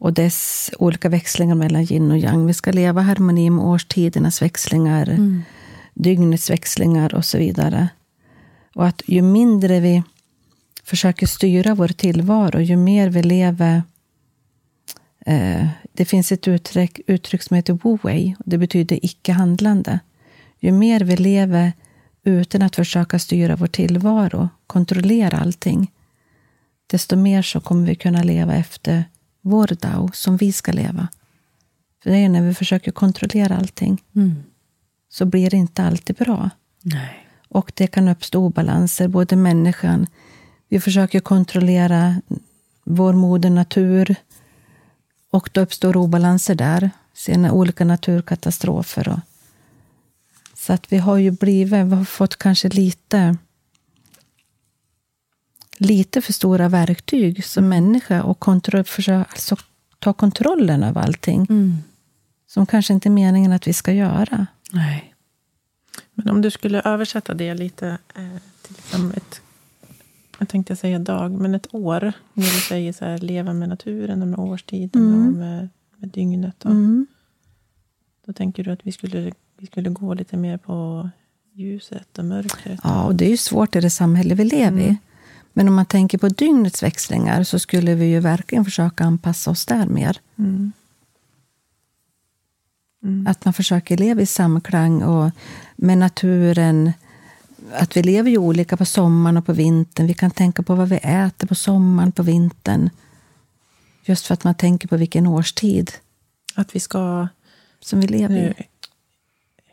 och 0.04 0.14
dess 0.14 0.72
olika 0.80 1.10
växlingar 1.10 1.56
mellan 1.56 1.84
yin 1.84 2.12
och 2.12 2.18
yang. 2.18 2.45
Vi 2.45 2.54
ska 2.54 2.72
leva 2.72 3.01
i 3.01 3.04
harmoni 3.04 3.49
med 3.49 3.66
årstidernas 3.66 4.41
växlingar, 4.41 5.10
mm. 5.10 5.43
dygnets 5.93 6.49
växlingar 6.49 7.16
och 7.16 7.26
så 7.26 7.38
vidare. 7.38 7.89
Och 8.76 8.88
att 8.88 9.01
ju 9.06 9.22
mindre 9.22 9.80
vi 9.80 10.04
försöker 10.84 11.28
styra 11.28 11.76
vår 11.76 11.88
tillvaro, 11.88 12.60
ju 12.60 12.78
mer 12.78 13.10
vi 13.10 13.24
lever 13.24 13.84
eh, 15.26 15.68
det 15.93 16.06
finns 16.06 16.32
ett 16.32 16.47
uttryck, 16.47 16.99
uttryck 17.08 17.41
som 17.41 17.56
heter 17.56 17.74
wu-wei, 17.74 18.36
det 18.45 18.58
betyder 18.58 19.06
icke-handlande. 19.06 19.99
Ju 20.60 20.72
mer 20.72 20.99
vi 20.99 21.18
lever 21.18 21.74
utan 22.24 22.62
att 22.62 22.76
försöka 22.76 23.20
styra 23.20 23.56
vår 23.56 23.68
tillvaro, 23.68 24.49
kontrollera 24.68 25.38
allting, 25.38 25.91
desto 26.88 27.16
mer 27.16 27.41
så 27.41 27.62
kommer 27.62 27.88
vi 27.88 27.95
kunna 27.95 28.24
leva 28.24 28.56
efter 28.56 29.04
vår 29.44 29.68
Dao, 29.82 30.10
som 30.14 30.38
vi 30.38 30.54
ska 30.54 30.72
leva. 30.72 31.08
För 32.04 32.10
det 32.10 32.18
är 32.18 32.30
när 32.30 32.41
vi 32.41 32.54
försöker 32.54 32.91
kontrollera 32.91 33.58
allting, 33.58 34.04
mm. 34.16 34.44
så 35.10 35.26
blir 35.26 35.50
det 35.50 35.58
inte 35.58 35.84
alltid 35.84 36.16
bra. 36.16 36.50
Nej. 36.82 37.28
Och 37.50 37.72
det 37.76 37.88
kan 37.88 38.08
uppstå 38.08 38.46
obalanser, 38.46 39.08
både 39.08 39.36
människan, 39.36 40.08
vi 40.70 40.80
försöker 40.80 41.20
kontrollera 41.20 42.22
vår 42.84 43.14
moder 43.14 43.50
natur, 43.50 44.16
och 45.34 45.50
då 45.54 45.62
uppstår 45.62 45.98
obalanser 45.98 46.56
där. 46.56 46.91
Sen 47.14 47.52
olika 47.52 47.86
naturkatastrofer. 47.86 49.10
Och, 49.10 49.20
så 50.54 50.74
att 50.74 50.91
vi 50.91 50.98
har 50.98 51.18
ju 51.18 51.32
blivit, 51.32 51.74
vi 51.74 51.96
har 51.96 52.06
fått 52.06 52.36
kanske 52.36 52.70
lite 52.70 53.38
lite 55.78 56.21
för 56.21 56.34
stora 56.34 56.69
verktyg 56.69 57.45
som 57.45 57.69
människa 57.69 58.24
och 58.24 58.39
kontroll, 58.39 58.84
försöka, 58.84 59.26
alltså, 59.30 59.57
ta 59.99 60.13
kontrollen 60.13 60.84
över 60.84 61.01
allting. 61.01 61.47
Mm. 61.49 61.78
Som 62.47 62.65
kanske 62.65 62.93
inte 62.93 63.09
är 63.09 63.11
meningen 63.11 63.51
att 63.51 63.67
vi 63.67 63.74
ska 63.74 63.93
göra. 63.93 64.47
Nej. 64.71 65.13
Men 66.13 66.30
om 66.30 66.41
du 66.41 66.51
skulle 66.51 66.82
översätta 66.82 67.34
det 67.34 67.53
lite 67.53 67.88
eh, 68.15 68.41
till 68.61 68.76
liksom 68.76 69.11
ett, 69.11 69.41
jag 70.39 70.49
tänkte 70.49 70.76
säga 70.76 70.99
dag, 70.99 71.32
men 71.32 71.55
ett 71.55 71.67
år. 71.74 72.13
När 72.34 72.43
du 72.43 72.59
säger 72.59 72.93
så 72.93 73.05
här, 73.05 73.17
leva 73.17 73.53
med 73.53 73.69
naturen 73.69 74.21
och 74.21 74.28
med 74.28 74.39
årstiden 74.39 75.01
mm. 75.01 75.28
och 75.28 75.34
med, 75.34 75.69
med 75.97 76.09
dygnet. 76.09 76.65
Och, 76.65 76.71
mm. 76.71 77.07
Då 78.26 78.34
tänker 78.34 78.63
du 78.63 78.71
att 78.71 78.86
vi 78.86 78.91
skulle, 78.91 79.32
vi 79.57 79.67
skulle 79.67 79.89
gå 79.89 80.13
lite 80.13 80.38
mer 80.38 80.57
på 80.57 81.09
ljuset 81.53 82.17
och 82.17 82.26
mörkret? 82.26 82.80
Ja, 82.84 83.03
och 83.03 83.15
det 83.15 83.26
är 83.26 83.30
ju 83.30 83.38
svårt 83.38 83.76
i 83.76 83.80
det 83.80 83.89
samhälle 83.89 84.36
vi 84.36 84.43
lever 84.43 84.82
i. 84.82 84.97
Mm. 85.56 85.66
Men 85.66 85.68
om 85.68 85.76
man 85.76 85.86
tänker 85.86 86.18
på 86.18 86.30
dygnets 86.30 86.84
växlingar 86.84 87.43
så 87.43 87.60
skulle 87.60 87.95
vi 87.95 88.06
ju 88.06 88.20
verkligen 88.20 88.66
försöka 88.66 89.04
anpassa 89.04 89.51
oss 89.51 89.66
där 89.66 89.86
mer. 89.86 90.20
Mm. 90.38 90.72
Att 93.28 93.45
man 93.45 93.54
försöker 93.54 93.97
leva 93.97 94.22
i 94.22 94.26
samklang 94.26 95.04
och 95.04 95.32
med 95.76 95.97
naturen. 95.97 96.93
Att 97.74 97.97
vi 97.97 98.04
lever 98.04 98.32
ju 98.32 98.38
olika 98.38 98.78
på 98.78 98.86
sommaren 98.86 99.38
och 99.38 99.45
på 99.45 99.54
vintern. 99.54 100.08
Vi 100.08 100.14
kan 100.14 100.32
tänka 100.32 100.64
på 100.64 100.76
vad 100.76 100.89
vi 100.89 100.97
äter 100.97 101.47
på 101.47 101.56
sommaren, 101.56 102.12
på 102.12 102.24
vintern. 102.24 102.89
Just 104.06 104.26
för 104.26 104.34
att 104.34 104.43
man 104.43 104.56
tänker 104.56 104.88
på 104.88 104.97
vilken 104.97 105.28
årstid 105.28 105.91
Att 106.56 106.76
vi 106.76 106.80
ska... 106.80 107.28
som 107.80 108.01
vi 108.01 108.08
lever 108.08 108.36
Nu, 108.36 108.54
i. 108.58 108.64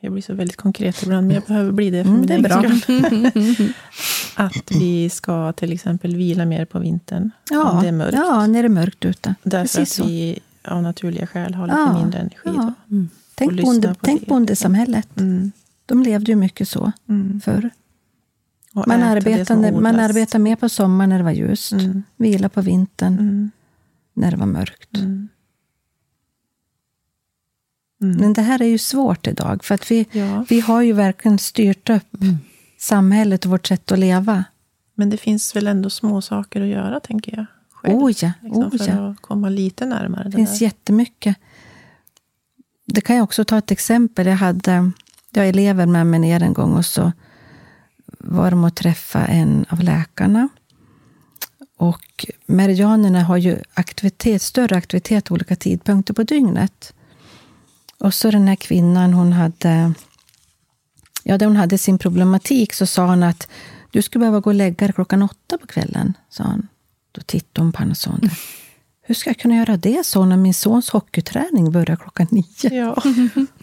jag 0.01 0.13
blir 0.13 0.23
så 0.23 0.35
väldigt 0.35 0.57
konkret 0.57 1.03
ibland, 1.03 1.27
men 1.27 1.35
jag 1.35 1.45
behöver 1.45 1.73
bli 1.73 1.91
det 1.91 2.05
för 2.05 2.11
Mm, 2.11 2.21
min 2.21 2.29
det 2.29 2.35
är 2.35 2.39
egen 2.39 2.71
bra. 2.71 2.79
skull. 2.81 3.73
Att 4.37 4.71
vi 4.73 5.11
ska 5.11 5.53
till 5.53 5.73
exempel 5.73 6.17
vila 6.17 6.45
mer 6.45 6.65
på 6.65 6.79
vintern. 6.79 7.31
Ja, 7.51 7.71
om 7.71 7.83
det 7.83 7.89
är 7.89 7.93
mörkt. 7.93 8.15
ja, 8.17 8.47
när 8.47 8.63
det 8.63 8.67
är 8.67 8.69
mörkt 8.69 9.05
ute. 9.05 9.35
Därför 9.43 9.79
Precis 9.79 10.01
att 10.01 10.05
så. 10.05 10.05
vi 10.11 10.39
av 10.65 10.83
naturliga 10.83 11.27
skäl 11.27 11.55
har 11.55 11.67
lite 11.67 11.79
Ja, 11.79 11.99
mindre 12.03 12.19
energi. 12.21 12.37
ja. 12.45 12.73
då. 12.87 13.05
Tänk, 13.35 13.49
och 13.51 13.57
lyssna 13.57 13.73
bonde, 13.73 13.89
på 13.89 13.95
tänk 14.03 14.27
bondesamhället. 14.27 15.21
Mm. 15.21 15.53
De 15.87 16.03
levde 16.03 16.33
ju 16.33 16.37
mycket 16.37 16.69
så 16.69 16.93
Mm. 17.09 17.41
förr. 17.41 17.71
Och 18.75 18.89
Man, 18.89 19.03
arbetade, 19.03 19.73
man 19.73 19.97
arbetade 19.97 20.45
mer 20.45 20.57
på 20.57 20.69
sommaren 20.69 21.11
när 21.11 21.19
det 21.19 21.25
var 21.25 21.31
ljust. 21.31 21.73
Mm. 21.73 22.03
Vila 22.17 22.49
på 22.49 22.61
vintern 22.61 23.13
Mm. 23.19 23.51
när 24.15 24.31
det 24.31 24.37
var 24.37 24.47
mörkt. 24.47 24.97
Mm. 28.01 28.13
Mm. 28.15 28.21
Men 28.21 28.33
det 28.33 28.43
här 28.43 28.63
är 28.63 28.67
ju 28.67 28.79
svårt 28.79 29.27
idag. 29.27 29.65
För 29.65 29.75
att 29.75 29.91
vi, 29.91 30.07
Ja, 30.13 30.45
vi 30.49 30.61
har 30.61 30.83
ju 30.83 30.93
verkligen 30.93 31.39
styrt 31.39 31.91
upp 31.91 32.17
samhället 32.79 33.45
och 33.45 33.51
vårt 33.51 33.67
sätt 33.67 33.93
att 33.93 33.99
leva. 33.99 34.45
men 34.95 35.11
det 35.11 35.17
finns 35.17 35.57
väl 35.57 35.67
ändå 35.67 35.91
små 35.91 36.23
saker 36.23 36.61
att 36.63 36.69
göra, 36.69 37.01
tänker 37.01 37.37
jag. 37.37 37.47
Själv, 37.73 37.95
Oh 37.97 38.13
ja, 38.21 38.33
liksom, 38.43 38.63
oh 38.65 38.71
för 38.79 38.89
ja. 38.89 39.11
att 39.11 39.21
komma 39.21 39.49
lite 39.49 39.87
närmare 39.87 40.23
Det 40.25 40.31
det 40.31 40.37
finns 40.37 40.59
där. 40.59 40.67
jättemycket. 40.67 41.37
Det 42.87 43.01
kan 43.01 43.17
jag 43.17 43.25
också 43.25 43.45
ta 43.45 43.59
ett 43.59 43.71
exempel. 43.71 44.27
Jag 44.27 44.37
hade 44.37 44.91
jag 45.33 45.49
elever 45.49 45.87
med 45.87 46.07
mig 46.07 46.21
ner 46.21 46.43
en 46.43 46.53
gång 46.53 46.73
och 46.77 46.87
så 46.87 47.13
var 48.19 48.51
de 48.51 48.65
och 48.65 48.75
träffa 48.75 49.27
en 49.27 49.65
av 49.69 49.83
läkarna. 49.83 50.49
Och 51.77 52.27
meridianerna 52.47 53.23
har 53.23 53.37
ju 53.37 53.59
aktivitet, 53.75 54.43
större 54.43 54.77
aktivitet 54.77 55.31
olika 55.31 55.57
tidpunkter 55.57 56.15
på 56.15 56.23
dygnet. 56.23 56.93
Och 58.01 58.15
så 58.15 58.31
den 58.31 58.49
här 58.49 58.57
kvinnan, 58.57 59.13
hon 59.13 59.33
hade, 59.33 59.93
ja, 61.23 61.39
där 61.39 61.47
hon 61.47 61.57
hade 61.57 61.79
sin 61.79 61.99
problematik, 61.99 62.73
så 62.73 62.87
sa 62.87 63.07
hon 63.07 63.23
att 63.23 63.49
du 63.91 64.03
skulle 64.03 64.21
behöva 64.21 64.41
gå 64.41 64.51
och 64.51 64.55
lägga 64.55 64.87
dig 64.87 64.95
klockan 64.95 65.23
åtta 65.23 65.59
på 65.59 65.67
kvällen. 65.67 66.17
Sa 66.29 66.45
hon. 66.45 66.69
Då 67.13 67.21
tittade 67.21 67.65
hon 67.65 67.73
på 67.73 67.79
henne 67.79 67.91
och 67.91 67.97
sa 67.97 68.11
hon, 68.11 68.31
hur 69.03 69.15
ska 69.15 69.31
jag 69.31 69.39
kunna 69.39 69.57
göra 69.57 69.77
det? 69.77 70.15
hon, 70.15 70.29
när 70.29 70.37
min 70.37 70.55
sons 70.55 70.91
hockeyträning 70.91 71.73
börjar 71.73 71.97
klockan 71.97 72.27
nio. 72.31 72.75
Ja. 72.75 73.03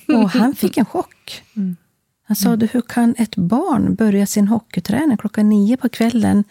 Och 0.23 0.29
han 0.29 0.55
fick 0.55 0.77
en 0.77 0.85
chock. 0.85 1.43
Mm. 1.55 1.75
Han 2.23 2.35
sa, 2.35 2.55
du, 2.55 2.67
hur 2.71 2.81
kan 2.81 3.15
ett 3.17 3.35
barn 3.35 3.95
börja 3.95 4.25
sin 4.25 4.47
hockeyträning 4.47 5.17
klockan 5.17 5.49
nio 5.49 5.77
på 5.77 5.89
kvällen? 5.89 6.43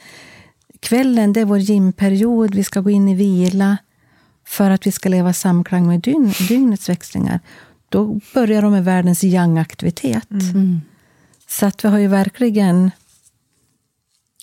Kvällen 0.80 1.32
det 1.32 1.40
är 1.40 1.44
vår 1.44 1.58
gymperiod, 1.58 2.54
vi 2.54 2.64
ska 2.64 2.80
gå 2.80 2.90
in 2.90 3.08
i 3.08 3.14
vila 3.14 3.76
för 4.46 4.70
att 4.70 4.86
vi 4.86 4.92
ska 4.92 5.08
leva 5.08 5.30
i 5.30 5.34
samklang 5.34 5.86
med 5.86 6.00
dygn, 6.00 6.32
dygnets 6.48 6.88
växlingar. 6.88 7.40
Då 7.88 8.20
börjar 8.34 8.62
de 8.62 8.72
med 8.72 8.84
världens 8.84 9.24
yang-aktivitet. 9.24 10.30
Mm. 10.30 10.80
Så 11.48 11.66
att 11.66 11.84
vi 11.84 11.88
har 11.88 11.98
ju 11.98 12.06
verkligen... 12.08 12.90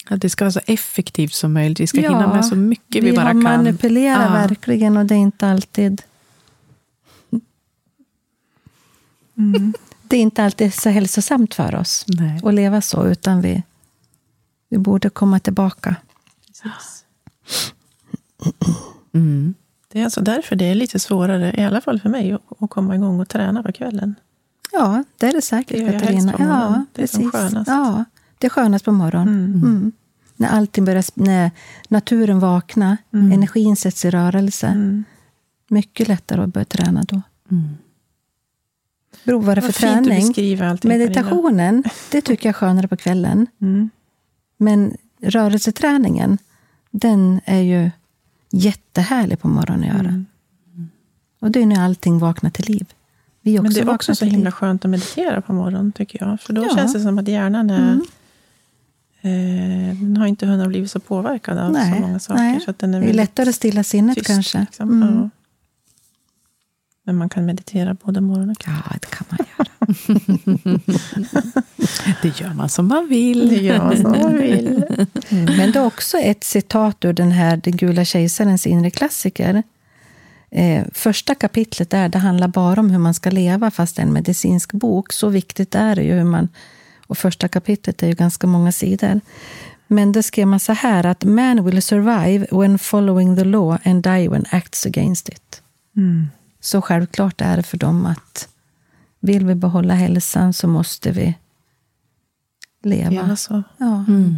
Att 0.10 0.22
det 0.22 0.30
ska 0.30 0.44
vara 0.46 0.52
så 0.52 0.62
effektivt 0.66 1.34
som 1.34 1.54
möjligt. 1.54 1.80
Vi 1.80 1.88
ska 1.88 2.02
Ja, 2.02 2.10
hinna 2.10 2.34
med 2.34 2.46
så 2.46 2.56
mycket 2.56 3.04
vi, 3.04 3.14
bara 3.14 3.26
har 3.26 3.32
kan. 3.32 3.44
manipulerat 3.44 4.22
Ja. 4.26 4.34
verkligen 4.34 4.98
och 4.98 5.06
det 5.06 5.16
är 5.16 5.20
inte 5.20 5.48
alltid... 5.48 6.02
Mm. 9.38 9.74
Det 10.04 10.18
är 10.18 10.22
inte 10.22 10.44
alltid 10.44 10.74
så 10.74 10.90
hälsosamt 10.90 11.54
för 11.54 11.76
oss 11.76 12.06
Nej. 12.08 12.42
att 12.44 12.54
leva 12.54 12.82
så, 12.82 13.08
utan 13.08 13.42
vi, 13.42 13.64
vi 14.70 14.78
borde 14.78 15.10
komma 15.10 15.40
tillbaka. 15.40 15.96
Precis. 16.48 17.06
Mm. 19.14 19.54
Det 19.94 20.00
är 20.00 20.04
alltså 20.04 20.22
därför 20.22 20.56
det 20.56 20.66
är 20.66 20.76
lite 20.76 21.00
svårare, 21.00 21.54
i 21.58 21.64
alla 21.64 21.82
fall 21.82 22.00
för 22.00 22.10
mig, 22.10 22.38
att, 22.60 22.70
komma 22.70 22.96
igång 22.96 23.20
och 23.20 23.30
träna 23.30 23.64
på 23.64 23.72
kvällen. 23.72 24.16
Ja, 24.72 25.04
det 25.18 25.28
är 25.28 25.34
det 25.34 25.42
säkert, 25.42 25.78
Det 25.86 25.92
Katarina. 25.92 26.36
Ja, 26.40 26.86
Det 26.94 27.04
är 27.04 27.08
som 27.08 27.20
precis. 27.20 27.32
skönast. 27.32 27.68
Ja, 27.68 28.06
det 28.38 28.48
är 28.48 28.50
skönast 28.50 28.86
på 28.86 28.92
morgonen. 28.92 29.28
Mm. 29.46 29.64
Mm. 29.64 29.92
När 30.36 30.50
allting 30.50 30.86
börjar, 30.86 31.04
när 31.14 31.52
naturen 31.88 32.40
vaknar, 32.40 32.98
Mm. 33.14 33.32
energin 33.32 33.76
sätts 33.76 34.06
i 34.06 34.10
rörelse. 34.10 34.68
Mm. 34.68 35.04
Mycket 35.68 36.08
lättare 36.08 36.42
att 36.42 36.54
börja 36.54 36.66
träna 36.66 37.04
då. 37.04 37.22
Mm. 37.52 37.64
Beror 39.24 39.42
vad 39.42 39.58
det 39.58 39.60
är 39.60 39.72
för 39.72 39.74
träning. 39.74 40.34
Meditationen, 40.84 41.84
det 42.12 42.22
tycker 42.22 42.50
jag 42.50 42.56
är 42.56 42.60
skönare 42.60 42.88
på 42.88 42.98
kvällen. 42.98 43.48
Mm. 43.62 43.90
Men 44.58 44.98
rörelseträningen, 45.22 46.38
den 46.92 47.42
är 47.46 47.62
ju 47.62 47.92
jättehärlig 48.56 49.40
på 49.40 49.48
morgonen 49.48 49.90
att 49.90 49.96
göra. 49.98 50.08
Mm. 50.10 50.26
Och 51.40 51.52
det 51.52 51.62
är 51.62 51.66
när 51.66 51.86
allting 51.86 52.20
vaknar 52.20 52.50
till 52.50 52.66
liv. 52.66 52.86
Vi 53.42 53.62
Men 53.62 53.74
det 53.74 53.80
är 53.80 53.90
också 53.90 54.16
så 54.16 54.26
himla 54.26 54.44
liv. 54.44 54.52
skönt 54.52 54.86
att 54.86 54.92
meditera 54.92 55.42
på 55.42 55.54
morgonen, 55.54 55.92
tycker 55.92 56.26
jag. 56.26 56.42
För 56.42 56.54
då 56.54 56.64
Ja. 56.70 56.76
känns 56.76 56.94
det 56.94 57.00
som 57.00 57.18
att 57.18 57.28
hjärnan 57.28 57.70
är, 57.70 57.92
Mm. 59.22 59.90
eh, 59.92 59.96
den 60.02 60.18
har 60.18 60.28
inte 60.28 60.46
hunnit 60.46 60.68
bli 60.68 60.88
så 60.88 61.00
påverkad 61.00 61.58
av 61.58 61.72
Nej, 61.72 61.94
så 61.96 62.02
många 62.02 62.20
saker. 62.20 62.42
nej. 62.44 62.60
Så 62.62 62.72
att 62.72 62.80
den 62.80 62.94
är 62.94 63.02
Det 63.02 63.10
är 63.10 63.14
lättare 63.14 63.50
att 63.50 63.56
stilla 63.56 63.84
sinnet 63.84 64.16
tyst, 64.16 64.28
kanske. 64.28 64.60
Liksom. 64.60 64.90
Mm. 65.04 65.16
Ja. 65.16 65.30
Men 67.06 67.16
man 67.16 67.30
kan 67.30 67.46
meditera 67.46 67.94
både 67.94 68.22
morgon 68.22 68.50
och 68.50 68.58
kväll. 68.58 68.76
Ja, 68.86 68.98
det 69.02 69.08
kan 69.08 69.26
man 69.30 69.40
göra. 69.58 69.70
Det 72.22 72.42
gör 72.42 72.54
man 72.54 72.70
som 72.70 72.88
man 72.88 73.08
vill. 73.08 73.50
Det 73.50 73.56
gör 73.56 73.78
man 73.78 73.98
som 73.98 74.12
man 74.12 74.38
vill. 74.38 74.86
Men 75.30 75.72
det 75.72 75.80
är 75.80 75.86
också 75.86 76.18
ett 76.18 76.44
citat 76.44 77.06
ur 77.06 77.14
den 77.14 77.32
här 77.32 77.58
Den 77.58 77.78
gula 77.78 78.06
kejsarens 78.06 78.68
inre 78.68 78.90
klassiker. 78.90 79.64
Eh, 80.52 80.84
första 80.94 81.36
kapitlet 81.36 81.90
där, 81.90 82.10
det 82.10 82.18
handlar 82.18 82.48
bara 82.48 82.80
om 82.80 82.90
hur 82.90 83.00
man 83.00 83.14
ska 83.14 83.30
leva, 83.30 83.72
fast 83.72 83.96
det 83.96 84.02
är 84.02 84.06
en 84.06 84.14
medicinsk 84.14 84.72
bok. 84.72 85.14
Så 85.14 85.30
viktigt 85.30 85.76
är 85.76 85.96
det 85.96 86.04
ju 86.04 86.14
hur 86.14 86.24
man... 86.24 86.50
Och 87.08 87.18
första 87.18 87.48
kapitlet 87.48 88.04
är 88.04 88.08
ju 88.08 88.14
ganska 88.14 88.48
många 88.48 88.72
sidor. 88.72 89.22
Men 89.88 90.12
det 90.12 90.24
skrev 90.24 90.48
man 90.48 90.60
så 90.60 90.74
här 90.74 91.06
att 91.06 91.24
man 91.24 91.66
will 91.66 91.82
survive 91.82 92.48
when 92.52 92.80
following 92.80 93.38
the 93.38 93.44
law 93.44 93.78
and 93.84 94.04
die 94.04 94.30
when 94.30 94.46
acts 94.50 94.86
against 94.86 95.30
it. 95.30 95.62
Mm. 95.98 96.28
Så 96.64 96.82
självklart 96.82 97.42
är 97.42 97.58
det 97.58 97.64
för 97.64 97.78
dem 97.78 98.06
att 98.06 98.50
vill 99.20 99.46
vi 99.46 99.56
behålla 99.56 99.94
hälsan 99.94 100.54
så 100.54 100.68
måste 100.68 101.12
vi 101.12 101.38
leva. 102.82 103.14
Ja, 103.14 103.36
så. 103.36 103.64
Ja. 103.78 104.06
Mm. 104.08 104.38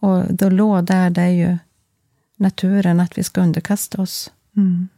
Och 0.00 0.38
the 0.38 0.50
law 0.50 0.84
där, 0.84 1.10
det 1.10 1.22
är 1.22 1.28
ju 1.28 1.58
naturen, 2.36 3.00
att 3.00 3.18
vi 3.18 3.24
ska 3.24 3.40
underkasta 3.40 4.02
oss. 4.02 4.32
Mm. 4.56 4.88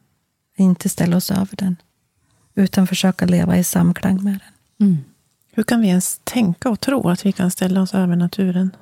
Inte 0.56 0.88
ställa 0.88 1.16
oss 1.16 1.30
över 1.30 1.56
den. 1.56 1.76
Utan 2.55 2.86
försöka 2.86 3.26
leva 3.26 3.56
i 3.56 3.64
samklang 3.64 4.24
med 4.24 4.40
den. 4.78 4.86
Mm. 4.88 4.98
Hur 5.52 5.62
kan 5.62 5.80
vi 5.80 5.88
ens 5.88 6.20
tänka 6.24 6.70
och 6.70 6.80
tro 6.80 7.09
att 7.09 7.26
vi 7.26 7.32
kan 7.32 7.51
ställa 7.51 7.82
oss 7.82 7.94
över 7.94 8.16
naturen? 8.16 8.76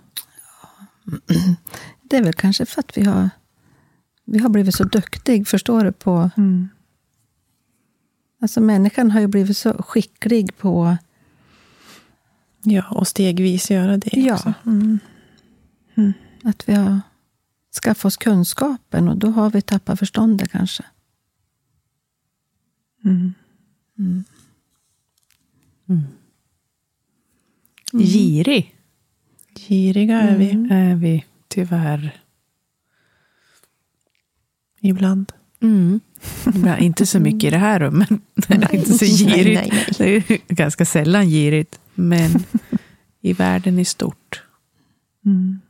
Det 2.03 2.17
är 2.17 2.23
väl 2.23 2.35
kanske 2.35 2.67
för 2.67 2.81
att 2.81 2.99
vi 2.99 3.05
har, 3.05 3.31
vi 4.27 4.39
har 4.39 4.49
blivit 4.49 4.75
så 4.75 4.85
duktig, 4.85 5.49
förstår 5.49 5.85
du, 5.85 5.93
på... 5.93 6.31
Mm. 6.37 6.69
Alltså 8.41 8.61
människan 8.61 9.11
har 9.11 9.21
ju 9.21 9.27
blivit 9.27 9.57
så 9.57 9.83
skicklig 9.83 10.57
på... 10.57 10.97
Ja, 12.63 12.85
och 12.91 13.09
stegvis 13.09 13.71
göra 13.71 13.97
det 13.97 14.11
Ja. 14.13 14.35
också. 14.35 14.55
Mm. 14.67 14.99
Att 16.45 16.69
vi 16.69 16.73
har 16.75 17.01
skaffat 17.83 18.05
oss 18.05 18.17
kunskapen 18.17 19.09
och 19.09 19.17
då 19.17 19.31
har 19.31 19.51
vi 19.51 19.63
tappat 19.63 19.99
förståndet 19.99 20.51
kanske. 20.51 20.85
Mm. 23.05 23.35
Girig 27.93 28.77
Giriga 29.55 30.21
är 30.21 30.37
vi 30.37 30.51
är 30.71 30.95
vi 30.95 31.25
tyvärr. 31.49 32.21
Ibland. 34.87 35.33
Mm. 35.63 36.01
Ja, 36.65 36.77
inte 36.79 37.07
så 37.07 37.21
mycket 37.21 37.45
i 37.45 37.51
det 37.51 37.59
här 37.59 37.81
rummet. 37.81 38.11
inte 38.73 38.93
så 38.93 39.05
girigt. 39.05 39.61
Nej, 39.61 39.69
nej, 39.73 39.87
nej. 39.99 40.25
Det 40.29 40.35
är 40.35 40.55
ganska 40.55 40.85
sällan 40.85 41.29
girigt. 41.29 41.81
Men 41.95 42.31
i 43.21 43.33
världen 43.33 43.79
i 43.79 43.85
stort. 43.85 44.43
Mm. 45.25 45.61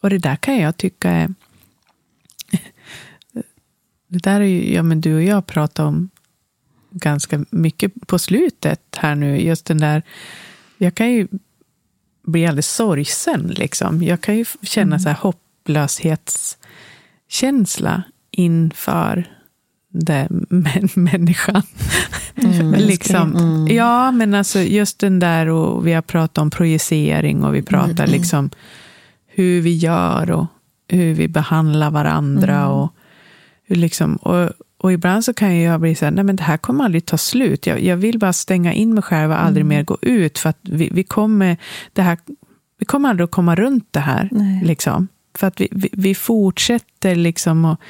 Och 0.00 0.10
det 0.10 0.18
där 0.18 0.36
kan 0.36 0.56
jag 0.56 0.76
tycka 0.76 1.10
är... 1.10 1.34
Det 4.08 4.18
där 4.18 4.40
är 4.40 4.44
ju, 4.44 4.74
ja 4.74 4.82
men 4.82 5.00
du 5.00 5.14
och 5.14 5.22
jag 5.22 5.46
pratat 5.46 5.78
om 5.78 6.10
ganska 6.90 7.44
mycket 7.50 8.06
på 8.06 8.18
slutet 8.18 8.96
här 8.96 9.14
nu. 9.14 9.40
Just 9.40 9.66
den 9.66 9.78
där... 9.78 10.02
Jag 10.78 10.94
kan 10.94 11.12
ju 11.12 11.28
bli 12.22 12.46
alldeles 12.46 12.74
sorgsen. 12.74 13.46
Liksom. 13.46 14.02
Jag 14.02 14.20
kan 14.20 14.36
ju 14.36 14.44
känna 14.62 14.98
så 14.98 15.08
här 15.08 15.16
hopplöshetskänsla 17.42 18.02
inför 18.30 19.24
den 19.92 20.46
män, 20.50 20.88
människan. 20.94 21.62
Mm. 22.36 22.72
liksom, 22.78 23.36
Mm. 23.36 23.76
Ja, 23.76 24.10
men 24.10 24.34
alltså 24.34 24.60
just 24.60 24.98
den 24.98 25.18
där, 25.18 25.46
och 25.46 25.86
vi 25.86 25.92
har 25.92 26.02
pratat 26.02 26.38
om 26.38 26.50
projicering 26.50 27.44
och 27.44 27.54
vi 27.54 27.62
pratar 27.62 28.04
Mm. 28.04 28.10
liksom 28.10 28.50
hur 29.26 29.60
vi 29.60 29.76
gör 29.76 30.30
och 30.30 30.46
hur 30.88 31.14
vi 31.14 31.28
behandlar 31.28 31.90
varandra. 31.90 32.56
Mm. 32.56 32.70
Och, 32.70 32.92
hur 33.66 33.76
liksom, 33.76 34.16
och, 34.16 34.50
och 34.78 34.92
ibland 34.92 35.24
så 35.24 35.34
kan 35.34 35.60
jag 35.60 35.80
bli 35.80 35.94
så 35.94 36.04
här, 36.04 36.12
nej 36.12 36.24
men 36.24 36.36
det 36.36 36.42
här 36.42 36.56
kommer 36.56 36.84
aldrig 36.84 37.06
ta 37.06 37.18
slut. 37.18 37.66
Jag, 37.66 37.82
jag 37.82 37.96
vill 37.96 38.18
bara 38.18 38.32
stänga 38.32 38.72
in 38.72 38.94
mig 38.94 39.02
själv 39.02 39.30
och 39.30 39.36
Mm. 39.36 39.46
aldrig 39.46 39.66
mer 39.66 39.82
gå 39.82 39.98
ut. 40.02 40.38
För 40.38 40.50
att 40.50 40.58
vi, 40.62 40.90
vi, 40.92 41.02
kommer, 41.04 41.56
det 41.92 42.02
här, 42.02 42.18
vi 42.78 42.84
kommer 42.86 43.08
aldrig 43.08 43.24
att 43.24 43.30
komma 43.30 43.54
runt 43.54 43.88
det 43.90 44.00
här. 44.00 44.28
Nej. 44.32 44.64
Liksom. 44.64 45.08
För 45.38 45.46
att 45.46 45.60
vi, 45.60 45.68
vi, 45.70 45.88
vi 45.92 46.14
fortsätter 46.14 47.14
liksom 47.14 47.64
att, 47.64 47.80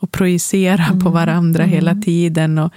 att 0.00 0.10
projicera 0.12 0.84
Mm. 0.84 1.00
på 1.00 1.10
varandra 1.10 1.64
hela 1.64 1.94
tiden. 1.94 2.58
Och 2.58 2.72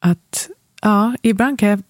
att, 0.00 0.48
ja, 0.82 1.14
ibland 1.22 1.58
kan 1.58 1.68
jag 1.68 1.82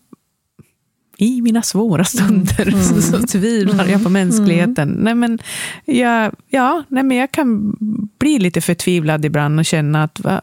i 1.17 1.43
mina 1.43 1.63
svåra 1.63 2.05
stunder 2.05 2.69
Mm. 2.69 2.83
så, 2.83 3.03
så 3.19 3.23
tvivlar 3.27 3.87
jag 3.87 4.03
på 4.05 4.09
mänskligheten. 4.11 4.89
Nej, 4.89 5.15
men 5.15 5.39
jag, 5.85 6.35
ja, 6.49 6.85
nej, 6.89 7.03
men 7.03 7.17
jag 7.17 7.33
kan 7.33 7.77
bli 8.19 8.39
lite 8.39 8.61
förtvivlad 8.61 9.25
ibland 9.25 9.59
och 9.59 9.65
känna 9.67 10.03
att 10.03 10.21
va, 10.21 10.41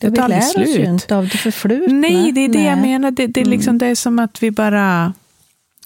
Det 0.00 0.10
vi 0.10 0.16
tar 0.16 0.22
aldrig 0.24 0.40
lär 0.42 0.62
oss 0.62 0.68
ju 0.68 0.74
slut. 0.74 0.88
inte 0.88 1.16
av 1.16 1.24
det 1.28 1.38
förflutna. 1.38 1.94
Nej, 1.94 2.32
det 2.32 2.40
är 2.40 2.48
det 2.48 2.62
jag 2.64 2.78
Nej. 2.78 2.90
menar. 2.90 3.10
Det, 3.10 3.26
det, 3.26 3.40
är 3.40 3.44
liksom, 3.44 3.78
det 3.78 3.86
är 3.86 3.94
som 3.94 4.18
att 4.18 4.42
vi 4.42 4.50
bara... 4.50 5.12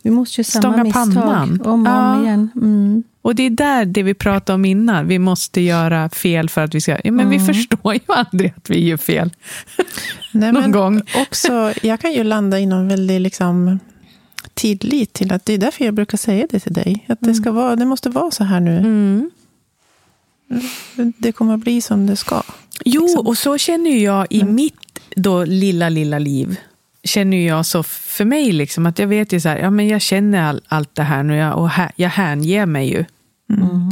Vi 0.07 0.11
måste 0.13 0.41
ju 0.41 0.45
samma 0.45 0.63
Stånga 0.63 0.85
misstag 0.85 1.15
pannan. 1.15 1.61
om 1.65 1.87
och 1.87 1.89
Ja. 1.93 2.15
om 2.17 2.25
igen. 2.25 2.51
Mm. 2.57 3.03
Och 3.23 3.35
det 3.35 3.43
är 3.43 3.51
där 3.51 3.85
det 3.85 4.03
vi 4.03 4.15
pratade 4.15 4.55
om 4.55 4.65
innan. 4.65 5.07
Vi 5.07 5.19
måste 5.19 5.61
göra 5.61 6.09
fel 6.09 6.49
för 6.49 6.61
att 6.65 6.75
vi 6.75 6.81
ska... 6.81 6.99
Ja, 7.05 7.13
men 7.13 7.31
vi 7.31 7.39
förstår 7.41 7.95
ju 7.95 8.01
aldrig 8.07 8.55
att 8.57 8.71
vi 8.71 8.89
gör 8.89 8.97
fel. 8.97 9.31
Nej, 10.33 10.53
Någon 10.53 10.63
men 10.63 10.73
gång. 10.73 11.03
Också, 11.17 11.73
jag 11.83 12.01
kan 12.01 12.13
ju 12.13 12.25
landa 12.25 12.61
i 12.61 12.67
någon 12.67 12.89
väldigt 12.89 13.21
liksom, 13.23 13.79
tillit 14.55 15.13
till 15.13 15.33
att 15.33 15.45
det 15.45 15.53
är 15.53 15.59
därför 15.59 15.85
jag 15.85 15.95
brukar 15.95 16.19
säga 16.19 16.47
det 16.51 16.61
till 16.61 16.73
dig. 16.73 17.05
Att 17.09 17.19
det, 17.21 17.35
ska 17.35 17.53
vara, 17.53 17.77
det 17.77 17.85
måste 17.85 18.11
vara 18.11 18.31
så 18.31 18.45
här 18.45 18.61
nu. 18.61 18.79
Mm. 18.79 19.31
Det 21.19 21.33
kommer 21.33 21.55
att 21.55 21.61
bli 21.61 21.81
som 21.81 22.07
det 22.07 22.17
ska. 22.17 22.43
Jo, 22.85 23.03
Liksom. 23.03 23.27
och 23.27 23.39
så 23.39 23.59
känner 23.59 23.91
jag 23.91 24.27
i 24.31 24.45
mitt 24.45 24.75
då 25.17 25.45
lilla, 25.45 25.89
lilla 25.89 26.19
liv. 26.19 26.57
Känner 27.07 27.47
jag 27.47 27.67
så 27.67 27.83
för 27.83 28.25
mig, 28.25 28.53
liksom, 28.53 28.87
att 28.87 28.99
jag 28.99 29.07
vet 29.07 29.33
ju 29.33 29.41
så 29.41 29.49
här, 29.49 29.57
ja 29.57 29.71
men 29.71 29.89
jag 29.89 30.01
känner 30.01 30.43
all, 30.43 30.61
allt 30.69 30.95
det 30.95 31.03
här 31.03 31.23
nu 31.23 31.37
jag, 31.37 31.59
och 31.59 31.71
här, 31.71 31.91
jag 31.97 32.09
hänger 32.09 32.67
mig 32.67 32.89
ju 32.89 33.05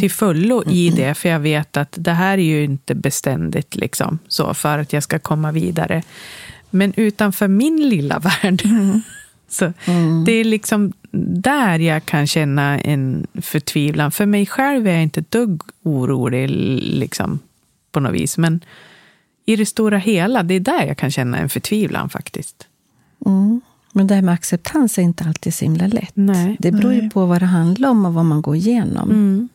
till 0.00 0.10
fullo 0.10 0.64
i 0.70 0.90
det, 0.90 1.14
för 1.14 1.28
jag 1.28 1.40
vet 1.40 1.76
att 1.76 1.94
det 1.98 2.12
här 2.12 2.38
är 2.38 2.42
ju 2.42 2.64
inte 2.64 2.94
beständigt 2.94 3.76
liksom, 3.76 4.18
så 4.28 4.54
för 4.54 4.78
att 4.78 4.92
jag 4.92 5.02
ska 5.02 5.18
komma 5.18 5.52
vidare. 5.52 6.02
Men 6.70 6.92
utanför 6.96 7.48
min 7.48 7.88
lilla 7.88 8.18
värld, 8.42 8.62
så 9.48 9.72
det 10.26 10.32
är 10.32 10.44
liksom 10.44 10.92
där 11.40 11.78
jag 11.78 12.04
kan 12.04 12.26
känna 12.26 12.80
en 12.80 13.26
förtvivlan. 13.42 14.10
För 14.12 14.26
mig 14.26 14.46
själv 14.46 14.86
är 14.86 14.92
jag 14.92 15.02
inte 15.02 15.24
dugg 15.28 15.62
orolig 15.82 16.48
liksom, 16.82 17.38
på 17.92 18.00
något 18.00 18.14
vis, 18.14 18.38
men 18.38 18.64
i 19.46 19.56
det 19.56 19.66
stora 19.66 19.98
hela, 19.98 20.42
det 20.42 20.54
är 20.54 20.60
där 20.60 20.86
jag 20.86 20.98
kan 20.98 21.10
känna 21.10 21.38
en 21.38 21.48
förtvivlan 21.48 22.10
faktiskt. 22.10 22.68
Mm. 23.26 23.60
Men 23.92 24.06
det 24.06 24.14
här 24.14 24.22
med 24.22 24.34
acceptans 24.34 24.98
är 24.98 25.02
inte 25.02 25.24
alltid 25.24 25.54
så 25.54 25.64
himla 25.64 25.86
lätt. 25.86 26.12
Nej. 26.14 26.56
Det 26.58 26.72
beror 26.72 26.92
ju 26.92 27.00
Nej. 27.00 27.10
på 27.10 27.26
vad 27.26 27.42
det 27.42 27.46
handlar 27.46 27.88
om 27.90 28.04
och 28.04 28.14
vad 28.14 28.24
man 28.24 28.42
går 28.42 28.56
igenom. 28.56 29.10
Mm. 29.10 29.48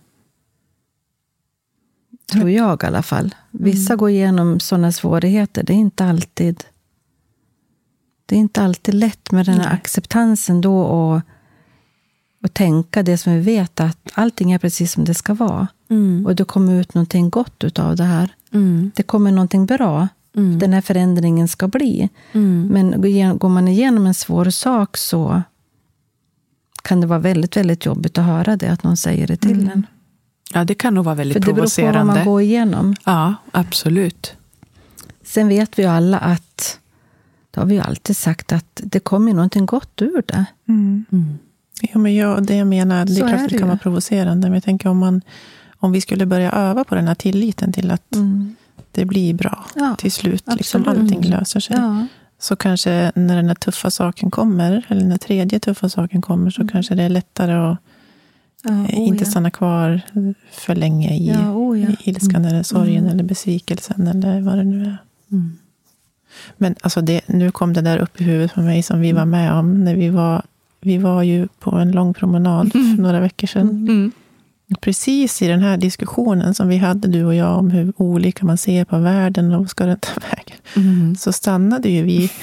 Tror 2.32 2.50
jag 2.50 2.84
i 2.84 2.86
alla 2.86 3.04
fall. 3.04 3.36
Vissa 3.52 3.94
Mm. 3.94 4.00
går 4.00 4.10
igenom 4.10 4.60
sådana 4.60 4.92
svårigheter. 4.92 5.64
Det 5.64 5.74
är 5.74 5.78
inte 5.78 6.06
alltid 6.06 6.64
det 8.26 8.36
är 8.36 8.40
inte 8.40 8.62
alltid 8.62 8.94
lätt 8.94 9.32
med 9.32 9.46
den 9.46 9.56
här 9.56 9.66
Nej. 9.66 9.74
acceptansen 9.74 10.62
då 10.62 10.82
och, 10.82 11.22
och 12.44 12.54
tänka 12.54 13.04
det 13.04 13.18
som 13.18 13.34
vi 13.34 13.40
vet 13.40 13.80
att 13.80 13.98
allting 14.14 14.52
är 14.52 14.58
precis 14.60 14.92
som 14.92 15.06
det 15.06 15.14
ska 15.14 15.34
vara. 15.34 15.68
Mm. 15.90 16.26
Och 16.26 16.36
det 16.36 16.46
kommer 16.46 16.80
ut 16.82 16.94
någonting 16.94 17.30
gott 17.30 17.64
utav 17.64 17.96
det 17.96 18.04
här. 18.04 18.34
Mm. 18.52 18.92
Det 18.96 19.04
kommer 19.04 19.32
någonting 19.32 19.66
bra. 19.66 20.08
Mm. 20.36 20.60
Den 20.60 20.74
här 20.74 20.82
förändringen 20.82 21.48
ska 21.48 21.68
bli. 21.68 22.10
Mm. 22.32 22.68
Men 22.68 23.02
går 23.40 23.50
man 23.50 23.68
igenom 23.68 24.06
en 24.08 24.14
svår 24.14 24.50
sak 24.50 24.98
så 24.98 25.42
kan 26.82 27.02
det 27.02 27.08
vara 27.08 27.20
väldigt, 27.20 27.58
väldigt 27.58 27.86
jobbigt 27.86 28.18
att 28.18 28.26
höra 28.26 28.56
det, 28.58 28.68
att 28.68 28.84
någon 28.84 28.98
säger 28.98 29.28
det 29.28 29.38
till 29.38 29.70
en. 29.70 29.86
Ja, 30.54 30.64
det 30.64 30.76
kan 30.76 30.94
nog 30.94 31.06
vara 31.06 31.16
väldigt 31.16 31.34
För 31.34 31.40
det 31.40 31.46
beror 31.46 31.56
på 31.56 31.62
vad 31.62 31.76
provocerande. 31.76 32.14
man 32.14 32.26
går 32.26 32.42
igenom. 32.42 32.96
Ja, 33.06 33.36
absolut. 33.52 34.34
Sen 35.24 35.48
vet 35.48 35.80
vi 35.80 35.84
ju 35.84 35.90
alla 35.90 36.18
att, 36.18 36.80
det 37.52 37.60
har 37.60 37.68
vi 37.68 37.76
ju 37.76 37.82
alltid 37.82 38.18
sagt, 38.18 38.52
att 38.52 38.82
det 38.84 39.00
kommer 39.00 39.34
någonting 39.34 39.66
gott 39.66 40.02
ur 40.02 40.24
det. 40.28 40.46
Mm. 40.68 41.06
Ja, 41.82 42.00
men 42.00 42.16
jag, 42.16 42.44
det 42.46 42.56
jag 42.56 42.68
menar, 42.68 43.06
det 43.06 43.12
är 43.12 43.16
Så 43.16 43.20
klart 43.22 43.32
är 43.32 43.36
att 43.36 43.44
det 43.44 43.50
kan 43.50 43.60
ju. 43.60 43.66
vara 43.68 43.78
provocerande. 43.78 44.48
Men 44.48 44.54
jag 44.54 44.64
tänker 44.64 44.90
om, 44.90 44.98
man, 44.98 45.22
om 45.78 45.92
vi 45.92 46.02
skulle 46.02 46.26
börja 46.26 46.52
öva 46.52 46.84
på 46.84 46.96
den 46.96 47.08
här 47.08 47.16
tilliten 47.16 47.74
till 47.74 47.92
att 47.92 48.16
det 49.00 49.06
blir 49.06 49.34
bra 49.34 49.66
Ja, 49.76 49.96
till 49.98 50.12
slut. 50.12 50.44
Liksom, 50.48 50.88
allting 50.88 51.22
löser 51.22 51.60
sig. 51.60 51.76
Ja. 51.78 52.08
Så 52.40 52.56
kanske 52.56 53.12
när 53.16 53.36
den 53.36 53.48
här 53.48 53.56
tuffa 53.56 53.92
saken 53.92 54.32
kommer, 54.32 54.86
eller 54.88 55.06
när 55.06 55.18
tredje 55.18 55.60
tuffa 55.60 55.90
saken 55.90 56.22
kommer, 56.22 56.50
så 56.50 56.68
kanske 56.68 56.96
det 56.96 57.04
är 57.04 57.10
lättare 57.10 57.54
att 57.54 57.78
Ja, 58.64 58.72
eh, 58.72 58.84
oh 58.84 59.08
inte 59.08 59.26
stanna 59.26 59.52
kvar 59.52 60.02
för 60.52 60.76
länge 60.76 61.14
i, 61.14 61.28
Ja, 61.28 61.52
oh 61.52 61.80
i 61.80 61.98
ilskan 62.04 62.46
eller 62.46 62.64
sorgen 62.64 63.08
eller 63.08 63.24
besvikelsen 63.24 64.08
eller 64.08 64.42
vad 64.42 64.58
det 64.58 64.64
nu 64.64 64.82
är. 64.82 64.98
Mm. 65.32 65.58
Men 66.58 66.76
alltså 66.82 67.02
det, 67.02 67.22
nu 67.28 67.52
kom 67.52 67.74
det 67.74 67.82
där 67.82 67.98
upp 67.98 68.22
i 68.22 68.24
huvudet 68.24 68.52
för 68.52 68.62
mig 68.62 68.84
som 68.84 69.02
vi 69.02 69.12
var 69.12 69.26
med 69.26 69.54
om. 69.54 69.84
När 69.84 69.96
vi 69.96 70.10
var, 70.10 70.42
vi 70.82 70.98
var 70.98 71.24
ju 71.24 71.48
på 71.60 71.72
en 71.72 71.92
lång 71.92 72.14
promenad 72.14 72.72
för 72.72 73.02
några 73.02 73.20
veckor 73.20 73.48
sedan. 73.48 74.12
Mm. 74.70 74.78
Precis 74.82 75.42
i 75.42 75.48
den 75.48 75.60
här 75.62 75.78
diskussionen 75.78 76.54
som 76.54 76.68
vi 76.68 76.78
hade, 76.78 77.08
du 77.08 77.26
och 77.26 77.36
jag, 77.36 77.58
om 77.58 77.72
hur 77.72 77.94
olika 77.98 78.46
man 78.46 78.58
ser 78.58 78.86
på 78.86 78.98
världen 78.98 79.54
och 79.54 79.60
vad 79.60 79.70
ska 79.70 79.86
den 79.86 80.00
ta 80.00 80.12
vägen. 80.32 80.58
Mm. 80.76 81.16
Så 81.16 81.34
stannade 81.34 81.90
ju 81.90 82.04
vi 82.04 82.32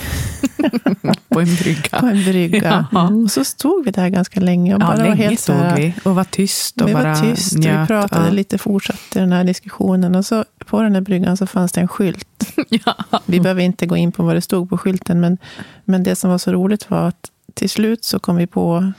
På 1.28 1.40
en 1.40 1.54
brygga. 1.54 2.00
på 2.00 2.06
en 2.06 2.24
brygga. 2.24 2.86
Ja. 2.92 3.08
Och 3.08 3.30
så 3.30 3.44
stod 3.44 3.84
vi 3.84 3.90
där 3.90 4.08
ganska 4.08 4.40
länge 4.40 4.74
och 4.74 4.82
Ja, 4.82 4.86
bara 4.86 4.96
var 4.96 5.04
länge 5.04 5.16
helt 5.16 5.40
stod 5.40 5.74
vi 5.76 5.94
och 6.04 6.14
var 6.14 6.24
tyst. 6.24 6.80
Och 6.80 6.88
vi 6.88 6.94
bara 6.94 7.14
var 7.14 7.22
tyst 7.22 7.52
och 7.52 7.58
vi 7.58 7.68
njöt. 7.68 7.88
pratade 7.88 8.26
ja. 8.26 8.32
lite, 8.32 8.58
fortsatte 8.58 9.20
den 9.20 9.32
här 9.32 9.44
diskussionen. 9.44 10.14
Och 10.14 10.26
så 10.26 10.44
på 10.66 10.82
den 10.82 10.94
här 10.94 11.00
bryggan 11.00 11.36
så 11.36 11.46
fanns 11.46 11.72
det 11.72 11.80
en 11.80 11.88
skylt. 11.88 12.52
Ja. 12.68 12.94
Vi 13.26 13.40
behöver 13.40 13.62
inte 13.62 13.86
gå 13.86 13.96
in 13.96 14.12
på 14.12 14.22
vad 14.22 14.34
det 14.34 14.40
stod 14.40 14.70
på 14.70 14.78
skylten, 14.78 15.20
men, 15.20 15.38
men 15.84 16.02
det 16.02 16.16
som 16.16 16.30
var 16.30 16.38
så 16.38 16.52
roligt 16.52 16.90
var 16.90 17.08
att 17.08 17.30
till 17.54 17.70
slut 17.70 18.04
så 18.04 18.18
kom 18.18 18.36
vi 18.36 18.46
på, 18.46 18.92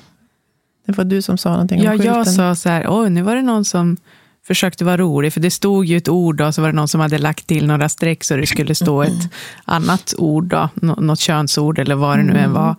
det 0.87 0.97
var 0.97 1.05
du 1.05 1.21
som 1.21 1.37
sa 1.37 1.49
någonting 1.51 1.81
Ja, 1.83 1.91
om 1.91 1.97
skylten. 1.97 2.15
jag 2.15 2.27
sa 2.27 2.55
så 2.55 2.69
här, 2.69 2.85
oj, 2.89 3.09
nu 3.09 3.21
var 3.21 3.35
det 3.35 3.41
någon 3.41 3.65
som 3.65 3.97
försökte 4.47 4.85
vara 4.85 4.97
rolig, 4.97 5.33
för 5.33 5.39
det 5.39 5.51
stod 5.51 5.85
ju 5.85 5.97
ett 5.97 6.09
ord 6.09 6.41
och 6.41 6.55
så 6.55 6.61
var 6.61 6.69
det 6.69 6.75
någon 6.75 6.87
som 6.87 7.01
hade 7.01 7.17
lagt 7.17 7.47
till 7.47 7.67
några 7.67 7.89
streck 7.89 8.23
så 8.23 8.35
det 8.35 8.47
skulle 8.47 8.75
stå 8.75 9.01
ett 9.03 9.29
annat 9.65 10.13
ord, 10.17 10.45
då, 10.45 10.69
nå- 10.75 10.95
något 10.95 11.19
könsord 11.19 11.79
eller 11.79 11.95
vad 11.95 12.17
det 12.19 12.23
nu 12.23 12.37
än 12.39 12.53
var. 12.53 12.75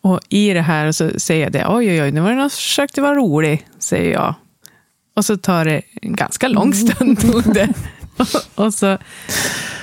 Och 0.00 0.20
i 0.28 0.52
det 0.52 0.60
här 0.62 0.92
så 0.92 1.10
säger 1.20 1.42
jag 1.42 1.52
det, 1.52 1.66
oj, 1.68 1.88
oj, 1.90 2.02
oj, 2.02 2.12
nu 2.12 2.20
var 2.20 2.30
det 2.30 2.36
någon 2.36 2.50
som 2.50 2.56
försökte 2.56 3.00
vara 3.00 3.14
rolig, 3.14 3.66
säger 3.78 4.12
jag. 4.12 4.34
Och 5.16 5.24
så 5.24 5.36
tar 5.36 5.64
det 5.64 5.82
en 6.02 6.16
ganska 6.16 6.48
lång 6.48 6.74
stund, 6.74 7.20
tog 7.20 7.54
det. 7.54 7.68
Och, 8.16 8.26
och 8.64 8.74
så 8.74 8.98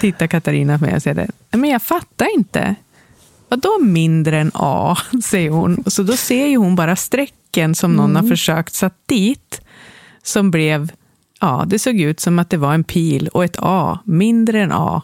tittar 0.02 0.28
Katarina 0.28 0.80
på 0.80 0.86
mig 0.86 0.96
och 0.96 1.02
säger, 1.02 1.28
det, 1.52 1.58
men 1.58 1.70
jag 1.70 1.82
fattar 1.82 2.28
inte. 2.38 2.76
Vadå 3.50 3.80
mindre 3.82 4.40
än 4.40 4.52
A, 4.54 4.98
säger 5.24 5.50
hon. 5.50 5.84
Så 5.88 6.04
då 6.04 6.14
ser 6.18 6.48
ju 6.48 6.58
hon 6.58 6.76
bara 6.76 6.96
strecken 7.52 7.76
som 7.76 7.96
någon 7.96 8.16
har 8.16 8.24
försökt 8.24 8.74
satt 8.74 8.96
dit. 9.08 9.62
Som 10.24 10.52
blev, 10.52 10.92
ja, 11.42 11.64
det 11.68 11.80
såg 11.80 12.00
ut 12.00 12.20
som 12.20 12.40
att 12.40 12.50
det 12.50 12.58
var 12.58 12.74
en 12.74 12.84
pil 12.84 13.28
och 13.28 13.44
ett 13.44 13.56
A, 13.60 14.00
mindre 14.06 14.62
än 14.62 14.72
A. 14.72 15.02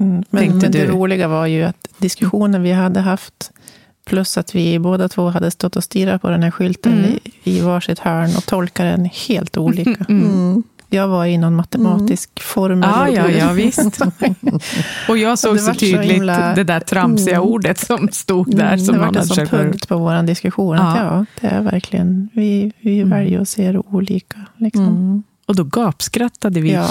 Mm, 0.00 0.24
men 0.30 0.40
Tänkte 0.40 0.66
men 0.66 0.72
det 0.72 0.86
roliga 0.86 1.28
var 1.28 1.46
ju 1.46 1.62
att 1.62 1.88
diskussionen 1.98 2.62
vi 2.62 2.72
hade 2.72 3.00
haft, 3.00 3.50
plus 4.06 4.38
att 4.38 4.54
vi 4.54 4.78
båda 4.78 5.08
två 5.08 5.30
hade 5.30 5.50
stått 5.50 5.76
och 5.76 5.84
stirrat 5.84 6.22
på 6.22 6.30
den 6.30 6.42
här 6.42 6.50
skylten 6.50 6.92
Mm. 6.92 7.10
i, 7.10 7.20
i 7.44 7.60
varsitt 7.60 7.98
hörn 7.98 8.36
och 8.36 8.46
tolkat 8.46 8.96
den 8.96 9.04
helt 9.28 9.56
olika. 9.56 10.04
Mm. 10.08 10.62
Jag 10.90 11.08
var 11.08 11.26
i 11.26 11.38
någon 11.38 11.54
matematisk 11.56 12.42
formel. 12.42 12.90
Ja, 12.92 13.08
och 13.08 13.14
ja, 13.14 13.30
ja, 13.30 13.52
visst. 13.52 13.78
Och 15.08 15.18
jag 15.18 15.38
såg 15.38 15.54
det 15.54 15.58
så 15.58 15.66
var 15.66 15.74
så 15.74 15.80
tydligt 15.80 16.10
himla- 16.12 16.54
det 16.54 16.64
där 16.64 16.80
tramsiga 16.80 17.40
ordet 17.40 17.78
som 17.78 18.08
stod 18.12 18.56
där. 18.56 18.76
Som 18.76 18.94
det 18.94 19.00
var 19.00 19.16
en 19.16 19.26
sån 19.26 19.46
punkt 19.46 19.88
på 19.88 19.96
vår 19.98 20.22
diskussion. 20.22 20.76
Att 20.76 20.96
Ja. 20.98 21.04
ja, 21.04 21.24
det 21.40 21.46
är 21.46 21.62
verkligen, 21.62 22.28
vi, 22.32 22.72
vi 22.80 22.98
Mm. 23.00 23.10
väljer 23.10 23.40
att 23.40 23.48
se 23.48 23.72
det 23.72 23.78
olika. 23.78 24.38
Liksom. 24.56 24.86
Mm. 24.86 25.22
Och 25.46 25.56
då 25.56 25.64
gapskrattade 25.64 26.60
vi 26.60 26.72
Ja, 26.72 26.88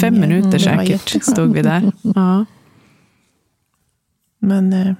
fem 0.00 0.20
minuter 0.20 0.68
Mm, 0.68 0.86
säkert. 0.86 1.22
Stod 1.24 1.52
vi 1.54 1.62
där. 1.62 1.92
Ja. 2.02 2.44
Men, 4.38 4.72
eh, 4.72 4.94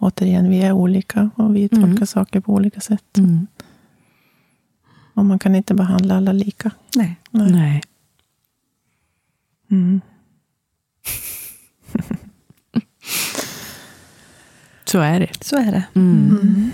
återigen, 0.00 0.50
vi 0.50 0.62
är 0.62 0.72
olika 0.72 1.30
och 1.36 1.56
vi 1.56 1.68
tolkar 1.68 1.86
Mm. 1.88 2.06
saker 2.06 2.40
på 2.40 2.52
olika 2.52 2.80
sätt. 2.80 3.18
Mm. 5.10 5.18
Och 5.20 5.24
man 5.24 5.38
kan 5.38 5.54
inte 5.54 5.74
behandla 5.74 6.16
alla 6.16 6.32
lika. 6.32 6.70
Nej. 6.96 7.16
Nej. 7.30 7.50
Nej. 7.50 7.82
Mm. 9.70 10.00
Så 14.84 15.00
är 15.00 15.20
det. 15.20 15.44
Så 15.44 15.56
är 15.56 15.72
det. 15.72 15.84
Mm. 15.94 16.72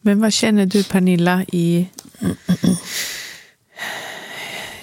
Men 0.00 0.20
vad 0.20 0.32
känner 0.32 0.66
du 0.66 0.84
Pernilla 0.84 1.44
i 1.52 1.88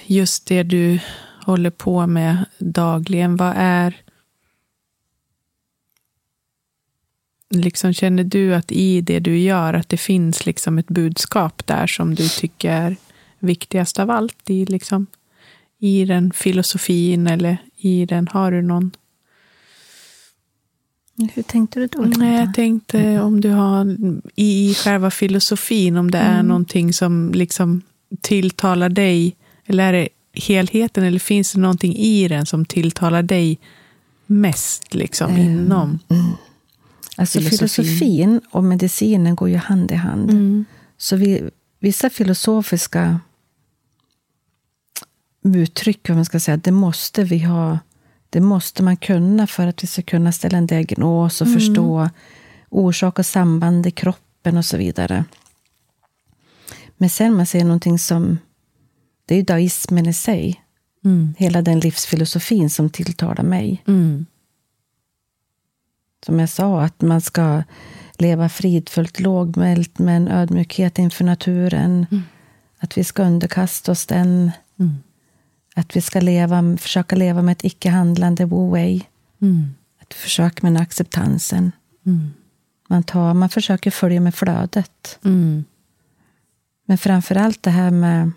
just 0.05 0.45
det 0.45 0.63
du 0.63 0.99
håller 1.45 1.69
på 1.69 2.07
med 2.07 2.45
dagligen? 2.59 3.35
Vad 3.35 3.53
är 3.57 4.04
liksom 7.49 7.93
Känner 7.93 8.23
du 8.23 8.55
att 8.55 8.71
i 8.71 9.01
det 9.01 9.19
du 9.19 9.37
gör 9.37 9.73
att 9.73 9.89
det 9.89 9.97
finns 9.97 10.45
liksom 10.45 10.77
ett 10.77 10.87
budskap 10.87 11.67
där 11.67 11.87
som 11.87 12.15
du 12.15 12.29
tycker 12.29 12.71
är 12.71 12.95
viktigast 13.39 13.99
av 13.99 14.11
allt 14.11 14.49
i, 14.49 14.65
liksom, 14.65 15.07
i 15.79 16.05
den 16.05 16.31
filosofin 16.31 17.27
eller 17.27 17.57
i 17.77 18.05
den? 18.05 18.27
Har 18.27 18.51
du 18.51 18.61
någon 18.61 18.91
Hur 21.33 21.43
tänkte 21.43 21.79
du 21.79 21.87
då? 21.87 22.01
Nej, 22.01 22.39
jag 22.39 22.53
tänkte 22.53 23.21
om 23.21 23.41
du 23.41 23.49
har 23.49 23.97
i, 24.35 24.73
själva 24.73 25.11
filosofin, 25.11 25.97
om 25.97 26.11
det 26.11 26.17
är 26.17 26.43
någonting 26.43 26.93
som 26.93 27.31
liksom 27.33 27.81
tilltalar 28.21 28.89
dig, 28.89 29.35
eller 29.65 29.83
är 29.83 29.93
det 29.93 30.09
helheten, 30.33 31.03
eller 31.03 31.19
finns 31.19 31.53
det 31.53 31.59
någonting 31.59 31.95
i 31.95 32.27
den 32.27 32.45
som 32.45 32.65
tilltalar 32.65 33.23
dig 33.23 33.59
mest 34.25 34.93
liksom 34.93 35.37
inom? 35.37 35.99
Alltså 37.15 37.39
filosofin. 37.39 37.67
filosofin 37.67 38.41
och 38.51 38.63
medicinen 38.63 39.35
går 39.35 39.49
ju 39.49 39.57
hand 39.57 39.91
i 39.91 39.95
hand. 39.95 40.29
Mm. 40.29 40.65
Så 40.97 41.15
vi, 41.15 41.49
vissa 41.79 42.09
filosofiska 42.09 43.19
uttryck, 45.43 46.09
vad 46.09 46.17
man 46.17 46.25
ska 46.25 46.39
säga, 46.39 46.57
det 46.57 46.71
måste 46.71 47.23
vi 47.23 47.39
ha. 47.39 47.79
Det 48.29 48.41
måste 48.41 48.83
man 48.83 48.97
kunna 48.97 49.47
för 49.47 49.67
att 49.67 49.83
vi 49.83 49.87
ska 49.87 50.01
kunna 50.01 50.31
ställa 50.31 50.57
en 50.57 50.67
diagnos 50.67 51.41
och 51.41 51.53
förstå 51.53 52.09
orsak 52.69 53.19
och 53.19 53.25
samband 53.25 53.87
i 53.87 53.91
kroppen 53.91 54.57
och 54.57 54.65
så 54.65 54.77
vidare. 54.77 55.25
Men 56.97 57.09
sen 57.09 57.33
man 57.33 57.45
säger 57.45 57.65
någonting 57.65 57.99
som, 57.99 58.37
det 59.25 59.33
är 59.33 59.37
ju 59.37 59.43
daismen 59.43 60.05
i 60.05 60.13
sig. 60.13 60.61
Mm. 61.05 61.35
Hela 61.37 61.61
den 61.61 61.79
livsfilosofin 61.79 62.69
som 62.69 62.89
tilltalar 62.89 63.43
mig. 63.43 63.83
Mm. 63.87 64.25
Som 66.25 66.39
jag 66.39 66.49
sa, 66.49 66.81
att 66.81 67.01
man 67.01 67.21
ska 67.21 67.63
leva 68.17 68.49
fridfullt, 68.49 69.19
lågmält 69.19 69.99
med 69.99 70.17
en 70.17 70.27
ödmjukhet 70.27 70.99
inför 70.99 71.23
naturen. 71.23 72.05
Att 72.79 72.97
vi 72.97 73.03
ska 73.03 73.23
underkasta 73.23 73.91
oss 73.91 74.05
den. 74.05 74.51
Mm. 74.79 74.95
Att 75.75 75.95
vi 75.95 76.01
ska 76.01 76.19
leva, 76.19 76.77
försöka 76.77 77.15
leva 77.15 77.41
med 77.41 77.51
ett 77.51 77.63
icke-handlande 77.63 78.45
wu-wei. 78.45 79.03
Mm. 79.41 79.75
Att 80.01 80.13
försöka 80.13 80.59
med 80.61 80.73
den 80.73 80.81
acceptansen. 80.81 81.71
Mm. 82.05 82.33
Man, 82.87 83.03
tar, 83.03 83.33
man 83.33 83.49
försöker 83.49 83.91
följa 83.91 84.19
med 84.19 84.35
flödet. 84.35 85.19
Mm. 85.25 85.65
Men 86.85 86.97
framför 86.97 87.35
allt 87.35 87.63
det 87.63 87.71
här 87.71 87.91
med 87.91 88.31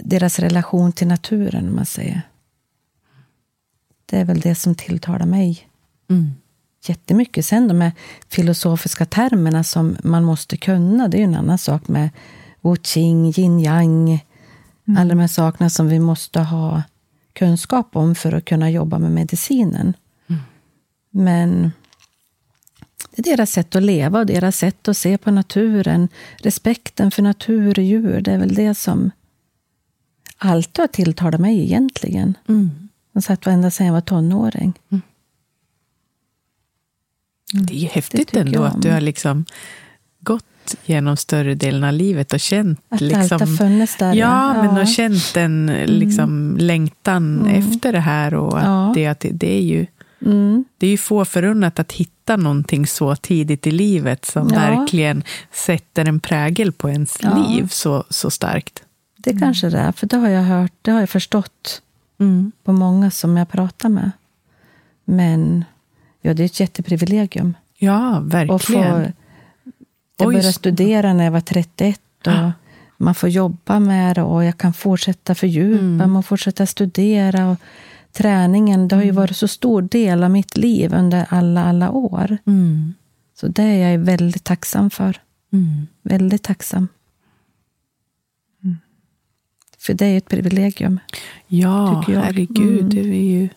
deras 0.00 0.38
relation 0.38 0.92
till 0.92 1.08
naturen, 1.08 1.68
om 1.68 1.76
man 1.76 1.86
säger. 1.86 2.22
Det 4.06 4.18
är 4.18 4.24
väl 4.24 4.40
det 4.40 4.54
som 4.54 4.74
tilltalar 4.74 5.26
mig 5.26 5.69
Mm. 6.10 6.30
jättemycket. 6.86 7.46
Sen 7.46 7.68
de 7.68 7.80
här 7.80 7.92
filosofiska 8.28 9.04
termerna 9.04 9.64
som 9.64 9.96
man 10.04 10.24
måste 10.24 10.56
kunna, 10.56 11.08
det 11.08 11.16
är 11.16 11.18
ju 11.18 11.24
en 11.24 11.34
annan 11.34 11.58
sak 11.58 11.88
med 11.88 12.10
Wu 12.60 12.76
Qing, 12.76 13.32
Yin 13.36 13.60
Yang, 13.60 14.26
alla 14.98 15.08
de 15.08 15.18
här 15.18 15.28
sakerna 15.28 15.70
som 15.70 15.88
vi 15.88 15.98
måste 15.98 16.40
ha 16.40 16.82
kunskap 17.32 17.96
om 17.96 18.14
för 18.14 18.32
att 18.32 18.44
kunna 18.44 18.70
jobba 18.70 18.98
med 18.98 19.10
medicinen. 19.10 19.94
Men 21.10 21.72
det 23.10 23.30
är 23.30 23.36
deras 23.36 23.50
sätt 23.50 23.76
att 23.76 23.82
leva 23.82 24.18
och 24.18 24.26
deras 24.26 24.56
sätt 24.56 24.88
att 24.88 24.96
se 24.96 25.18
på 25.18 25.30
naturen. 25.30 26.08
Respekten 26.36 27.10
för 27.10 27.22
natur 27.22 27.78
och 27.78 27.84
djur, 27.84 28.20
det 28.20 28.32
är 28.32 28.38
väl 28.38 28.54
det 28.54 28.74
som 28.74 29.10
alltid 30.38 30.82
har 30.82 30.86
tilltalat 30.86 31.40
mig 31.40 31.62
egentligen. 31.62 32.36
Mm. 32.48 32.70
Som 33.12 33.22
sagt 33.22 33.46
ända 33.46 33.70
sedan 33.70 33.86
jag 33.86 33.94
var 33.94 34.00
tonåring. 34.00 34.72
Det 37.52 37.74
är 37.74 37.78
ju 37.78 37.86
häftigt 37.88 38.36
ändå 38.36 38.62
att 38.64 38.82
du 38.82 38.90
har 38.90 39.00
liksom 39.00 39.44
gått 40.20 40.44
genom 40.84 41.16
större 41.16 41.54
delen 41.54 41.84
av 41.84 41.92
livet 41.92 42.32
och 42.32 42.40
känt 42.40 42.80
Att 42.88 43.00
liksom, 43.00 43.20
alltid 43.20 43.48
har 43.48 43.56
funnits 43.56 43.96
där. 43.96 44.14
Ja, 44.14 44.54
men 44.54 44.66
har 44.66 44.84
känt 44.86 45.36
en 45.36 45.66
liksom, 45.86 46.56
längtan 46.60 47.40
Mm. 47.40 47.54
efter 47.58 47.92
det 47.92 48.00
här. 48.00 48.34
Och 48.34 48.58
att 48.58 48.64
Ja. 48.96 49.14
det, 49.20 49.28
det, 49.32 49.52
är 49.58 49.62
ju, 49.62 49.86
Mm. 50.26 50.64
det 50.78 50.86
är 50.86 50.90
ju 50.90 50.96
få 50.98 51.24
förunnat 51.24 51.78
att 51.78 51.92
hitta 51.92 52.36
någonting 52.36 52.86
så 52.86 53.16
tidigt 53.16 53.66
i 53.66 53.70
livet 53.70 54.24
som 54.24 54.48
Ja. 54.48 54.54
verkligen 54.60 55.22
sätter 55.52 56.04
en 56.08 56.20
prägel 56.20 56.72
på 56.72 56.90
ens 56.90 57.18
Ja. 57.22 57.46
liv 57.48 57.68
så, 57.70 58.04
så 58.10 58.30
starkt. 58.30 58.82
Det 59.16 59.38
kanske 59.38 59.68
det 59.70 59.78
är, 59.78 59.92
för 59.92 60.06
det 60.06 60.16
har 60.16 60.28
jag 60.28 60.42
hört, 60.42 60.72
det 60.82 60.90
har 60.90 61.00
jag 61.00 61.10
förstått 61.10 61.82
Mm. 62.20 62.52
på 62.64 62.72
många 62.72 63.10
som 63.10 63.36
jag 63.36 63.48
pratar 63.50 63.88
med. 63.88 64.10
Men 65.04 65.64
ja, 66.20 66.34
det 66.34 66.42
är 66.42 66.44
ett 66.46 66.60
jätteprivilegium. 66.60 67.54
Ja, 67.78 68.16
att 68.16 68.22
få, 68.22 68.28
verkligen. 68.28 68.84
jag 68.86 69.12
Oj, 70.18 70.26
började 70.26 70.42
så- 70.42 70.52
studera 70.52 71.12
när 71.14 71.24
jag 71.24 71.30
var 71.32 71.40
31 71.40 72.00
och 72.26 72.32
Ah. 72.32 72.52
man 72.96 73.14
får 73.14 73.28
jobba 73.28 73.78
med 73.80 74.16
det 74.16 74.22
och 74.22 74.44
jag 74.44 74.58
kan 74.58 74.72
fortsätta 74.72 75.34
fördjupa 75.34 75.84
Mm. 76.04 76.16
och 76.16 76.26
fortsätta 76.26 76.66
studera. 76.66 77.48
Och 77.50 77.56
träningen, 78.12 78.88
det 78.88 78.96
har 78.96 79.02
ju 79.02 79.10
varit 79.10 79.36
så 79.36 79.48
stor 79.48 79.82
del 79.82 80.24
av 80.24 80.30
mitt 80.30 80.56
liv 80.56 80.94
under 80.94 81.26
alla, 81.28 81.64
alla 81.64 81.90
år. 81.90 82.38
Mm. 82.46 82.94
Så 83.34 83.48
det 83.48 83.62
är 83.62 83.90
jag 83.92 83.98
väldigt 83.98 84.44
tacksam 84.44 84.90
för. 84.90 85.20
Mm. 85.52 85.86
Väldigt 86.02 86.42
tacksam. 86.42 86.88
För 89.78 89.94
det 89.94 90.06
är 90.06 90.10
ju 90.10 90.18
ett 90.18 90.28
privilegium. 90.28 91.00
Ja, 91.46 92.04
herregud. 92.06 92.78
Mm. 92.78 92.88
Det 92.90 93.00
är 93.00 93.30
ju, 93.40 93.48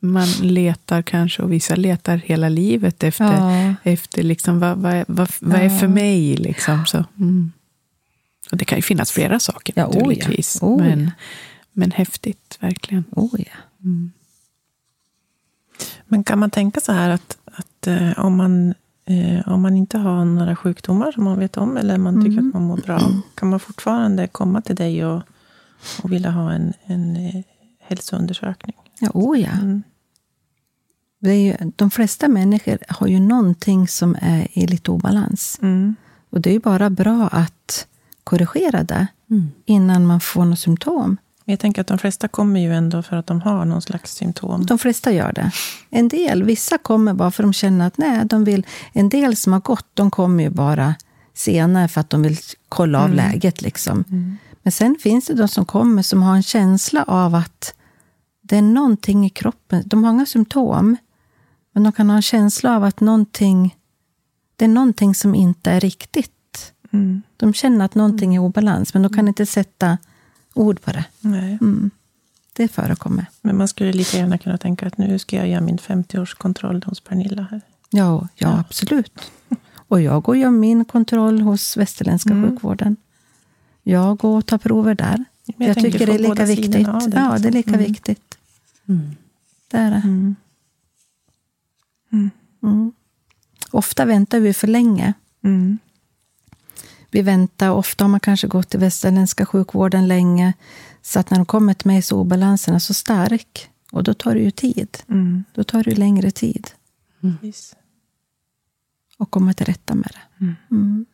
man 0.00 0.28
letar 0.40 1.02
kanske, 1.02 1.42
och 1.42 1.52
vissa 1.52 1.74
letar 1.76 2.16
hela 2.16 2.48
livet 2.48 3.02
efter, 3.02 3.24
Ja. 3.24 3.74
efter 3.82 4.22
liksom, 4.22 4.60
vad, 4.60 4.78
vad, 4.78 4.92
är- 4.92 5.04
vad, 5.08 5.30
vad 5.40 5.60
är 5.60 5.68
för 5.78 5.86
Ja. 5.86 5.92
mig. 5.92 6.36
Liksom, 6.36 6.86
så. 6.86 7.04
Mm. 7.18 7.52
Och 8.50 8.56
det 8.58 8.64
kan 8.64 8.78
ju 8.78 8.82
finnas 8.82 9.10
flera 9.12 9.40
saker 9.40 9.72
Ja, 9.76 9.82
ja. 9.82 9.98
naturligtvis. 9.98 10.58
Oj, 10.62 10.76
men, 10.82 11.04
ja. 11.04 11.10
men 11.72 11.90
häftigt, 11.90 12.58
verkligen. 12.60 13.04
Oh, 13.10 13.34
ja. 13.40 13.56
Men 16.06 16.24
kan 16.24 16.38
man 16.38 16.50
tänka 16.50 16.80
så 16.80 16.92
här 16.92 17.10
att, 17.10 17.36
att 17.44 17.86
eh, 17.86 18.18
om, 18.18 18.36
man, 18.36 18.74
eh, 19.04 19.48
om 19.48 19.62
man 19.62 19.76
inte 19.76 19.98
har 19.98 20.24
några 20.24 20.56
sjukdomar 20.56 21.12
som 21.12 21.24
man 21.24 21.38
vet 21.38 21.56
om, 21.56 21.76
eller 21.76 21.98
man 21.98 22.24
tycker 22.24 22.38
att 22.38 22.54
man 22.54 22.62
mår 22.62 22.76
bra, 22.76 23.00
kan 23.34 23.50
man 23.50 23.60
fortfarande 23.60 24.26
komma 24.28 24.60
till 24.60 24.76
dig 24.76 25.04
och, 25.06 25.22
och 26.02 26.12
vilja 26.12 26.30
ha 26.30 26.52
en, 26.52 26.72
en 26.84 27.16
eh, 27.16 27.42
hälsoundersökning? 27.80 28.76
Ja, 29.04 29.10
oh, 29.14 29.40
ja. 29.40 29.50
Mm. 29.50 29.82
Det 31.18 31.30
är 31.30 31.40
ju, 31.40 31.72
de 31.76 31.90
flesta 31.90 32.28
människor 32.28 32.78
har 32.88 33.06
ju 33.06 33.20
någonting 33.20 33.88
som 33.88 34.16
är 34.20 34.48
i 34.58 34.66
lite 34.66 34.90
obalans. 34.90 35.58
Mm. 35.62 35.94
Och 36.30 36.40
det 36.40 36.50
är 36.50 36.54
ju 36.54 36.60
bara 36.60 36.90
bra 36.90 37.28
att 37.32 37.86
korrigera 38.24 38.82
det 38.82 39.06
Mm. 39.30 39.50
innan 39.64 40.06
man 40.06 40.20
får 40.20 40.44
något 40.44 40.58
symptom. 40.58 41.16
Jag 41.44 41.60
tänker 41.60 41.80
att 41.80 41.86
de 41.86 41.98
flesta 41.98 42.28
kommer 42.28 42.60
ju 42.60 42.74
ändå 42.74 43.02
för 43.02 43.16
att 43.16 43.26
de 43.26 43.40
har 43.40 43.64
någon 43.64 43.82
slags 43.82 44.14
symptom. 44.14 44.66
De 44.66 44.78
flesta 44.78 45.12
gör 45.12 45.32
det. 45.32 45.50
En 45.90 46.08
del, 46.08 46.42
vissa 46.42 46.78
kommer 46.78 47.14
bara 47.14 47.30
för 47.30 47.42
att 47.42 47.46
de 47.46 47.52
känner 47.52 47.86
att 47.86 47.98
nej, 47.98 48.24
de 48.24 48.44
vill. 48.44 48.66
En 48.92 49.08
del 49.08 49.36
som 49.36 49.52
har 49.52 49.60
gått, 49.60 49.86
de 49.94 50.10
kommer 50.10 50.44
ju 50.44 50.50
bara 50.50 50.94
senare 51.34 51.88
för 51.88 52.00
att 52.00 52.10
de 52.10 52.22
vill 52.22 52.36
kolla 52.68 53.04
av 53.04 53.14
läget. 53.14 53.62
Liksom. 53.62 54.04
Men 54.62 54.72
sen 54.72 54.96
finns 55.00 55.26
det 55.26 55.34
de 55.34 55.48
som 55.48 55.64
kommer 55.64 56.02
som 56.02 56.22
har 56.22 56.36
en 56.36 56.42
känsla 56.42 57.02
av 57.02 57.34
att 57.34 57.74
det 58.42 58.56
är 58.56 58.62
någonting 58.62 59.26
i 59.26 59.30
kroppen. 59.30 59.82
De 59.86 60.04
har 60.04 60.12
inga 60.12 60.26
symptom, 60.26 60.96
men 61.72 61.82
de 61.82 61.92
kan 61.92 62.10
ha 62.10 62.16
en 62.16 62.22
känsla 62.22 62.76
av 62.76 62.84
att 62.84 63.00
någonting, 63.00 63.76
det 64.56 64.64
är 64.64 64.68
någonting 64.68 65.14
som 65.14 65.34
inte 65.34 65.70
är 65.70 65.80
riktigt. 65.80 66.72
Mm. 66.90 67.22
De 67.36 67.54
känner 67.54 67.84
att 67.84 67.94
någonting 67.94 68.34
är 68.34 68.40
obalans, 68.40 68.94
men 68.94 69.02
de 69.02 69.12
kan 69.12 69.28
inte 69.28 69.46
sätta 69.46 69.98
ord 70.54 70.80
på 70.80 70.90
det. 70.92 71.04
Nej. 71.20 71.58
Det 72.52 72.68
förekommer. 72.68 73.26
Men 73.40 73.58
man 73.58 73.68
skulle 73.68 73.92
lika 73.92 74.18
gärna 74.18 74.38
kunna 74.38 74.58
tänka 74.58 74.86
att 74.86 74.98
nu 74.98 75.18
ska 75.18 75.36
jag 75.36 75.48
göra 75.48 75.60
min 75.60 75.78
50-årskontroll 75.78 76.84
hos 76.84 77.00
Pernilla. 77.00 77.46
här. 77.50 77.60
Ja, 77.90 78.28
ja, 78.34 78.58
absolut. 78.58 79.20
Och 79.88 80.00
jag 80.00 80.22
går 80.22 80.32
och 80.32 80.36
gör 80.36 80.50
min 80.50 80.84
kontroll 80.84 81.40
hos 81.40 81.76
västerländska 81.76 82.30
sjukvården. 82.30 82.96
Jag 83.82 84.18
går 84.18 84.36
och 84.38 84.46
tar 84.46 84.58
prover 84.58 84.94
där. 84.94 85.24
Jag 85.44 85.68
Jag, 85.68 85.76
tycker 85.76 86.06
det 86.06 86.14
är 86.14 86.18
lika 86.18 86.44
viktigt. 86.44 86.72
det, 86.72 86.80
ja, 86.80 86.98
det 87.08 87.16
är 87.16 87.38
liksom. 87.38 87.50
lika 87.52 87.70
Mm. 87.70 87.80
viktigt. 87.82 88.38
Mm. 88.88 89.10
Det 89.70 89.76
är 89.76 89.90
det. 89.90 89.96
Mm. 90.04 90.36
Mm. 92.62 92.92
Ofta 93.70 94.04
väntar 94.04 94.40
vi 94.40 94.54
för 94.54 94.66
länge. 94.66 95.14
Mm. 95.44 95.78
Vi 97.10 97.22
väntar, 97.22 97.70
ofta 97.70 98.04
har 98.04 98.08
man 98.08 98.20
kanske 98.20 98.46
gått 98.46 98.68
till 98.68 98.80
västerländska 98.80 99.46
sjukvården 99.46 100.08
länge, 100.08 100.52
så 101.02 101.18
att 101.20 101.30
när 101.30 101.38
de 101.38 101.46
kommer 101.46 101.74
till 101.74 101.86
mig 101.86 102.02
så 102.02 102.20
obalansen 102.20 102.74
är 102.74 102.78
så 102.78 102.94
stark. 102.94 103.68
Och 103.92 104.04
då 104.04 104.14
tar 104.14 104.34
det 104.34 104.40
ju 104.40 104.50
tid. 104.50 104.98
Mm. 105.08 105.44
Då 105.54 105.64
tar 105.64 105.84
det 105.84 105.90
ju 105.90 105.96
längre 105.96 106.30
tid 106.30 106.70
Precis. 107.20 107.76
att 109.18 109.30
komma 109.30 109.54
till 109.54 109.66
rätta 109.66 109.94
med 109.94 110.12
det. 110.14 110.54
Mm. 110.70 111.06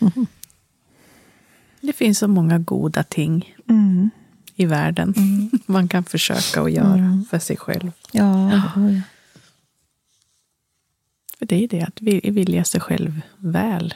Mm. 0.00 0.12
Mm. 0.16 0.26
Det 1.80 1.92
finns 1.92 2.18
så 2.18 2.28
många 2.28 2.58
goda 2.58 3.02
ting 3.02 3.54
Mm. 3.68 4.10
i 4.54 4.66
världen 4.66 5.14
man 5.66 5.88
kan 5.88 6.04
försöka 6.04 6.62
att 6.62 6.72
göra 6.72 7.24
för 7.30 7.38
sig 7.38 7.56
själv. 7.56 7.92
Ja, 8.12 8.62
oj. 8.76 9.02
För 11.38 11.46
det 11.46 11.64
är 11.64 11.68
det, 11.68 11.82
att 11.82 11.98
vi- 12.00 12.30
vilja 12.30 12.64
sig 12.64 12.80
själv 12.80 13.20
väl. 13.36 13.94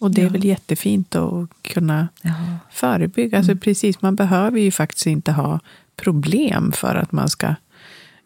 Och 0.00 0.10
det 0.10 0.20
är 0.20 0.24
Ja. 0.26 0.30
väl 0.32 0.44
jättefint 0.44 1.14
att 1.14 1.48
kunna 1.62 2.08
ja. 2.22 2.34
förebygga. 2.70 3.38
Alltså 3.38 3.56
precis, 3.56 4.02
man 4.02 4.16
behöver 4.16 4.60
ju 4.60 4.70
faktiskt 4.70 5.06
inte 5.06 5.32
ha 5.32 5.60
problem 5.96 6.72
för 6.72 6.94
att 6.94 7.12
man 7.12 7.28
ska 7.28 7.54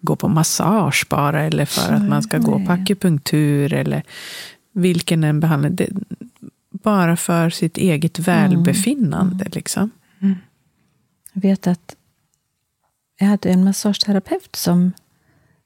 gå 0.00 0.16
på 0.16 0.28
massage 0.28 1.06
bara, 1.10 1.42
eller 1.42 1.64
för 1.66 1.92
att 1.92 2.08
man 2.08 2.22
ska 2.22 2.38
gå 2.38 2.66
på 2.66 2.72
akupunktur, 2.72 3.72
eller 3.72 4.02
vilken 4.72 5.24
en 5.24 5.40
behandling. 5.40 5.76
Det, 5.76 5.88
bara 6.70 7.16
för 7.16 7.50
sitt 7.50 7.76
eget 7.76 8.18
välbefinnande. 8.18 9.44
Liksom. 9.52 9.90
Jag 11.32 11.42
vet 11.42 11.66
att 11.66 11.96
jag 13.18 13.26
hade 13.26 13.50
en 13.50 13.64
massageterapeut 13.64 14.56
som 14.56 14.92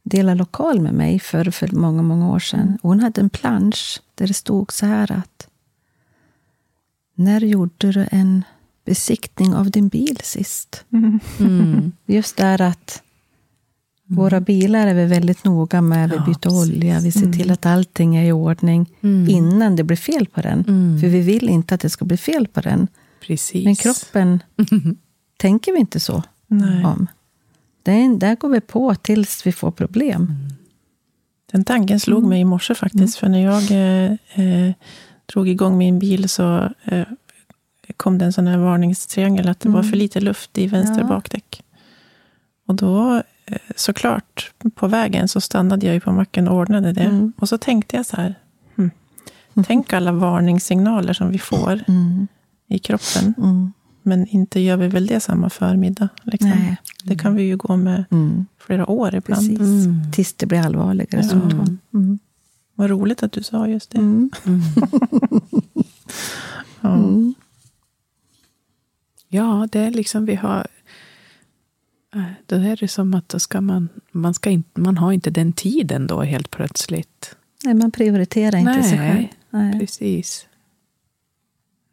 delade 0.03 0.39
lokal 0.39 0.81
med 0.81 0.95
mig 0.95 1.21
för, 1.21 1.51
för 1.51 1.69
många, 1.69 2.03
många 2.03 2.31
år 2.31 2.39
sedan. 2.39 2.79
Och 2.83 2.89
hon 2.89 3.01
hade 3.01 3.21
en 3.21 3.31
plansch 3.31 4.03
där 4.15 4.27
det 4.27 4.35
stod 4.35 4.73
så 4.73 4.87
här 4.87 5.13
att 5.13 5.49
När 7.15 7.41
gjorde 7.41 7.93
du 7.93 8.07
en 8.11 8.45
besiktning 8.85 9.55
av 9.55 9.71
din 9.71 9.89
bil 9.89 10.19
sist? 10.23 10.85
Mm. 11.39 11.93
Just 12.07 12.37
där 12.37 12.61
att 12.61 13.03
våra 14.07 14.41
bilar 14.41 14.87
är 14.87 14.95
vi 14.95 15.07
väldigt 15.07 15.45
noga 15.45 15.81
med. 15.81 16.11
Vi 16.11 16.17
Ja, 16.17 16.25
byter 16.27 16.35
precis. 16.35 16.71
olja, 16.75 17.01
vi 17.01 17.13
ser 17.13 17.33
till 17.33 17.51
att 17.51 17.67
allting 17.67 18.17
är 18.17 18.25
i 18.25 18.33
ordning 18.33 18.91
Mm. 19.03 19.29
innan 19.29 19.77
det 19.77 19.85
blir 19.85 19.97
fel 19.97 20.27
på 20.27 20.41
den. 20.41 20.65
Mm. 20.69 21.01
För 21.01 21.09
vi 21.09 21.21
vill 21.21 21.49
inte 21.49 21.75
att 21.75 21.81
det 21.81 21.91
ska 21.91 22.05
bli 22.05 22.17
fel 22.17 22.49
på 22.49 22.61
den. 22.61 22.89
Precis. 23.27 23.65
Men 23.65 23.75
kroppen 23.77 24.43
tänker 25.37 25.73
vi 25.73 25.79
inte 25.79 26.01
så 26.01 26.23
Nej. 26.47 26.85
om. 26.85 27.07
Den, 27.83 28.19
där 28.19 28.37
går 28.37 28.49
vi 28.49 28.61
på 28.61 28.95
tills 28.95 29.47
vi 29.47 29.53
får 29.53 29.71
problem. 29.71 30.35
Den 31.53 31.65
tanken 31.65 32.01
slog 32.01 32.25
mig 32.25 32.41
i 32.41 32.45
morse 32.45 32.75
faktiskt. 32.75 33.17
För 33.19 33.29
när 33.29 33.43
jag 33.45 33.63
eh, 33.71 34.13
eh, 34.47 34.73
drog 35.27 35.49
igång 35.49 35.79
min 35.79 35.99
bil 35.99 36.29
så 36.29 36.73
eh, 36.85 37.07
kom 37.97 38.19
det 38.19 38.25
en 38.25 38.33
sån 38.33 38.47
här 38.47 38.59
varningstriangel 38.59 39.49
att 39.49 39.61
det 39.61 39.69
var 39.69 39.83
för 39.83 39.97
lite 39.97 40.21
luft 40.21 40.59
i 40.59 40.67
vänster 40.67 41.01
Ja. 41.01 41.07
bakdäck. 41.07 41.63
Och 42.67 42.75
då 42.75 43.23
såklart, 43.77 44.53
på 44.75 44.87
vägen 44.89 45.29
så 45.29 45.41
stannade 45.41 45.87
jag 45.87 45.95
ju 45.95 46.01
på 46.01 46.13
macken 46.13 46.49
och 46.49 46.57
ordnade 46.57 46.93
det. 46.93 47.01
Mm. 47.05 47.33
Och 47.37 47.49
så 47.49 47.59
tänkte 47.59 47.97
jag 47.97 48.07
så 48.07 48.17
här. 48.17 48.35
Hmm, 48.77 48.91
tänk 49.67 49.93
alla 49.93 50.13
varningssignaler 50.13 51.13
som 51.13 51.31
vi 51.31 51.39
får 51.39 51.85
Mm. 51.89 52.27
i 52.69 52.79
kroppen. 52.79 53.35
Mm. 53.39 53.73
Men 54.03 54.27
inte 54.27 54.61
gör 54.61 54.77
vi 54.77 54.89
väl 54.89 55.07
det 55.07 55.21
samma 55.21 55.51
förmiddag. 55.51 56.09
Liksom. 56.23 56.51
Nej. 56.51 56.77
Det 57.05 57.17
kan 57.17 57.35
vi 57.35 57.43
ju 57.43 57.57
gå 57.57 57.77
med 57.77 58.05
Mm. 58.11 58.47
flera 58.59 58.91
år 58.91 59.15
ibland. 59.15 59.51
Mm. 59.61 60.13
Tills 60.13 60.33
det 60.35 60.47
blir 60.47 60.59
allvarligare 60.61 61.23
Ja. 61.25 61.29
symptom. 61.31 61.79
Mm. 61.95 62.19
Vad 62.75 62.91
roligt 62.91 63.23
att 63.23 63.33
du 63.33 63.43
sa 63.43 63.67
just 63.69 63.91
det. 63.91 63.99
Ja. 66.81 66.99
Ja, 69.29 69.69
det 69.73 69.81
är 69.81 69.91
liksom 69.91 70.25
vi 70.27 70.35
har... 70.35 70.67
Då 72.47 72.57
är 72.57 72.77
det 72.77 72.89
som 72.89 73.15
att 73.15 73.29
då 73.29 73.39
ska 73.39 73.61
man, 73.61 73.89
man, 74.13 74.35
ska 74.35 74.51
inte, 74.51 74.81
man 74.81 74.99
har 74.99 75.13
inte 75.13 75.31
den 75.31 75.53
tiden 75.53 76.07
då 76.07 76.23
helt 76.23 76.51
plötsligt. 76.51 77.37
Nej, 77.65 77.75
man 77.75 77.91
prioriterar 77.91 78.59
inte 78.59 78.83
sig 78.83 78.99
Nej, 78.99 79.13
själv. 79.13 79.27
Nej. 79.51 79.81
Precis. 79.81 80.47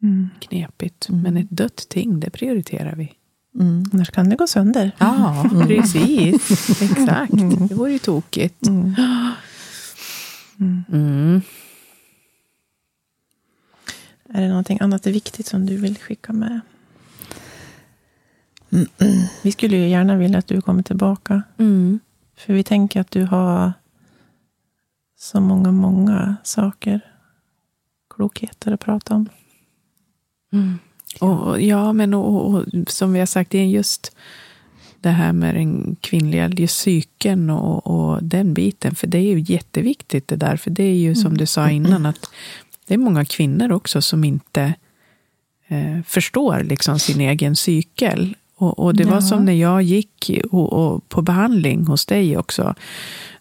Mm. 0.02 0.28
Knepigt. 0.40 1.08
Mm. 1.08 1.22
Men 1.22 1.36
ett 1.36 1.50
dött 1.50 1.88
ting, 1.88 2.20
det 2.20 2.30
prioriterar 2.30 2.94
vi. 2.94 3.12
Mm. 3.60 3.84
Annars 3.92 4.10
kan 4.10 4.28
det 4.28 4.36
gå 4.36 4.46
sönder. 4.46 4.92
Ja, 4.98 5.50
precis. 5.66 6.80
Exakt. 6.82 7.32
Det 7.68 7.74
vore 7.74 7.92
ju 7.92 7.98
tokigt. 7.98 8.66
Mm. 8.66 8.94
Mm. 10.92 11.42
Är 14.28 14.40
det 14.42 14.48
någonting 14.48 14.78
annat 14.80 15.06
viktigt 15.06 15.46
som 15.46 15.66
du 15.66 15.76
vill 15.76 15.98
skicka 15.98 16.32
med? 16.32 16.60
Vi 19.42 19.52
skulle 19.52 19.76
ju 19.76 19.88
gärna 19.88 20.16
vilja 20.16 20.38
att 20.38 20.46
du 20.46 20.60
kommer 20.60 20.82
tillbaka. 20.82 21.42
Mm. 21.58 22.00
För 22.36 22.52
vi 22.52 22.64
tänker 22.64 23.00
att 23.00 23.10
du 23.10 23.24
har 23.24 23.72
så 25.18 25.40
många, 25.40 25.72
många 25.72 26.36
saker, 26.44 27.00
klokheter 28.14 28.72
att 28.72 28.80
prata 28.80 29.14
om. 29.14 29.28
Mm. 30.52 30.78
Och, 31.20 31.60
ja, 31.60 31.92
men 31.92 32.14
och, 32.14 32.54
och, 32.54 32.64
som 32.86 33.12
vi 33.12 33.18
har 33.18 33.26
sagt, 33.26 33.50
det 33.50 33.58
är 33.58 33.66
just 33.66 34.16
det 35.00 35.10
här 35.10 35.32
med 35.32 35.54
den 35.54 35.96
kvinnliga 36.00 36.66
psyken 36.66 37.50
och, 37.50 37.86
och 37.86 38.24
den 38.24 38.54
biten. 38.54 38.94
För 38.94 39.06
det 39.06 39.18
är 39.18 39.22
ju 39.22 39.40
jätteviktigt 39.40 40.28
det 40.28 40.36
där. 40.36 40.56
För 40.56 40.70
det 40.70 40.84
är 40.84 40.94
ju 40.94 41.14
som 41.14 41.36
du 41.36 41.46
sa 41.46 41.70
innan, 41.70 42.06
att 42.06 42.30
det 42.86 42.94
är 42.94 42.98
många 42.98 43.24
kvinnor 43.24 43.72
också 43.72 44.02
som 44.02 44.24
inte 44.24 44.74
eh, 45.66 46.02
förstår 46.06 46.64
liksom 46.64 46.98
sin 46.98 47.20
egen 47.20 47.56
cykel. 47.56 48.36
Och, 48.62 48.78
och 48.78 48.94
det 48.94 49.04
var 49.04 49.14
Ja. 49.14 49.20
som 49.20 49.44
när 49.44 49.52
jag 49.52 49.82
gick 49.82 50.30
och, 50.50 50.72
och 50.72 51.08
på 51.08 51.22
behandling 51.22 51.86
hos 51.86 52.06
dig 52.06 52.36
också. 52.36 52.74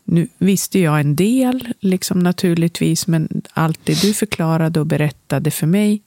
Nu 0.03 0.27
visste 0.37 0.79
jag 0.79 0.99
en 0.99 1.15
del, 1.15 1.67
liksom 1.79 2.19
naturligtvis, 2.19 3.07
men 3.07 3.41
allt 3.53 3.79
det 3.83 4.01
du 4.01 4.13
förklarade 4.13 4.79
och 4.79 4.85
berättade 4.85 5.51
för 5.51 5.67
mig, 5.67 6.01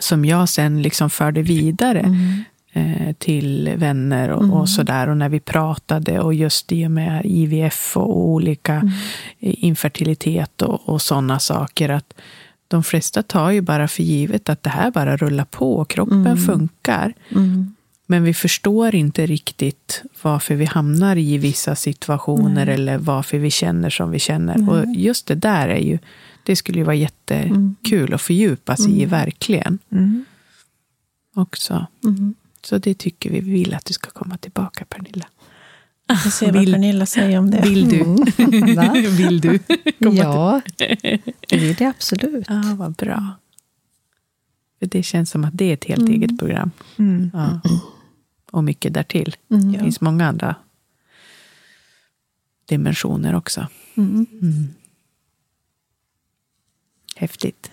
som 0.00 0.24
jag 0.24 0.48
sen 0.48 0.82
liksom 0.82 1.10
förde 1.10 1.42
vidare 1.42 2.16
eh, 2.72 3.12
till 3.18 3.72
vänner 3.76 4.30
och, 4.30 4.60
och 4.60 4.68
sådär. 4.68 5.08
Och 5.08 5.16
när 5.16 5.28
vi 5.28 5.40
pratade 5.40 6.20
och 6.20 6.34
just 6.34 6.72
i 6.72 6.86
och 6.86 6.90
med 6.90 7.22
IVF 7.24 7.96
och 7.96 8.18
olika 8.18 8.76
eh, 9.40 9.64
infertilitet 9.64 10.62
och, 10.62 10.88
och 10.88 11.02
sådana 11.02 11.38
saker. 11.38 11.88
att 11.88 12.14
De 12.74 12.82
flesta 12.82 13.22
tar 13.22 13.50
ju 13.50 13.60
bara 13.60 13.88
för 13.88 14.02
givet 14.02 14.48
att 14.48 14.62
det 14.62 14.70
här 14.70 14.90
bara 14.90 15.16
rullar 15.16 15.44
på 15.44 15.74
och 15.74 15.90
kroppen 15.90 16.36
funkar. 16.36 17.14
Mm. 17.28 17.74
Men 18.06 18.24
vi 18.24 18.34
förstår 18.34 18.94
inte 18.94 19.26
riktigt 19.26 20.02
varför 20.22 20.54
vi 20.54 20.64
hamnar 20.64 21.16
i 21.16 21.38
vissa 21.38 21.74
situationer 21.74 22.66
eller 22.66 22.98
varför 22.98 23.38
vi 23.38 23.50
känner 23.50 23.90
som 23.90 24.10
vi 24.10 24.18
känner. 24.18 24.70
Och 24.70 24.84
just 24.94 25.26
det 25.26 25.34
där 25.34 25.68
är 25.68 25.78
ju, 25.78 25.98
det 26.42 26.56
skulle 26.56 26.78
ju 26.78 26.84
vara 26.84 26.96
jättekul 26.96 28.14
att 28.14 28.22
fördjupa 28.22 28.76
sig 28.76 29.02
i 29.02 29.04
verkligen. 29.04 29.78
Mm. 29.92 30.24
Också. 31.34 31.86
Mm. 32.04 32.34
Så 32.62 32.78
det 32.78 32.94
tycker 32.94 33.30
vi, 33.30 33.40
vi 33.40 33.50
vill 33.50 33.74
att 33.74 33.84
du 33.84 33.92
ska 33.92 34.10
komma 34.10 34.36
tillbaka 34.36 34.84
Pernilla. 34.84 35.26
Vi 36.08 36.16
får 36.16 36.30
se 36.30 36.46
vad 36.50 36.60
Vill- 36.60 36.72
Pernilla 36.72 37.06
säger 37.06 37.38
om 37.38 37.50
det. 37.50 37.60
Vill 37.62 37.88
du? 37.88 38.04
Va? 38.74 38.92
vill 38.92 39.40
du? 39.40 39.58
Ja, 39.98 40.60
det 41.48 41.56
vill 41.56 41.74
det 41.74 41.84
absolut. 41.86 42.46
Ja, 42.48 42.62
vad 42.78 42.92
bra. 42.94 43.32
För 44.78 44.86
det 44.86 45.02
känns 45.02 45.30
som 45.30 45.44
att 45.44 45.58
det 45.58 45.64
är 45.64 45.74
ett 45.74 45.84
helt 45.84 46.08
eget 46.08 46.38
program. 46.38 46.70
Mm. 46.98 47.30
Ja. 47.34 47.60
Och 48.50 48.64
mycket 48.64 48.94
därtill. 48.94 49.36
Mm. 49.50 49.72
Det 49.72 49.78
finns 49.78 50.00
många 50.00 50.26
andra 50.28 50.56
dimensioner 52.66 53.34
också. 53.34 53.66
Mm. 53.94 54.26
Mm. 54.42 54.68
Häftigt. 57.16 57.70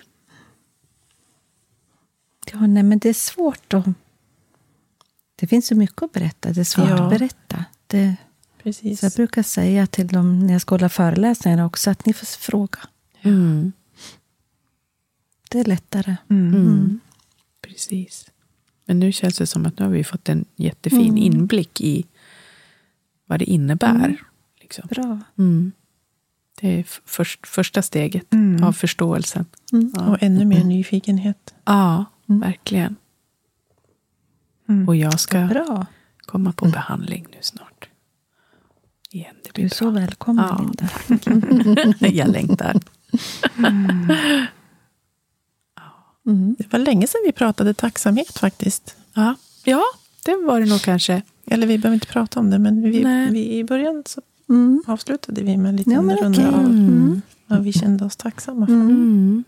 Ja, 2.51 2.59
nej, 2.67 2.83
men 2.83 2.99
det 2.99 3.09
är 3.09 3.13
svårt 3.13 3.73
att... 3.73 3.85
Det 5.35 5.47
finns 5.47 5.67
så 5.67 5.75
mycket 5.75 6.01
att 6.03 6.11
berätta. 6.11 6.49
Det 6.53 6.59
är 6.59 6.63
svårt 6.65 6.89
Ja. 6.89 7.03
att 7.03 7.09
berätta. 7.09 7.65
Det, 7.91 8.15
Precis. 8.63 8.99
så 8.99 9.05
jag 9.05 9.13
brukar 9.13 9.43
säga 9.43 9.88
till 9.88 10.07
dem 10.07 10.39
när 10.47 10.53
jag 10.53 10.61
ska 10.61 10.73
hålla 10.76 10.89
föreläsningar 10.89 11.65
också 11.65 11.89
att 11.89 12.05
ni 12.05 12.13
får 12.13 12.26
fråga. 12.26 12.80
Mm. 13.22 13.72
Det 15.49 15.59
är 15.59 15.63
lättare. 15.65 16.15
Mm. 16.30 16.55
Mm. 16.55 16.99
Precis. 17.61 18.30
Men 18.85 18.99
nu 18.99 19.11
känns 19.11 19.38
det 19.38 19.47
som 19.47 19.65
att 19.65 19.80
nu 19.80 19.85
har 19.85 19.91
vi 19.91 20.03
fått 20.03 20.30
en 20.30 20.45
jättefin 20.55 21.18
inblick 21.18 21.81
i 21.81 22.05
vad 23.26 23.39
det 23.39 23.45
innebär. 23.45 24.23
Liksom. 24.61 24.88
Bra. 24.89 25.19
Mm. 25.38 25.72
Det 26.61 26.80
är 26.80 26.85
först, 27.05 27.47
första 27.47 27.81
steget 27.81 28.34
Mm. 28.34 28.63
av 28.63 28.73
förståelsen. 28.73 29.45
Mm. 29.73 29.91
Ja, 29.95 30.07
Och 30.11 30.18
ännu 30.23 30.45
mer 30.45 30.63
nyfikenhet. 30.63 31.53
ja 31.65 32.05
verkligen. 32.26 32.95
Och 34.88 34.95
jag 34.95 35.19
ska 35.19 35.45
Bra. 35.47 35.85
Komma 36.31 36.51
på 36.51 36.65
behandling 36.65 37.27
nu 37.31 37.37
snart. 37.41 37.89
Igen, 39.09 39.35
det 39.43 39.49
Du 39.49 39.53
blir 39.53 39.65
är 39.65 39.69
så 39.69 39.91
bra. 39.91 39.99
välkommen, 40.01 40.45
Ja, 40.49 40.57
Linda. 41.19 41.97
jag 42.07 42.27
längtar. 42.31 42.79
Mm. 46.25 46.55
Det 46.59 46.71
var 46.73 46.79
länge 46.79 47.07
sedan 47.07 47.21
vi 47.25 47.31
pratade 47.31 47.73
tacksamhet 47.73 48.37
faktiskt. 48.37 48.95
Ja, 49.13 49.35
ja, 49.63 49.83
det 50.25 50.35
var 50.35 50.59
det 50.59 50.65
nog 50.69 50.81
kanske. 50.81 51.21
Eller 51.45 51.67
vi 51.67 51.77
behöver 51.77 51.93
inte 51.93 52.07
prata 52.07 52.39
om 52.39 52.49
det, 52.49 52.59
men 52.59 52.81
vi, 52.81 53.03
Nej. 53.03 53.31
vi, 53.31 53.57
i 53.57 53.63
början 53.63 54.03
så 54.05 54.21
Mm. 54.49 54.83
avslutade 54.87 55.43
vi 55.43 55.57
med 55.57 55.69
en 55.69 55.75
liten 55.75 55.93
Ja, 55.93 55.99
runda 55.99 56.27
okej. 56.29 56.45
av 56.45 56.65
Mm. 56.65 57.21
vad 57.47 57.63
vi 57.63 57.73
kände 57.73 58.05
oss 58.05 58.15
tacksamma 58.15 58.65
för. 58.67 58.73
Mm. 58.73 59.43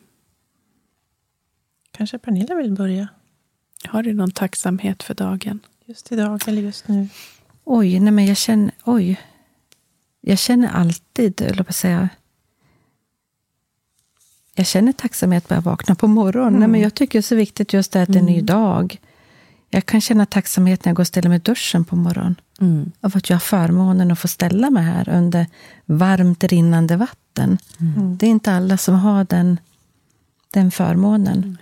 Kanske 1.91 2.17
Pernilla 2.19 2.55
vill 2.55 2.71
börja 2.73 3.07
Har 3.87 4.03
du 4.03 4.13
någon 4.13 4.31
tacksamhet 4.31 5.03
för 5.03 5.13
dagen? 5.13 5.59
Just 5.85 6.11
idag 6.11 6.47
eller 6.47 6.61
just 6.61 6.87
nu? 6.87 7.07
Oj, 7.63 7.99
nej 7.99 8.11
men 8.11 8.25
jag 8.25 8.37
känner, 8.37 8.71
oj. 8.83 9.21
Jag 10.21 10.39
känner 10.39 10.67
alltid, 10.67 11.41
eller 11.41 11.63
vad 11.63 11.75
säga. 11.75 12.09
Jag 14.55 14.65
känner 14.65 14.91
tacksamhet 14.91 15.49
när 15.49 15.57
jag 15.57 15.61
vaknar 15.61 15.95
på 15.95 16.07
morgonen. 16.07 16.59
Nej, 16.59 16.67
men 16.67 16.81
jag 16.81 16.93
tycker 16.93 17.13
det 17.13 17.19
är 17.19 17.21
så 17.21 17.35
viktigt 17.35 17.73
just 17.73 17.91
det 17.91 18.01
att 18.01 18.09
det 18.09 18.17
är 18.17 18.19
en 18.19 18.25
ny 18.25 18.41
dag. 18.41 19.01
Jag 19.69 19.85
kan 19.85 20.01
känna 20.01 20.25
tacksamhet 20.25 20.85
när 20.85 20.89
jag 20.89 20.95
går 20.95 21.03
och 21.03 21.07
ställer 21.07 21.29
mig 21.29 21.35
i 21.35 21.39
duschen 21.39 21.85
på 21.85 21.95
morgonen. 21.95 22.35
Mm. 22.61 22.91
Av 23.01 23.17
att 23.17 23.29
jag 23.29 23.35
har 23.35 23.41
förmånen 23.41 24.11
att 24.11 24.19
få 24.19 24.27
ställa 24.27 24.69
mig 24.69 24.83
här 24.83 25.09
under 25.09 25.47
varmt 25.85 26.43
rinnande 26.43 26.95
vatten. 26.95 27.57
Det 28.17 28.25
är 28.25 28.29
inte 28.29 28.53
alla 28.53 28.77
som 28.77 28.95
har 28.95 29.23
den, 29.23 29.59
den 30.53 30.71
förmånen. 30.71 31.57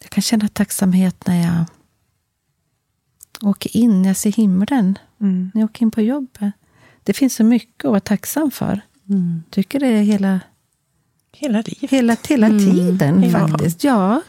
Jag 0.00 0.10
kan 0.10 0.22
känna 0.22 0.48
tacksamhet 0.48 1.26
när 1.26 1.42
jag 1.42 1.64
åker 3.48 3.76
in, 3.76 4.04
jag 4.04 4.16
ser 4.16 4.32
himlen. 4.32 4.98
Mm. 5.20 5.50
När 5.54 5.60
jag 5.62 5.70
åker 5.70 5.82
in 5.82 5.90
på 5.90 6.00
jobbet. 6.00 6.52
Det 7.02 7.12
finns 7.12 7.34
så 7.34 7.44
mycket 7.44 7.84
att 7.84 7.90
vara 7.90 8.00
tacksam 8.00 8.50
för. 8.50 8.80
Mm. 9.08 9.42
tycker 9.50 9.80
det 9.80 9.86
är 9.86 10.02
hela, 10.02 10.40
Hela 11.32 11.58
livet. 11.66 11.90
hela, 11.90 12.16
hela 12.28 12.48
tiden 12.48 13.22
Ja. 13.22 13.30
faktiskt. 13.48 13.84
Ja, 13.84 14.22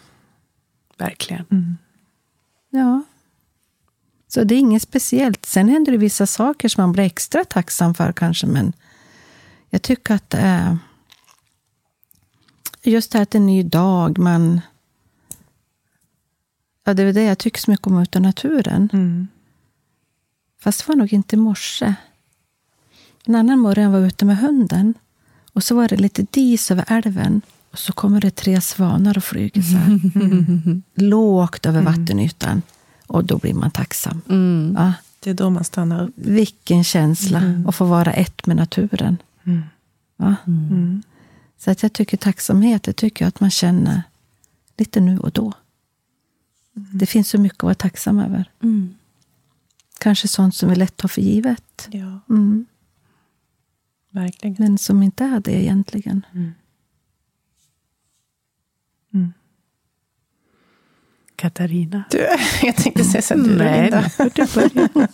Verkligen. 0.98 1.78
ja. 2.70 3.04
Så 4.28 4.44
det 4.44 4.56
är 4.56 4.60
inget 4.60 4.82
speciellt. 4.82 5.46
Sen 5.46 5.70
händer 5.70 5.92
det 5.92 5.98
vissa 5.98 6.28
saker 6.28 6.70
som 6.70 6.82
man 6.82 6.92
blir 6.92 7.04
extra 7.04 7.44
tacksam 7.46 7.94
för 7.94 8.12
kanske. 8.12 8.48
Men 8.48 8.74
jag 9.70 9.82
tycker 9.82 10.14
att 10.14 10.30
är 10.40 10.78
just 12.84 13.12
det 13.12 13.18
här 13.18 13.24
att 13.24 13.32
det 13.32 13.38
är 13.38 13.40
en 13.40 13.46
ny 13.46 13.64
dag. 13.64 14.18
Man, 14.20 14.62
ja, 16.86 16.94
det 16.94 17.04
är 17.04 17.14
det 17.14 17.24
jag 17.24 17.38
tycker 17.38 17.60
så 17.62 17.72
mycket 17.72 17.88
om 17.88 18.00
ute 18.02 18.18
i 18.18 18.22
naturen. 18.22 18.90
Mm. 18.94 19.28
Fast 20.60 20.80
det 20.80 20.88
var 20.88 20.96
nog 20.96 21.14
inte 21.14 21.36
i 21.36 21.40
morse. 21.40 21.96
En 23.26 23.36
annan 23.36 23.60
morgon 23.60 23.92
var 23.92 24.00
jag 24.00 24.08
ute 24.08 24.26
med 24.26 24.38
hunden. 24.38 24.94
Och 25.54 25.64
så 25.64 25.76
var 25.76 25.88
det 25.88 25.98
lite 25.98 26.26
dis 26.32 26.72
över 26.72 26.86
älven. 26.88 27.42
Och 27.72 27.80
så 27.80 27.94
kommer 27.94 28.22
det 28.22 28.32
tre 28.32 28.62
svanar 28.62 29.18
och 29.18 29.24
flyger 29.24 29.62
så 29.62 29.78
här. 29.78 30.00
Lågt 31.02 31.66
över 31.66 31.82
vattenytan. 31.82 32.62
Och 33.08 33.26
då 33.26 33.38
blir 33.38 33.54
man 33.54 33.72
tacksam. 33.72 34.22
Mm. 34.30 34.76
Ja, 34.78 34.94
Det 35.20 35.30
är 35.30 35.34
då 35.34 35.50
man 35.50 35.64
stannar 35.64 36.04
upp. 36.04 36.14
vilken 36.16 36.84
känsla 36.84 37.64
att 37.68 37.76
få 37.76 37.86
vara 37.86 38.14
ett 38.14 38.46
med 38.48 38.56
naturen. 38.58 39.18
Mm. 39.44 39.62
Ja. 40.18 40.36
Mm. 40.48 41.04
Så 41.58 41.72
att 41.72 41.84
jag 41.84 41.94
tycker 41.94 42.18
tacksamhet, 42.18 42.84
det 42.84 42.94
tycker 42.94 43.26
jag 43.26 43.30
att 43.30 43.40
man 43.40 43.52
känner 43.52 44.04
lite 44.78 45.00
nu 45.00 45.20
och 45.20 45.32
då. 45.32 45.54
Det 46.76 47.06
finns 47.06 47.30
så 47.30 47.38
mycket 47.42 47.58
att 47.58 47.64
vara 47.64 47.74
tacksam 47.76 48.20
över. 48.20 48.52
Mm. 48.64 48.96
Kanske 50.00 50.28
sånt 50.28 50.56
som 50.56 50.70
vi 50.70 50.76
lätt 50.76 50.98
tar 50.98 51.08
för 51.08 51.22
givet. 51.22 51.88
Ja, 51.92 52.20
Mm. 52.30 52.66
verkligen. 54.12 54.56
Men 54.60 54.78
som 54.78 55.04
inte 55.04 55.24
är 55.24 55.40
det 55.40 55.64
egentligen. 55.64 56.26
Katarina? 61.36 62.04
Du, 62.12 62.18
jag 62.64 62.76
tänkte 62.76 63.04
säga 63.04 63.22
sen 63.22 63.44
du 63.44 63.56
Nej, 63.58 63.82
Linda. 63.82 64.10
du. 64.18 65.10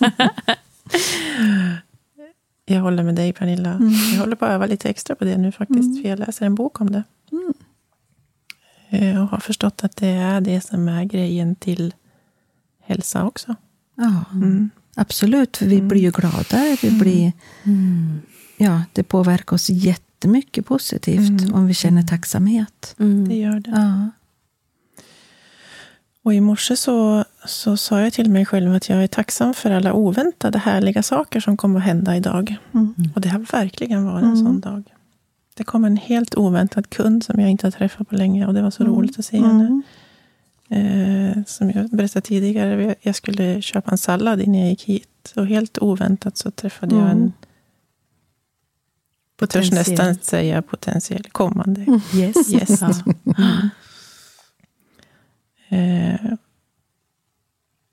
Jag 2.75 2.81
håller 2.81 3.03
med 3.03 3.15
dig 3.15 3.33
Pernilla. 3.33 3.79
Jag 4.13 4.19
håller 4.19 4.35
på 4.35 4.45
att 4.45 4.51
öva 4.51 4.65
lite 4.65 4.89
extra 4.89 5.15
på 5.15 5.25
det 5.25 5.37
nu 5.37 5.51
faktiskt. 5.51 6.01
För 6.01 6.09
jag 6.09 6.19
läser 6.19 6.45
en 6.45 6.55
bok 6.55 6.81
om 6.81 6.91
det. 6.91 7.03
Eh, 8.93 9.21
Och 9.23 9.27
har 9.29 9.39
förstått 9.39 9.83
att 9.83 9.95
det 9.95 10.07
är 10.07 10.41
det 10.41 10.61
som 10.61 10.87
är 10.87 11.03
grejen 11.05 11.55
till 11.55 11.93
hälsa 12.83 13.25
också. 13.25 13.55
Ja, 13.95 14.23
Mm. 14.33 14.69
absolut. 14.95 15.57
För 15.57 15.65
vi 15.65 15.81
blir 15.81 16.01
ju 16.01 16.11
gladare. 16.11 16.77
Vi 16.81 16.91
blir, 16.99 17.31
ja, 18.57 18.83
det 18.93 19.03
påverkar 19.03 19.55
oss 19.55 19.69
jättemycket 19.69 20.65
positivt 20.65 21.51
om 21.53 21.67
vi 21.67 21.73
känner 21.73 22.03
tacksamhet. 22.03 22.93
Det 22.97 23.03
Mm. 23.03 23.31
gör 23.31 23.59
det. 23.59 23.71
Ja. 23.75 24.09
Och 26.23 26.33
i 26.33 26.41
morse 26.41 26.75
så, 26.77 27.25
så 27.45 27.77
sa 27.77 27.99
jag 28.01 28.13
till 28.13 28.29
mig 28.31 28.45
själv 28.45 28.73
att 28.75 28.89
jag 28.89 29.03
är 29.03 29.07
tacksam 29.07 29.53
för 29.53 29.71
alla 29.71 29.93
oväntade 29.93 30.59
härliga 30.59 31.03
saker 31.03 31.39
som 31.39 31.57
kommer 31.57 31.79
att 31.79 31.85
hända 31.85 32.15
idag. 32.15 32.55
Mm. 32.73 32.93
Och 33.15 33.21
det 33.21 33.29
har 33.29 33.39
verkligen 33.39 34.05
varit 34.05 34.23
en 34.23 34.37
sån 34.37 34.59
dag. 34.59 34.83
Det 35.53 35.63
kom 35.63 35.85
en 35.85 35.97
helt 35.97 36.35
oväntad 36.35 36.89
kund 36.89 37.23
som 37.23 37.39
jag 37.39 37.49
inte 37.49 37.65
har 37.67 37.71
träffat 37.71 38.09
på 38.09 38.15
länge 38.15 38.47
och 38.47 38.53
det 38.53 38.61
var 38.61 38.71
så 38.71 38.83
roligt 38.83 39.19
att 39.19 39.25
se 39.25 39.37
henne. 39.41 39.81
Mm. 40.69 41.37
Eh, 41.37 41.43
som 41.45 41.69
jag 41.71 41.89
berättade 41.89 42.25
tidigare, 42.25 42.95
jag 43.01 43.15
skulle 43.15 43.61
köpa 43.61 43.91
en 43.91 43.97
sallad 43.97 44.41
innan 44.41 44.59
jag 44.59 44.69
gick 44.69 44.83
hit. 44.83 45.33
Och 45.35 45.47
helt 45.47 45.77
oväntat 45.81 46.37
så 46.37 46.51
träffade 46.51 46.95
jag 46.95 47.09
en, 47.11 47.33
jag 49.39 49.49
törs 49.49 49.71
nästan 49.71 50.15
säga 50.15 50.61
potentiell 50.61 51.23
kommande 51.31 51.99
Yes. 52.15 52.49
gäst. 52.53 52.81
Ja. 52.81 52.93
Eh, 55.73 56.33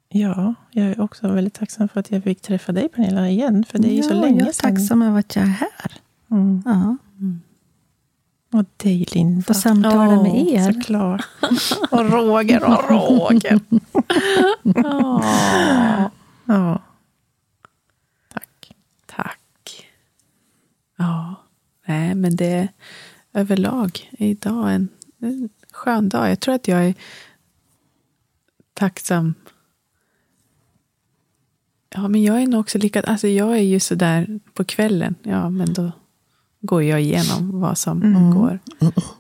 ja, 0.08 0.54
jag 0.70 0.86
är 0.86 1.00
också 1.00 1.28
väldigt 1.28 1.54
tacksam 1.54 1.88
för 1.88 2.00
att 2.00 2.10
jag 2.10 2.24
fick 2.24 2.40
träffa 2.40 2.72
dig 2.72 2.88
Pernilla 2.88 3.28
igen. 3.28 3.64
För 3.64 3.78
det 3.78 3.88
är 3.88 3.94
ju 3.96 4.02
så 4.02 4.14
Ja, 4.14 4.20
länge 4.20 4.38
jag 4.38 4.48
är 4.48 4.52
sedan. 4.52 4.76
tacksam 4.76 5.02
över 5.02 5.18
att 5.18 5.36
jag 5.36 5.44
är 5.44 5.48
här. 5.48 5.92
Mm. 6.30 6.62
Ja. 6.66 6.96
Och 8.52 8.64
dig 8.76 9.06
Linda. 9.12 9.42
Få 9.42 9.54
samtala 9.54 10.16
Åh, 10.16 10.22
med 10.22 10.46
er. 10.48 10.72
Såklart. 10.72 11.24
Och 11.90 12.10
Roger 12.10 12.64
och 12.64 12.90
Roger. 12.90 13.60
Åh, 14.64 16.08
Ja. 16.46 16.82
Tack. 18.28 18.72
tack. 19.06 19.86
Ja, 20.96 21.34
nej, 21.86 22.14
men 22.14 22.36
det 22.36 22.46
är 22.46 22.68
överlag 23.32 24.10
idag 24.12 24.74
en, 24.74 24.88
en 25.20 25.48
skön 25.72 26.08
dag. 26.08 26.30
Jag 26.30 26.40
tror 26.40 26.54
att 26.54 26.68
jag 26.68 26.84
är 26.84 26.94
tacksam. 28.74 29.34
Ja, 31.94 32.08
men 32.08 32.22
jag 32.22 32.42
är 32.42 32.46
nog 32.46 32.60
också 32.60 32.78
lika, 32.78 33.00
alltså 33.02 33.28
jag 33.28 33.52
är 33.52 33.62
ju 33.62 33.80
sådär 33.80 34.40
på 34.54 34.64
kvällen, 34.64 35.14
ja 35.22 35.50
men 35.50 35.72
då 35.74 35.92
går 36.60 36.82
jag 36.82 37.00
igenom 37.02 37.60
vad 37.60 37.78
som 37.78 38.30
går 38.34 38.58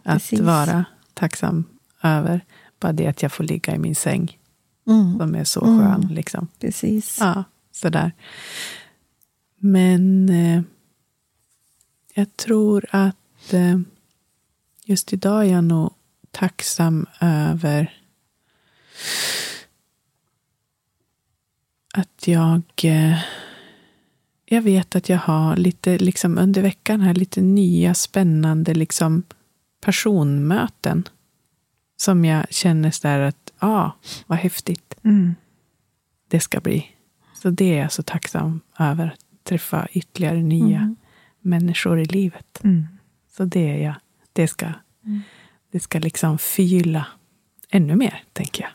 att 0.02 0.14
Precis. 0.14 0.40
vara 0.40 0.84
tacksam 1.14 1.64
över. 2.02 2.44
Bara 2.80 2.92
det 2.92 3.06
att 3.06 3.22
jag 3.22 3.32
får 3.32 3.44
ligga 3.44 3.74
i 3.74 3.78
min 3.78 3.94
säng 3.96 4.34
Mm. 4.86 5.18
som 5.18 5.34
är 5.34 5.44
så 5.44 5.60
skön. 5.60 6.08
Liksom. 6.10 6.48
Precis. 6.60 7.16
Ja, 7.20 7.44
sådär. 7.72 8.12
Men 9.56 10.28
eh, 10.28 10.62
jag 12.14 12.36
tror 12.36 12.86
att 12.90 13.52
eh, 13.52 13.78
just 14.84 15.12
idag 15.12 15.46
är 15.46 15.52
jag 15.52 15.64
nog 15.64 15.92
tacksam 16.30 17.06
över 17.20 17.94
att 21.94 22.26
jag 22.28 22.62
eh, 22.82 23.18
jag 24.50 24.62
vet 24.62 24.96
att 24.96 25.08
jag 25.08 25.18
har 25.18 25.56
lite 25.56 25.98
liksom 25.98 26.38
under 26.38 26.62
veckan 26.62 27.00
här 27.00 27.14
lite 27.14 27.40
nya 27.40 27.94
spännande 27.94 28.74
liksom 28.74 29.22
personmöten 29.80 31.08
som 31.96 32.24
jag 32.24 32.46
känner 32.50 32.90
så 32.90 33.08
där 33.08 33.20
att 33.20 33.52
ja, 33.60 33.68
ah, 33.68 33.92
vad 34.26 34.38
häftigt 34.38 34.94
Mm. 35.04 35.34
det 36.28 36.40
ska 36.40 36.60
bli. 36.60 36.86
Så 37.34 37.50
det 37.50 37.64
är 37.74 37.80
jag 37.80 37.92
så 37.92 38.02
tacksam 38.02 38.60
över. 38.78 39.06
Att 39.06 39.44
träffa 39.44 39.88
ytterligare 39.92 40.42
nya 40.42 40.94
människor 41.40 42.00
i 42.00 42.04
livet. 42.04 42.60
Mm. 42.64 42.86
Så 43.36 43.44
det 43.44 43.70
är 43.70 43.84
jag. 43.84 43.94
Det 44.32 44.48
ska, 44.48 44.72
det 45.70 45.80
ska 45.80 45.98
liksom 45.98 46.38
förgylla 46.38 47.06
ännu 47.70 47.96
mer, 47.96 48.22
tänker 48.32 48.62
jag. 48.62 48.70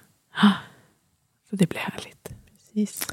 Så 1.49 1.55
det 1.55 1.69
blir 1.69 1.79
härligt. 1.79 2.29
Precis. 2.49 3.07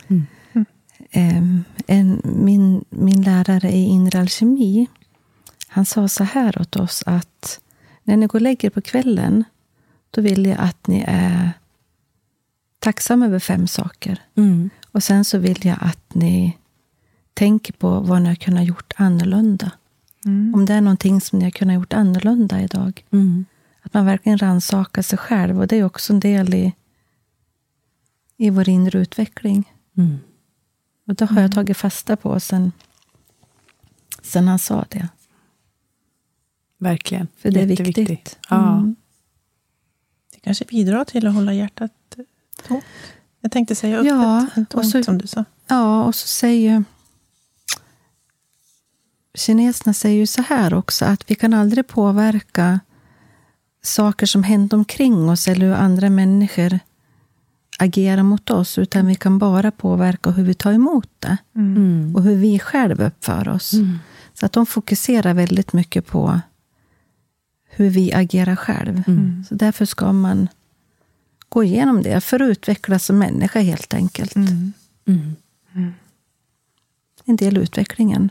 Em, 1.10 1.64
en, 1.86 2.20
min, 2.24 2.84
min 2.90 3.22
lärare 3.22 3.70
i 3.72 3.84
inre 3.84 4.20
alkemi, 4.20 4.86
han 5.68 5.86
sa 5.86 6.08
så 6.08 6.24
här 6.24 6.60
åt 6.60 6.76
oss 6.76 7.02
att 7.06 7.60
när 8.02 8.16
ni 8.16 8.26
går 8.26 8.38
och 8.38 8.42
lägger 8.42 8.68
er 8.68 8.70
på 8.70 8.80
kvällen, 8.80 9.44
då 10.10 10.20
vill 10.20 10.46
jag 10.46 10.58
att 10.58 10.86
ni 10.86 11.04
är 11.06 11.52
tacksam 12.78 13.22
över 13.22 13.38
fem 13.38 13.66
saker. 13.66 14.22
Mm. 14.34 14.70
Och 14.92 15.02
sen 15.02 15.24
så 15.24 15.38
vill 15.38 15.66
jag 15.66 15.76
att 15.80 16.14
ni 16.14 16.58
tänker 17.34 17.72
på 17.72 18.00
vad 18.00 18.22
ni 18.22 18.28
har 18.28 18.34
kunnat 18.34 18.66
gjort 18.66 18.92
annorlunda. 18.96 19.72
Mm. 20.24 20.54
Om 20.54 20.66
det 20.66 20.74
är 20.74 20.80
någonting 20.80 21.20
som 21.20 21.38
ni 21.38 21.44
har 21.44 21.50
kunnat 21.50 21.74
gjort 21.74 21.92
annorlunda 21.92 22.60
idag. 22.60 23.04
Mm. 23.12 23.44
Att 23.82 23.94
man 23.94 24.06
verkligen 24.06 24.38
rannsakar 24.38 25.02
sig 25.02 25.18
själv. 25.18 25.60
Och 25.60 25.66
det 25.66 25.76
är 25.76 25.84
också 25.84 26.12
en 26.12 26.20
del 26.20 26.54
i, 26.54 26.72
i 28.36 28.50
vår 28.50 28.68
inre 28.68 28.98
utveckling. 28.98 29.72
Mm. 29.96 30.18
Och 31.10 31.16
det 31.16 31.24
har 31.24 31.40
jag 31.40 31.52
tagit 31.52 31.76
fasta 31.76 32.16
på 32.16 32.40
sen, 32.40 32.72
sen 34.22 34.48
han 34.48 34.58
sa 34.58 34.84
det. 34.88 35.08
Verkligen. 36.78 37.28
För 37.36 37.50
det 37.50 37.60
är 37.60 37.66
viktigt. 37.66 38.38
Ja. 38.50 38.72
Mm. 38.72 38.96
Det 40.32 40.40
kanske 40.40 40.64
bidrar 40.64 41.04
till 41.04 41.26
att 41.26 41.34
hålla 41.34 41.52
hjärtat 41.54 41.92
tomt. 42.68 42.84
Jag 43.40 43.52
tänkte 43.52 43.74
säga 43.74 43.96
öppet, 43.98 44.08
Ja, 44.08 44.46
tomt 44.54 44.74
och 44.74 44.86
så- 44.86 45.02
som 45.04 45.18
du 45.18 45.26
sa. 45.26 45.44
Ja, 45.66 46.04
och 46.04 46.14
så 46.14 46.26
säger 46.26 46.84
kineserna 49.34 49.94
säger 49.94 50.16
ju 50.16 50.26
så 50.26 50.42
här 50.42 50.74
också, 50.74 51.04
att 51.04 51.30
vi 51.30 51.34
kan 51.34 51.54
aldrig 51.54 51.86
påverka 51.86 52.80
saker 53.82 54.26
som 54.26 54.42
händer 54.42 54.76
omkring 54.76 55.28
oss 55.30 55.48
eller 55.48 55.66
hur 55.66 55.74
andra 55.74 56.10
människor 56.10 56.78
agerar 57.80 58.22
mot 58.22 58.50
oss, 58.50 58.78
utan 58.78 59.06
vi 59.06 59.14
kan 59.14 59.38
bara 59.38 59.70
påverka 59.70 60.30
hur 60.30 60.44
vi 60.44 60.54
tar 60.54 60.72
emot 60.72 61.08
det 61.18 61.36
Mm. 61.54 62.16
och 62.16 62.22
hur 62.22 62.36
vi 62.36 62.58
själva 62.58 63.06
uppför 63.06 63.48
oss. 63.48 63.72
Mm. 63.72 63.98
Så 64.34 64.46
att 64.46 64.52
de 64.52 64.66
fokuserar 64.66 65.34
väldigt 65.34 65.72
mycket 65.72 66.06
på 66.06 66.40
hur 67.70 67.90
vi 67.90 68.12
agerar 68.12 68.56
själv. 68.56 69.02
Mm. 69.06 69.44
Så 69.48 69.54
därför 69.54 69.84
ska 69.84 70.12
man 70.12 70.48
gå 71.48 71.64
igenom 71.64 72.02
det 72.02 72.20
för 72.20 72.40
att 72.42 72.48
utvecklas 72.48 73.04
som 73.04 73.18
människa 73.18 73.60
helt 73.60 73.94
enkelt. 73.94 74.36
Mm. 74.36 74.72
Mm. 75.06 75.92
En 77.24 77.36
del 77.36 77.56
i 77.58 77.60
utvecklingen. 77.60 78.30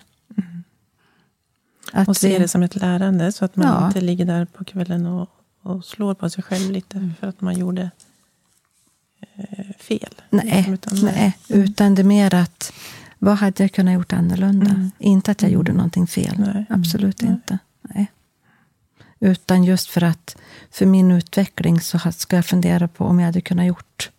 Att 1.93 2.07
Och 2.07 2.17
se 2.17 2.29
vi- 2.33 2.39
det 2.39 2.47
som 2.47 2.63
ett 2.63 2.75
lärande 2.75 3.31
så 3.31 3.45
att 3.45 3.55
man 3.55 3.67
Ja. 3.67 3.87
inte 3.87 4.01
ligger 4.01 4.25
där 4.25 4.45
på 4.45 4.63
kvällen 4.65 5.05
och, 5.05 5.29
och 5.61 5.85
slår 5.85 6.13
på 6.13 6.29
sig 6.29 6.43
själv 6.43 6.71
lite 6.71 7.11
för 7.19 7.27
att 7.27 7.41
man 7.41 7.57
gjorde 7.59 7.91
fel. 9.79 10.13
Nej, 10.29 10.65
Utan- 10.69 10.99
nej, 11.05 11.37
utan 11.47 11.95
det 11.95 12.01
är 12.01 12.03
mer 12.03 12.35
att 12.35 12.73
vad 13.19 13.37
hade 13.37 13.63
jag 13.63 13.71
kunnat 13.71 13.93
gjort 13.93 14.13
annorlunda? 14.13 14.69
Mm. 14.71 14.91
Inte 14.99 15.31
att 15.31 15.41
jag 15.41 15.51
gjorde 15.51 15.73
någonting 15.73 16.07
fel. 16.07 16.35
Nej. 16.37 16.65
Absolut 16.69 17.21
Nej. 17.21 17.31
inte. 17.31 17.57
Nej. 17.81 18.11
Utan 19.19 19.63
just 19.63 19.89
för 19.89 20.03
att 20.03 20.37
för 20.71 20.85
min 20.85 21.11
utveckling 21.11 21.81
så 21.81 21.99
ska 22.11 22.35
jag 22.35 22.45
fundera 22.45 22.87
på 22.87 23.05
om 23.05 23.19
jag 23.19 23.25
hade 23.25 23.41
kunnat 23.41 23.65
gjort 23.65 24.09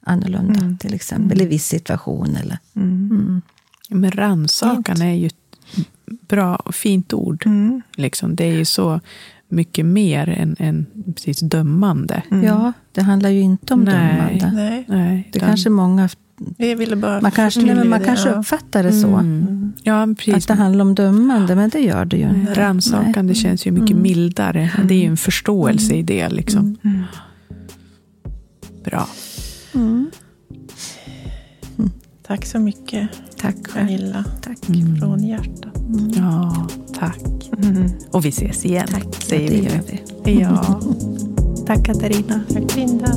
annorlunda. 0.00 0.60
Mm. 0.60 0.78
Till 0.78 0.94
exempel 0.94 1.40
i 1.42 1.46
viss 1.46 1.66
situation. 1.66 2.36
Eller, 2.36 2.58
Mm. 2.76 3.08
mm. 3.10 3.42
Men 3.88 4.10
rannsakan 4.12 5.02
är 5.02 5.14
ju 5.14 5.26
ett 5.26 5.34
bra 6.28 6.56
och 6.56 6.74
fint 6.74 7.12
ord. 7.12 7.46
Mm. 7.46 7.82
Liksom. 7.96 8.36
Det 8.36 8.44
är 8.44 8.52
ju 8.52 8.64
så 8.64 9.00
mycket 9.52 9.86
mer 9.86 10.28
än, 10.28 10.56
än 10.58 10.86
precis 11.14 11.40
dömande. 11.40 12.22
Mm. 12.30 12.44
Ja, 12.44 12.72
det 12.92 13.02
handlar 13.02 13.30
ju 13.30 13.40
inte 13.40 13.74
om 13.74 13.80
Nej. 13.80 13.94
dömande. 13.94 14.50
Nej, 14.62 14.84
Nej, 14.88 15.28
Det 15.32 15.38
utan- 15.38 15.48
kanske 15.48 15.70
många 15.70 16.08
jag 16.56 16.76
ville 16.76 16.96
bara 16.96 17.20
man 17.20 17.30
kanske, 17.30 17.60
nej, 17.60 17.66
men 17.74 17.76
man 17.76 17.84
förtydliga 18.00 18.06
kanske 18.06 18.28
det, 18.28 18.34
ja. 18.34 18.40
uppfattar 18.40 18.82
det 18.82 18.92
så. 18.92 19.08
Mm. 19.08 19.72
Ja, 19.82 20.06
precis. 20.18 20.34
Att 20.34 20.48
det 20.48 20.54
handlar 20.62 20.84
om 20.84 20.94
dömande, 20.94 21.56
men 21.56 21.70
det 21.70 21.80
gör 21.80 22.04
det 22.04 22.16
ju 22.16 22.28
inte. 22.30 22.54
Rannsakan, 22.54 23.26
det 23.26 23.34
känns 23.34 23.66
ju 23.66 23.70
mycket 23.70 23.90
Mm. 23.90 24.02
mildare. 24.02 24.70
Det 24.84 24.94
är 24.94 24.98
ju 24.98 25.06
en 25.06 25.16
förståelse 25.16 25.94
i 25.94 26.02
det. 26.02 26.28
Liksom. 26.28 26.76
Mm. 26.84 27.02
Bra. 28.84 29.06
Mm. 32.32 32.40
Tack 32.40 32.46
så 32.46 32.58
mycket 32.58 33.08
Tack. 33.36 33.74
Pernilla. 33.74 34.24
Tack. 34.42 34.68
Mm. 34.68 34.96
Från 34.96 35.24
hjärtat. 35.24 35.72
Ja, 36.16 36.66
tack. 36.98 37.50
Mm. 37.62 37.90
Och 38.10 38.24
vi 38.24 38.28
ses 38.28 38.64
igen, 38.64 38.86
Tack, 38.90 39.14
säger 39.22 39.62
gör 39.62 39.80
vi. 40.24 40.40
Ja. 40.40 40.80
Tack 41.66 41.84
Katarina. 41.84 42.40
Tack 42.52 42.76
Linda. 42.76 43.12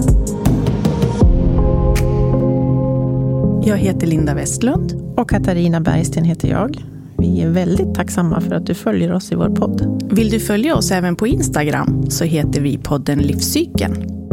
Jag 3.65 3.77
heter 3.77 4.07
Linda 4.07 4.33
Westlund. 4.33 5.13
Och 5.17 5.29
Katarina 5.29 5.81
Bergsten 5.81 6.23
heter 6.23 6.47
jag. 6.47 6.83
Vi 7.17 7.41
är 7.41 7.49
väldigt 7.49 7.95
tacksamma 7.95 8.41
för 8.41 8.55
att 8.55 8.65
du 8.65 8.73
följer 8.73 9.13
oss 9.13 9.31
i 9.31 9.35
vår 9.35 9.49
podd. 9.49 10.03
Vill 10.11 10.29
du 10.29 10.39
följa 10.39 10.75
oss 10.75 10.91
även 10.91 11.15
på 11.15 11.27
Instagram 11.27 12.09
så 12.09 12.23
heter 12.23 12.61
vi 12.61 12.77
podden 12.77 13.19
Livscykeln. 13.19 14.24